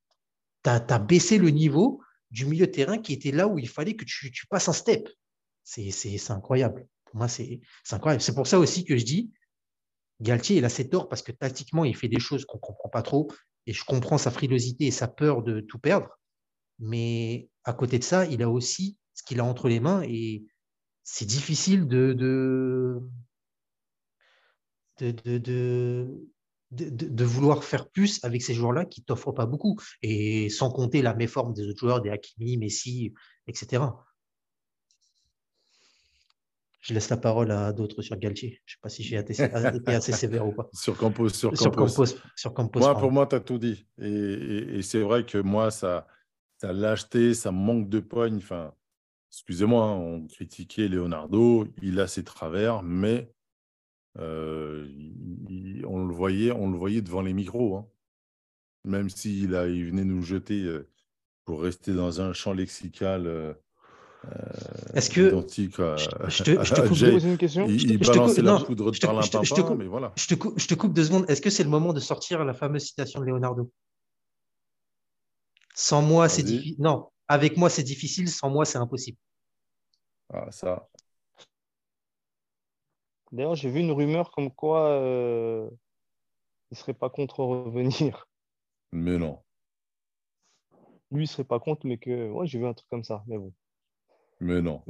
as, 0.65 0.99
baissé 1.01 1.37
le 1.37 1.51
niveau 1.51 2.01
du 2.31 2.47
milieu 2.47 2.67
de 2.67 2.73
terrain 2.73 2.97
qui 2.97 3.13
était 3.13 3.31
là 3.31 3.47
où 3.47 3.59
il 3.59 3.69
fallait 3.69 3.95
que 3.95 4.07
tu, 4.07 4.47
passes 4.49 4.71
un 4.71 4.73
step. 4.73 5.07
C'est 5.63 6.31
incroyable. 6.31 6.87
Pour 7.05 7.17
moi, 7.17 7.29
c'est 7.29 7.61
incroyable. 7.91 8.23
C'est 8.23 8.35
pour 8.35 8.47
ça 8.47 8.59
aussi 8.59 8.87
que 8.87 8.97
je 8.97 9.05
dis, 9.05 9.33
Galtier, 10.23 10.57
il 10.57 10.65
a 10.65 10.71
ses 10.71 10.89
torts 10.89 11.11
parce 11.11 11.21
que 11.21 11.33
tactiquement, 11.33 11.85
il 11.85 11.95
fait 11.95 12.09
des 12.09 12.21
choses 12.21 12.47
qu'on 12.47 12.57
ne 12.57 12.63
comprend 12.63 12.89
pas 12.89 13.03
trop. 13.03 13.31
Et 13.67 13.75
je 13.75 13.85
comprends 13.85 14.17
sa 14.17 14.31
frilosité 14.31 14.87
et 14.87 14.91
sa 14.91 15.09
peur 15.09 15.43
de 15.43 15.61
tout 15.61 15.79
perdre. 15.79 16.09
Mais 16.81 17.49
à 17.65 17.73
côté 17.73 17.99
de 17.99 18.05
ça, 18.05 18.27
il 18.27 18.43
a 18.43 18.49
aussi 18.49 18.99
ce 19.15 19.23
qu'il 19.23 19.39
a 19.41 19.45
entre 19.45 19.69
les 19.69 19.81
mains 19.81 20.03
et 20.03 20.45
c'est 21.05 21.27
difficile 21.27 21.87
de, 21.87 22.15
de, 22.15 23.01
de, 26.71 27.25
vouloir 27.25 27.65
faire 27.65 27.89
plus 27.89 28.23
avec 28.25 28.43
ces 28.43 28.55
joueurs-là 28.55 28.85
qui 28.85 29.01
ne 29.01 29.05
t'offrent 29.05 29.33
pas 29.33 29.47
beaucoup. 29.47 29.79
Et 30.03 30.49
sans 30.49 30.71
compter 30.71 31.03
la 31.03 31.15
méforme 31.15 31.53
des 31.53 31.69
autres 31.69 31.81
joueurs, 31.81 32.01
des 32.01 32.11
Hakimi, 32.11 32.57
Messi, 32.57 33.13
etc. 33.47 33.83
Je 36.81 36.95
laisse 36.95 37.11
la 37.11 37.19
parole 37.19 37.51
à 37.51 37.73
d'autres 37.75 38.01
sur 38.01 38.17
Galtier. 38.17 38.63
Je 38.65 38.73
ne 38.73 38.77
sais 38.77 38.81
pas 38.81 38.89
si 38.89 39.03
j'ai 39.03 39.17
été 39.17 39.93
assez 39.93 40.13
sévère 40.13 40.47
ou 40.47 40.53
pas. 40.53 40.71
Sur 40.73 40.97
Campos. 40.97 41.29
Sur 41.29 42.55
Campos. 42.55 42.79
Moi, 42.79 42.95
pour 42.95 43.13
moi, 43.13 43.27
tu 43.27 43.35
as 43.35 43.41
tout 43.41 43.59
dit. 43.59 43.87
et 43.99 44.81
c'est 44.83 45.01
vrai 45.01 45.27
que 45.27 45.39
moi, 45.39 45.71
ça, 45.71 46.07
ça 46.61 46.75
lâcheté, 46.75 47.33
ça 47.33 47.53
manque 47.53 47.89
de 47.89 48.01
poigne. 48.01 48.37
Enfin, 48.37 48.75
excusez-moi, 49.31 49.83
hein, 49.83 49.95
on 49.95 50.27
critiquait 50.27 50.89
Leonardo, 50.89 51.67
il 51.81 51.99
a 52.01 52.07
ses 52.07 52.23
travers, 52.23 52.83
mais 52.83 53.33
euh, 54.19 54.87
on, 55.87 56.05
le 56.05 56.15
voyait, 56.15 56.53
on 56.53 56.71
le 56.71 56.77
voyait 56.77 57.01
devant 57.01 57.23
les 57.23 57.33
micros. 57.33 57.77
Hein. 57.77 57.87
Même 58.85 59.09
s'il 59.09 59.53
il 59.53 59.87
venait 59.87 60.05
nous 60.05 60.23
jeter 60.23 60.63
euh, 60.63 60.87
pour 61.47 61.63
rester 61.63 61.95
dans 61.95 62.21
un 62.21 62.35
champ 62.35 62.53
lexical. 62.53 63.27
Euh, 63.27 63.55
Est-ce 64.93 65.09
que 65.09 65.29
identique 65.29 65.81
à, 65.81 65.97
je, 65.97 66.43
te, 66.43 66.63
je 66.63 66.75
te 66.75 66.81
coupe 66.89 66.95
Jay, 66.95 67.19
une 67.27 67.39
question 67.39 67.67
Il, 67.69 67.91
il 67.91 67.99
balançait 67.99 68.43
la 68.43 68.61
poudre 68.61 68.91
de 68.91 68.99
parlimpinpin, 68.99 69.75
mais 69.77 69.87
voilà. 69.87 70.13
Je 70.17 70.27
te, 70.27 70.35
coupe, 70.35 70.59
je 70.59 70.67
te 70.67 70.75
coupe 70.75 70.93
deux 70.93 71.05
secondes. 71.05 71.25
Est-ce 71.29 71.41
que 71.41 71.49
c'est 71.49 71.65
le 71.65 71.71
moment 71.71 71.95
de 71.95 72.01
sortir 72.01 72.45
la 72.45 72.53
fameuse 72.53 72.83
citation 72.83 73.21
de 73.21 73.25
Leonardo? 73.25 73.73
Sans 75.75 76.03
moi, 76.03 76.29
c'est 76.29 76.43
difficile. 76.43 76.77
Non, 76.79 77.11
avec 77.29 77.57
moi, 77.57 77.71
c'est 77.71 77.83
difficile. 77.83 78.29
Sans 78.29 78.51
moi, 78.51 78.65
c'est 78.65 78.79
impossible. 78.79 79.19
Ah, 80.33 80.51
ça. 80.51 80.89
D'ailleurs, 83.33 83.55
j'ai 83.55 83.71
vu 83.71 83.81
une 83.81 83.93
rumeur 83.93 84.31
comme 84.33 84.51
quoi 84.51 84.89
euh, 84.89 85.69
il 86.71 86.75
ne 86.75 86.77
serait 86.77 86.95
pas 86.95 87.11
contre 87.11 87.45
revenir. 87.45 88.29
Mais 88.93 89.19
non. 89.19 89.41
Lui, 91.11 91.21
il 91.21 91.21
ne 91.23 91.27
serait 91.27 91.45
pas 91.45 91.61
contre, 91.61 91.87
mais 91.87 91.99
que. 91.99 92.29
Moi, 92.29 92.45
j'ai 92.47 92.59
vu 92.59 92.67
un 92.67 92.75
truc 92.75 92.89
comme 92.89 93.05
ça, 93.05 93.23
mais 93.27 93.39
bon. 93.39 93.53
Mais 94.41 94.63
non. 94.63 94.83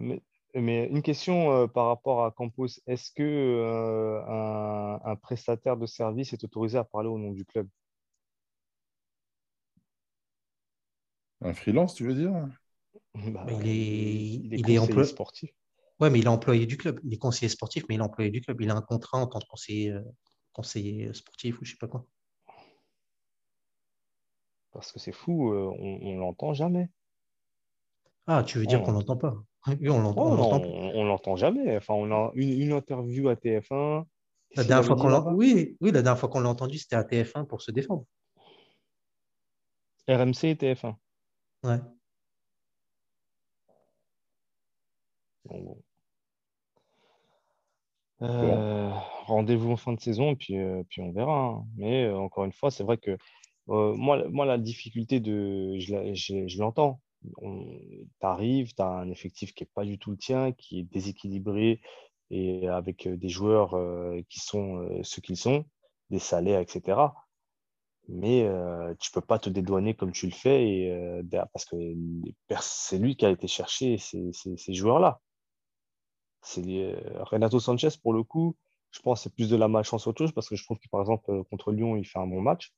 Mais, 0.54 0.88
une 0.88 1.02
question 1.02 1.52
euh, 1.52 1.66
par 1.68 1.86
rapport 1.86 2.24
à 2.24 2.32
Campos 2.32 2.66
est-ce 2.86 3.12
que 3.12 3.22
euh, 3.22 4.20
un, 5.04 5.16
prestataire 5.16 5.76
de 5.76 5.86
service 5.86 6.32
est 6.32 6.42
autorisé 6.42 6.76
à 6.76 6.84
parler 6.84 7.08
au 7.08 7.18
nom 7.18 7.30
du 7.30 7.44
club? 7.44 7.68
Un 11.42 11.54
freelance, 11.54 11.94
tu 11.94 12.04
veux 12.04 12.14
dire? 12.14 12.32
Bah, 13.14 13.46
Il 13.48 13.68
est, 13.68 14.58
il 14.58 14.70
est, 14.70 14.78
employé 14.78 15.08
sportif. 15.08 15.50
Ouais, 16.00 16.10
mais 16.10 16.18
il 16.18 16.24
est 16.24 16.28
employé 16.28 16.66
du 16.66 16.76
club. 16.76 17.00
Il 17.04 17.12
est 17.12 17.18
conseiller 17.18 17.48
sportif, 17.48 17.84
mais 17.88 17.94
il 17.94 17.98
est 17.98 18.04
employé 18.04 18.30
du 18.30 18.40
club. 18.40 18.60
Il 18.60 18.70
a 18.70 18.74
un 18.74 18.82
contrat 18.82 19.18
en 19.18 19.26
tant 19.26 19.38
que 19.38 19.46
conseiller, 19.46 19.90
euh, 19.90 20.02
conseiller 20.52 21.12
sportif 21.12 21.60
ou 21.60 21.64
je 21.64 21.72
sais 21.72 21.76
pas 21.78 21.88
quoi. 21.88 22.06
Parce 24.72 24.92
que 24.92 24.98
c'est 24.98 25.12
fou, 25.12 25.52
euh, 25.52 25.72
on, 25.78 26.14
ne 26.14 26.20
l'entend 26.20 26.54
jamais. 26.54 26.88
Ah, 28.26 28.44
tu 28.44 28.58
veux 28.58 28.66
dire 28.66 28.82
qu'on 28.82 28.92
l'entend 28.92 29.16
pas? 29.16 29.34
Oui, 29.66 29.90
on 29.90 30.00
l'entend. 30.00 30.22
on 30.22 31.04
l'entend 31.04 31.36
jamais. 31.36 31.76
Enfin, 31.76 31.94
on 31.94 32.10
a 32.12 32.30
une, 32.34 32.72
interview 32.72 33.28
à 33.28 33.34
TF1. 33.34 34.04
La 34.56 34.64
dernière 34.64 34.84
fois 34.86 34.96
qu'on 34.96 35.34
oui, 35.34 35.76
oui, 35.80 35.90
la 35.92 36.02
dernière 36.02 36.18
fois 36.18 36.28
qu'on 36.28 36.40
l'a 36.40 36.48
entendu, 36.48 36.78
c'était 36.78 36.96
à 36.96 37.02
TF1 37.02 37.46
pour 37.46 37.60
se 37.60 37.70
défendre. 37.70 38.04
RMC 40.08 40.44
et 40.44 40.54
TF1. 40.54 40.96
Ouais. 41.62 41.78
Euh, 48.22 48.90
rendez-vous 49.26 49.72
en 49.72 49.76
fin 49.76 49.92
de 49.92 50.00
saison, 50.00 50.32
et 50.32 50.36
puis, 50.36 50.56
euh, 50.58 50.82
puis 50.88 51.00
on 51.02 51.12
verra. 51.12 51.32
Hein. 51.32 51.64
Mais 51.76 52.04
euh, 52.04 52.18
encore 52.18 52.44
une 52.44 52.52
fois, 52.52 52.70
c'est 52.70 52.84
vrai 52.84 52.98
que 52.98 53.16
moi, 53.66 54.28
moi, 54.28 54.46
la 54.46 54.58
difficulté 54.58 55.20
de. 55.20 55.78
Je, 55.78 56.58
l'entends. 56.58 57.00
Tu 57.42 58.06
arrives, 58.22 58.74
tu 58.74 58.82
as 58.82 58.88
un 58.88 59.10
effectif 59.10 59.54
qui 59.54 59.62
n'est 59.64 59.70
pas 59.74 59.84
du 59.84 59.98
tout 59.98 60.10
le 60.10 60.16
tien, 60.16 60.52
qui 60.52 60.80
est 60.80 60.84
déséquilibré 60.84 61.80
et 62.30 62.68
avec 62.68 63.08
des 63.08 63.28
joueurs 63.28 63.76
qui 64.28 64.40
sont 64.40 64.88
ceux 65.02 65.22
qu'ils 65.22 65.36
sont, 65.36 65.64
des 66.10 66.18
salaires, 66.18 66.60
etc 66.60 67.10
mais 68.08 68.42
euh, 68.44 68.94
tu 69.00 69.10
peux 69.12 69.20
pas 69.20 69.38
te 69.38 69.48
dédouaner 69.50 69.94
comme 69.94 70.12
tu 70.12 70.26
le 70.26 70.32
fais 70.32 70.68
et, 70.68 70.92
euh, 70.92 71.22
parce 71.52 71.64
que 71.64 71.76
c'est 72.60 72.98
lui 72.98 73.16
qui 73.16 73.24
a 73.26 73.30
été 73.30 73.46
chercher 73.46 73.98
ces, 73.98 74.32
joueurs-là. 74.74 75.20
Renato 76.42 77.60
Sanchez, 77.60 77.90
pour 78.02 78.12
le 78.12 78.22
coup, 78.22 78.56
Je 78.90 79.00
pense 79.00 79.20
que 79.20 79.22
c'est 79.24 79.34
plus 79.34 79.48
de 79.50 79.56
la 79.56 79.68
malchance 79.68 80.06
autre 80.06 80.18
chose 80.18 80.32
parce 80.32 80.48
que 80.48 80.56
je 80.56 80.64
trouve 80.64 80.78
que, 80.78 80.88
par 80.88 81.00
exemple, 81.00 81.44
contre 81.50 81.72
Lyon, 81.72 81.96
il 81.96 82.04
fait 82.06 82.18
un 82.18 82.26
bon 82.26 82.40
match. 82.40 82.72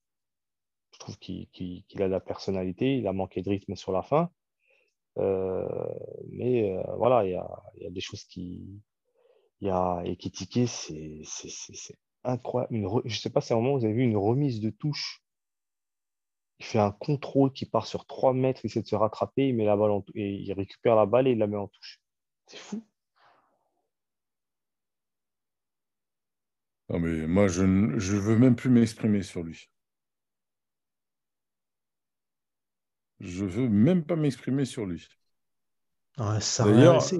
Je 0.93 0.99
trouve 0.99 1.17
qu'il 1.19 1.49
a 1.97 2.07
de 2.07 2.13
la 2.13 2.21
personnalité. 2.21 2.99
Il 2.99 3.07
a 3.07 3.13
manqué 3.13 3.41
de 3.43 3.49
rythme 3.49 3.77
sur 3.77 3.93
la 3.93 4.03
fin. 4.03 4.31
Mais 5.17 6.77
voilà, 6.99 7.25
il 7.25 7.31
y 7.31 7.37
a, 7.87 7.91
des 7.91 8.01
choses 8.01 8.25
qui. 8.25 8.83
Il 9.61 9.69
y 9.69 9.71
a 9.71 10.03
c'est- 10.67 11.23
c'est 11.25 11.97
incroyable. 12.25 12.75
Une 12.75 12.89
Je 13.05 13.17
ne 13.17 13.21
sais 13.21 13.31
pas 13.31 13.41
si 13.41 13.53
à 13.53 13.57
un 13.57 13.61
moment 13.61 13.79
vous 13.79 13.85
avez 13.85 13.95
vu 13.95 14.03
une 14.03 14.17
remise 14.17 14.61
de 14.61 14.71
touche. 14.71 15.23
Il 16.61 16.65
fait 16.67 16.79
un 16.79 16.93
contrôle 16.93 17.53
qui 17.53 17.67
part 17.67 17.87
sur 17.87 18.07
3 18.07 18.33
mètres, 18.33 18.61
il 18.65 18.69
essaie 18.69 18.83
de 18.83 18.87
se 18.87 18.95
rattraper, 18.95 19.49
il 19.49 19.57
met 19.57 19.65
la 19.65 19.77
balle 19.77 19.91
en 19.91 20.05
et 20.15 20.35
il 20.35 20.53
récupère 20.55 20.97
la 20.97 21.07
balle 21.07 21.29
et 21.29 21.33
il 21.33 21.39
la 21.39 21.47
met 21.47 21.57
en 21.57 21.69
touche. 21.69 22.01
C'est 22.47 22.57
fou. 22.59 22.83
Non, 26.89 27.01
mais 27.01 27.27
moi, 27.27 27.49
je 27.49 27.65
ne 27.65 27.99
je 27.99 28.17
veux 28.17 28.39
même 28.39 28.55
plus 28.55 28.71
m'exprimer 28.71 29.23
sur 29.25 29.43
lui. 29.43 29.69
Je 33.21 33.47
veux 33.47 33.71
même 33.71 34.05
pas 34.05 34.17
m'exprimer 34.17 34.67
sur 34.67 34.85
lui. 34.85 35.09
Ça 36.41 36.65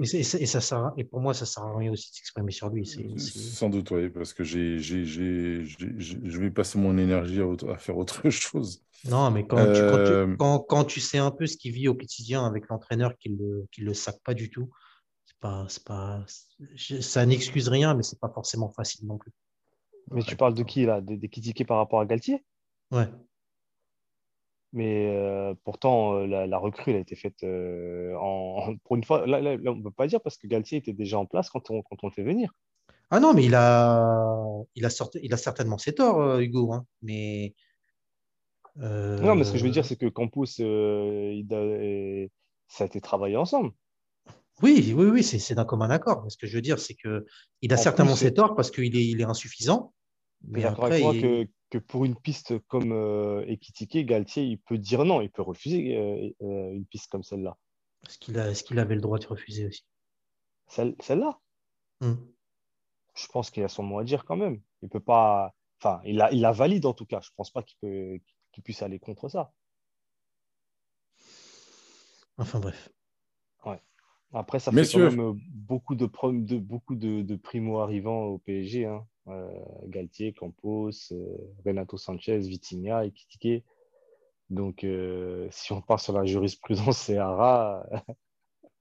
et, 0.03 0.45
ça 0.45 0.61
sert 0.61 0.77
à- 0.77 0.93
et 0.97 1.03
pour 1.03 1.19
moi, 1.19 1.33
ça 1.33 1.45
sert 1.45 1.63
à 1.63 1.75
rien 1.77 1.91
aussi 1.91 2.11
de 2.11 2.15
s'exprimer 2.15 2.51
sur 2.51 2.69
lui. 2.69 2.85
C'est, 2.85 3.07
c'est- 3.17 3.39
sans 3.39 3.69
doute, 3.69 3.89
oui, 3.91 4.09
parce 4.09 4.33
que 4.33 4.43
j'ai, 4.43 4.77
j'ai, 4.79 5.03
j'ai, 5.03 5.65
j'ai- 5.65 5.93
j'ai- 5.97 6.19
je 6.23 6.39
vais 6.39 6.51
passer 6.51 6.77
mon 6.77 6.97
énergie 6.97 7.41
à, 7.41 7.47
autre- 7.47 7.69
à 7.71 7.77
faire 7.77 7.97
autre 7.97 8.21
chose. 8.29 8.83
Non, 9.05 9.31
mais 9.31 9.45
quand 9.47 9.57
tu, 9.57 9.83
quand, 9.83 9.97
tu, 9.97 10.11
Euh, 10.13 10.35
quand, 10.37 10.59
quand 10.59 10.83
tu 10.85 10.99
sais 11.01 11.17
un 11.17 11.31
peu 11.31 11.45
ce 11.47 11.57
qu'il 11.57 11.73
vit 11.73 11.87
au 11.87 11.95
quotidien 11.95 12.45
avec 12.45 12.69
l'entraîneur 12.69 13.17
qui 13.17 13.29
le, 13.29 13.67
qui 13.71 13.81
le 13.81 13.93
sac 13.93 14.15
pas 14.23 14.33
du 14.33 14.49
tout, 14.49 14.69
c'est 15.25 15.39
pas, 15.39 15.65
c'est 15.67 15.83
pas, 15.83 16.23
ça 17.01 17.25
n'excuse 17.25 17.67
rien, 17.69 17.95
mais 17.95 18.03
c'est 18.03 18.19
pas 18.19 18.29
forcément 18.29 18.69
facile 18.69 19.07
non 19.07 19.17
plus. 19.17 19.31
Mais 20.11 20.21
tu 20.23 20.35
parles 20.35 20.53
de 20.53 20.63
qui 20.63 20.85
là? 20.85 21.01
Des, 21.01 21.17
des 21.17 21.29
critiqués 21.29 21.65
par 21.65 21.77
rapport 21.77 21.99
à 21.99 22.05
Galtier? 22.05 22.45
Ouais. 22.91 23.09
Mais 24.75 25.15
euh, 25.15 25.53
pourtant, 25.63 26.15
euh, 26.15 26.25
la, 26.25 26.47
la 26.47 26.57
recrue 26.57 26.89
elle 26.91 26.97
a 26.97 26.99
été 26.99 27.15
faite 27.15 27.43
euh, 27.43 28.15
en, 28.19 28.75
pour 28.83 28.95
une 28.95 29.03
fois. 29.03 29.25
Là, 29.27 29.39
là- 29.39 29.55
là, 29.55 29.71
on 29.71 29.75
ne 29.75 29.83
peut 29.83 29.91
pas 29.91 30.07
dire 30.07 30.19
parce 30.19 30.35
que 30.37 30.47
Galtier 30.47 30.79
était 30.79 30.93
déjà 30.93 31.19
en 31.19 31.27
place 31.27 31.49
quand 31.51 31.69
on, 31.69 31.83
quand 31.83 31.97
on 32.03 32.07
le 32.07 32.11
fait 32.13 32.23
venir. 32.23 32.51
Ah 33.11 33.19
non, 33.19 33.33
mais 33.35 33.45
il 33.45 33.53
a, 33.53 34.43
il 34.75 34.83
a, 34.85 34.89
sorti- 34.89 35.19
il 35.21 35.31
a 35.33 35.37
certainement 35.37 35.77
ses 35.77 35.93
torts, 35.93 36.39
Hugo, 36.39 36.73
hein, 36.73 36.85
mais 37.03 37.53
Non, 38.77 39.35
mais 39.35 39.43
ce 39.43 39.51
que 39.51 39.57
je 39.59 39.63
veux 39.63 39.69
dire, 39.71 39.85
c'est 39.85 39.95
que 39.95 40.07
Campos, 40.07 40.45
il 40.57 41.47
a- 41.51 42.27
ça 42.67 42.83
a 42.85 42.87
été 42.87 42.99
travaillé 42.99 43.37
ensemble. 43.37 43.71
oui, 44.63 44.93
oui, 44.95 45.05
oui, 45.05 45.23
c'est, 45.23 45.53
d'un 45.53 45.65
commun 45.65 45.89
accord. 45.91 46.23
Mais 46.23 46.29
Ce 46.31 46.37
que 46.37 46.47
je 46.47 46.55
veux 46.55 46.61
dire, 46.61 46.79
c'est 46.79 46.95
que 46.95 47.25
il 47.61 47.71
a 47.73 47.75
En 47.75 47.79
certainement 47.79 48.13
plus, 48.13 48.21
ses 48.21 48.33
torts 48.33 48.55
parce 48.55 48.71
qu'il 48.71 48.95
est, 48.95 49.05
il 49.05 49.21
est 49.21 49.25
insuffisant. 49.25 49.93
Mais 50.47 50.63
après, 50.63 51.01
il- 51.01 51.21
que, 51.21 51.47
que 51.73 51.79
pour 51.79 52.05
une 52.05 52.15
piste 52.15 52.59
comme 52.67 52.91
euh, 52.91 53.43
Ekitike, 53.47 54.05
Galtier, 54.05 54.43
il 54.43 54.59
peut 54.59 54.77
dire 54.77 55.05
non, 55.05 55.21
il 55.21 55.31
peut 55.31 55.41
refuser 55.41 55.97
euh, 55.97 56.29
euh, 56.43 56.71
une 56.71 56.85
piste 56.85 57.09
comme 57.09 57.23
celle-là. 57.23 57.57
est-ce 58.07 58.19
qu'il 58.19 58.37
a, 58.37 58.51
est-ce 58.51 58.63
qu'il 58.63 58.77
avait 58.77 58.93
le 58.93 59.01
droit 59.01 59.17
de 59.17 59.25
refuser 59.25 59.65
aussi? 59.65 59.83
Celle, 60.67 60.95
celle-là, 60.99 61.39
Hmm. 61.99 62.13
je 63.15 63.27
pense 63.27 63.49
qu'il 63.49 63.63
a 63.63 63.69
son 63.69 63.81
mot 63.81 63.97
à 63.97 64.03
dire 64.03 64.23
quand 64.23 64.35
même. 64.35 64.61
Il 64.83 64.89
peut 64.89 64.99
pas. 64.99 65.55
Enfin, 65.79 65.99
il 66.05 66.17
la, 66.17 66.31
il 66.31 66.41
la 66.41 66.51
valide 66.51 66.85
en 66.85 66.93
tout 66.93 67.05
cas. 67.07 67.21
Je 67.21 67.29
pense 67.35 67.49
pas 67.49 67.63
qu'il 67.63 67.77
peut, 67.81 68.19
qu'il 68.51 68.63
puisse 68.63 68.83
aller 68.83 68.99
contre 68.99 69.29
ça. 69.29 69.51
Enfin 72.37 72.59
bref. 72.59 72.89
Après, 74.35 74.59
ça 74.59 74.71
Messieurs. 74.71 75.09
fait 75.11 75.15
quand 75.15 75.21
même 75.23 75.29
euh, 75.29 75.39
beaucoup 75.53 75.93
de, 75.95 76.05
de, 76.07 76.57
beaucoup 76.57 76.95
de, 76.95 77.21
de 77.21 77.35
primo-arrivants 77.35 78.23
au 78.23 78.39
PSG. 78.39 78.85
hein. 78.87 79.05
Euh, 79.27 79.49
Galtier, 79.87 80.33
Campos, 80.33 80.91
euh, 81.11 81.37
Renato 81.65 81.97
Sanchez, 81.97 82.39
Vitinha, 82.39 83.05
Ekitike. 83.05 83.63
Donc, 84.49 84.83
euh, 84.83 85.47
si 85.51 85.71
on 85.71 85.81
part 85.81 85.99
sur 85.99 86.13
la 86.13 86.25
jurisprudence 86.25 86.97
Seara, 87.05 87.85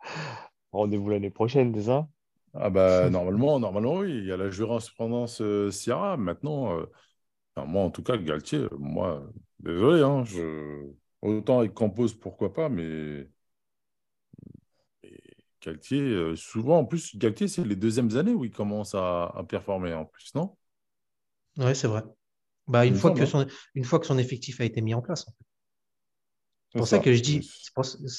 rendez-vous 0.73 1.11
l'année 1.11 1.31
prochaine, 1.31 1.73
déjà. 1.73 2.09
Ah 2.55 2.69
bah 2.69 3.09
normalement, 3.09 3.59
normalement 3.59 3.95
oui, 3.99 4.19
il 4.19 4.27
y 4.27 4.33
a 4.33 4.37
la 4.37 4.51
jurisprudence 4.51 5.41
euh, 5.41 5.71
Sierra. 5.71 6.17
Maintenant, 6.19 6.77
moi 7.57 7.83
en 7.83 7.91
tout 7.91 8.03
cas, 8.03 8.19
Galtier, 8.19 8.67
moi, 8.79 9.27
désolé, 9.61 10.03
hein, 10.03 10.25
autant 11.23 11.61
avec 11.61 11.73
Campos, 11.73 12.09
pourquoi 12.21 12.53
pas, 12.53 12.69
mais 12.69 13.27
Galtier, 15.63 16.01
euh, 16.03 16.37
souvent 16.37 16.79
en 16.81 16.85
plus, 16.85 17.17
Galtier, 17.17 17.49
c'est 17.49 17.65
les 17.65 17.77
deuxièmes 17.77 18.17
années 18.17 18.35
où 18.35 18.45
il 18.45 18.51
commence 18.53 18.95
à, 18.95 19.27
à 19.27 19.45
performer 19.45 19.95
en 19.95 20.05
plus, 20.05 20.35
non? 20.35 20.57
Ouais, 21.59 21.75
c'est 21.75 21.87
vrai. 21.89 22.03
Bah, 22.69 22.87
une 22.87 22.95
fois 22.97 23.11
semble, 23.11 23.21
que 23.21 23.25
hein. 23.25 23.27
son, 23.27 23.47
une 23.75 23.85
fois 23.85 23.99
que 24.01 24.07
son 24.07 24.19
effectif 24.19 24.61
a 24.61 24.65
été 24.65 24.81
mis 24.81 24.95
en 24.95 25.03
place. 25.03 25.29
en 25.29 25.33
fait. 25.33 25.45
C'est 26.71 26.79
pour 26.79 26.89
ça 26.89 26.99
ça. 26.99 27.05
que 27.05 27.13
je 27.13 27.21
dis, 27.23 27.51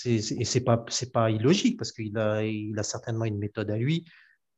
et 0.06 0.46
c'est 0.46 0.62
pas, 0.64 0.86
pas 1.12 1.32
illogique 1.32 1.78
parce 1.78 1.92
qu'il 1.92 2.16
a, 2.18 2.44
il 2.46 2.78
a 2.78 2.84
certainement 2.84 3.26
une 3.26 3.40
méthode 3.40 3.72
à 3.72 3.78
lui 3.78 4.06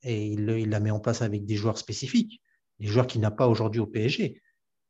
et 0.04 0.28
il, 0.28 0.50
il 0.50 0.70
la 0.70 0.80
met 0.82 0.92
en 0.92 1.00
place 1.00 1.22
avec 1.22 1.46
des 1.46 1.56
joueurs 1.56 1.78
spécifiques, 1.78 2.42
des 2.80 2.88
joueurs 2.88 3.08
qu'il 3.08 3.22
n'a 3.22 3.32
pas 3.32 3.48
aujourd'hui 3.48 3.80
au 3.80 3.88
PSG. 3.88 4.42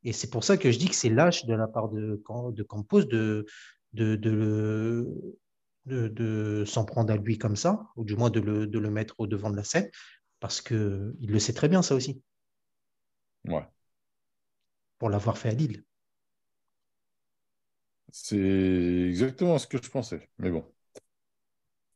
Et 0.04 0.12
c'est 0.14 0.30
pour 0.30 0.44
ça 0.44 0.58
que 0.58 0.72
je 0.72 0.80
dis 0.80 0.90
que 0.90 0.96
c'est 0.96 1.10
lâche 1.10 1.46
de 1.46 1.54
la 1.54 1.68
part 1.68 1.90
de, 1.90 2.22
de 2.52 2.64
Campos 2.64 3.04
de, 3.04 3.46
de, 3.94 4.16
de, 4.16 4.30
le- 4.32 5.38
de, 5.86 6.08
de 6.08 6.64
s'en 6.66 6.86
prendre 6.86 7.12
à 7.14 7.18
lui 7.18 7.38
comme 7.38 7.56
ça, 7.56 7.88
ou 7.96 8.04
du 8.06 8.16
moins 8.16 8.30
de 8.30 8.40
le, 8.40 8.68
de 8.68 8.80
le 8.80 8.90
mettre 8.90 9.16
au 9.20 9.28
devant 9.28 9.50
de 9.52 9.56
la 9.58 9.64
scène, 9.64 9.90
parce 10.40 10.62
qu'il 10.62 11.16
le 11.20 11.40
sait 11.40 11.54
très 11.54 11.70
bien 11.70 11.82
ça 11.82 11.96
aussi, 11.96 12.22
Ouais. 13.48 13.66
pour 15.00 15.10
l'avoir 15.10 15.38
fait 15.38 15.48
à 15.50 15.54
Lille. 15.54 15.86
C'est 18.12 18.38
exactement 19.10 19.58
ce 19.60 19.68
que 19.68 19.82
je 19.82 19.90
pensais, 19.92 20.30
mais 20.40 20.50
bon. 20.52 20.66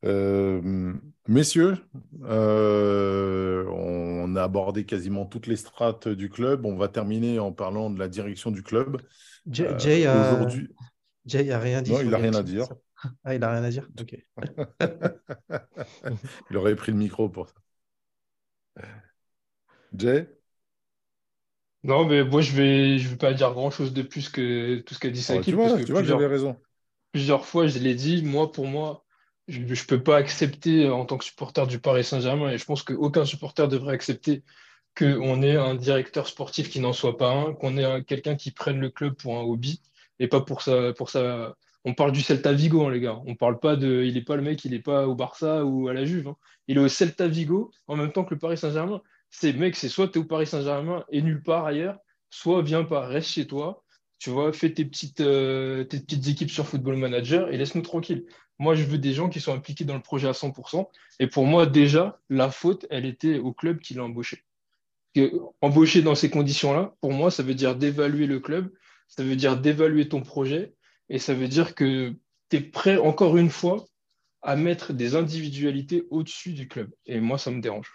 Euh, 0.06 0.94
messieurs, 1.28 1.78
euh, 2.24 3.66
on 3.68 4.36
a 4.36 4.44
abordé 4.44 4.86
quasiment 4.86 5.26
toutes 5.26 5.48
les 5.48 5.57
strates 5.57 6.07
du 6.07 6.30
club. 6.30 6.66
On 6.66 6.78
va 6.78 6.88
terminer 6.88 7.40
en 7.40 7.52
parlant 7.52 7.90
de 7.90 7.99
la 7.99 8.07
direction 8.07 8.52
du 8.52 8.64
club. 8.64 9.02
Jay, 9.49 9.68
Euh, 9.68 9.78
Jay 9.78 10.06
a, 10.06 10.48
Jay 11.26 11.52
a 11.52 11.60
rien 11.60 11.82
dit. 11.82 11.91
Non, 11.91 11.99
il 12.02 12.14
a 12.14 12.18
les 12.18 12.24
rien 12.24 12.34
à 12.36 12.44
dire. 12.44 12.68
Ah, 13.23 13.35
il 13.35 13.43
a 13.43 13.51
rien 13.51 13.63
à 13.63 13.69
dire. 13.69 13.88
Ok. 13.99 14.15
il 16.49 16.57
aurait 16.57 16.76
pris 16.76 16.91
le 16.91 16.97
micro 16.97 17.30
pour 17.30 17.47
ça. 17.49 17.55
Jay? 19.95 20.27
Non, 21.84 22.05
mais 22.05 22.23
moi, 22.23 22.41
je 22.41 22.51
vais, 22.53 22.97
je 22.99 23.07
vais 23.09 23.15
pas 23.17 23.34
dire 23.34 23.53
grand-chose 23.53 23.93
de 23.93 24.01
plus 24.01 24.30
que 24.30 24.80
tout 24.81 24.93
ce 24.93 24.99
qu'a 24.99 25.09
dit 25.09 25.23
Oh, 25.30 25.43
tu 25.43 25.43
Sakib, 25.45 25.55
vois, 25.55 25.61
parce 25.61 25.73
que 25.73 25.81
tu 25.81 25.91
vois 25.93 26.01
que 26.01 26.03
plusieurs, 26.03 26.07
j'avais 26.07 26.27
raison. 26.27 26.61
plusieurs 27.13 27.45
fois, 27.45 27.67
je 27.67 27.80
l'ai 27.80 27.95
dit, 27.95 28.21
moi, 28.23 28.51
pour 28.51 28.67
moi, 28.67 29.05
je 29.47 29.59
ne 29.61 29.76
peux 29.88 30.03
pas 30.03 30.17
accepter 30.17 30.85
euh, 30.85 30.93
en 30.95 31.05
tant 31.05 31.17
que 31.17 31.26
supporter 31.26 31.65
du 31.67 31.80
Paris 31.80 32.03
Saint-Germain, 32.05 32.51
et 32.51 32.57
je 32.59 32.65
pense 32.65 32.84
qu'aucun 32.84 33.26
supporter 33.26 33.67
devrait 33.69 33.95
accepter 33.95 34.43
qu'on 34.97 35.41
ait 35.43 35.57
un 35.57 35.76
directeur 35.76 36.27
sportif 36.27 36.69
qui 36.69 36.80
n'en 36.81 36.93
soit 36.93 37.17
pas 37.17 37.31
un, 37.31 37.53
qu'on 37.55 37.77
ait 37.77 37.84
un- 37.85 38.01
quelqu'un 38.03 38.35
qui 38.38 38.51
prenne 38.51 38.80
le 38.80 38.89
club 38.91 39.15
pour 39.15 39.38
un 39.38 39.41
hobby, 39.43 39.81
et 40.19 40.27
pas 40.30 40.41
pour 40.41 40.61
ça, 40.63 40.93
pour 40.97 41.09
ça. 41.11 41.55
On 41.85 41.93
parle 41.93 42.11
du 42.11 42.22
Celta 42.22 42.51
Vigo, 42.53 42.85
hein, 42.85 42.91
les 42.91 42.99
gars. 42.99 43.22
On 43.26 43.35
parle 43.35 43.60
pas 43.60 43.76
de. 43.76 44.03
Il 44.03 44.14
n'est 44.15 44.22
pas 44.23 44.35
le 44.35 44.41
mec, 44.41 44.64
il 44.65 44.72
n'est 44.72 44.80
pas 44.80 45.07
au 45.07 45.15
Barça 45.15 45.65
ou 45.65 45.88
à 45.88 45.93
la 45.93 46.06
Juve. 46.06 46.27
hein. 46.27 46.35
Il 46.68 46.77
est 46.77 46.81
au 46.81 46.88
Celta 46.88 47.27
Vigo 47.27 47.72
en 47.88 47.95
même 47.95 48.11
temps 48.11 48.23
que 48.26 48.34
le 48.34 48.39
Paris 48.39 48.57
Saint-Germain. 48.57 49.01
C'est 49.30 49.53
mec, 49.53 49.76
c'est 49.76 49.89
soit 49.89 50.07
tu 50.07 50.19
es 50.19 50.22
au 50.22 50.26
Paris 50.26 50.47
Saint-Germain 50.47 51.06
et 51.10 51.22
nulle 51.22 51.43
part 51.43 51.65
ailleurs, 51.65 51.97
soit 52.30 52.61
viens 52.61 52.84
pas, 52.84 53.06
reste 53.06 53.30
chez 53.30 53.47
toi, 53.47 53.84
tu 54.18 54.30
vois, 54.31 54.51
fais 54.51 54.73
tes 54.73 54.85
petites, 54.85 55.22
euh, 55.22 55.84
tes 55.84 55.99
petites 55.99 56.27
équipes 56.27 56.49
sur 56.51 56.68
Football 56.68 56.97
Manager 56.97 57.49
et 57.49 57.57
laisse-nous 57.57 57.81
tranquille. 57.81 58.26
Moi, 58.57 58.76
je 58.76 58.84
veux 58.84 58.97
des 58.97 59.14
gens 59.14 59.30
qui 59.30 59.39
sont 59.39 59.53
impliqués 59.53 59.85
dans 59.85 59.95
le 59.95 60.01
projet 60.01 60.27
à 60.27 60.34
100%. 60.34 60.89
Et 61.19 61.27
pour 61.27 61.45
moi, 61.45 61.65
déjà, 61.65 62.19
la 62.30 62.51
faute, 62.51 62.85
elle 62.89 63.06
était 63.06 63.39
au 63.39 63.53
club 63.53 63.80
qui 63.80 63.93
l'a 63.93 64.03
embauché. 64.03 64.43
Embaucher 65.61 66.01
dans 66.01 66.15
ces 66.15 66.30
conditions-là, 66.30 66.95
pour 67.01 67.14
moi, 67.14 67.31
ça 67.31 67.43
veut 67.43 67.56
dire 67.56 67.76
d'évaluer 67.76 68.27
le 68.27 68.39
club, 68.39 68.72
ça 69.07 69.23
veut 69.23 69.35
dire 69.35 69.57
d'évaluer 69.57 70.10
ton 70.10 70.22
projet, 70.22 70.73
et 71.10 71.19
ça 71.19 71.34
veut 71.34 71.48
dire 71.48 71.76
que 71.76 72.14
tu 72.49 72.57
es 72.57 72.61
prêt, 72.61 72.98
encore 72.98 73.38
une 73.38 73.49
fois, 73.49 73.86
à 74.41 74.56
mettre 74.56 74.94
des 74.94 75.15
individualités 75.15 76.07
au-dessus 76.10 76.53
du 76.53 76.68
club. 76.68 76.94
Et 77.06 77.19
moi, 77.19 77.38
ça 77.38 77.52
me 77.52 77.61
dérange. 77.61 77.91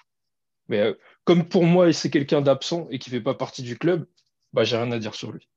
Mais 0.68 0.80
euh, 0.80 0.94
comme 1.24 1.48
pour 1.48 1.64
moi, 1.64 1.92
c'est 1.92 2.10
quelqu'un 2.10 2.40
d'absent 2.42 2.86
et 2.90 2.98
qui 2.98 3.10
ne 3.10 3.16
fait 3.16 3.22
pas 3.22 3.34
partie 3.34 3.62
du 3.62 3.78
club, 3.78 4.06
bah, 4.52 4.64
j'ai 4.64 4.76
rien 4.76 4.92
à 4.92 4.98
dire 4.98 5.14
sur 5.14 5.32
lui. 5.32 5.48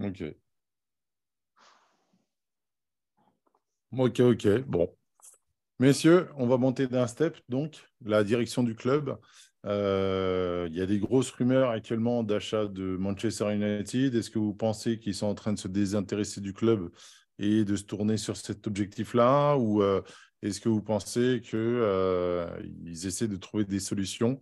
Ok. 0.00 0.34
Ok, 3.92 4.20
ok. 4.20 4.58
Bon. 4.66 4.94
Messieurs, 5.78 6.28
on 6.36 6.46
va 6.46 6.56
monter 6.56 6.86
d'un 6.86 7.06
step, 7.06 7.38
donc, 7.48 7.88
la 8.04 8.24
direction 8.24 8.62
du 8.62 8.74
club. 8.74 9.18
Euh, 9.66 10.66
il 10.70 10.76
y 10.76 10.82
a 10.82 10.86
des 10.86 10.98
grosses 10.98 11.30
rumeurs 11.30 11.70
actuellement 11.70 12.22
d'achat 12.22 12.66
de 12.66 12.96
Manchester 12.96 13.54
United. 13.54 14.14
Est-ce 14.14 14.30
que 14.30 14.38
vous 14.38 14.54
pensez 14.54 14.98
qu'ils 14.98 15.14
sont 15.14 15.26
en 15.26 15.34
train 15.34 15.52
de 15.52 15.58
se 15.58 15.68
désintéresser 15.68 16.40
du 16.40 16.52
club 16.52 16.90
et 17.38 17.64
de 17.64 17.76
se 17.76 17.84
tourner 17.84 18.16
sur 18.16 18.36
cet 18.36 18.66
objectif-là? 18.66 19.56
Ou 19.56 19.82
euh, 19.82 20.02
Est-ce 20.42 20.60
que 20.60 20.68
vous 20.68 20.82
pensez 20.82 21.40
qu'ils 21.42 23.06
essaient 23.06 23.28
de 23.28 23.36
trouver 23.36 23.64
des 23.64 23.80
solutions? 23.80 24.38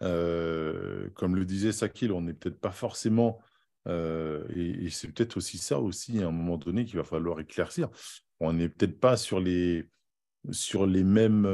Comme 0.00 1.36
le 1.36 1.44
disait 1.46 1.72
Sakil, 1.72 2.12
on 2.12 2.20
n'est 2.20 2.34
peut-être 2.34 2.60
pas 2.60 2.70
forcément, 2.70 3.40
et, 3.88 4.88
c'est 4.90 5.08
peut-être 5.08 5.38
aussi 5.38 5.56
ça 5.56 5.80
aussi 5.80 6.22
à 6.22 6.28
un 6.28 6.30
moment 6.30 6.58
donné 6.58 6.84
qu'il 6.84 6.98
va 6.98 7.04
falloir 7.04 7.40
éclaircir. 7.40 7.88
On 8.40 8.52
n'est 8.52 8.68
peut-être 8.68 9.00
pas 9.00 9.16
sur 9.16 9.40
les, 9.40 9.88
sur 10.50 10.84
les 10.84 11.02
mêmes, 11.02 11.46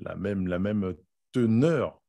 la 0.00 0.16
même, 0.16 0.48
la 0.48 0.58
même 0.58 0.96
teneur 1.32 2.00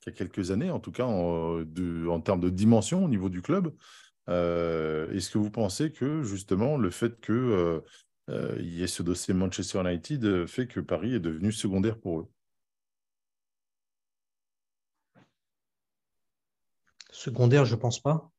qu'il 0.00 0.12
y 0.12 0.16
a 0.16 0.18
quelques 0.18 0.50
années, 0.50 0.70
en 0.70 0.80
tout 0.80 0.92
cas 0.92 1.04
en, 1.04 1.62
en 1.62 2.20
termes 2.20 2.40
de 2.40 2.50
dimension 2.50 3.04
au 3.04 3.08
niveau 3.08 3.28
du 3.28 3.42
club. 3.42 3.74
Euh, 4.28 5.10
est-ce 5.12 5.30
que 5.30 5.38
vous 5.38 5.50
pensez 5.50 5.90
que 5.90 6.22
justement 6.22 6.76
le 6.76 6.90
fait 6.90 7.18
qu'il 7.20 7.34
euh, 7.34 7.80
euh, 8.28 8.56
y 8.60 8.82
ait 8.82 8.88
ce 8.88 9.02
dossier 9.02 9.32
Manchester 9.32 9.80
United 9.80 10.46
fait 10.46 10.66
que 10.66 10.80
Paris 10.80 11.14
est 11.14 11.20
devenu 11.20 11.50
secondaire 11.50 11.98
pour 11.98 12.20
eux? 12.20 12.28
Secondaire, 17.10 17.64
je 17.64 17.74
pense 17.74 18.00
pas, 18.00 18.30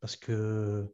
parce 0.00 0.16
que 0.16 0.92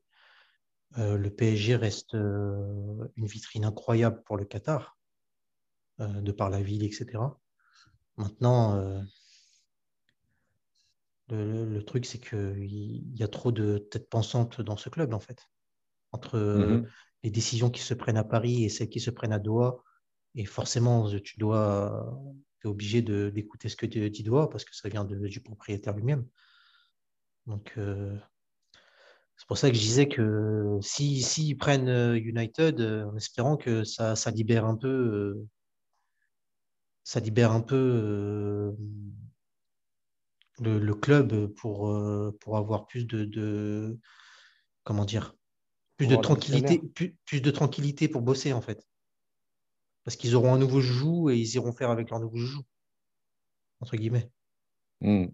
le 0.97 1.29
PSG 1.31 1.75
reste 1.75 2.13
une 2.13 3.27
vitrine 3.27 3.65
incroyable 3.65 4.23
pour 4.25 4.37
le 4.37 4.45
Qatar, 4.45 4.99
de 5.99 6.33
par 6.33 6.51
la 6.51 6.61
ville, 6.61 6.85
etc. 6.85 7.19
Maintenant, 8.17 9.03
le, 11.29 11.81
truc, 11.83 12.07
c'est 12.07 12.19
qu'il 12.19 13.17
y 13.17 13.23
a 13.23 13.29
trop 13.29 13.53
de 13.53 13.79
têtes 13.79 14.09
pensantes 14.09 14.61
dans 14.61 14.77
ce 14.77 14.89
club, 14.89 15.15
en 15.15 15.21
fait. 15.21 15.49
Entre 16.13 16.39
mhm. 16.39 16.89
les 17.23 17.31
décisions 17.31 17.71
qui 17.71 17.83
se 17.83 17.95
prennent 17.95 18.17
à 18.17 18.25
Paris 18.25 18.65
et 18.65 18.69
celles 18.69 18.89
qui 18.89 19.01
se 19.01 19.11
prennent 19.11 19.33
à 19.33 19.39
Doha. 19.39 19.83
Et 20.37 20.45
forcément, 20.45 21.09
tu 21.21 21.39
dois, 21.39 22.21
es 22.65 22.69
obligé 22.69 23.03
d'écouter 23.03 23.69
ce 23.69 23.77
que 23.77 23.87
dit 23.87 24.23
Doha 24.23 24.49
parce 24.49 24.65
que 24.65 24.75
ça 24.75 24.89
vient 24.89 25.05
du 25.05 25.41
propriétaire 25.41 25.95
lui-même. 25.95 26.27
Donc, 27.47 27.75
euh, 27.77 28.17
c'est 29.37 29.47
pour 29.47 29.59
ça 29.59 29.69
que 29.69 29.77
je 29.77 29.81
disais 29.81 30.09
que 30.09 30.79
s'ils 30.81 31.25
si, 31.25 31.55
prennent 31.55 31.89
euh, 31.89 32.17
United, 32.17 32.81
euh, 32.81 33.05
en 33.07 33.17
espérant 33.17 33.57
que 33.57 33.85
ça, 33.85 34.17
ça 34.17 34.31
libère 34.31 34.65
un 34.65 34.77
peu, 34.77 35.45
ça 37.05 37.21
libère 37.21 37.53
un 37.53 37.61
peu 37.61 38.75
le, 40.61 40.95
club 40.95 41.47
pour, 41.55 41.91
euh, 41.91 42.37
pour 42.41 42.57
avoir 42.57 42.87
plus 42.87 43.07
de, 43.07 43.99
comment 44.83 45.05
dire 45.05 45.35
plus 45.97 46.07
de 46.07 46.17
tranquillité 46.17 46.81
plus, 47.25 47.41
de 47.41 47.51
tranquillité 47.51 48.09
pour 48.09 48.23
bosser 48.23 48.53
en 48.53 48.61
fait 48.61 48.85
parce 50.03 50.17
qu'ils 50.17 50.35
auront 50.35 50.55
un 50.55 50.59
nouveau 50.59 50.81
joujou 50.81 51.31
et 51.31 51.37
ils 51.37 51.55
iront 51.55 51.73
faire 51.73 51.91
avec 51.91 52.11
leur 52.11 52.21
nouveau 52.21 52.39
joujou 52.39 52.63
entre 53.81 53.97
guillemets 53.97 54.31
hmm. 55.01 55.27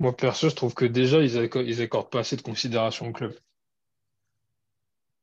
Moi, 0.00 0.14
perso, 0.14 0.50
je 0.50 0.54
trouve 0.54 0.74
que 0.74 0.84
déjà, 0.84 1.20
ils 1.22 1.80
accordent 1.80 2.10
pas 2.10 2.18
assez 2.18 2.36
de 2.36 2.42
considération 2.42 3.08
au 3.08 3.12
club. 3.12 3.32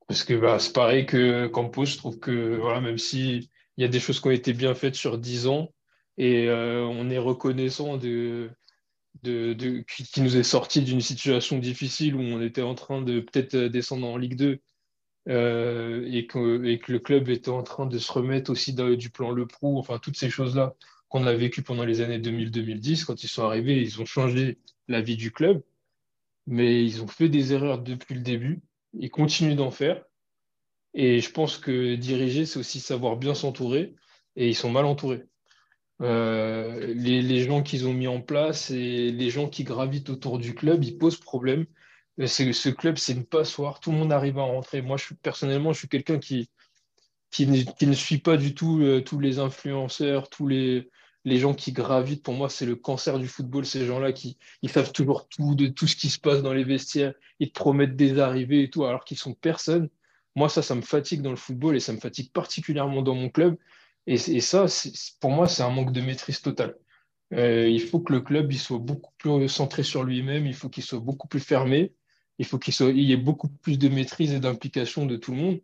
Parce 0.08 0.24
que 0.24 0.34
bah, 0.34 0.60
c'est 0.60 0.74
pareil 0.74 1.06
que 1.06 1.48
Campos, 1.48 1.86
je 1.86 1.98
trouve 1.98 2.20
que 2.20 2.58
voilà, 2.58 2.82
même 2.82 2.98
s'il 2.98 3.48
y 3.78 3.84
a 3.84 3.88
des 3.88 4.00
choses 4.00 4.20
qui 4.20 4.28
ont 4.28 4.32
été 4.32 4.54
bien 4.54 4.76
faites 4.76 4.96
sur 4.96 5.18
10 5.18 5.48
ans, 5.48 5.72
et 6.18 6.50
euh, 6.50 6.84
on 6.84 7.10
est 7.10 7.18
reconnaissant 7.18 7.98
de, 7.98 8.52
de, 9.24 9.84
qui 9.88 10.22
nous 10.22 10.38
est 10.38 10.44
sorti 10.44 10.82
d'une 10.82 11.02
situation 11.02 11.60
difficile 11.60 12.16
où 12.16 12.22
on 12.22 12.42
était 12.42 12.62
en 12.62 12.76
train 12.76 13.02
de 13.02 13.20
peut-être 13.22 13.56
descendre 13.56 14.08
en 14.08 14.18
Ligue 14.18 14.36
2 14.36 14.60
euh, 15.30 16.06
et, 16.12 16.26
que, 16.28 16.66
et, 16.66 16.80
que, 16.80 16.92
le 16.92 17.00
club 17.00 17.30
était 17.30 17.50
en 17.50 17.64
train 17.64 17.86
de 17.86 17.98
se 17.98 18.12
remettre 18.12 18.52
aussi 18.52 18.74
du 18.74 19.10
plan 19.10 19.32
Le 19.32 19.46
Prou, 19.46 19.78
enfin 19.78 20.00
toutes 20.00 20.18
ces 20.18 20.30
choses-là 20.30 20.76
qu'on 21.10 21.28
a 21.28 21.34
vécues 21.34 21.62
pendant 21.62 21.84
les 21.84 22.02
années 22.02 22.20
2000-2010. 22.20 23.06
Quand 23.06 23.24
ils 23.24 23.28
sont 23.28 23.44
arrivés, 23.44 23.82
ils 23.82 24.02
ont 24.02 24.06
changé 24.06 24.58
la 24.88 25.02
vie 25.02 25.18
du 25.18 25.32
club, 25.32 25.62
mais 26.48 26.84
ils 26.84 27.04
ont 27.04 27.08
fait 27.08 27.30
des 27.30 27.54
erreurs 27.54 27.80
depuis 27.80 28.16
le 28.16 28.22
début 28.22 28.62
ils 28.94 29.12
continuent 29.12 29.56
d'en 29.56 29.72
faire. 29.72 30.04
Et 30.94 31.22
je 31.22 31.32
pense 31.32 31.58
que 31.58 31.96
diriger, 31.96 32.46
c'est 32.46 32.60
aussi 32.60 32.80
savoir 32.80 33.18
bien 33.18 33.34
s'entourer. 33.34 33.96
Et 34.36 34.50
ils 34.50 34.56
sont 34.56 34.72
mal 34.72 34.86
entourés. 34.86 35.24
Euh, 36.02 36.94
les, 36.96 37.44
gens 37.44 37.62
qu'ils 37.62 37.88
ont 37.88 37.94
mis 37.94 38.08
en 38.08 38.22
place 38.22 38.72
et 38.72 39.12
les 39.12 39.30
gens 39.30 39.48
qui 39.48 39.64
gravitent 39.64 40.10
autour 40.10 40.40
du 40.40 40.56
club, 40.56 40.84
ils 40.84 40.98
posent 40.98 41.20
problème. 41.20 41.66
Ce 42.26 42.70
club, 42.70 42.98
c'est 42.98 43.14
une 43.14 43.26
passoire. 43.26 43.80
Tout 43.80 43.92
le 43.92 43.98
monde 43.98 44.12
arrive 44.12 44.40
à 44.40 44.44
rentrer. 44.44 44.82
Moi, 44.82 44.98
personnellement, 45.22 45.74
je 45.74 45.80
suis 45.80 45.88
quelqu'un 45.88 46.20
qui, 46.20 46.50
qui, 47.30 47.48
ne, 47.48 47.94
suit 47.94 48.20
pas 48.20 48.38
du 48.38 48.54
tout 48.54 48.82
euh, 48.82 49.02
tous 49.02 49.20
les 49.20 49.40
influenceurs, 49.40 50.30
tous 50.30 50.48
les, 50.48 50.90
les 51.24 51.38
gens 51.38 51.54
qui 51.54 51.72
gravitent, 51.72 52.24
pour 52.24 52.34
moi, 52.34 52.50
c'est 52.50 52.66
le 52.66 52.76
cancer 52.76 53.20
du 53.20 53.28
football. 53.28 53.66
Ces 53.66 53.86
gens-là 53.86 54.12
qui 54.12 54.38
ils 54.62 54.70
savent 54.70 54.92
toujours 54.92 55.28
tout 55.28 55.56
de 55.56 55.68
tout 55.68 55.88
ce 55.88 55.96
qui 55.96 56.10
se 56.10 56.20
passe 56.20 56.42
dans 56.42 56.54
les 56.54 56.64
vestiaires. 56.64 57.14
Ils 57.40 57.52
te 57.52 57.60
promettent 57.60 57.96
des 57.96 58.20
arrivées 58.20 58.64
et 58.64 58.70
tout, 58.70 58.86
alors 58.86 59.04
qu'ils 59.04 59.18
sont 59.18 59.34
personne. 59.34 59.90
Moi, 60.36 60.50
ça, 60.50 60.62
ça 60.62 60.76
me 60.76 60.82
fatigue 60.82 61.22
dans 61.22 61.30
le 61.30 61.36
football 61.36 61.76
et 61.76 61.80
ça 61.80 61.94
me 61.94 62.00
fatigue 62.00 62.32
particulièrement 62.32 63.02
dans 63.02 63.16
mon 63.16 63.30
club. 63.30 63.58
Et, 64.08 64.18
ça, 64.18 64.66
pour 65.20 65.32
moi, 65.32 65.48
c'est 65.48 65.64
un 65.64 65.70
manque 65.70 65.92
de 65.92 66.02
maîtrise 66.02 66.42
totale. 66.42 66.76
Euh, 67.34 67.70
il 67.70 67.82
faut 67.82 68.00
que 68.00 68.12
le 68.14 68.22
club 68.22 68.52
il 68.52 68.60
soit 68.60 68.80
beaucoup 68.80 69.12
plus 69.18 69.48
centré 69.48 69.84
sur 69.84 70.04
lui-même. 70.04 70.48
Il 70.48 70.56
faut 70.56 70.70
qu'il 70.70 70.84
soit 70.84 71.00
beaucoup 71.00 71.28
plus 71.28 71.40
fermé. 71.40 71.94
Il 72.40 72.46
faut 72.46 72.58
qu'il 72.58 72.74
il 72.90 73.04
y 73.04 73.14
ait 73.14 73.18
beaucoup 73.18 73.50
plus 73.50 73.78
de 73.78 73.90
maîtrise 73.90 74.34
et 74.34 74.40
d'implication 74.40 75.06
de 75.06 75.18
tout 75.18 75.32
le 75.32 75.38
monde. 75.38 75.62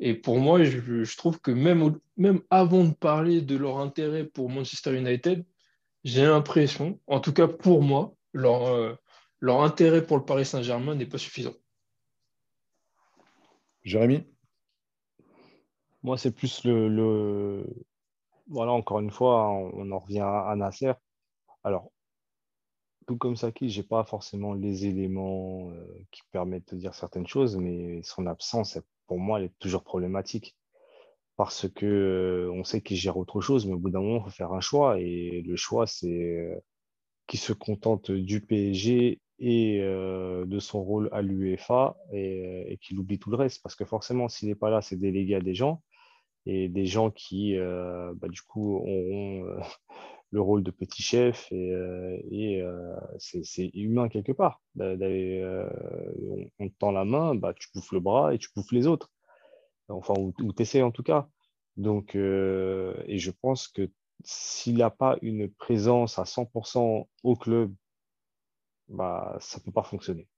Et 0.00 0.14
pour 0.14 0.38
moi, 0.38 0.64
je, 0.64 1.16
trouve 1.16 1.40
que 1.40 1.50
même, 1.50 1.98
même 2.16 2.40
avant 2.48 2.84
de 2.84 2.94
parler 2.94 3.42
de 3.42 3.56
leur 3.56 3.78
intérêt 3.78 4.24
pour 4.24 4.48
Manchester 4.48 4.96
United, 4.96 5.44
j'ai 6.04 6.24
l'impression, 6.24 6.98
en 7.06 7.20
tout 7.20 7.34
cas 7.34 7.46
pour 7.46 7.82
moi, 7.82 8.14
leur, 8.32 8.68
euh, 8.68 8.94
leur 9.40 9.62
intérêt 9.62 10.04
pour 10.04 10.16
le 10.16 10.24
Paris 10.24 10.46
Saint-Germain 10.46 10.94
n'est 10.94 11.04
pas 11.04 11.18
suffisant. 11.18 11.52
Jérémy? 13.82 14.26
Moi, 16.02 16.16
c'est 16.16 16.34
plus 16.34 16.64
le, 16.64 17.66
Voilà, 18.48 18.72
encore 18.72 19.00
une 19.00 19.10
fois, 19.10 19.50
on 19.50 19.90
en 19.90 19.98
revient 19.98 20.20
à 20.20 20.54
Nasser. 20.56 20.92
Alors, 21.62 21.92
tout 23.10 23.16
comme 23.16 23.34
Saki, 23.34 23.70
je 23.70 23.80
n'ai 23.80 23.86
pas 23.88 24.04
forcément 24.04 24.54
les 24.54 24.86
éléments 24.86 25.72
euh, 25.72 25.84
qui 26.12 26.22
permettent 26.30 26.72
de 26.74 26.78
dire 26.78 26.94
certaines 26.94 27.26
choses, 27.26 27.56
mais 27.56 28.00
son 28.04 28.24
absence, 28.28 28.78
pour 29.08 29.18
moi, 29.18 29.40
elle 29.40 29.46
est 29.46 29.58
toujours 29.58 29.82
problématique. 29.82 30.56
Parce 31.36 31.68
que 31.68 31.86
euh, 31.86 32.52
on 32.52 32.62
sait 32.62 32.82
qu'il 32.82 32.96
gère 32.96 33.16
autre 33.16 33.40
chose, 33.40 33.66
mais 33.66 33.72
au 33.72 33.78
bout 33.78 33.90
d'un 33.90 34.00
moment, 34.00 34.18
il 34.18 34.30
faut 34.30 34.36
faire 34.36 34.52
un 34.52 34.60
choix. 34.60 35.00
Et 35.00 35.42
le 35.44 35.56
choix, 35.56 35.88
c'est 35.88 36.36
euh, 36.36 36.54
qu'il 37.26 37.40
se 37.40 37.52
contente 37.52 38.12
du 38.12 38.42
PSG 38.42 39.20
et 39.40 39.80
de 39.80 40.58
son 40.60 40.84
rôle 40.84 41.08
à 41.10 41.22
l'UEFA 41.22 41.96
et, 42.12 42.78
qu'il 42.80 42.98
oublie 43.00 43.18
tout 43.18 43.30
le 43.30 43.36
reste. 43.38 43.60
Parce 43.62 43.74
que 43.74 43.84
forcément, 43.84 44.28
s'il 44.28 44.48
n'est 44.48 44.54
pas 44.54 44.70
là, 44.70 44.82
c'est 44.82 44.96
délégué 44.96 45.34
à 45.34 45.40
des 45.40 45.54
gens 45.54 45.82
et 46.46 46.68
des 46.68 46.86
gens 46.86 47.10
qui, 47.10 47.56
bah, 47.56 48.28
du 48.28 48.42
coup, 48.42 48.76
auront 48.76 49.60
le 50.30 50.40
rôle 50.40 50.62
de 50.62 50.70
petit 50.70 51.02
chef 51.02 51.50
et, 51.50 51.72
euh, 51.72 52.18
euh, 52.32 52.96
c'est 53.18 53.70
humain 53.74 54.08
quelque 54.08 54.32
part. 54.32 54.62
Euh, 54.80 55.68
on, 56.58 56.68
te 56.68 56.74
tend 56.78 56.92
la 56.92 57.04
main, 57.04 57.34
bah, 57.34 57.52
tu 57.54 57.68
bouffes 57.74 57.92
le 57.92 58.00
bras 58.00 58.34
et 58.34 58.38
tu 58.38 58.48
bouffes 58.54 58.72
les 58.72 58.86
autres. 58.86 59.10
Enfin, 59.88 60.14
ou, 60.16 60.32
tu 60.52 60.62
essaies 60.62 60.82
en 60.82 60.92
tout 60.92 61.02
cas. 61.02 61.28
Donc, 61.76 62.14
et 62.14 63.18
je 63.18 63.30
pense 63.42 63.68
que 63.68 63.90
s'il 64.24 64.78
n'a 64.78 64.90
pas 64.90 65.18
une 65.22 65.50
présence 65.50 66.18
à 66.18 66.24
100% 66.24 67.08
au 67.24 67.36
club, 67.36 67.74
bah, 68.88 69.36
ça 69.40 69.58
ne 69.58 69.64
peut 69.64 69.72
pas 69.72 69.82
fonctionner. 69.82 70.28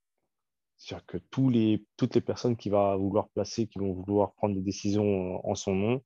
C'est-à-dire 0.77 1.07
que 1.07 1.19
tous 1.19 1.49
les, 1.51 1.85
toutes 1.97 2.15
les 2.15 2.21
personnes 2.21 2.57
qui 2.57 2.71
vont 2.71 2.97
vouloir 2.97 3.29
placer, 3.31 3.67
qui 3.67 3.79
vont 3.79 3.93
vouloir 3.93 4.33
prendre 4.35 4.55
des 4.55 4.63
décisions 4.63 5.47
en 5.47 5.55
son 5.55 5.75
nom, 5.75 6.03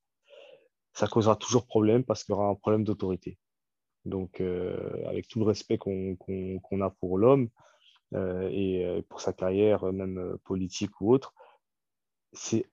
ça 0.92 1.06
causera 1.06 1.36
toujours 1.36 1.66
problème 1.66 2.04
parce 2.04 2.24
qu'il 2.24 2.34
y 2.34 2.36
aura 2.36 2.48
un 2.48 2.54
problème 2.54 2.84
d'autorité. 2.84 3.38
Donc, 4.06 4.40
euh, 4.40 5.04
avec 5.08 5.26
tout 5.26 5.40
le 5.40 5.44
respect 5.44 5.78
qu'on 5.78 6.80
a 6.80 6.90
pour 6.90 7.18
l'homme 7.18 7.48
euh, 8.14 8.48
et 8.52 8.84
euh, 8.84 9.02
pour 9.08 9.20
sa 9.20 9.32
carrière, 9.32 9.92
même 9.92 10.38
politique 10.44 11.00
ou 11.00 11.12
autre, 11.12 11.34
c'est 12.32 12.66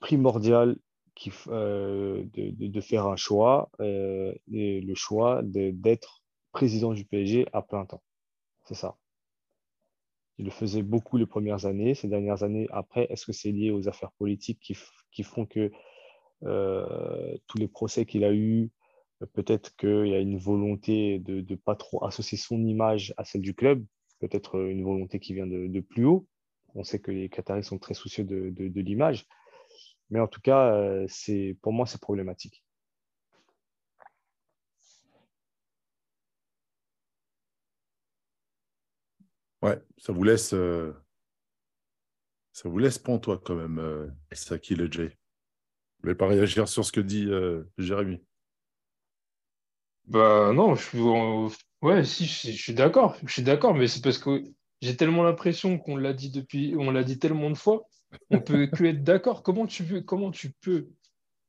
primordial 0.00 0.76
de, 1.26 2.80
faire 2.80 3.06
un 3.06 3.16
choix, 3.16 3.70
et 3.80 4.80
le 4.80 4.94
choix 4.94 5.42
d'être 5.42 6.22
président 6.52 6.94
du 6.94 7.04
PSG 7.04 7.46
à 7.52 7.62
plein 7.62 7.84
temps. 7.84 8.02
C'est 8.64 8.74
ça. 8.74 8.96
Il 10.38 10.46
le 10.46 10.50
faisait 10.50 10.82
beaucoup 10.82 11.18
les 11.18 11.26
premières 11.26 11.66
années. 11.66 11.94
Ces 11.94 12.08
dernières 12.08 12.42
années, 12.42 12.68
après, 12.70 13.06
est-ce 13.10 13.26
que 13.26 13.32
c'est 13.32 13.50
lié 13.50 13.70
aux 13.70 13.86
affaires 13.86 14.12
politiques 14.12 14.60
qui, 14.60 14.78
qui 15.12 15.24
font 15.24 15.44
que 15.44 15.70
tous 16.40 17.58
les 17.58 17.68
procès 17.68 18.06
qu'il 18.06 18.24
a 18.24 18.32
eus, 18.32 18.70
Peut-être 19.26 19.76
qu'il 19.76 20.08
y 20.08 20.14
a 20.14 20.18
une 20.18 20.38
volonté 20.38 21.18
de 21.18 21.44
ne 21.48 21.56
pas 21.56 21.76
trop 21.76 22.04
associer 22.04 22.38
son 22.38 22.64
image 22.64 23.12
à 23.18 23.24
celle 23.24 23.42
du 23.42 23.54
club. 23.54 23.84
peut-être 24.20 24.58
une 24.58 24.82
volonté 24.82 25.20
qui 25.20 25.34
vient 25.34 25.46
de, 25.46 25.66
de, 25.66 25.80
plus 25.80 26.04
haut. 26.04 26.26
On 26.74 26.84
sait 26.84 27.00
que 27.00 27.10
les 27.10 27.28
Qataris 27.28 27.64
sont 27.64 27.78
très 27.78 27.94
soucieux 27.94 28.24
de, 28.24 28.50
de, 28.50 28.80
l'image. 28.80 29.26
Mais 30.10 30.20
en 30.20 30.26
tout 30.28 30.40
cas, 30.40 30.74
euh, 30.74 31.06
c'est, 31.08 31.56
pour 31.62 31.72
moi, 31.72 31.86
c'est 31.86 32.00
problématique. 32.00 32.64
Ouais, 39.62 39.78
ça 39.98 40.12
vous 40.12 40.22
laisse, 40.24 40.54
euh, 40.54 40.94
ça 42.52 42.68
vous 42.68 42.78
laisse 42.78 43.02
toi 43.02 43.38
quand 43.44 43.54
même, 43.54 43.78
euh, 43.78 44.08
Saki 44.32 44.74
le 44.74 44.90
Jay. 44.90 45.08
Vous 45.08 45.08
ne 45.08 46.02
voulez 46.02 46.14
pas 46.14 46.28
réagir 46.28 46.66
sur 46.66 46.84
ce 46.84 46.92
que 46.92 47.00
dit 47.00 47.26
euh, 47.28 47.64
Jérémy 47.76 48.22
Bah 50.06 50.52
non, 50.52 50.74
je 50.74 50.82
suis, 50.82 50.98
ouais, 51.82 52.04
si, 52.04 52.26
je, 52.26 52.50
suis 52.50 52.74
d'accord, 52.74 53.16
je 53.24 53.32
suis 53.32 53.42
d'accord, 53.42 53.74
mais 53.74 53.86
c'est 53.86 54.02
parce 54.02 54.18
que 54.18 54.42
j'ai 54.80 54.96
tellement 54.96 55.22
l'impression 55.22 55.78
qu'on 55.78 55.96
l'a 55.96 56.12
dit 56.12 56.30
depuis, 56.30 56.74
on 56.78 56.90
l'a 56.90 57.04
dit 57.04 57.18
tellement 57.18 57.50
de 57.50 57.56
fois, 57.56 57.86
on 58.30 58.40
peut 58.40 58.66
que 58.66 58.84
être 58.84 59.04
d'accord. 59.04 59.42
Comment 59.42 59.66
tu 59.66 59.84
veux, 59.84 60.00
comment 60.00 60.30
tu 60.30 60.50
peux 60.60 60.88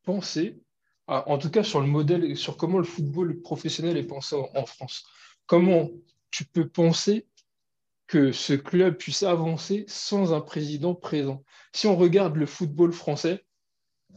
penser, 0.04 0.62
en 1.08 1.38
tout 1.38 1.50
cas 1.50 1.64
sur 1.64 1.82
le 1.82 1.88
modèle, 1.88 2.38
sur 2.38 2.58
comment 2.58 2.78
le 2.78 2.84
football 2.84 3.42
professionnel 3.42 3.98
est 3.98 4.08
pensé 4.08 4.36
en 4.36 4.66
France? 4.66 5.06
Comment 5.48 5.90
tu 6.30 6.46
peux 6.46 6.68
penser 6.68 7.28
que 8.08 8.32
ce 8.32 8.54
club 8.54 8.98
puisse 8.98 9.24
avancer 9.24 9.86
sans 9.88 10.34
un 10.34 10.42
président 10.42 10.94
présent? 10.94 11.44
Si 11.74 11.88
on 11.88 11.96
regarde 11.96 12.36
le 12.36 12.46
football 12.46 12.92
français, 12.92 13.44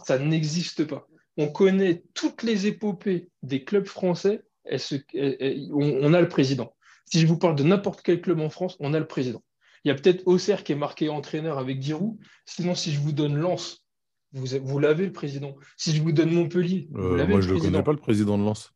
ça 0.04 0.18
n'existe 0.18 0.84
pas. 0.84 1.06
On 1.36 1.48
connaît 1.48 2.04
toutes 2.14 2.42
les 2.42 2.66
épopées 2.66 3.28
des 3.42 3.64
clubs 3.64 3.86
français, 3.86 4.42
on, 4.64 6.14
a 6.14 6.20
le 6.20 6.28
président. 6.28 6.74
Si 7.06 7.20
je 7.20 7.26
vous 7.26 7.38
parle 7.38 7.56
de 7.56 7.64
n'importe 7.64 8.02
quel 8.02 8.20
club 8.20 8.40
en 8.40 8.50
France, 8.50 8.76
on 8.80 8.94
a 8.94 8.98
le 8.98 9.06
président. 9.06 9.42
Il 9.84 9.88
y 9.88 9.90
a 9.90 9.94
peut-être 9.94 10.26
Auxerre 10.26 10.64
qui 10.64 10.72
est 10.72 10.76
marqué 10.76 11.08
entraîneur 11.08 11.58
avec 11.58 11.82
Giroud. 11.82 12.16
Sinon, 12.46 12.74
si 12.74 12.92
je 12.92 13.00
vous 13.00 13.12
donne 13.12 13.36
Lens, 13.36 13.84
vous, 14.32 14.78
l'avez 14.78 15.06
le 15.06 15.12
président. 15.12 15.54
Si 15.76 15.94
je 15.94 16.02
vous 16.02 16.12
donne 16.12 16.32
Montpellier, 16.32 16.88
vous 16.90 17.02
euh, 17.02 17.26
Moi, 17.26 17.40
je 17.40 17.52
ne 17.52 17.60
connais 17.60 17.82
pas 17.82 17.92
le 17.92 17.98
président 17.98 18.38
de 18.38 18.44
Lens. 18.44 18.72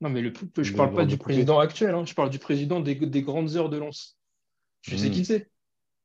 Non, 0.00 0.08
mais 0.08 0.22
le, 0.22 0.32
je 0.56 0.70
ne 0.70 0.76
parle 0.76 0.94
pas 0.94 1.04
du 1.04 1.18
président 1.18 1.58
actuel, 1.58 1.94
hein. 1.94 2.04
je 2.06 2.14
parle 2.14 2.30
du 2.30 2.38
président 2.38 2.80
des, 2.80 2.94
des 2.94 3.22
grandes 3.22 3.56
heures 3.56 3.68
de 3.68 3.78
Lens. 3.78 4.16
Tu 4.82 4.96
sais 4.96 5.10
qui 5.10 5.22
hmm. 5.22 5.24
c'est. 5.24 5.50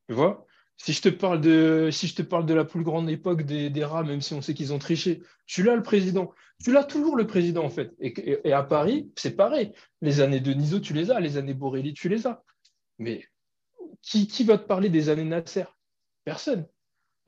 Tu 0.10 0.16
vois? 0.16 0.48
Si 0.84 0.92
je, 0.92 1.02
te 1.02 1.08
parle 1.08 1.40
de, 1.40 1.88
si 1.94 2.08
je 2.08 2.16
te 2.16 2.22
parle 2.22 2.46
de 2.46 2.54
la 2.54 2.66
plus 2.66 2.84
grande 2.84 3.10
époque 3.10 3.44
des, 3.44 3.70
des 3.70 3.86
rats, 3.86 4.04
même 4.04 4.20
si 4.20 4.34
on 4.34 4.42
sait 4.42 4.54
qu'ils 4.54 4.74
ont 4.74 4.80
triché, 4.80 5.22
tu 5.46 5.64
l'as 5.64 5.78
le 5.78 5.82
président. 5.82 6.34
Tu 6.62 6.74
l'as 6.74 6.84
toujours 6.84 7.16
le 7.16 7.26
président, 7.26 7.64
en 7.64 7.70
fait. 7.70 7.94
Et, 8.02 8.52
à 8.52 8.64
Paris, 8.64 9.10
c'est 9.16 9.38
pareil. 9.38 9.72
Les 10.02 10.20
années 10.20 10.42
de 10.42 10.52
Niso, 10.52 10.82
tu 10.82 10.92
les 10.92 11.10
as. 11.10 11.22
Les 11.22 11.38
années 11.38 11.54
Borelli, 11.54 11.94
tu 11.94 12.10
les 12.10 12.28
as. 12.28 12.44
Mais 13.00 13.24
qui, 14.02 14.28
qui 14.28 14.44
va 14.44 14.58
te 14.58 14.68
parler 14.68 14.90
des 14.90 15.08
années 15.08 15.24
Nasser? 15.24 15.64
Personne. 16.26 16.68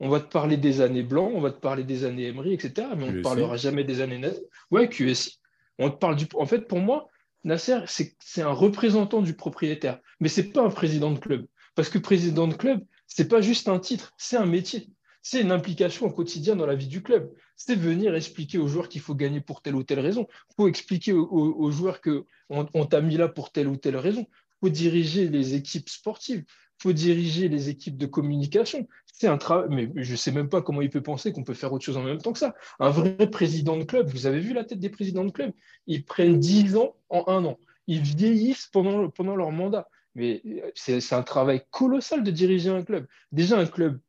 On 0.00 0.10
va 0.10 0.20
te 0.20 0.30
parler 0.30 0.58
des 0.58 0.82
années 0.82 1.02
Blanc, 1.02 1.30
on 1.34 1.40
va 1.40 1.50
te 1.50 1.58
parler 1.58 1.84
des 1.84 2.04
années 2.04 2.26
Emery, 2.26 2.52
etc. 2.52 2.88
Mais 2.94 3.04
on 3.04 3.12
ne 3.12 3.22
parlera 3.22 3.56
jamais 3.56 3.84
des 3.84 4.02
années 4.02 4.18
Nasser. 4.18 4.44
Ouais, 4.70 4.90
QSI. 4.90 5.40
On 5.78 5.88
te 5.88 5.96
parle 5.96 6.16
du. 6.16 6.26
En 6.34 6.44
fait, 6.44 6.68
pour 6.68 6.80
moi, 6.80 7.08
Nasser, 7.42 7.78
c'est 7.86 8.42
un 8.42 8.52
représentant 8.52 9.22
du 9.22 9.32
propriétaire, 9.32 9.98
mais 10.20 10.28
ce 10.28 10.42
n'est 10.42 10.48
pas 10.48 10.60
un 10.60 10.70
président 10.70 11.10
de 11.10 11.18
club. 11.18 11.46
Parce 11.74 11.88
que 11.88 11.98
président 11.98 12.48
de 12.48 12.54
club, 12.54 12.82
ce 13.16 13.22
n'est 13.22 13.28
pas 13.28 13.40
juste 13.40 13.68
un 13.68 13.78
titre, 13.78 14.12
c'est 14.18 14.36
un 14.36 14.44
métier. 14.44 14.90
C'est 15.22 15.40
une 15.40 15.50
implication 15.50 16.04
au 16.04 16.10
quotidien 16.10 16.54
dans 16.54 16.66
la 16.66 16.74
vie 16.74 16.86
du 16.86 17.02
club. 17.02 17.32
C'est 17.56 17.74
venir 17.74 18.14
expliquer 18.14 18.58
aux 18.58 18.68
joueurs 18.68 18.90
qu'il 18.90 19.00
faut 19.00 19.14
gagner 19.14 19.40
pour 19.40 19.62
telle 19.62 19.74
ou 19.74 19.82
telle 19.82 20.00
raison. 20.00 20.26
Il 20.50 20.54
faut 20.56 20.68
expliquer 20.68 21.14
aux, 21.14 21.70
joueurs 21.70 22.02
qu'on 22.02 22.26
on, 22.50 22.84
t'a 22.84 23.00
mis 23.00 23.16
là 23.16 23.28
pour 23.28 23.52
telle 23.52 23.68
ou 23.68 23.76
telle 23.78 23.96
raison. 23.96 24.26
Il 24.30 24.66
faut 24.66 24.68
diriger 24.68 25.28
les 25.28 25.54
équipes 25.54 25.88
sportives. 25.88 26.44
Il 26.46 26.82
faut 26.82 26.92
diriger 26.92 27.48
les 27.48 27.70
équipes 27.70 27.96
de 27.96 28.04
communication. 28.04 28.86
C'est 29.06 29.28
un 29.28 29.38
travail, 29.38 29.68
mais 29.70 30.04
je 30.04 30.12
ne 30.12 30.16
sais 30.16 30.30
même 30.30 30.50
pas 30.50 30.60
comment 30.60 30.82
il 30.82 30.90
peut 30.90 31.02
penser 31.02 31.32
qu'on 31.32 31.42
peut 31.42 31.54
faire 31.54 31.72
autre 31.72 31.86
chose 31.86 31.96
en 31.96 32.02
même 32.02 32.18
temps 32.18 32.34
que 32.34 32.38
ça. 32.38 32.54
Un 32.80 32.90
vrai 32.90 33.30
président 33.30 33.78
de 33.78 33.84
club, 33.84 34.10
vous 34.10 34.26
avez 34.26 34.40
vu 34.40 34.52
la 34.52 34.64
tête 34.64 34.78
des 34.78 34.90
présidents 34.90 35.24
de 35.24 35.32
club? 35.32 35.54
Ils 35.86 36.04
prennent 36.04 36.38
10 36.38 36.76
ans 36.76 36.96
en 37.08 37.24
un 37.28 37.46
an. 37.46 37.58
Ils 37.86 38.02
vieillissent 38.02 38.68
pendant 38.70 39.36
leur 39.36 39.52
mandat. 39.52 39.88
Mais 40.16 40.42
c'est 40.74 41.12
un 41.12 41.22
travail 41.22 41.62
colossal 41.70 42.24
de 42.24 42.30
diriger 42.30 42.70
un 42.70 42.82
club. 42.82 43.06
Déjà 43.32 43.58
un 43.58 43.66
club 43.66 44.00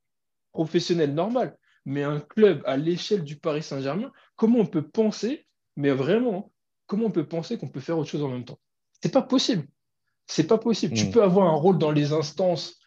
professionnel 0.53 1.13
normal, 1.13 1.57
mais 1.83 2.03
un 2.03 2.21
club 2.21 2.63
à 2.65 2.77
l'échelle 2.77 3.25
du 3.25 3.35
Paris 3.35 3.61
Saint-Germain, 3.61 4.11
comment 4.37 4.59
on 4.59 4.65
peut 4.65 4.87
penser, 4.87 5.45
mais 5.75 5.91
vraiment, 5.91 6.53
comment 6.85 7.07
on 7.07 7.11
peut 7.11 7.27
penser 7.27 7.57
qu'on 7.57 7.67
peut 7.67 7.81
faire 7.81 7.97
autre 7.97 8.09
chose 8.09 8.23
en 8.23 8.29
même 8.29 8.45
temps? 8.45 8.57
C'est 9.03 9.11
pas 9.11 9.21
possible. 9.21 9.67
C'est 10.27 10.47
pas 10.47 10.57
possible. 10.57 10.93
Tu 10.95 11.07
hmm. 11.07 11.11
peux 11.11 11.23
avoir 11.23 11.47
un 11.53 11.57
rôle 11.57 11.77
dans 11.77 11.91
les 11.91 12.13
instances 12.13 12.79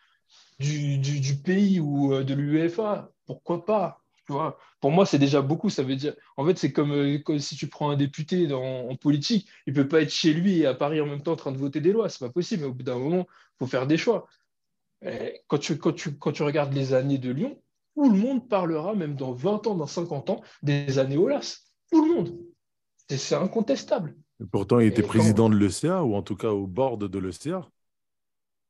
du, 0.58 1.36
pays 1.44 1.78
ou 1.78 2.14
euh, 2.14 2.24
de 2.24 2.32
l'UEFA, 2.32 3.10
pourquoi 3.26 3.66
pas? 3.66 3.99
Tu 4.30 4.34
vois 4.34 4.58
Pour 4.80 4.92
moi, 4.92 5.06
c'est 5.06 5.18
déjà 5.18 5.42
beaucoup. 5.42 5.70
Ça 5.70 5.82
veut 5.82 5.96
dire, 5.96 6.14
en 6.36 6.46
fait, 6.46 6.56
c'est 6.56 6.72
comme, 6.72 6.92
euh, 6.92 7.38
si 7.38 7.56
tu 7.56 7.66
prends 7.66 7.90
un 7.90 7.96
député 7.96 8.46
dans, 8.46 8.88
en 8.88 8.94
politique, 8.94 9.48
il 9.66 9.72
peut 9.72 9.88
pas 9.88 10.02
être 10.02 10.12
chez 10.12 10.32
lui 10.32 10.60
et 10.60 10.66
à 10.66 10.74
Paris 10.74 11.00
en 11.00 11.06
même 11.06 11.20
temps 11.20 11.32
en 11.32 11.36
train 11.36 11.50
de 11.50 11.58
voter 11.58 11.80
des 11.80 11.92
lois. 11.92 12.08
C'est 12.08 12.24
pas 12.24 12.30
possible. 12.30 12.64
au 12.64 12.72
bout 12.72 12.84
d'un 12.84 12.98
moment, 12.98 13.26
il 13.28 13.58
faut 13.58 13.66
faire 13.66 13.88
des 13.88 13.96
choix. 13.96 14.28
quand, 15.48 15.58
tu, 15.58 15.78
quand, 15.78 15.92
tu, 15.92 16.16
quand 16.16 16.30
tu 16.30 16.44
regardes 16.44 16.72
les 16.72 16.94
années 16.94 17.18
de 17.18 17.32
Lyon, 17.32 17.60
tout 17.96 18.08
le 18.08 18.16
monde 18.16 18.48
parlera, 18.48 18.94
même 18.94 19.16
dans 19.16 19.32
20 19.32 19.66
ans, 19.66 19.74
dans 19.74 19.88
50 19.88 20.30
ans, 20.30 20.42
des 20.62 21.00
années 21.00 21.18
Olas. 21.18 21.62
Tout 21.90 22.04
le 22.04 22.14
monde. 22.14 22.38
C'est 23.08 23.34
incontestable. 23.34 24.14
Et 24.40 24.46
pourtant, 24.46 24.78
il 24.78 24.86
était 24.86 25.02
président 25.02 25.48
de 25.48 25.56
l'ECA, 25.56 26.04
ou 26.04 26.14
en 26.14 26.22
tout 26.22 26.36
cas 26.36 26.50
au 26.50 26.68
bord 26.68 26.98
de 26.98 27.18
l'ECA. 27.18 27.68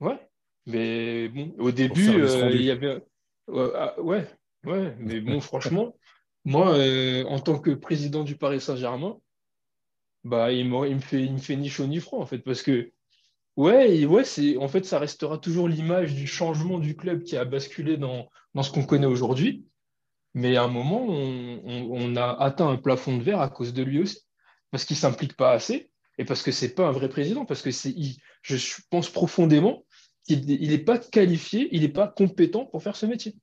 Ouais. 0.01 0.19
Mais 0.65 1.29
bon, 1.29 1.53
au 1.59 1.71
début, 1.71 2.09
euh, 2.09 2.51
il 2.51 2.63
y 2.63 2.71
avait. 2.71 3.05
Ah, 3.53 4.01
ouais, 4.01 4.27
ouais, 4.65 4.95
mais 4.99 5.21
bon, 5.21 5.41
franchement, 5.41 5.97
moi, 6.45 6.75
euh, 6.77 7.25
en 7.25 7.41
tant 7.41 7.59
que 7.59 7.71
président 7.71 8.25
du 8.25 8.37
Paris 8.37 8.61
Saint-Germain, 8.61 9.19
bah, 10.25 10.53
il, 10.53 10.69
me 10.69 10.99
fait, 10.99 11.23
il 11.23 11.33
me 11.33 11.39
fait 11.39 11.57
ni 11.57 11.69
chaud 11.69 11.87
ni 11.87 12.01
froid, 12.01 12.21
en 12.21 12.27
fait, 12.27 12.39
parce 12.39 12.63
que, 12.63 12.93
ouais, 13.57 14.07
en 14.07 14.69
fait, 14.69 14.85
ça 14.85 14.99
restera 14.99 15.39
toujours 15.39 15.69
l'image 15.69 16.15
du 16.15 16.27
changement 16.27 16.79
du 16.79 16.97
club 16.97 17.23
qui 17.23 17.37
a 17.37 17.45
basculé 17.45 17.97
dans, 17.97 18.29
ce 18.63 18.71
qu'on 18.71 18.85
connaît 18.85 19.07
aujourd'hui. 19.07 19.67
Mais 20.35 20.57
à 20.57 20.63
un 20.63 20.69
moment, 20.69 21.07
on, 21.09 22.17
a 22.17 22.31
atteint 22.39 22.69
un 22.69 22.77
plafond 22.77 23.17
de 23.17 23.23
verre 23.23 23.41
à 23.41 23.49
cause 23.49 23.75
de 23.75 23.83
lui 23.83 24.01
aussi, 24.01 24.21
parce 24.71 24.85
qu'il 24.85 24.95
ne 24.95 25.01
s'implique 25.01 25.37
pas 25.37 25.53
assez 25.53 25.91
et 26.19 26.25
parce 26.25 26.43
que 26.43 26.53
ce 26.53 26.67
n'est 26.67 26.73
pas 26.73 26.87
un 26.87 26.93
vrai 26.93 27.09
président, 27.09 27.45
parce 27.45 27.63
que 27.63 27.71
je 27.71 28.77
pense 28.91 29.09
profondément 29.09 29.85
il 30.31 30.71
n'est 30.71 30.79
pas 30.79 30.99
qualifié, 30.99 31.69
il 31.73 31.83
n'est 31.83 31.89
pas 31.89 32.09
compétent 32.09 32.67
pour 32.67 32.83
faire 32.83 32.97
ce 32.97 33.07
métier. 33.07 33.35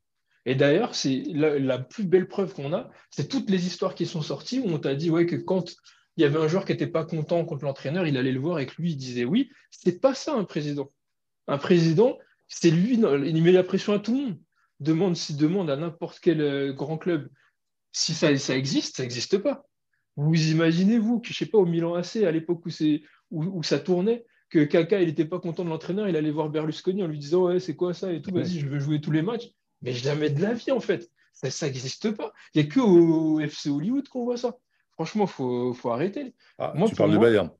Et 0.48 0.56
d'ailleurs, 0.56 0.95
c'est 0.95 1.24
la, 1.34 1.78
plus 1.78 2.06
belle 2.06 2.30
preuve 2.30 2.53
qu'on 2.53 2.72
a, 2.72 2.90
c'est 3.11 3.28
toutes 3.28 3.49
les 3.49 3.68
histoires 3.68 3.94
qui 3.94 4.06
sont 4.06 4.22
sorties 4.22 4.60
où 4.60 4.69
on 4.69 4.80
t'a 4.80 4.95
dit 4.95 5.10
ouais, 5.10 5.26
que 5.26 5.36
quand 5.36 5.76
il 6.15 6.22
y 6.22 6.24
avait 6.24 6.40
un 6.40 6.48
joueur 6.48 6.64
qui 6.64 6.72
n'était 6.72 6.88
pas 6.88 7.03
content 7.03 7.44
contre 7.44 7.65
l'entraîneur, 7.65 8.07
il 8.07 8.15
allait 8.15 8.32
le 8.32 8.40
voir 8.40 8.60
et 8.60 8.65
que 8.65 8.82
lui, 8.82 8.91
il 8.91 8.95
disait 8.95 9.26
oui. 9.26 9.52
C'est 9.72 9.99
pas 9.99 10.14
ça 10.14 10.34
un 10.34 10.45
président. 10.45 10.90
Un 11.48 11.57
président, 11.57 12.18
c'est 12.48 12.72
lui, 12.72 12.94
il 12.94 13.44
met 13.44 13.52
la 13.52 13.64
pression 13.65 13.91
à 13.91 13.99
tout 13.99 14.14
le 14.15 14.22
monde. 14.22 14.40
Demande 14.80 15.18
s'il 15.18 15.36
demande 15.36 15.69
à 15.69 15.76
n'importe 15.76 16.19
quel 16.22 16.40
euh, 16.40 16.72
grand 16.72 16.98
club 16.98 17.30
si 17.91 18.14
ça, 18.14 18.34
ça 18.38 18.56
existe, 18.56 18.95
ça 18.95 19.03
n'existe 19.03 19.40
pas. 19.40 19.65
Vous 20.15 20.49
imaginez, 20.49 20.98
vous, 20.98 21.19
que 21.19 21.28
je 21.28 21.34
sais 21.34 21.45
pas, 21.48 21.57
au 21.57 21.65
Milan 21.65 21.95
AC, 21.95 22.24
à 22.24 22.32
l'époque 22.32 22.65
où, 22.65 22.69
où, 23.32 23.44
où 23.44 23.64
ça 23.64 23.80
tournait, 23.80 24.26
que 24.49 24.64
Kaka, 24.64 25.02
il 25.02 25.07
n'était 25.07 25.26
pas 25.26 25.40
content 25.40 25.65
de 25.65 25.69
l'entraîneur, 25.69 26.07
il 26.07 26.15
allait 26.15 26.32
voir 26.32 26.49
Berlusconi 26.49 27.03
en 27.03 27.07
lui 27.07 27.19
disant 27.19 27.48
Ouais, 27.48 27.60
c'est 27.60 27.76
quoi 27.76 27.94
ça 27.94 28.14
et 28.14 28.22
tout, 28.22 28.32
vas-y, 28.34 28.60
je 28.60 28.68
veux 28.68 28.80
jouer 28.80 29.02
tous 29.02 29.11
les 29.11 29.22
matchs. 29.22 29.52
Mais 29.81 29.93
jamais 29.93 30.29
de 30.29 30.41
la 30.41 30.53
vie, 30.53 30.71
en 30.71 30.79
fait. 30.79 31.11
Ça 31.33 31.67
n'existe 31.67 32.11
pas. 32.15 32.33
Il 32.53 32.61
n'y 32.61 32.67
a 32.67 32.71
que 32.71 32.79
au 32.79 33.39
FC 33.39 33.69
Hollywood 33.69 34.07
qu'on 34.09 34.23
voit 34.23 34.37
ça. 34.37 34.57
Franchement, 34.93 35.25
il 35.25 35.29
faut, 35.29 35.73
faut, 35.73 35.91
arrêter. 35.91 36.33
Ah, 36.57 36.73
moi, 36.75 36.89
tu 36.89 36.95
parles 36.95 37.11
de 37.11 37.19
Bayern. 37.19 37.51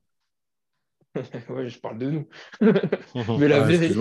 ouais, 1.48 1.68
je 1.68 1.78
parle 1.78 1.98
de 1.98 2.10
nous. 2.10 2.28
mais 3.38 3.48
la 3.48 3.62
ah, 3.62 3.66
vérité. 3.66 3.94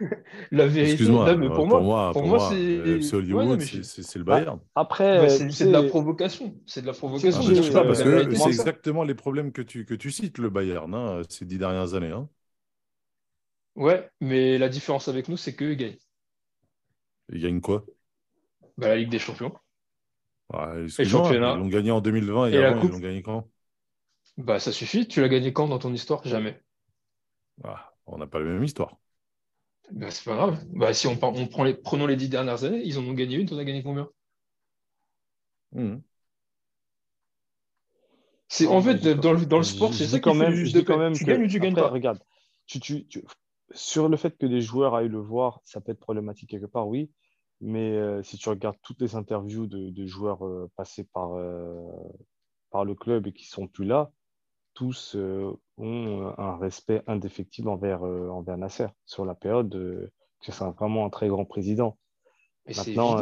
La 0.50 0.66
vérité, 0.66 1.04
mais 1.36 1.48
pour, 1.48 1.66
moi, 1.66 2.10
pour, 2.12 2.26
moi, 2.26 2.50
c'est 2.50 3.14
Hollywood, 3.14 3.60
c'est 3.60 4.16
le 4.16 4.24
Bayern. 4.24 4.58
Après, 4.74 5.28
c'est 5.28 5.66
de 5.66 5.70
la 5.72 5.82
provocation. 5.82 6.56
C'est 6.66 6.80
de 6.80 6.86
la 6.86 6.94
provocation. 6.94 7.40
Ah, 7.74 7.84
parce 7.84 8.02
que 8.02 8.34
c'est 8.34 8.48
exactement 8.48 9.04
les 9.04 9.14
problèmes 9.14 9.52
que 9.52 9.60
tu, 9.60 9.84
que 9.84 9.92
tu 9.94 10.10
cites, 10.10 10.38
le 10.38 10.48
Bayern, 10.48 10.94
hein, 10.94 11.20
ces 11.28 11.44
dix 11.44 11.58
dernières 11.58 11.92
années. 11.92 12.12
Hein. 12.12 12.28
Ouais, 13.76 14.10
mais 14.20 14.56
la 14.56 14.70
différence 14.70 15.08
avec 15.08 15.28
nous, 15.28 15.36
c'est 15.36 15.54
qu'eux, 15.54 15.72
ils 15.72 15.76
gagnent. 15.76 15.98
Ils 17.32 17.40
gagnent 17.40 17.60
quoi? 17.60 17.84
Bah, 18.76 18.88
La 18.88 18.96
Ligue 18.96 19.10
des 19.10 19.20
Champions. 19.20 19.54
et 20.52 20.86
Ils 20.98 21.10
l'ont 21.10 21.68
gagné 21.68 21.90
en 21.90 22.00
2020 22.00 22.48
et, 22.48 22.56
avant, 22.56 22.82
ils 22.84 22.90
l'ont 22.90 22.98
gagné 22.98 23.22
quand? 23.22 23.48
Bah, 24.38 24.58
Ça 24.58 24.72
suffit. 24.72 25.06
Tu 25.06 25.20
l'as 25.20 25.28
gagné 25.28 25.52
quand 25.52 25.68
dans 25.68 25.78
ton 25.78 25.94
histoire? 25.94 26.26
Jamais. 26.26 26.60
Ah, 27.64 27.94
on 28.06 28.18
n'a 28.18 28.26
pas 28.26 28.38
la 28.38 28.44
même 28.46 28.64
histoire. 28.64 28.98
Bah, 29.92 30.10
c'est 30.10 30.24
pas 30.24 30.34
grave. 30.34 30.64
Bah, 30.72 30.92
si 30.92 31.06
on, 31.06 31.16
on 31.22 31.46
prend 31.46 31.62
les, 31.64 31.74
prenons 31.74 32.06
les 32.06 32.16
dix 32.16 32.28
dernières 32.28 32.64
années, 32.64 32.82
ils 32.84 32.98
en 32.98 33.04
ont 33.04 33.12
gagné 33.12 33.36
une, 33.36 33.46
tu 33.46 33.54
en 33.54 33.58
as 33.58 33.64
gagné 33.64 33.82
combien? 33.84 34.08
Hmm. 35.72 36.02
C'est 38.48 38.66
en 38.66 38.82
fait 38.82 39.00
dans 39.06 39.32
le, 39.32 39.46
dans 39.46 39.58
le 39.58 39.64
sport, 39.64 39.94
c'est 39.94 40.06
ça 40.06 40.18
quand 40.18 40.34
même. 40.34 40.54
Quand 40.84 40.98
même 40.98 41.12
tu 41.14 41.24
gagnes 41.24 41.44
ou 41.44 41.48
tu 41.48 41.60
gagnes 41.60 41.74
pas. 41.74 41.88
Regarde, 41.88 42.18
tu, 42.66 42.80
tu, 42.80 43.06
sur 43.72 44.08
le 44.08 44.16
fait 44.16 44.36
que 44.36 44.46
des 44.46 44.60
joueurs 44.60 44.94
aillent 44.94 45.08
le 45.08 45.20
voir, 45.20 45.60
ça 45.64 45.80
peut 45.80 45.92
être 45.92 46.00
problématique 46.00 46.50
quelque 46.50 46.66
part, 46.66 46.88
oui. 46.88 47.10
Mais 47.60 47.92
euh, 47.92 48.22
si 48.22 48.38
tu 48.38 48.48
regardes 48.48 48.78
toutes 48.82 49.00
les 49.00 49.16
interviews 49.16 49.66
de, 49.66 49.90
de 49.90 50.06
joueurs 50.06 50.46
euh, 50.46 50.70
passés 50.76 51.04
par, 51.04 51.34
euh, 51.34 51.74
par 52.70 52.84
le 52.84 52.94
club 52.94 53.26
et 53.26 53.32
qui 53.32 53.46
sont 53.46 53.66
plus 53.66 53.84
là, 53.84 54.10
tous 54.72 55.16
ont 55.76 56.34
un 56.38 56.56
respect 56.56 57.02
indéfectible 57.06 57.68
envers, 57.68 58.02
envers 58.02 58.56
Nasser 58.56 58.86
sur 59.04 59.24
la 59.24 59.34
période 59.34 59.68
que 60.40 60.52
c'est 60.52 60.64
vraiment 60.64 61.04
un 61.04 61.10
très 61.10 61.28
grand 61.28 61.44
président. 61.44 61.98
Mais 62.66 62.72
Maintenant, 62.74 63.16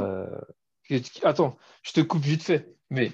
Attends, 1.23 1.57
je 1.83 1.93
te 1.93 2.01
coupe 2.01 2.23
vite 2.23 2.43
fait. 2.43 2.77
Mais 2.91 3.11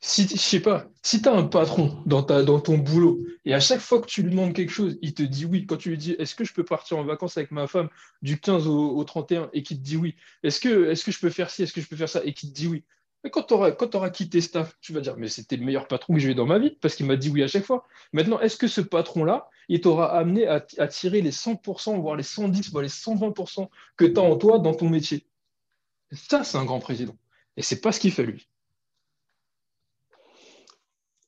si, 0.00 0.28
je 0.28 0.36
sais 0.36 0.60
pas, 0.60 0.88
si 1.02 1.22
tu 1.22 1.28
as 1.28 1.32
un 1.32 1.44
patron 1.44 2.02
dans, 2.06 2.22
ton 2.22 2.78
boulot 2.78 3.20
et 3.44 3.54
à 3.54 3.60
chaque 3.60 3.80
fois 3.80 4.00
que 4.00 4.06
tu 4.06 4.22
lui 4.22 4.30
demandes 4.30 4.52
quelque 4.52 4.70
chose, 4.72 4.98
il 5.02 5.14
te 5.14 5.22
dit 5.22 5.46
oui. 5.46 5.66
Quand 5.66 5.76
tu 5.76 5.90
lui 5.90 5.98
dis 5.98 6.12
est-ce 6.12 6.34
que 6.34 6.44
je 6.44 6.52
peux 6.52 6.64
partir 6.64 6.98
en 6.98 7.04
vacances 7.04 7.36
avec 7.36 7.50
ma 7.50 7.66
femme 7.66 7.88
du 8.22 8.38
15 8.38 8.66
au, 8.66 8.96
au 8.96 9.04
31 9.04 9.50
et 9.52 9.62
qu'il 9.62 9.78
te 9.78 9.82
dit 9.82 9.96
oui. 9.96 10.14
Est-ce 10.42 10.60
que, 10.60 10.94
je 10.94 11.18
peux 11.18 11.30
faire 11.30 11.50
ci, 11.50 11.62
est-ce 11.62 11.72
que 11.72 11.80
je 11.80 11.88
peux 11.88 11.96
faire 11.96 12.08
ça 12.08 12.22
et 12.24 12.34
qu'il 12.34 12.50
te 12.50 12.54
dit 12.54 12.66
oui. 12.68 12.84
Mais 13.24 13.30
quand 13.30 13.42
tu 13.42 13.54
auras, 13.54 14.10
quitté 14.10 14.40
staff, 14.40 14.76
tu 14.80 14.92
vas 14.92 15.00
dire 15.00 15.16
mais 15.16 15.28
c'était 15.28 15.56
le 15.56 15.64
meilleur 15.64 15.88
patron 15.88 16.14
que 16.14 16.20
j'ai 16.20 16.30
eu 16.30 16.34
dans 16.34 16.46
ma 16.46 16.58
vie 16.58 16.76
parce 16.80 16.94
qu'il 16.94 17.06
m'a 17.06 17.16
dit 17.16 17.30
oui 17.30 17.42
à 17.42 17.48
chaque 17.48 17.64
fois. 17.64 17.86
Maintenant, 18.12 18.38
est-ce 18.40 18.56
que 18.56 18.68
ce 18.68 18.82
patron-là, 18.82 19.48
il 19.68 19.80
t'aura 19.80 20.16
amené 20.16 20.46
à, 20.46 20.64
à 20.78 20.86
tirer 20.88 21.22
les 21.22 21.32
100%, 21.32 22.00
voire 22.00 22.16
les 22.16 22.22
110, 22.22 22.70
voire 22.70 22.82
les 22.82 22.88
120% 22.88 23.68
que 23.96 24.04
tu 24.04 24.20
as 24.20 24.22
en 24.22 24.36
toi 24.36 24.58
dans 24.58 24.74
ton 24.74 24.88
métier? 24.90 25.26
Ça, 26.12 26.44
c'est 26.44 26.58
un 26.58 26.64
grand 26.64 26.78
président. 26.78 27.16
Et 27.56 27.62
c'est 27.62 27.80
pas 27.80 27.90
ce 27.90 27.98
qu'il 27.98 28.12
fait, 28.12 28.24
lui. 28.24 28.48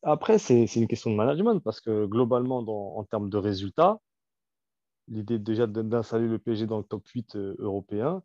Après, 0.02 0.38
c'est 0.38 0.64
une 0.76 0.88
question 0.88 1.10
de 1.10 1.16
management 1.16 1.60
parce 1.60 1.80
que 1.80 2.06
globalement, 2.06 2.58
en 2.98 3.04
termes 3.04 3.30
de 3.30 3.38
résultats, 3.38 4.00
l'idée 5.08 5.38
déjà 5.38 5.66
d'installer 5.66 6.28
le 6.28 6.38
PSG 6.38 6.66
dans 6.66 6.78
le 6.78 6.84
top 6.84 7.06
8 7.08 7.36
euh, 7.36 7.56
européen, 7.58 8.22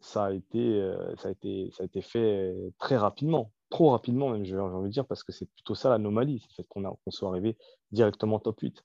ça 0.00 0.26
a 0.26 0.32
été, 0.32 0.58
euh, 0.58 1.14
ça 1.16 1.28
a 1.28 1.30
été, 1.32 1.70
ça 1.72 1.82
a 1.84 1.86
été 1.86 2.02
fait 2.02 2.50
euh, 2.52 2.70
très 2.78 2.96
rapidement, 2.96 3.52
trop 3.70 3.90
rapidement 3.90 4.30
même, 4.30 4.44
j'ai 4.44 4.58
envie 4.58 4.88
de 4.88 4.92
dire, 4.92 5.06
parce 5.06 5.22
que 5.24 5.32
c'est 5.32 5.46
plutôt 5.46 5.74
ça 5.74 5.90
l'anomalie, 5.90 6.40
c'est 6.40 6.48
le 6.50 6.64
fait 6.64 6.68
qu'on 6.68 7.10
soit 7.10 7.28
arrivé 7.30 7.56
directement 7.92 8.38
top 8.38 8.60
8, 8.60 8.84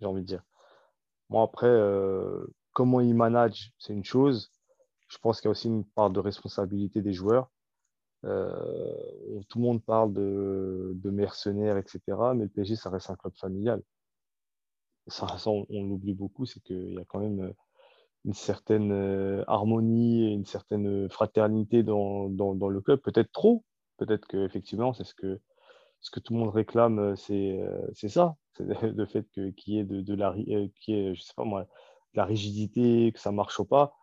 j'ai 0.00 0.06
envie 0.06 0.22
de 0.22 0.26
dire. 0.26 0.42
Moi, 1.30 1.42
après, 1.42 1.68
comment 2.72 3.00
ils 3.00 3.14
managent, 3.14 3.72
c'est 3.78 3.94
une 3.94 4.04
chose. 4.04 4.52
Je 5.08 5.18
pense 5.18 5.40
qu'il 5.40 5.48
y 5.48 5.50
a 5.50 5.52
aussi 5.52 5.68
une 5.68 5.84
part 5.84 6.10
de 6.10 6.20
responsabilité 6.20 7.00
des 7.02 7.12
joueurs. 7.12 7.50
Euh, 8.24 9.40
tout 9.48 9.58
le 9.58 9.64
monde 9.64 9.84
parle 9.84 10.12
de, 10.12 11.10
mercenaires, 11.10 11.76
etc. 11.76 12.00
Mais 12.34 12.44
le 12.44 12.48
PSG, 12.48 12.76
ça 12.76 12.90
reste 12.90 13.10
un 13.10 13.16
club 13.16 13.34
familial. 13.36 13.82
Ça, 15.06 15.26
on, 15.46 15.66
on 15.68 15.84
l'oublie 15.84 16.14
beaucoup, 16.14 16.46
c'est 16.46 16.60
qu'il 16.60 16.94
y 16.94 16.98
a 16.98 17.04
quand 17.04 17.20
même 17.20 17.40
euh, 17.40 17.52
une 18.24 18.34
certaine 18.34 18.92
euh, 18.92 19.44
harmonie 19.46 20.24
et 20.26 20.32
une 20.32 20.46
certaine 20.46 21.08
fraternité 21.10 21.82
dans, 21.82 22.28
dans, 22.30 22.68
le 22.68 22.80
club. 22.80 23.00
Peut-être 23.00 23.32
trop. 23.32 23.64
Peut-être 23.98 24.26
qu'effectivement, 24.26 24.94
c'est 24.94 25.04
ce 25.04 25.14
que, 25.14 25.40
ce 26.00 26.10
que 26.10 26.20
tout 26.20 26.32
le 26.34 26.40
monde 26.40 26.54
réclame, 26.54 27.14
c'est 27.16 27.60
ça. 28.08 28.36
Le 28.60 29.06
fait 29.06 29.26
qu'il 29.32 29.74
y 29.74 29.78
ait 29.78 29.84
de, 29.84 30.14
la, 30.14 30.34
y 30.36 30.54
ait, 30.54 31.14
je 31.14 31.20
sais 31.20 31.34
pas 31.36 31.44
moi, 31.44 31.66
la 32.14 32.24
rigidité, 32.24 33.12
que 33.12 33.20
ça 33.20 33.32
marche 33.32 33.58
ou 33.60 33.64
pas. 33.64 33.94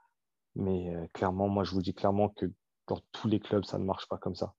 Mais 0.56 0.94
clairement, 1.14 1.48
moi, 1.50 1.64
je 1.64 1.72
vous 1.72 1.82
dis 1.82 1.94
clairement 1.94 2.30
que 2.30 2.46
dans 2.88 3.00
tous 3.12 3.28
les 3.28 3.40
clubs, 3.40 3.64
ça 3.64 3.78
ne 3.78 3.86
marche 3.86 4.08
pas 4.08 4.18
comme 4.18 4.36
ça. 4.36 4.54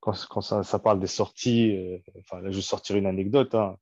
Quand, 0.00 0.12
ça, 0.42 0.78
parle 0.78 1.00
des 1.00 1.06
sorties, 1.06 1.74
euh, 1.74 1.98
enfin, 2.18 2.42
là, 2.42 2.50
je 2.50 2.56
vais 2.56 2.62
sortir 2.62 2.96
une 2.96 3.06
anecdote. 3.06 3.54
hein, 3.54 3.78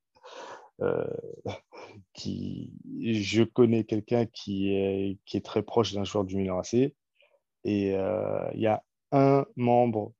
euh, 0.80 1.04
je 2.16 3.42
connais 3.42 3.84
quelqu'un 3.84 4.26
qui 4.26 4.72
est, 4.72 5.44
très 5.44 5.62
proche 5.62 5.92
d'un 5.92 6.04
joueur 6.04 6.24
du 6.24 6.36
Milan 6.36 6.60
AC 6.60 6.74
et 7.64 7.94
euh, 7.94 8.50
il 8.54 8.60
y 8.60 8.66
a 8.66 8.84
un 9.10 9.44
membre 9.56 10.12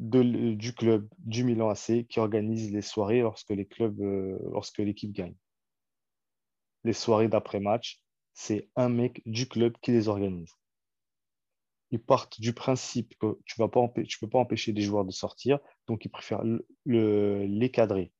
du 0.00 0.74
club 0.74 1.08
du 1.18 1.44
Milan 1.44 1.68
AC 1.68 2.06
qui 2.08 2.18
organise 2.18 2.72
les 2.72 2.82
soirées 2.82 3.20
lorsque 3.20 3.50
les 3.50 3.66
clubs, 3.66 4.00
lorsque 4.50 4.78
l'équipe 4.78 5.12
gagne. 5.12 5.36
Les 6.84 6.92
soirées 6.92 7.28
d'après-match, 7.28 8.02
c'est 8.32 8.68
un 8.74 8.88
mec 8.88 9.22
du 9.26 9.46
club 9.46 9.76
qui 9.82 9.92
les 9.92 10.08
organise. 10.08 10.56
Ils 11.92 12.00
partent 12.02 12.40
du 12.40 12.52
principe 12.52 13.18
que 13.18 13.38
tu 13.44 13.60
ne 13.60 13.66
peux 13.66 14.28
pas 14.28 14.38
empêcher 14.38 14.72
des 14.72 14.82
joueurs 14.82 15.04
de 15.04 15.10
sortir, 15.10 15.58
donc 15.88 16.04
ils 16.04 16.08
préfèrent 16.08 16.44
le- 16.44 16.66
le- 16.84 17.44
les 17.46 17.70
cadrer. 17.70 18.12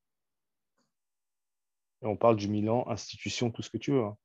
Et 2.03 2.07
on 2.07 2.17
parle 2.17 2.37
du 2.37 2.49
Milan, 2.49 2.85
institution, 2.89 3.51
tout 3.51 3.63
ce 3.63 3.71
que 3.71 3.79
tu 3.79 3.93
veux. 3.93 4.03
hein. 4.03 4.17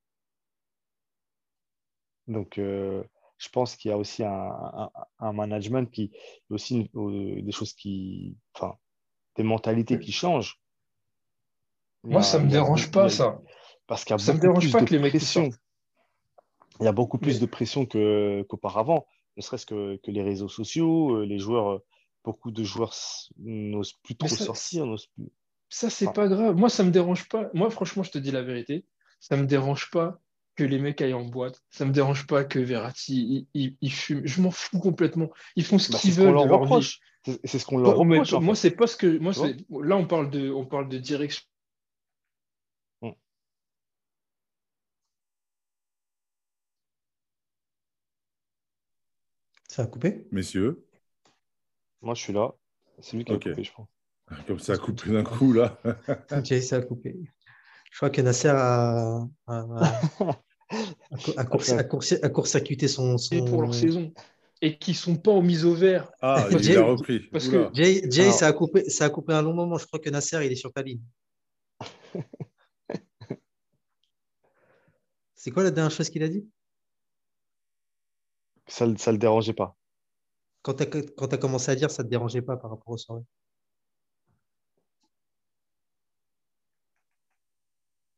Donc, 2.28 2.58
euh, 2.58 3.04
je 3.38 3.50
pense 3.50 3.76
qu'il 3.76 3.90
y 3.90 3.94
a 3.94 3.98
aussi 3.98 4.24
un, 4.24 4.32
un- 4.32 4.92
un 5.20 5.34
management 5.34 5.92
qui, 5.92 6.12
aussi 6.50 6.80
une- 6.80 6.90
euh, 6.96 7.42
des 7.42 7.52
choses 7.52 7.74
qui, 7.74 8.36
enfin, 8.56 8.76
des 9.36 9.44
mentalités 9.44 10.00
qui 10.00 10.12
changent. 10.12 10.60
Moi, 12.04 12.22
a- 12.22 12.24
ça 12.24 12.40
me 12.40 12.48
a- 12.48 12.50
dérange 12.52 12.90
pas, 12.92 13.06
a- 13.06 13.10
ça. 13.10 13.42
Parce 13.88 14.04
qu'il 14.04 14.14
y 14.14 14.16
a 14.16 14.18
Ça 14.18 14.34
me 14.34 14.38
beaucoup 14.40 14.48
dérange 14.48 14.64
plus 14.64 14.72
pas 14.72 14.80
de 14.82 14.86
que 14.86 14.92
les 14.96 15.00
mecs 15.00 15.12
pression. 15.12 15.50
Il 16.80 16.86
y 16.86 16.88
a 16.88 16.92
beaucoup 16.92 17.20
plus 17.20 17.40
de 17.40 17.46
pression 17.46 17.86
que, 17.86 18.44
qu'auparavant, 18.50 19.06
ne 19.38 19.42
serait-ce 19.42 19.66
que, 19.66 19.98
que 19.98 20.12
les 20.12 20.22
réseaux 20.24 20.48
sociaux, 20.50 21.18
euh, 21.18 21.26
les 21.26 21.40
joueurs, 21.40 21.70
euh, 21.74 21.80
beaucoup 22.24 22.52
de 22.52 22.64
joueurs 22.64 22.94
n'osent 23.38 23.94
plus 24.04 24.16
trop 24.16 24.28
ça, 24.30 24.46
sortir, 24.46 24.86
n'osent 24.86 25.08
plus. 25.08 25.30
Ça, 25.70 25.90
c'est 25.90 26.12
pas 26.14 26.28
grave. 26.28 26.56
Moi, 26.56 26.70
ça 26.70 26.84
me 26.84 26.92
dérange 26.92 27.28
pas. 27.28 27.50
Moi, 27.54 27.70
franchement, 27.70 28.04
je 28.04 28.12
te 28.12 28.18
dis 28.18 28.32
la 28.32 28.42
vérité. 28.44 28.86
Ça 29.20 29.36
me 29.38 29.46
dérange 29.46 29.90
pas 29.92 30.20
que 30.56 30.64
les 30.64 30.80
mecs 30.80 31.02
aillent 31.02 31.14
en 31.14 31.26
boîte. 31.26 31.62
Ça 31.70 31.86
me 31.86 31.92
dérange 31.92 32.28
pas 32.28 32.44
que 32.46 32.60
Verratti, 32.60 33.48
il, 33.54 33.62
il- 33.62 33.78
il 33.82 33.92
fume. 33.92 34.26
Je 34.26 34.42
m'en 34.42 34.52
fous 34.52 34.80
complètement. 34.80 35.30
Ils 35.56 35.66
font 35.66 35.78
ce 35.80 35.92
Bah, 35.92 35.98
qu'ils 36.00 36.12
c'est 36.12 36.16
ce 36.16 36.22
qu'on 36.22 36.26
veulent 36.28 36.48
leur 36.48 36.62
reproche. 36.62 37.00
C'est 37.44 37.60
ce 37.60 37.66
qu'on 37.66 37.78
leur 37.80 37.98
reproche. 37.98 38.32
moi, 38.42 38.56
c'est 38.56 38.72
pas 38.72 38.88
ce 38.88 38.96
que. 38.96 39.18
Moi, 39.18 39.34
là, 39.82 39.98
on 39.98 40.06
parle 40.08 40.30
de, 40.30 40.50
on 40.52 40.66
parle 40.66 40.88
de 40.88 40.98
direction. 40.98 41.44
Ça 49.76 49.84
a 49.84 49.88
coupé? 49.88 50.26
Messieurs, 50.32 50.86
Moi, 52.02 52.14
je 52.16 52.22
suis 52.22 52.32
là. 52.32 52.54
C'est 53.02 53.18
lui 53.18 53.26
qui 53.26 53.34
a 53.34 53.36
coupé, 53.36 53.62
je 53.62 53.74
pense. 53.74 53.88
comme 54.48 54.58
ça 54.58 54.72
a 54.72 54.78
coupé 54.78 55.12
d'un 55.12 55.26
coup 55.26 55.52
là. 55.52 55.78
Ok, 56.32 56.48
ça 56.62 56.78
a 56.78 56.82
coupé. 56.82 57.18
Je 57.92 57.98
crois 57.98 58.10
que 58.10 58.22
Nasser 58.22 58.48
a, 58.48 59.18
a, 59.48 59.54
a, 59.54 60.02
a 61.36 61.44
court- 61.44 61.70
a 61.78 61.84
court- 61.84 62.04
a 62.24 62.30
court-circuité 62.30 62.88
son, 62.88 63.18
son... 63.18 63.44
pour 63.44 63.64
leur 63.64 63.74
saison 63.74 64.14
et 64.62 64.78
qui 64.78 64.94
sont 64.94 65.18
pas 65.18 65.32
en 65.32 65.42
mise 65.42 65.66
au 65.66 65.74
vert. 65.74 66.10
Ah, 66.22 66.48
Jay- 66.52 66.72
il 66.72 66.78
a 66.78 66.86
repris. 66.86 67.20
parce 67.30 67.50
Oula. 67.50 67.70
Jay, 67.74 68.10
Jay, 68.10 68.22
Alors- 68.24 68.34
ça, 68.34 68.48
a 68.48 68.54
coupé, 68.54 68.90
ça 68.90 69.04
a 69.04 69.10
coupé 69.10 69.34
un 69.34 69.42
long 69.42 69.54
moment. 69.54 69.78
Je 69.78 69.88
crois 69.88 70.00
que 70.00 70.10
Nasser, 70.10 70.40
il 70.46 70.54
est 70.54 70.56
sur 70.56 70.72
ta 70.72 70.84
ligne. 70.84 71.02
C'est 75.36 75.52
quoi 75.52 75.64
la 75.64 75.72
dernière 75.72 75.92
chose 75.92 76.10
qu'il 76.10 76.24
a 76.24 76.30
dit? 76.30 76.48
Ça 78.68 78.88
ne 78.88 78.94
le 78.94 79.18
dérangeait 79.18 79.54
pas. 79.54 79.76
Quand 80.62 80.74
tu 80.74 80.84
as, 80.84 81.38
commencé 81.38 81.72
à 81.72 81.76
dire, 81.76 81.92
ça 81.92 82.04
ne 82.04 82.08
te 82.08 82.12
dérangeait 82.12 82.42
pas 82.42 82.58
par 82.58 82.72
rapport 82.72 82.90
aux 82.94 82.98
soirées? 82.98 83.24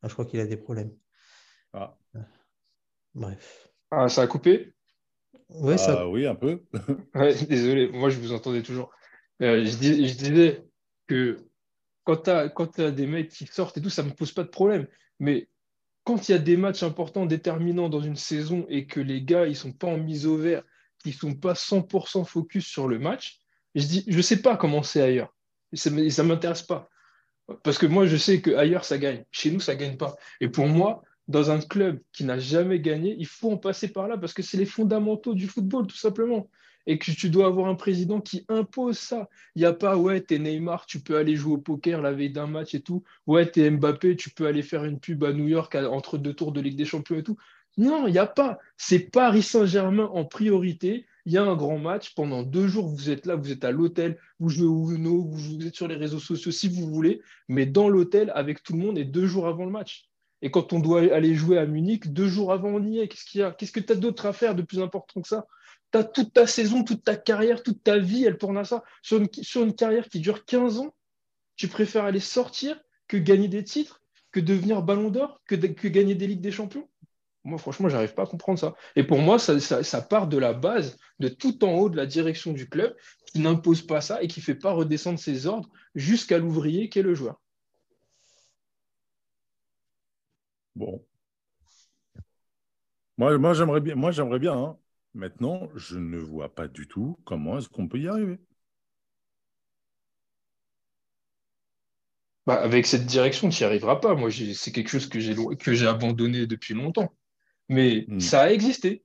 Ah, 0.02 0.07
Je 0.07 0.14
crois 0.14 0.26
qu'il 0.26 0.40
a 0.40 0.45
des 0.45 0.57
problèmes. 0.57 0.95
Ah. 1.74 1.98
Bref. 3.14 3.69
Ah, 3.91 4.07
ça 4.10 4.22
a 4.22 4.28
coupé? 4.28 4.74
Ouais, 5.49 5.78
ça... 5.78 5.99
Ah 6.02 6.07
oui, 6.07 6.26
un 6.26 6.36
peu. 6.36 6.64
Ouais, 7.15 7.34
désolé, 7.45 7.90
moi 7.90 8.10
je 8.10 8.19
vous 8.19 8.32
entendais 8.32 8.61
toujours. 8.61 8.91
Euh, 9.41 9.65
je, 9.65 9.76
dis- 9.78 10.07
je 10.07 10.18
disais 10.18 10.64
que 11.07 11.38
quand 12.03 12.18
tu 12.18 12.30
as, 12.30 12.49
quand 12.49 12.68
t'as 12.68 12.91
des 12.91 13.07
mecs 13.07 13.30
qui 13.30 13.48
sortent 13.48 13.78
et 13.78 13.82
tout, 13.82 13.90
ça 13.90 14.03
ne 14.03 14.10
me 14.10 14.14
pose 14.14 14.32
pas 14.32 14.44
de 14.44 14.49
problème. 14.49 14.88
Mais 15.19 15.49
quand 16.07 16.29
il 16.29 16.31
y 16.31 16.35
a 16.35 16.39
des 16.39 16.55
matchs 16.55 16.84
importants, 16.84 17.25
déterminants 17.25 17.89
dans 17.89 17.99
une 17.99 18.15
saison 18.15 18.65
et 18.69 18.85
que 18.88 19.01
les 19.01 19.21
gars, 19.21 19.45
ils 19.45 19.57
sont 19.57 19.73
pas 19.73 19.88
en 19.88 19.97
mise 19.97 20.25
au 20.25 20.38
vert, 20.38 20.63
qu'ils 20.99 21.13
sont 21.13 21.34
pas 21.34 21.51
100% 21.51 22.23
focus 22.23 22.65
sur 22.65 22.88
le 22.88 22.97
match, 22.97 23.41
je 23.75 23.85
dis, 23.85 24.05
je 24.07 24.21
sais 24.21 24.41
pas 24.41 24.55
comment 24.55 24.84
c'est 24.84 25.01
ailleurs. 25.01 25.35
Et 25.73 25.75
ça 25.75 25.89
ne 25.89 26.23
m'intéresse 26.23 26.61
pas. 26.61 26.88
Parce 27.61 27.77
que 27.77 27.85
moi, 27.85 28.05
je 28.05 28.15
sais 28.15 28.41
qu'ailleurs, 28.41 28.85
ça 28.85 28.97
gagne. 28.97 29.25
Chez 29.31 29.51
nous, 29.51 29.59
ça 29.59 29.75
gagne 29.75 29.97
pas. 29.97 30.15
Et 30.39 30.47
pour 30.47 30.67
moi, 30.67 31.03
dans 31.27 31.51
un 31.51 31.59
club 31.59 31.99
qui 32.13 32.23
n'a 32.23 32.39
jamais 32.39 32.79
gagné, 32.79 33.13
il 33.19 33.27
faut 33.27 33.51
en 33.51 33.57
passer 33.57 33.89
par 33.89 34.07
là 34.07 34.17
parce 34.17 34.34
que 34.34 34.41
c'est 34.41 34.55
les 34.55 34.65
fondamentaux 34.65 35.34
du 35.34 35.45
football, 35.45 35.88
tout 35.88 35.97
simplement. 35.97 36.49
Et 36.88 36.97
que 36.97 37.11
tu 37.11 37.30
dois 37.30 37.45
avoir 37.45 37.68
un 37.68 37.76
président 37.76 38.22
qui 38.22 38.45
impose 38.47 38.97
ça. 38.97 39.30
Il 39.55 39.59
n'y 39.59 39.65
a 39.65 39.73
pas, 39.73 39.97
ouais, 39.97 40.22
t'es 40.22 40.39
Neymar, 40.39 40.85
tu 40.85 40.99
peux 41.01 41.18
aller 41.18 41.35
jouer 41.35 41.53
au 41.53 41.57
poker 41.57 42.01
la 42.01 42.14
veille 42.14 42.31
d'un 42.31 42.47
match 42.47 42.73
et 42.73 42.81
tout. 42.81 43.03
Ouais, 43.27 43.45
t'es 43.45 43.69
Mbappé, 43.69 44.15
tu 44.15 44.30
peux 44.30 44.47
aller 44.47 44.64
faire 44.64 44.85
une 44.85 44.99
pub 44.99 45.23
à 45.26 45.34
New 45.34 45.47
York 45.47 45.76
entre 45.76 46.18
deux 46.18 46.34
tours 46.34 46.53
de 46.53 46.61
Ligue 46.61 46.77
des 46.77 46.85
Champions 46.85 47.18
et 47.18 47.23
tout. 47.23 47.38
Non, 47.77 48.07
il 48.07 48.14
n'y 48.14 48.18
a 48.18 48.26
pas. 48.26 48.57
C'est 48.76 48.99
Paris 48.99 49.43
Saint-Germain 49.43 50.05
en 50.05 50.26
priorité. 50.26 51.05
Il 51.26 51.34
y 51.34 51.38
a 51.38 51.43
un 51.43 51.55
grand 51.55 51.77
match. 51.77 52.15
Pendant 52.15 52.41
deux 52.41 52.68
jours, 52.68 52.88
vous 52.88 53.09
êtes 53.09 53.26
là, 53.26 53.35
vous 53.35 53.51
êtes 53.51 53.65
à 53.65 53.72
l'hôtel, 53.72 54.18
vous 54.39 54.49
jouez 54.49 54.65
au 54.65 54.91
Uno, 54.91 55.26
vous, 55.30 55.68
êtes 55.68 55.76
sur 55.76 55.88
les 55.88 55.95
réseaux 55.95 56.19
sociaux 56.19 56.51
si 56.51 56.69
vous 56.69 56.88
voulez, 56.88 57.22
mais 57.49 57.65
dans 57.65 57.89
l'hôtel 57.89 58.31
avec 58.34 58.64
tout 58.64 58.73
le 58.73 58.80
monde 58.80 58.97
et 58.97 59.05
deux 59.05 59.27
jours 59.27 59.47
avant 59.47 59.65
le 59.65 59.72
match. 59.72 60.09
Et 60.41 60.49
quand 60.51 60.73
on 60.73 60.80
doit 60.80 61.01
aller 61.14 61.35
jouer 61.35 61.57
à 61.57 61.65
Munich, 61.65 62.14
deux 62.14 62.27
jours 62.27 62.51
avant, 62.51 62.69
on 62.69 62.84
y 62.84 62.99
est. 62.99 63.07
Qu'est-ce 63.07 63.26
qu'il 63.26 63.41
y 63.41 63.43
a? 63.43 63.51
Qu'est-ce 63.51 63.72
que 63.72 63.80
tu 63.80 63.93
as 63.93 63.95
d'autre 63.95 64.26
à 64.26 64.34
faire 64.34 64.55
de 64.55 64.61
plus 64.64 64.80
important 64.80 65.22
que 65.22 65.27
ça? 65.27 65.45
As 65.93 66.03
toute 66.03 66.34
ta 66.34 66.47
saison, 66.47 66.84
toute 66.84 67.03
ta 67.03 67.15
carrière, 67.15 67.64
toute 67.64 67.84
ta 67.84 67.97
vie, 67.97 68.26
elle 68.26 68.38
tourne 68.38 68.57
à 68.57 68.64
ça. 68.64 68.84
Sur 69.01 69.19
une, 69.19 69.76
carrière 69.76 70.07
qui 70.09 70.19
dure 70.19 70.45
15 70.45 70.80
ans, 70.80 70.95
tu 71.55 71.68
préfères 71.68 72.05
aller 72.05 72.19
sortir 72.19 72.80
que 73.07 73.18
gagner 73.18 73.47
des 73.47 73.64
titres, 73.64 74.01
que 74.31 74.39
devenir 74.39 74.81
ballon 74.81 75.09
d'or, 75.09 75.41
que, 75.45 75.55
gagner 75.55 76.15
des 76.15 76.27
Ligues 76.27 76.41
des 76.41 76.51
Champions? 76.51 76.89
Moi, 77.43 77.57
franchement, 77.57 77.88
j'arrive 77.88 78.14
pas 78.14 78.23
à 78.23 78.26
comprendre 78.26 78.59
ça. 78.59 78.76
Et 78.97 79.03
pour 79.03 79.19
moi, 79.19 79.39
ça, 79.39 79.59
ça, 79.59 80.01
part 80.01 80.27
de 80.27 80.38
la 80.38 80.53
base, 80.53 80.97
de 81.19 81.30
tout 81.30 81.64
en 81.64 81.73
haut 81.76 81.89
de 81.89 81.95
la 81.95 82.05
direction 82.05 82.51
du 82.51 82.68
club, 82.68 82.93
qui 83.26 83.39
n'impose 83.39 83.81
pas 83.81 84.01
ça 84.01 84.22
et 84.22 84.27
qui 84.27 84.41
fait 84.41 84.55
pas 84.55 84.73
redescendre 84.73 85.18
ses 85.18 85.47
ordres 85.47 85.69
jusqu'à 85.95 86.38
l'ouvrier 86.39 86.89
qui 86.89 86.99
est 86.99 87.03
le 87.03 87.15
joueur. 87.15 87.39
Bon. 90.76 91.03
Moi, 93.18 93.38
moi 93.38 93.53
j'aimerais 93.53 93.81
bien. 93.81 93.95
Moi, 93.95 94.11
j'aimerais 94.11 94.39
bien. 94.39 94.53
Hein. 94.53 94.77
Maintenant, 95.18 95.68
je 95.73 95.98
ne 95.98 96.19
vois 96.19 96.53
pas 96.53 96.68
du 96.68 96.88
tout 96.88 97.18
comment 97.26 97.57
est-ce 97.57 97.69
qu'on 97.69 97.88
peut 97.88 97.98
y 97.98 98.07
arriver. 98.07 98.39
Bah, 102.45 102.61
avec 102.61 102.85
cette 102.85 103.07
direction, 103.07 103.49
tu 103.49 103.64
n'y 103.64 103.65
arriveras 103.65 103.95
pas. 103.95 104.14
Moi, 104.14 104.30
c'est 104.31 104.72
quelque 104.72 104.89
chose 104.89 105.10
que 105.10 105.19
j'ai 105.19 105.88
abandonné 105.88 106.45
depuis 106.45 106.76
longtemps. 106.76 107.11
Mais 107.68 108.06
hmm. 108.07 108.19
ça 108.19 108.44
a 108.44 108.52
existé. 108.52 109.03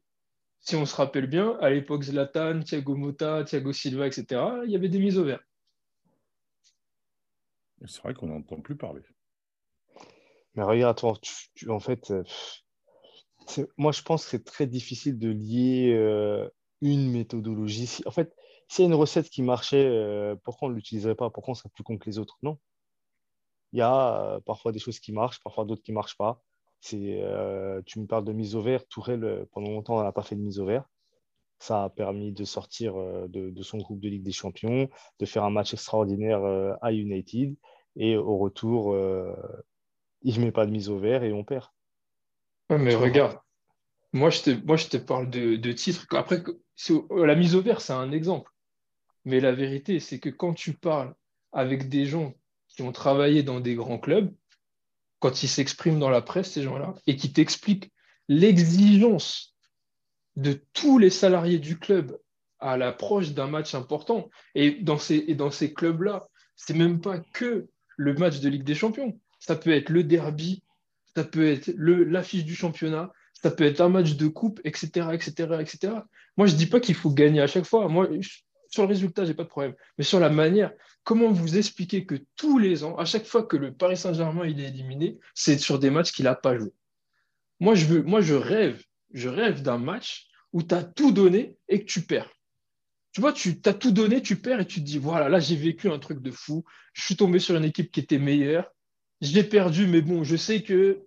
Si 0.61 0.77
on 0.77 0.85
se 0.85 0.95
rappelle 0.95 1.29
bien, 1.29 1.57
à 1.61 1.71
l'époque 1.71 2.03
Zlatan, 2.03 2.61
Thiago 2.61 2.95
Motta, 2.95 3.45
Thiago 3.45 3.73
Silva, 3.73 4.07
etc., 4.07 4.43
il 4.67 4.71
y 4.71 4.77
avait 4.77 4.91
des 4.91 4.99
mises 4.99 5.17
au 5.17 5.25
vert. 5.25 5.41
C'est 7.87 8.03
vrai 8.03 8.13
qu'on 8.13 8.27
n'entend 8.27 8.61
plus 8.61 8.77
parler. 8.77 9.01
Mais 10.57 10.63
regarde, 10.63 10.99
toi, 10.99 11.19
en 11.69 11.81
fait, 11.81 12.11
euh, 12.11 12.23
moi 13.77 13.93
je 13.93 14.03
pense 14.03 14.25
que 14.25 14.31
c'est 14.31 14.45
très 14.45 14.67
difficile 14.67 15.19
de 15.19 15.31
lier 15.31 15.93
euh, 15.95 16.49
une 16.81 17.11
méthodologie. 17.11 18.01
En 18.07 18.11
fait, 18.11 18.35
s'il 18.69 18.85
y 18.85 18.87
a 18.87 18.91
une 18.91 18.95
recette 18.95 19.31
qui 19.31 19.43
marchait, 19.43 19.87
euh, 19.87 20.37
pourquoi 20.45 20.69
on 20.69 20.71
ne 20.71 20.77
l'utiliserait 20.77 21.15
pas? 21.15 21.31
Pourquoi 21.31 21.53
on 21.53 21.55
serait 21.55 21.71
plus 21.71 21.85
con 21.85 21.99
que 21.99 22.07
les 22.07 22.19
autres? 22.19 22.39
Non. 22.43 22.59
Il 23.73 23.79
y 23.79 23.83
a 23.83 24.41
parfois 24.47 24.73
des 24.73 24.79
choses 24.79 25.01
qui 25.01 25.13
marchent, 25.13 25.43
parfois 25.43 25.65
d'autres 25.65 25.83
qui 25.83 25.93
ne 25.93 25.97
marchent 25.97 26.17
pas. 26.17 26.43
Euh, 26.95 27.83
tu 27.87 28.01
me 28.01 28.07
parles 28.07 28.25
de 28.25 28.33
mise 28.33 28.55
au 28.57 28.63
vert. 28.63 28.87
Tourelle, 28.89 29.25
euh, 29.25 29.45
pendant 29.53 29.71
longtemps, 29.71 30.03
n'a 30.03 30.13
pas 30.13 30.23
fait 30.23 30.37
de 30.37 30.41
mise 30.41 30.61
au 30.61 30.67
vert. 30.67 30.85
Ça 31.59 31.85
a 31.85 31.91
permis 31.91 32.33
de 32.33 32.45
sortir 32.45 32.97
euh, 32.97 33.29
de, 33.29 33.63
son 33.63 33.79
groupe 33.79 34.01
de 34.01 34.09
Ligue 34.09 34.25
des 34.25 34.33
Champions, 34.33 34.89
de 35.21 35.27
faire 35.27 35.45
un 35.45 35.51
match 35.51 35.75
extraordinaire 35.75 36.43
à 36.83 36.93
United. 36.93 37.57
Et 37.97 38.17
au 38.17 38.39
retour, 38.39 38.97
il 40.23 40.39
ne 40.41 40.45
met 40.45 40.53
pas 40.53 40.67
de 40.67 40.71
mise 40.71 40.89
au 40.89 40.99
vert 40.99 41.25
et 41.25 41.33
on 41.33 41.45
perd. 41.45 41.67
Mais 42.79 42.95
regarde, 42.95 43.39
moi 44.13 44.31
je, 44.31 44.43
te, 44.43 44.51
moi 44.67 44.77
je 44.77 44.87
te 44.87 44.97
parle 44.97 45.31
de, 45.31 45.57
de 45.57 45.73
titres. 45.73 46.07
Après, 46.11 46.43
la 47.15 47.35
mise 47.35 47.55
au 47.55 47.63
vert, 47.63 47.81
c'est 47.81 47.93
un 47.93 48.13
exemple. 48.13 48.51
Mais 49.25 49.41
la 49.41 49.53
vérité, 49.53 50.01
c'est 50.01 50.19
que 50.19 50.29
quand 50.29 50.55
tu 50.55 50.75
parles 50.75 51.15
avec 51.53 51.89
des 51.89 52.07
gens 52.07 52.35
qui 52.69 52.83
ont 52.83 52.93
travaillé 52.93 53.43
dans 53.43 53.61
des 53.61 53.75
grands 53.75 53.99
clubs, 53.99 54.33
quand 55.19 55.43
ils 55.43 55.49
s'expriment 55.49 56.01
dans 56.01 56.11
la 56.11 56.23
presse, 56.23 56.51
ces 56.51 56.63
gens-là, 56.63 56.95
et 57.07 57.17
qui 57.17 57.33
t'expliquent 57.33 57.93
l'exigence 58.29 59.55
de 60.37 60.65
tous 60.73 60.99
les 60.99 61.11
salariés 61.11 61.59
du 61.59 61.79
club 61.79 62.19
à 62.59 62.77
l'approche 62.77 63.33
d'un 63.33 63.47
match 63.47 63.75
important. 63.75 64.31
Et 64.55 64.73
dans 64.83 64.99
ces, 64.99 65.25
et 65.29 65.35
dans 65.35 65.51
ces 65.51 65.75
clubs-là, 65.75 66.29
c'est 66.57 66.75
même 66.75 67.01
pas 67.01 67.19
que 67.19 67.69
le 67.97 68.15
match 68.15 68.41
de 68.41 68.49
Ligue 68.49 68.65
des 68.65 68.75
Champions. 68.75 69.19
Ça 69.39 69.57
peut 69.57 69.73
être 69.73 69.91
le 69.91 70.05
derby, 70.05 70.63
ça 71.17 71.25
peut 71.25 71.47
être 71.47 71.73
l'affiche 71.77 72.45
du 72.45 72.55
championnat, 72.55 73.13
ça 73.43 73.51
peut 73.51 73.65
être 73.65 73.81
un 73.81 73.89
match 73.89 74.15
de 74.17 74.29
coupe, 74.29 74.61
etc., 74.65 75.09
etc., 75.13 75.33
etc. 75.61 75.95
Moi, 76.37 76.47
je 76.47 76.55
dis 76.55 76.67
pas 76.67 76.81
qu'il 76.81 76.95
faut 76.95 77.11
gagner 77.11 77.41
à 77.41 77.47
chaque 77.47 77.65
fois. 77.65 77.89
Moi, 77.89 78.09
sur 78.69 78.83
le 78.83 78.89
résultat, 78.89 79.25
j'ai 79.25 79.35
pas 79.35 79.43
de 79.43 79.49
problème. 79.49 79.75
Mais 79.99 80.05
sur 80.05 80.21
la 80.21 80.31
manière, 80.31 80.73
comment 81.05 81.31
vous 81.31 81.59
expliquez 81.59 82.07
que 82.07 82.17
tous 82.37 82.59
les 82.59 82.85
ans, 82.85 82.97
à 82.97 83.05
chaque 83.05 83.27
fois 83.27 83.43
que 83.43 83.57
le 83.57 83.73
Paris 83.73 83.97
Saint-Germain 83.97 84.45
est 84.45 84.59
éliminé, 84.59 85.19
c'est 85.35 85.59
sur 85.59 85.79
des 85.79 85.91
matchs 85.91 86.13
qu'il 86.13 86.25
n'a 86.25 86.35
pas 86.35 86.57
joué? 86.57 86.71
Moi 87.61 87.75
je, 87.75 87.87
veux, 87.87 88.03
moi, 88.03 88.21
je 88.21 88.35
rêve, 88.35 88.83
je 89.13 89.29
rêve 89.29 89.63
d'un 89.63 89.79
match 89.79 90.29
où 90.53 90.63
tu 90.63 90.75
as 90.75 90.83
tout 90.83 91.13
donné 91.13 91.57
et 91.69 91.81
que 91.81 91.85
tu 91.85 92.03
perds. 92.03 92.31
Tu 93.13 93.21
vois, 93.21 93.33
tu 93.33 93.61
as 93.67 93.75
tout 93.75 93.93
donné, 93.93 94.23
tu 94.23 94.37
perds 94.37 94.61
et 94.61 94.67
tu 94.67 94.81
te 94.81 94.87
dis, 94.87 94.99
voilà, 94.99 95.29
là, 95.29 95.39
j'ai 95.39 95.57
vécu 95.57 95.91
un 95.91 95.99
truc 95.99 96.23
de 96.23 96.31
fou. 96.31 96.65
Je 96.95 97.03
suis 97.03 97.17
tombé 97.17 97.39
sur 97.39 97.55
une 97.57 97.65
équipe 97.65 97.91
qui 97.91 98.01
était 98.01 98.19
meilleure. 98.19 98.71
J'ai 99.23 99.45
perdu, 99.45 99.87
mais 99.87 100.03
bon, 100.03 100.25
je 100.25 100.35
sais 100.35 100.63
que 100.63 101.07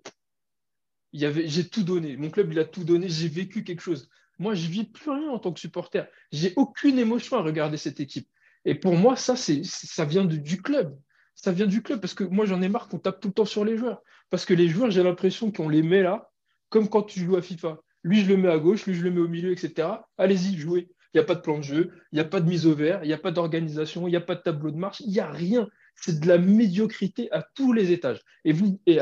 j'ai 1.11 1.67
tout 1.67 1.83
donné. 1.83 2.15
Mon 2.15 2.29
club, 2.29 2.51
il 2.53 2.59
a 2.59 2.63
tout 2.63 2.85
donné. 2.85 3.09
J'ai 3.09 3.27
vécu 3.27 3.65
quelque 3.65 3.81
chose. 3.81 4.09
Moi, 4.39 4.55
je 4.55 4.65
ne 4.67 4.71
vis 4.71 4.85
plus 4.85 5.11
rien 5.11 5.29
en 5.29 5.37
tant 5.37 5.51
que 5.51 5.59
supporter. 5.59 6.09
J'ai 6.31 6.53
aucune 6.55 6.97
émotion 6.97 7.37
à 7.37 7.41
regarder 7.41 7.75
cette 7.75 7.99
équipe. 7.99 8.29
Et 8.63 8.73
pour 8.73 8.95
moi, 8.95 9.17
ça, 9.17 9.35
ça 9.35 10.05
vient 10.05 10.23
du 10.23 10.61
club. 10.61 10.97
Ça 11.35 11.51
vient 11.51 11.67
du 11.67 11.83
club 11.83 11.99
parce 11.99 12.13
que 12.13 12.23
moi, 12.23 12.45
j'en 12.45 12.61
ai 12.61 12.69
marre 12.69 12.87
qu'on 12.87 12.99
tape 12.99 13.19
tout 13.19 13.27
le 13.27 13.33
temps 13.33 13.45
sur 13.45 13.65
les 13.65 13.77
joueurs. 13.77 14.01
Parce 14.29 14.45
que 14.45 14.53
les 14.53 14.69
joueurs, 14.69 14.91
j'ai 14.91 15.03
l'impression 15.03 15.51
qu'on 15.51 15.67
les 15.67 15.83
met 15.83 16.01
là, 16.01 16.31
comme 16.69 16.87
quand 16.87 17.03
tu 17.03 17.19
joues 17.19 17.35
à 17.35 17.41
FIFA. 17.41 17.79
Lui, 18.03 18.21
je 18.21 18.29
le 18.29 18.37
mets 18.37 18.49
à 18.49 18.59
gauche, 18.59 18.85
lui, 18.85 18.93
je 18.93 19.03
le 19.03 19.11
mets 19.11 19.19
au 19.19 19.27
milieu, 19.27 19.51
etc. 19.51 19.89
Allez-y, 20.17 20.57
jouez. 20.57 20.89
Il 21.13 21.17
n'y 21.17 21.21
a 21.21 21.25
pas 21.25 21.35
de 21.35 21.41
plan 21.41 21.57
de 21.57 21.63
jeu, 21.63 21.91
il 22.11 22.15
n'y 22.15 22.21
a 22.21 22.25
pas 22.25 22.41
de 22.41 22.47
mise 22.47 22.65
au 22.65 22.75
vert, 22.75 22.99
il 23.03 23.07
n'y 23.07 23.13
a 23.13 23.17
pas 23.17 23.31
d'organisation, 23.31 24.07
il 24.07 24.11
n'y 24.11 24.17
a 24.17 24.21
pas 24.21 24.35
de 24.35 24.41
tableau 24.41 24.71
de 24.71 24.77
marche, 24.77 24.99
il 24.99 25.11
n'y 25.11 25.19
a 25.19 25.29
rien. 25.31 25.67
C'est 25.95 26.19
de 26.19 26.27
la 26.27 26.37
médiocrité 26.37 27.31
à 27.31 27.41
tous 27.41 27.73
les 27.73 27.91
étages. 27.91 28.21
Et, 28.43 28.53
euh, 28.53 28.99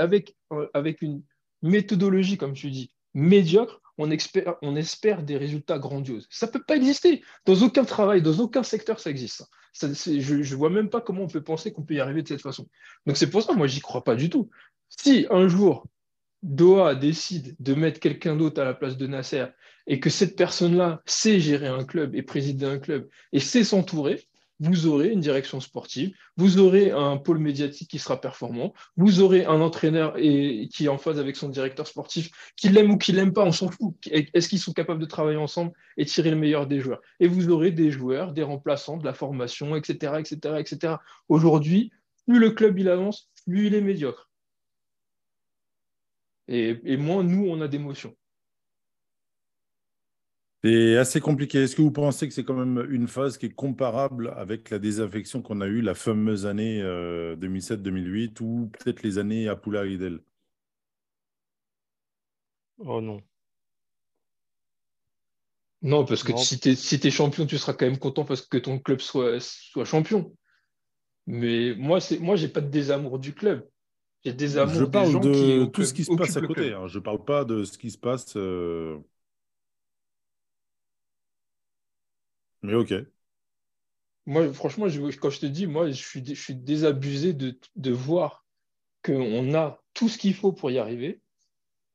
avec 0.74 1.02
une 1.02 1.24
méthodologie, 1.62 2.38
comme 2.38 2.54
tu 2.54 2.70
dis, 2.70 2.92
médiocre, 3.14 3.82
on 3.98 4.10
espère, 4.12 4.56
on 4.62 4.76
espère 4.76 5.24
des 5.24 5.38
résultats 5.38 5.80
grandioses. 5.80 6.28
Ça 6.30 6.48
ne 6.48 6.52
peut 6.52 6.64
pas 6.64 6.76
exister. 6.76 7.24
Dans 7.46 7.62
aucun 7.62 7.86
travail, 7.86 8.22
dans 8.22 8.40
aucun 8.40 8.64
secteur, 8.64 9.00
ça 9.00 9.10
existe. 9.10 9.46
je 9.80 10.36
ne 10.36 10.56
vois 10.56 10.70
même 10.70 10.90
pas 10.90 11.02
comment 11.02 11.24
on 11.24 11.28
peut 11.28 11.44
penser 11.44 11.72
qu'on 11.72 11.84
peut 11.84 11.94
y 11.96 12.00
arriver 12.00 12.24
de 12.24 12.28
cette 12.28 12.42
façon. 12.42 12.68
Donc 13.06 13.18
c'est 13.18 13.30
pour 13.30 13.44
ça, 13.44 13.54
moi, 13.54 13.68
j'y 13.68 13.82
crois 13.82 14.04
pas 14.04 14.16
du 14.16 14.30
tout. 14.30 14.50
Si 14.90 15.28
un 15.30 15.48
jour, 15.48 15.86
Doha 16.42 16.96
décide 16.96 17.56
de 17.60 17.74
mettre 17.74 18.00
quelqu'un 18.00 18.36
d'autre 18.36 18.62
à 18.62 18.66
la 18.66 18.74
place 18.74 18.98
de 18.98 19.08
Nasser 19.08 19.46
et 19.88 20.00
que 20.00 20.10
cette 20.10 20.36
personne-là 20.36 21.02
sait 21.06 21.40
gérer 21.40 21.68
un 21.68 21.86
club 21.86 22.16
et 22.16 22.24
présider 22.24 22.66
un 22.66 22.80
club 22.80 23.08
et 23.32 23.40
sait 23.40 23.64
s'entourer, 23.64 24.28
vous 24.64 24.88
aurez 24.88 25.10
une 25.10 25.20
direction 25.20 25.60
sportive, 25.60 26.16
vous 26.38 26.58
aurez 26.58 26.92
un 26.92 27.18
pôle 27.18 27.38
médiatique 27.38 27.90
qui 27.90 28.00
sera 28.00 28.22
performant, 28.22 28.74
vous 28.96 29.20
aurez 29.20 29.44
un 29.44 29.60
entraîneur 29.60 30.16
qui 30.16 30.86
est 30.86 30.88
en 30.88 30.98
phase 30.98 31.20
avec 31.20 31.36
son 31.36 31.50
directeur 31.50 31.86
sportif, 31.86 32.30
qu'il 32.56 32.72
l'aime 32.72 32.92
ou 32.92 32.98
qu'il 32.98 33.16
l'aime 33.16 33.34
pas, 33.34 33.44
on 33.44 33.52
s'en 33.52 33.70
fout. 33.70 33.94
Est-ce 34.10 34.48
qu'ils 34.48 34.60
sont 34.60 34.72
capables 34.72 35.02
de 35.02 35.06
travailler 35.06 35.38
ensemble 35.38 35.74
et 35.98 36.06
tirer 36.06 36.30
le 36.30 36.38
meilleur 36.38 36.66
des 36.66 36.80
joueurs? 36.80 37.02
Et 37.20 37.28
vous 37.28 37.50
aurez 37.50 37.72
des 37.72 37.92
joueurs, 37.92 38.32
des 38.32 38.44
remplaçants, 38.44 38.96
de 38.96 39.04
la 39.04 39.14
formation, 39.14 39.76
etc., 39.76 40.14
etc., 40.20 40.56
etc. 40.60 40.96
Aujourd'hui, 41.28 41.92
plus 42.26 42.40
le 42.40 42.52
club 42.52 42.80
il 42.80 42.88
avance, 42.88 43.30
plus 43.46 43.68
il 43.68 43.76
est 43.76 43.82
médiocre. 43.82 44.30
Et, 46.48 46.80
et 46.86 46.96
moins 46.96 47.24
nous, 47.24 47.48
on 47.50 47.60
a 47.60 47.68
d'émotions. 47.68 48.16
C'est 50.64 50.96
assez 50.96 51.20
compliqué. 51.20 51.64
Est-ce 51.64 51.76
que 51.76 51.82
vous 51.82 51.92
pensez 51.92 52.28
que 52.28 52.34
c'est 52.34 52.46
quand 52.46 52.54
même 52.54 52.88
une 52.90 53.10
phase 53.10 53.38
qui 53.38 53.48
est 53.48 53.54
comparable 53.54 54.34
avec 54.38 54.70
la 54.70 54.80
désaffection 54.80 55.42
qu'on 55.42 55.60
a 55.60 55.68
eue 55.68 55.82
la 55.82 55.94
fameuse 55.94 56.46
année 56.46 56.82
2007-2008 56.82 58.42
euh, 58.42 58.46
ou 58.46 58.68
peut-être 58.68 59.04
les 59.04 59.18
années 59.18 59.50
à 59.50 59.58
Poula 59.58 59.86
Idel 59.86 60.22
Oh 62.78 63.02
non. 63.02 63.22
Non, 65.82 66.06
parce 66.06 66.24
que 66.24 66.36
si 66.38 66.60
tu 66.62 66.70
es, 66.70 67.12
champion, 67.12 67.46
tu 67.46 67.58
seras 67.58 67.74
quand 67.74 67.86
même 67.86 67.98
content 67.98 68.24
parce 68.24 68.42
que 68.42 68.58
ton 68.58 68.80
club 68.80 69.02
soit, 69.02 69.42
soit 69.42 69.84
champion. 69.84 70.34
Mais 71.28 71.76
moi, 71.76 72.00
moi, 72.22 72.38
j'ai 72.38 72.48
pas 72.48 72.62
de 72.62 72.70
désamour 72.70 73.20
du 73.20 73.34
club. 73.34 73.68
J'ai 74.24 74.32
des 74.32 74.58
amours 74.58 74.76
Je 74.76 74.86
parle 74.86 75.20
de 75.20 75.66
tout 75.66 75.84
ce 75.84 75.94
qui 75.94 76.06
se 76.06 76.16
passe 76.16 76.38
à 76.38 76.42
côté. 76.42 76.72
Hein. 76.72 76.88
Je 76.88 77.00
parle 77.00 77.24
pas 77.26 77.44
de 77.44 77.66
ce 77.66 77.78
qui 77.78 77.92
se 77.92 77.98
passe. 77.98 78.38
Euh, 78.38 78.98
Mais 82.64 82.74
ok. 82.74 82.94
Moi, 84.26 84.54
franchement, 84.54 84.88
quand 85.22 85.30
je 85.30 85.40
te 85.40 85.46
dis, 85.46 85.68
moi, 85.68 85.92
je 85.92 86.02
suis, 86.02 86.56
désabusé 86.56 87.34
de, 87.34 87.60
de 87.76 87.92
voir 87.92 88.46
qu'on 89.04 89.54
a 89.54 89.82
tout 89.94 90.08
ce 90.08 90.18
qu'il 90.18 90.34
faut 90.34 90.54
pour 90.54 90.72
y 90.72 90.80
arriver 90.80 91.22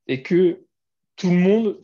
et 0.07 0.23
que 0.23 0.65
tout 1.16 1.31
le 1.31 1.36
monde 1.36 1.82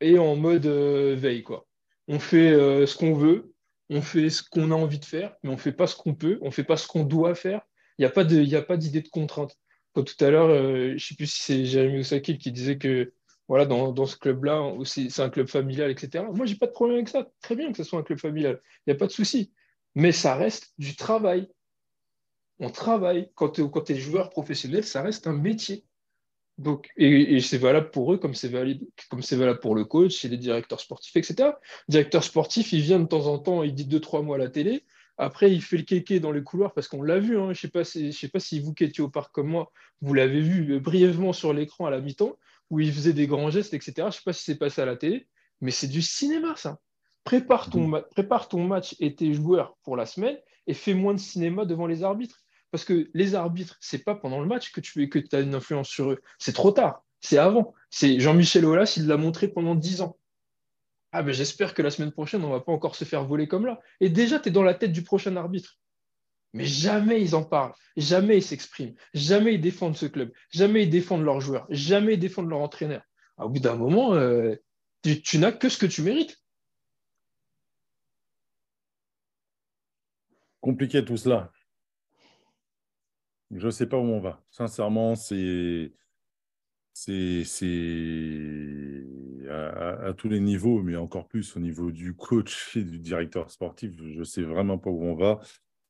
est 0.00 0.18
en 0.18 0.36
mode 0.36 0.66
euh, 0.66 1.14
veille. 1.16 1.42
Quoi. 1.42 1.66
On 2.08 2.18
fait 2.18 2.50
euh, 2.50 2.86
ce 2.86 2.96
qu'on 2.96 3.14
veut, 3.14 3.54
on 3.90 4.02
fait 4.02 4.28
ce 4.28 4.42
qu'on 4.42 4.70
a 4.70 4.74
envie 4.74 4.98
de 4.98 5.04
faire, 5.04 5.34
mais 5.42 5.50
on 5.50 5.54
ne 5.54 5.58
fait 5.58 5.72
pas 5.72 5.86
ce 5.86 5.96
qu'on 5.96 6.14
peut, 6.14 6.38
on 6.42 6.46
ne 6.46 6.50
fait 6.50 6.64
pas 6.64 6.76
ce 6.76 6.86
qu'on 6.86 7.04
doit 7.04 7.34
faire. 7.34 7.62
Il 7.98 8.02
n'y 8.02 8.06
a 8.06 8.62
pas 8.62 8.76
d'idée 8.76 9.00
de, 9.00 9.08
contrainte. 9.08 9.56
tout 9.94 10.04
à 10.20 10.30
l'heure, 10.30 10.50
euh, 10.50 10.88
je 10.88 10.92
ne 10.94 10.98
sais 10.98 11.14
plus 11.14 11.26
si 11.26 11.42
c'est 11.42 11.64
Jérémy 11.64 12.00
Osakil 12.00 12.38
qui 12.38 12.52
disait 12.52 12.76
que 12.76 13.12
voilà, 13.48 13.64
dans, 13.64 14.06
ce 14.06 14.16
club-là, 14.16 14.72
c'est 14.84 15.20
un 15.20 15.30
club 15.30 15.46
familial, 15.46 15.90
etc. 15.90 16.24
Moi, 16.32 16.46
j'ai 16.46 16.56
pas 16.56 16.66
de 16.66 16.72
problème 16.72 16.96
avec 16.96 17.08
ça. 17.08 17.28
Très 17.40 17.54
bien 17.54 17.70
que 17.70 17.76
ce 17.76 17.84
soit 17.84 17.98
un 17.98 18.02
club 18.02 18.18
familial. 18.18 18.60
Il 18.86 18.90
n'y 18.90 18.96
a 18.96 18.98
pas 18.98 19.06
de 19.06 19.12
souci. 19.12 19.52
Mais 19.94 20.12
ça 20.12 20.34
reste 20.34 20.72
du 20.78 20.96
travail. 20.96 21.48
On 22.58 22.70
travaille. 22.70 23.30
Quand 23.34 23.50
tu 23.50 23.62
es, 23.62 23.94
joueur 23.96 24.30
professionnel, 24.30 24.82
ça 24.84 25.02
reste 25.02 25.26
un 25.28 25.32
métier. 25.32 25.84
Et, 26.96 27.40
c'est 27.40 27.58
valable 27.58 27.90
pour 27.90 28.12
eux 28.12 28.18
comme 28.18 28.34
c'est 28.34 28.48
valable, 28.48 29.60
pour 29.60 29.74
le 29.74 29.84
coach 29.84 30.24
et 30.24 30.28
les 30.28 30.38
directeurs 30.38 30.80
sportifs, 30.80 31.16
etc. 31.16 31.50
Directeur 31.88 32.24
sportif, 32.24 32.72
il 32.72 32.80
vient 32.80 32.98
de 32.98 33.06
temps 33.06 33.26
en 33.26 33.38
temps, 33.38 33.62
il 33.62 33.74
dit 33.74 33.84
deux, 33.84 34.00
trois 34.00 34.22
mots 34.22 34.34
à 34.34 34.38
la 34.38 34.48
télé. 34.48 34.84
Après, 35.18 35.50
il 35.52 35.62
fait 35.62 35.78
le 35.78 35.82
kéké 35.84 36.20
dans 36.20 36.32
les 36.32 36.42
couloirs 36.42 36.74
parce 36.74 36.88
qu'on 36.88 37.02
l'a 37.02 37.18
vu. 37.18 37.38
hein. 37.38 37.46
Je 37.46 37.50
ne 37.50 37.54
sais, 37.54 37.68
pas 37.68 37.84
si- 37.84 38.12
sais 38.12 38.28
pas 38.28 38.40
si 38.40 38.60
vous 38.60 38.74
qui 38.74 39.00
au 39.00 39.08
parc 39.08 39.32
comme 39.32 39.48
moi, 39.48 39.72
vous 40.00 40.14
l'avez 40.14 40.40
vu 40.40 40.74
euh, 40.74 40.80
brièvement 40.80 41.32
sur 41.32 41.52
l'écran 41.52 41.86
à 41.86 41.90
la 41.90 42.00
mi-temps, 42.00 42.36
où 42.70 42.80
il 42.80 42.92
faisait 42.92 43.12
des 43.12 43.26
grands 43.26 43.50
gestes, 43.50 43.74
etc. 43.74 43.92
Je 43.96 44.02
ne 44.04 44.10
sais 44.10 44.22
pas 44.24 44.32
si 44.32 44.44
c'est 44.44 44.58
passé 44.58 44.82
à 44.82 44.86
la 44.86 44.96
télé, 44.96 45.28
mais 45.60 45.70
c'est 45.70 45.88
du 45.88 46.02
cinéma, 46.02 46.54
ça. 46.56 46.78
Prépare 47.24 47.70
ton, 47.70 47.86
ma- 47.88 48.02
prépare 48.02 48.48
ton 48.48 48.64
match 48.64 48.94
et 49.00 49.14
tes 49.14 49.34
joueurs 49.34 49.76
pour 49.82 49.96
la 49.96 50.06
semaine 50.06 50.38
et 50.66 50.74
fais 50.74 50.94
moins 50.94 51.14
de 51.14 51.18
cinéma 51.18 51.64
devant 51.64 51.86
les 51.86 52.02
arbitres. 52.02 52.40
Parce 52.70 52.84
que 52.84 53.08
les 53.14 53.34
arbitres, 53.34 53.76
c'est 53.80 54.04
pas 54.04 54.14
pendant 54.14 54.40
le 54.40 54.46
match 54.46 54.72
que 54.72 54.80
tu 54.80 55.08
que 55.08 55.18
as 55.34 55.40
une 55.40 55.54
influence 55.54 55.88
sur 55.88 56.10
eux. 56.10 56.20
C'est 56.38 56.52
trop 56.52 56.72
tard. 56.72 57.02
C'est 57.20 57.38
avant. 57.38 57.74
C'est 57.90 58.20
Jean-Michel 58.20 58.64
Aulas, 58.64 58.94
il 58.96 59.06
l'a 59.06 59.16
montré 59.16 59.48
pendant 59.48 59.74
10 59.74 60.02
ans. 60.02 60.18
Ah 61.12 61.22
ben 61.22 61.32
j'espère 61.32 61.72
que 61.72 61.82
la 61.82 61.90
semaine 61.90 62.12
prochaine, 62.12 62.44
on 62.44 62.50
va 62.50 62.60
pas 62.60 62.72
encore 62.72 62.94
se 62.94 63.04
faire 63.04 63.24
voler 63.24 63.48
comme 63.48 63.66
là. 63.66 63.80
Et 64.00 64.10
déjà, 64.10 64.38
tu 64.38 64.48
es 64.48 64.52
dans 64.52 64.62
la 64.62 64.74
tête 64.74 64.92
du 64.92 65.02
prochain 65.02 65.34
arbitre. 65.36 65.78
Mais 66.56 66.64
jamais 66.64 67.20
ils 67.20 67.34
en 67.34 67.44
parlent, 67.44 67.74
jamais 67.98 68.38
ils 68.38 68.42
s'expriment, 68.42 68.94
jamais 69.12 69.54
ils 69.54 69.60
défendent 69.60 69.96
ce 69.96 70.06
club, 70.06 70.32
jamais 70.50 70.84
ils 70.84 70.90
défendent 70.90 71.22
leurs 71.22 71.40
joueurs, 71.40 71.66
jamais 71.68 72.14
ils 72.14 72.18
défendent 72.18 72.48
leur 72.48 72.60
entraîneur. 72.60 73.02
Au 73.36 73.50
bout 73.50 73.60
d'un 73.60 73.76
moment, 73.76 74.14
euh, 74.14 74.54
tu, 75.02 75.38
n'as 75.38 75.52
que 75.52 75.68
ce 75.68 75.76
que 75.76 75.84
tu 75.84 76.00
mérites. 76.00 76.42
Compliqué 80.62 81.04
tout 81.04 81.18
cela. 81.18 81.52
Je 83.50 83.66
ne 83.66 83.70
sais 83.70 83.86
pas 83.86 83.98
où 83.98 84.04
on 84.04 84.20
va. 84.20 84.42
Sincèrement, 84.50 85.14
c'est. 85.14 85.92
C'est 86.94 87.44
à 89.50 90.14
tous 90.14 90.30
les 90.30 90.40
niveaux, 90.40 90.82
mais 90.82 90.96
encore 90.96 91.28
plus 91.28 91.54
au 91.54 91.60
niveau 91.60 91.90
du 91.90 92.16
coach 92.16 92.74
et 92.74 92.82
du 92.82 92.98
directeur 92.98 93.50
sportif. 93.50 93.92
Je 93.98 94.20
ne 94.20 94.24
sais 94.24 94.42
vraiment 94.42 94.78
pas 94.78 94.88
où 94.88 95.04
on 95.04 95.14
va. 95.14 95.42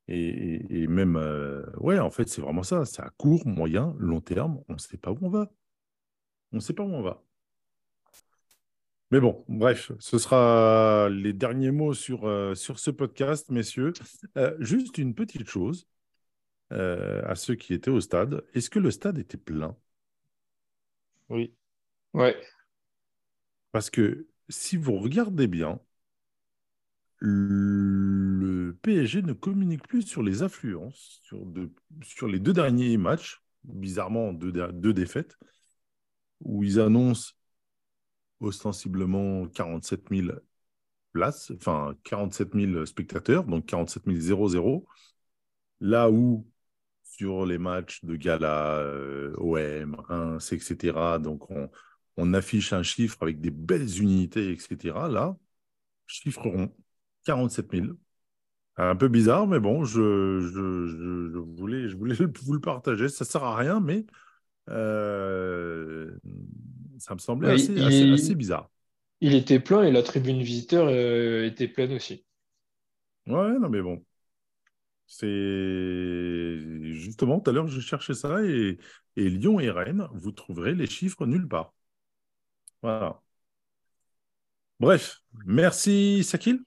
Et, 0.08 0.20
et- 0.28 0.82
et 0.82 0.86
même, 0.86 1.16
euh, 1.16 1.64
ouais, 1.78 1.98
en 1.98 2.10
fait, 2.10 2.28
c'est 2.28 2.40
vraiment 2.40 2.62
ça. 2.62 2.84
C'est 2.84 3.02
à 3.02 3.10
court, 3.18 3.46
moyen, 3.46 3.94
long 3.98 4.20
terme. 4.20 4.62
On 4.68 4.74
ne 4.74 4.78
sait 4.78 4.96
pas 4.98 5.10
où 5.12 5.18
on 5.22 5.30
va. 5.30 5.50
On 6.52 6.56
ne 6.56 6.60
sait 6.60 6.72
pas 6.74 6.82
où 6.82 6.92
on 6.92 7.02
va. 7.02 7.22
Mais 9.12 9.20
bon, 9.20 9.44
bref, 9.48 9.92
ce 10.00 10.18
sera 10.18 11.08
les 11.10 11.32
derniers 11.32 11.70
mots 11.70 11.94
sur, 11.94 12.24
euh, 12.26 12.54
sur 12.54 12.78
ce 12.80 12.90
podcast, 12.90 13.50
messieurs. 13.50 13.92
Euh, 14.36 14.56
juste 14.58 14.98
une 14.98 15.14
petite 15.14 15.48
chose 15.48 15.86
euh, 16.72 17.22
à 17.26 17.34
ceux 17.36 17.56
qui 17.56 17.74
étaient 17.74 17.90
au 17.90 18.00
stade. 18.00 18.44
Est-ce 18.54 18.70
que 18.70 18.80
le 18.80 18.90
stade 18.90 19.18
était 19.18 19.38
plein? 19.38 19.76
Oui. 21.28 21.54
Ouais. 22.14 22.36
Parce 23.72 23.90
que 23.90 24.26
si 24.48 24.76
vous 24.76 24.96
regardez 24.98 25.46
bien, 25.46 25.80
le 27.18 28.76
PSG 28.82 29.22
ne 29.22 29.32
communique 29.32 29.86
plus 29.88 30.02
sur 30.02 30.22
les 30.22 30.42
affluences 30.42 31.20
sur, 31.22 31.46
les 32.28 32.38
deux 32.38 32.52
derniers 32.52 32.96
matchs, 32.96 33.42
bizarrement 33.64 34.32
deux, 34.32 34.52
dé- 34.52 34.68
deux 34.72 34.92
défaites, 34.92 35.36
où 36.40 36.62
ils 36.64 36.80
annoncent 36.80 37.32
ostensiblement 38.40 39.46
47 39.48 40.10
000 40.10 40.40
places, 41.12 41.52
enfin 41.56 41.96
47 42.04 42.54
000 42.54 42.84
spectateurs, 42.86 43.44
donc 43.44 43.66
47 43.66 44.04
000 44.06 44.86
Là 45.80 46.10
où 46.10 46.46
sur 47.04 47.46
les 47.46 47.58
matchs 47.58 48.04
de 48.04 48.16
gala, 48.16 48.78
euh, 48.80 49.34
OM, 49.38 49.96
1, 50.08 50.38
etc., 50.38 51.18
donc 51.18 51.50
on, 51.50 52.34
affiche 52.34 52.72
un 52.72 52.82
chiffre 52.82 53.22
avec 53.22 53.40
des 53.40 53.50
belles 53.50 54.00
unités, 54.02 54.52
etc. 54.52 55.08
Là, 55.08 55.36
chiffre 56.06 56.42
rond, 56.48 56.74
47 57.26 57.72
000. 57.72 57.98
Un 58.78 58.96
peu 58.96 59.08
bizarre, 59.08 59.46
mais 59.48 59.60
bon, 59.60 59.84
je, 59.86 60.40
je, 60.40 60.86
je- 60.88 61.32
je 61.34 61.38
voulais, 61.38 61.88
je 61.90 61.96
voulais 61.96 62.16
vous 62.44 62.54
le 62.54 62.60
partager. 62.60 63.08
Ça 63.10 63.24
ne 63.26 63.28
sert 63.30 63.44
à 63.44 63.56
rien, 63.56 63.80
mais 63.80 64.06
euh, 64.70 66.12
ça 67.00 67.14
me 67.14 67.20
semblait 67.20 67.48
Ouais, 67.48 67.52
assez, 67.52 67.76
il- 67.76 67.82
assez, 67.82 68.06
assez 68.12 68.34
bizarre. 68.36 68.70
Il 69.20 69.34
était 69.34 69.60
plein 69.60 69.82
et 69.84 69.92
la 69.92 70.02
tribune 70.02 70.40
visiteur 70.42 70.88
euh, 70.88 71.44
était 71.46 71.68
pleine 71.68 71.92
aussi. 71.92 72.24
Ouais, 73.26 73.58
non, 73.58 73.68
mais 73.68 73.82
bon. 73.82 74.04
C'est 75.08 76.58
justement 76.94 77.40
tout 77.40 77.50
à 77.50 77.52
l'heure, 77.52 77.68
je 77.68 77.80
cherchais 77.80 78.14
ça 78.14 78.42
et, 78.44 78.78
et 79.16 79.30
Lyon 79.30 79.60
et 79.60 79.70
Rennes, 79.70 80.08
vous 80.12 80.32
trouverez 80.32 80.74
les 80.74 80.86
chiffres 80.86 81.26
nulle 81.26 81.46
part. 81.48 81.74
Voilà. 82.82 83.22
Bref, 84.80 85.22
merci 85.46 86.22
Sakil. 86.24 86.64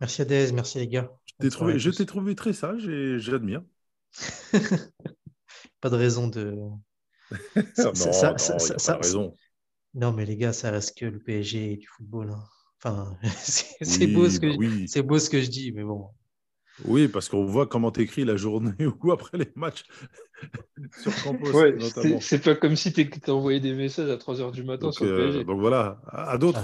Merci 0.00 0.22
Adez, 0.22 0.52
merci 0.52 0.78
les 0.78 0.88
gars. 0.88 1.10
Je 1.26 1.34
t'ai 1.40 1.50
trouvé, 1.50 1.78
je 1.78 1.90
très 2.34 2.52
sage 2.52 2.86
et 2.88 3.18
j'admire. 3.18 3.62
Pas 5.80 5.90
de 5.90 5.96
raison 5.96 6.28
de. 6.28 6.54
Non, 7.56 7.64
Ça- 7.74 7.84
non, 7.84 7.92
ça- 8.38 8.58
ça- 8.58 8.74
pas 8.74 8.98
de 8.98 9.02
raison. 9.02 9.36
Non, 9.94 10.12
mais 10.12 10.24
les 10.24 10.36
gars, 10.36 10.52
ça 10.52 10.70
reste 10.70 10.96
que 10.98 11.04
le 11.04 11.18
PSG 11.18 11.72
et 11.72 11.76
du 11.76 11.86
football. 11.86 12.30
hein. 12.30 12.44
Enfin, 12.82 13.18
c'est 13.82 14.06
beau 14.06 14.30
ce 14.30 14.40
que 14.40 14.46
bah 14.46 14.52
je- 14.54 14.58
oui. 14.58 14.88
c'est 14.88 15.02
beau 15.02 15.18
ce 15.18 15.28
que 15.28 15.40
je 15.42 15.50
dis, 15.50 15.72
mais 15.72 15.82
bon. 15.84 16.08
Oui, 16.84 17.08
parce 17.08 17.28
qu'on 17.28 17.44
voit 17.44 17.66
comment 17.66 17.90
tu 17.90 18.02
écris 18.02 18.24
la 18.24 18.36
journée 18.36 18.72
ou 19.02 19.10
après 19.12 19.36
les 19.38 19.50
matchs 19.56 19.84
sur 21.02 21.12
Campos, 21.24 21.50
Ouais, 21.52 21.72
notamment. 21.72 22.20
c'est 22.20 22.38
pas 22.42 22.54
comme 22.54 22.76
si 22.76 22.92
tu 22.92 23.10
t'as 23.10 23.32
envoyé 23.32 23.58
des 23.58 23.72
messages 23.74 24.08
à 24.08 24.16
3h 24.16 24.52
du 24.52 24.62
matin 24.62 24.86
Donc, 24.86 24.94
sur 24.94 25.04
le 25.04 25.10
euh, 25.12 25.24
PSG. 25.24 25.44
donc 25.44 25.58
voilà, 25.58 26.00
à, 26.06 26.30
à 26.30 26.38
d'autres. 26.38 26.60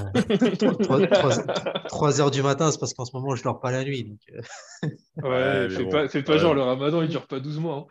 Ah, 0.89 1.81
3 1.89 2.21
heures 2.21 2.31
du 2.31 2.43
matin, 2.43 2.71
c'est 2.71 2.79
parce 2.79 2.95
qu'en 2.95 3.05
ce 3.05 3.17
moment, 3.17 3.35
je 3.35 3.43
dors 3.43 3.59
pas 3.61 3.73
la 3.73 3.83
nuit. 3.83 4.05
donc, 4.05 4.21
euh, 4.33 5.65
Ouais, 5.67 5.69
fais 5.71 5.83
bon, 5.85 5.91
pas, 5.91 6.09
fais 6.09 6.23
pas 6.23 6.35
ouais. 6.35 6.39
genre 6.39 6.55
le 6.55 6.63
ramadan, 6.63 7.03
il 7.03 7.09
dure 7.09 7.27
pas 7.27 7.41
12 7.41 7.59
mois. 7.59 7.87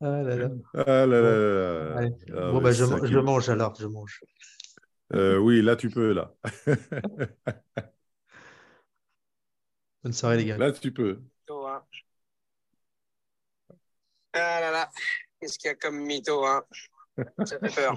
Ah 0.00 0.22
là 0.22 0.36
là. 0.36 0.48
Ah 0.74 1.06
là 1.06 1.20
là. 1.20 1.96
Allez. 1.96 2.12
Ah, 2.36 2.50
bon, 2.50 2.60
bah, 2.60 2.72
je, 2.72 2.84
je 2.84 3.18
mange 3.18 3.48
alors, 3.48 3.74
je 3.78 3.86
mange. 3.86 4.20
Euh, 5.12 5.38
oui, 5.38 5.62
là 5.62 5.76
tu 5.76 5.90
peux, 5.90 6.12
là. 6.12 6.34
Bonne 10.02 10.12
soirée, 10.12 10.38
les 10.38 10.44
gars. 10.46 10.58
Là 10.58 10.72
tu 10.72 10.92
peux. 10.92 11.20
hein. 11.48 11.82
Ah 14.32 14.60
là 14.60 14.70
là, 14.70 14.90
qu'est-ce 15.40 15.58
qu'il 15.58 15.68
y 15.68 15.70
a 15.70 15.76
comme 15.76 15.98
mytho, 16.00 16.44
hein 16.44 16.64
Ça 17.44 17.58
fait 17.60 17.74
peur. 17.74 17.96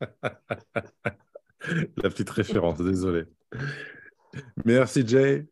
La 2.02 2.08
petite 2.08 2.30
référence, 2.30 2.78
désolé. 2.80 3.24
Merci 4.64 5.06
Jay 5.06 5.46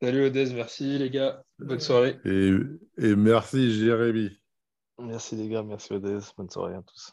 Salut 0.00 0.26
Odez, 0.26 0.52
merci 0.54 0.98
les 0.98 1.10
gars. 1.10 1.44
Bonne 1.58 1.80
soirée. 1.80 2.18
et, 2.24 2.52
et 2.98 3.14
merci 3.16 3.70
Jérémy. 3.72 4.40
Merci 4.98 5.36
les 5.36 5.48
gars, 5.48 5.62
merci 5.62 5.92
Odez. 5.92 6.18
Bonne 6.36 6.50
soirée 6.50 6.74
à 6.74 6.82
tous. 6.82 7.12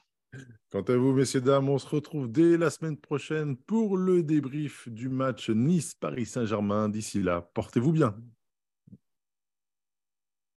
Quant 0.71 0.83
à 0.83 0.95
vous, 0.95 1.11
messieurs, 1.13 1.41
dames, 1.41 1.67
on 1.67 1.77
se 1.77 1.87
retrouve 1.87 2.31
dès 2.31 2.57
la 2.57 2.69
semaine 2.69 2.97
prochaine 2.97 3.57
pour 3.57 3.97
le 3.97 4.23
débrief 4.23 4.87
du 4.87 5.09
match 5.09 5.49
Nice-Paris 5.49 6.25
Saint-Germain. 6.25 6.87
D'ici 6.87 7.21
là, 7.21 7.41
portez-vous 7.53 7.91
bien. 7.91 8.15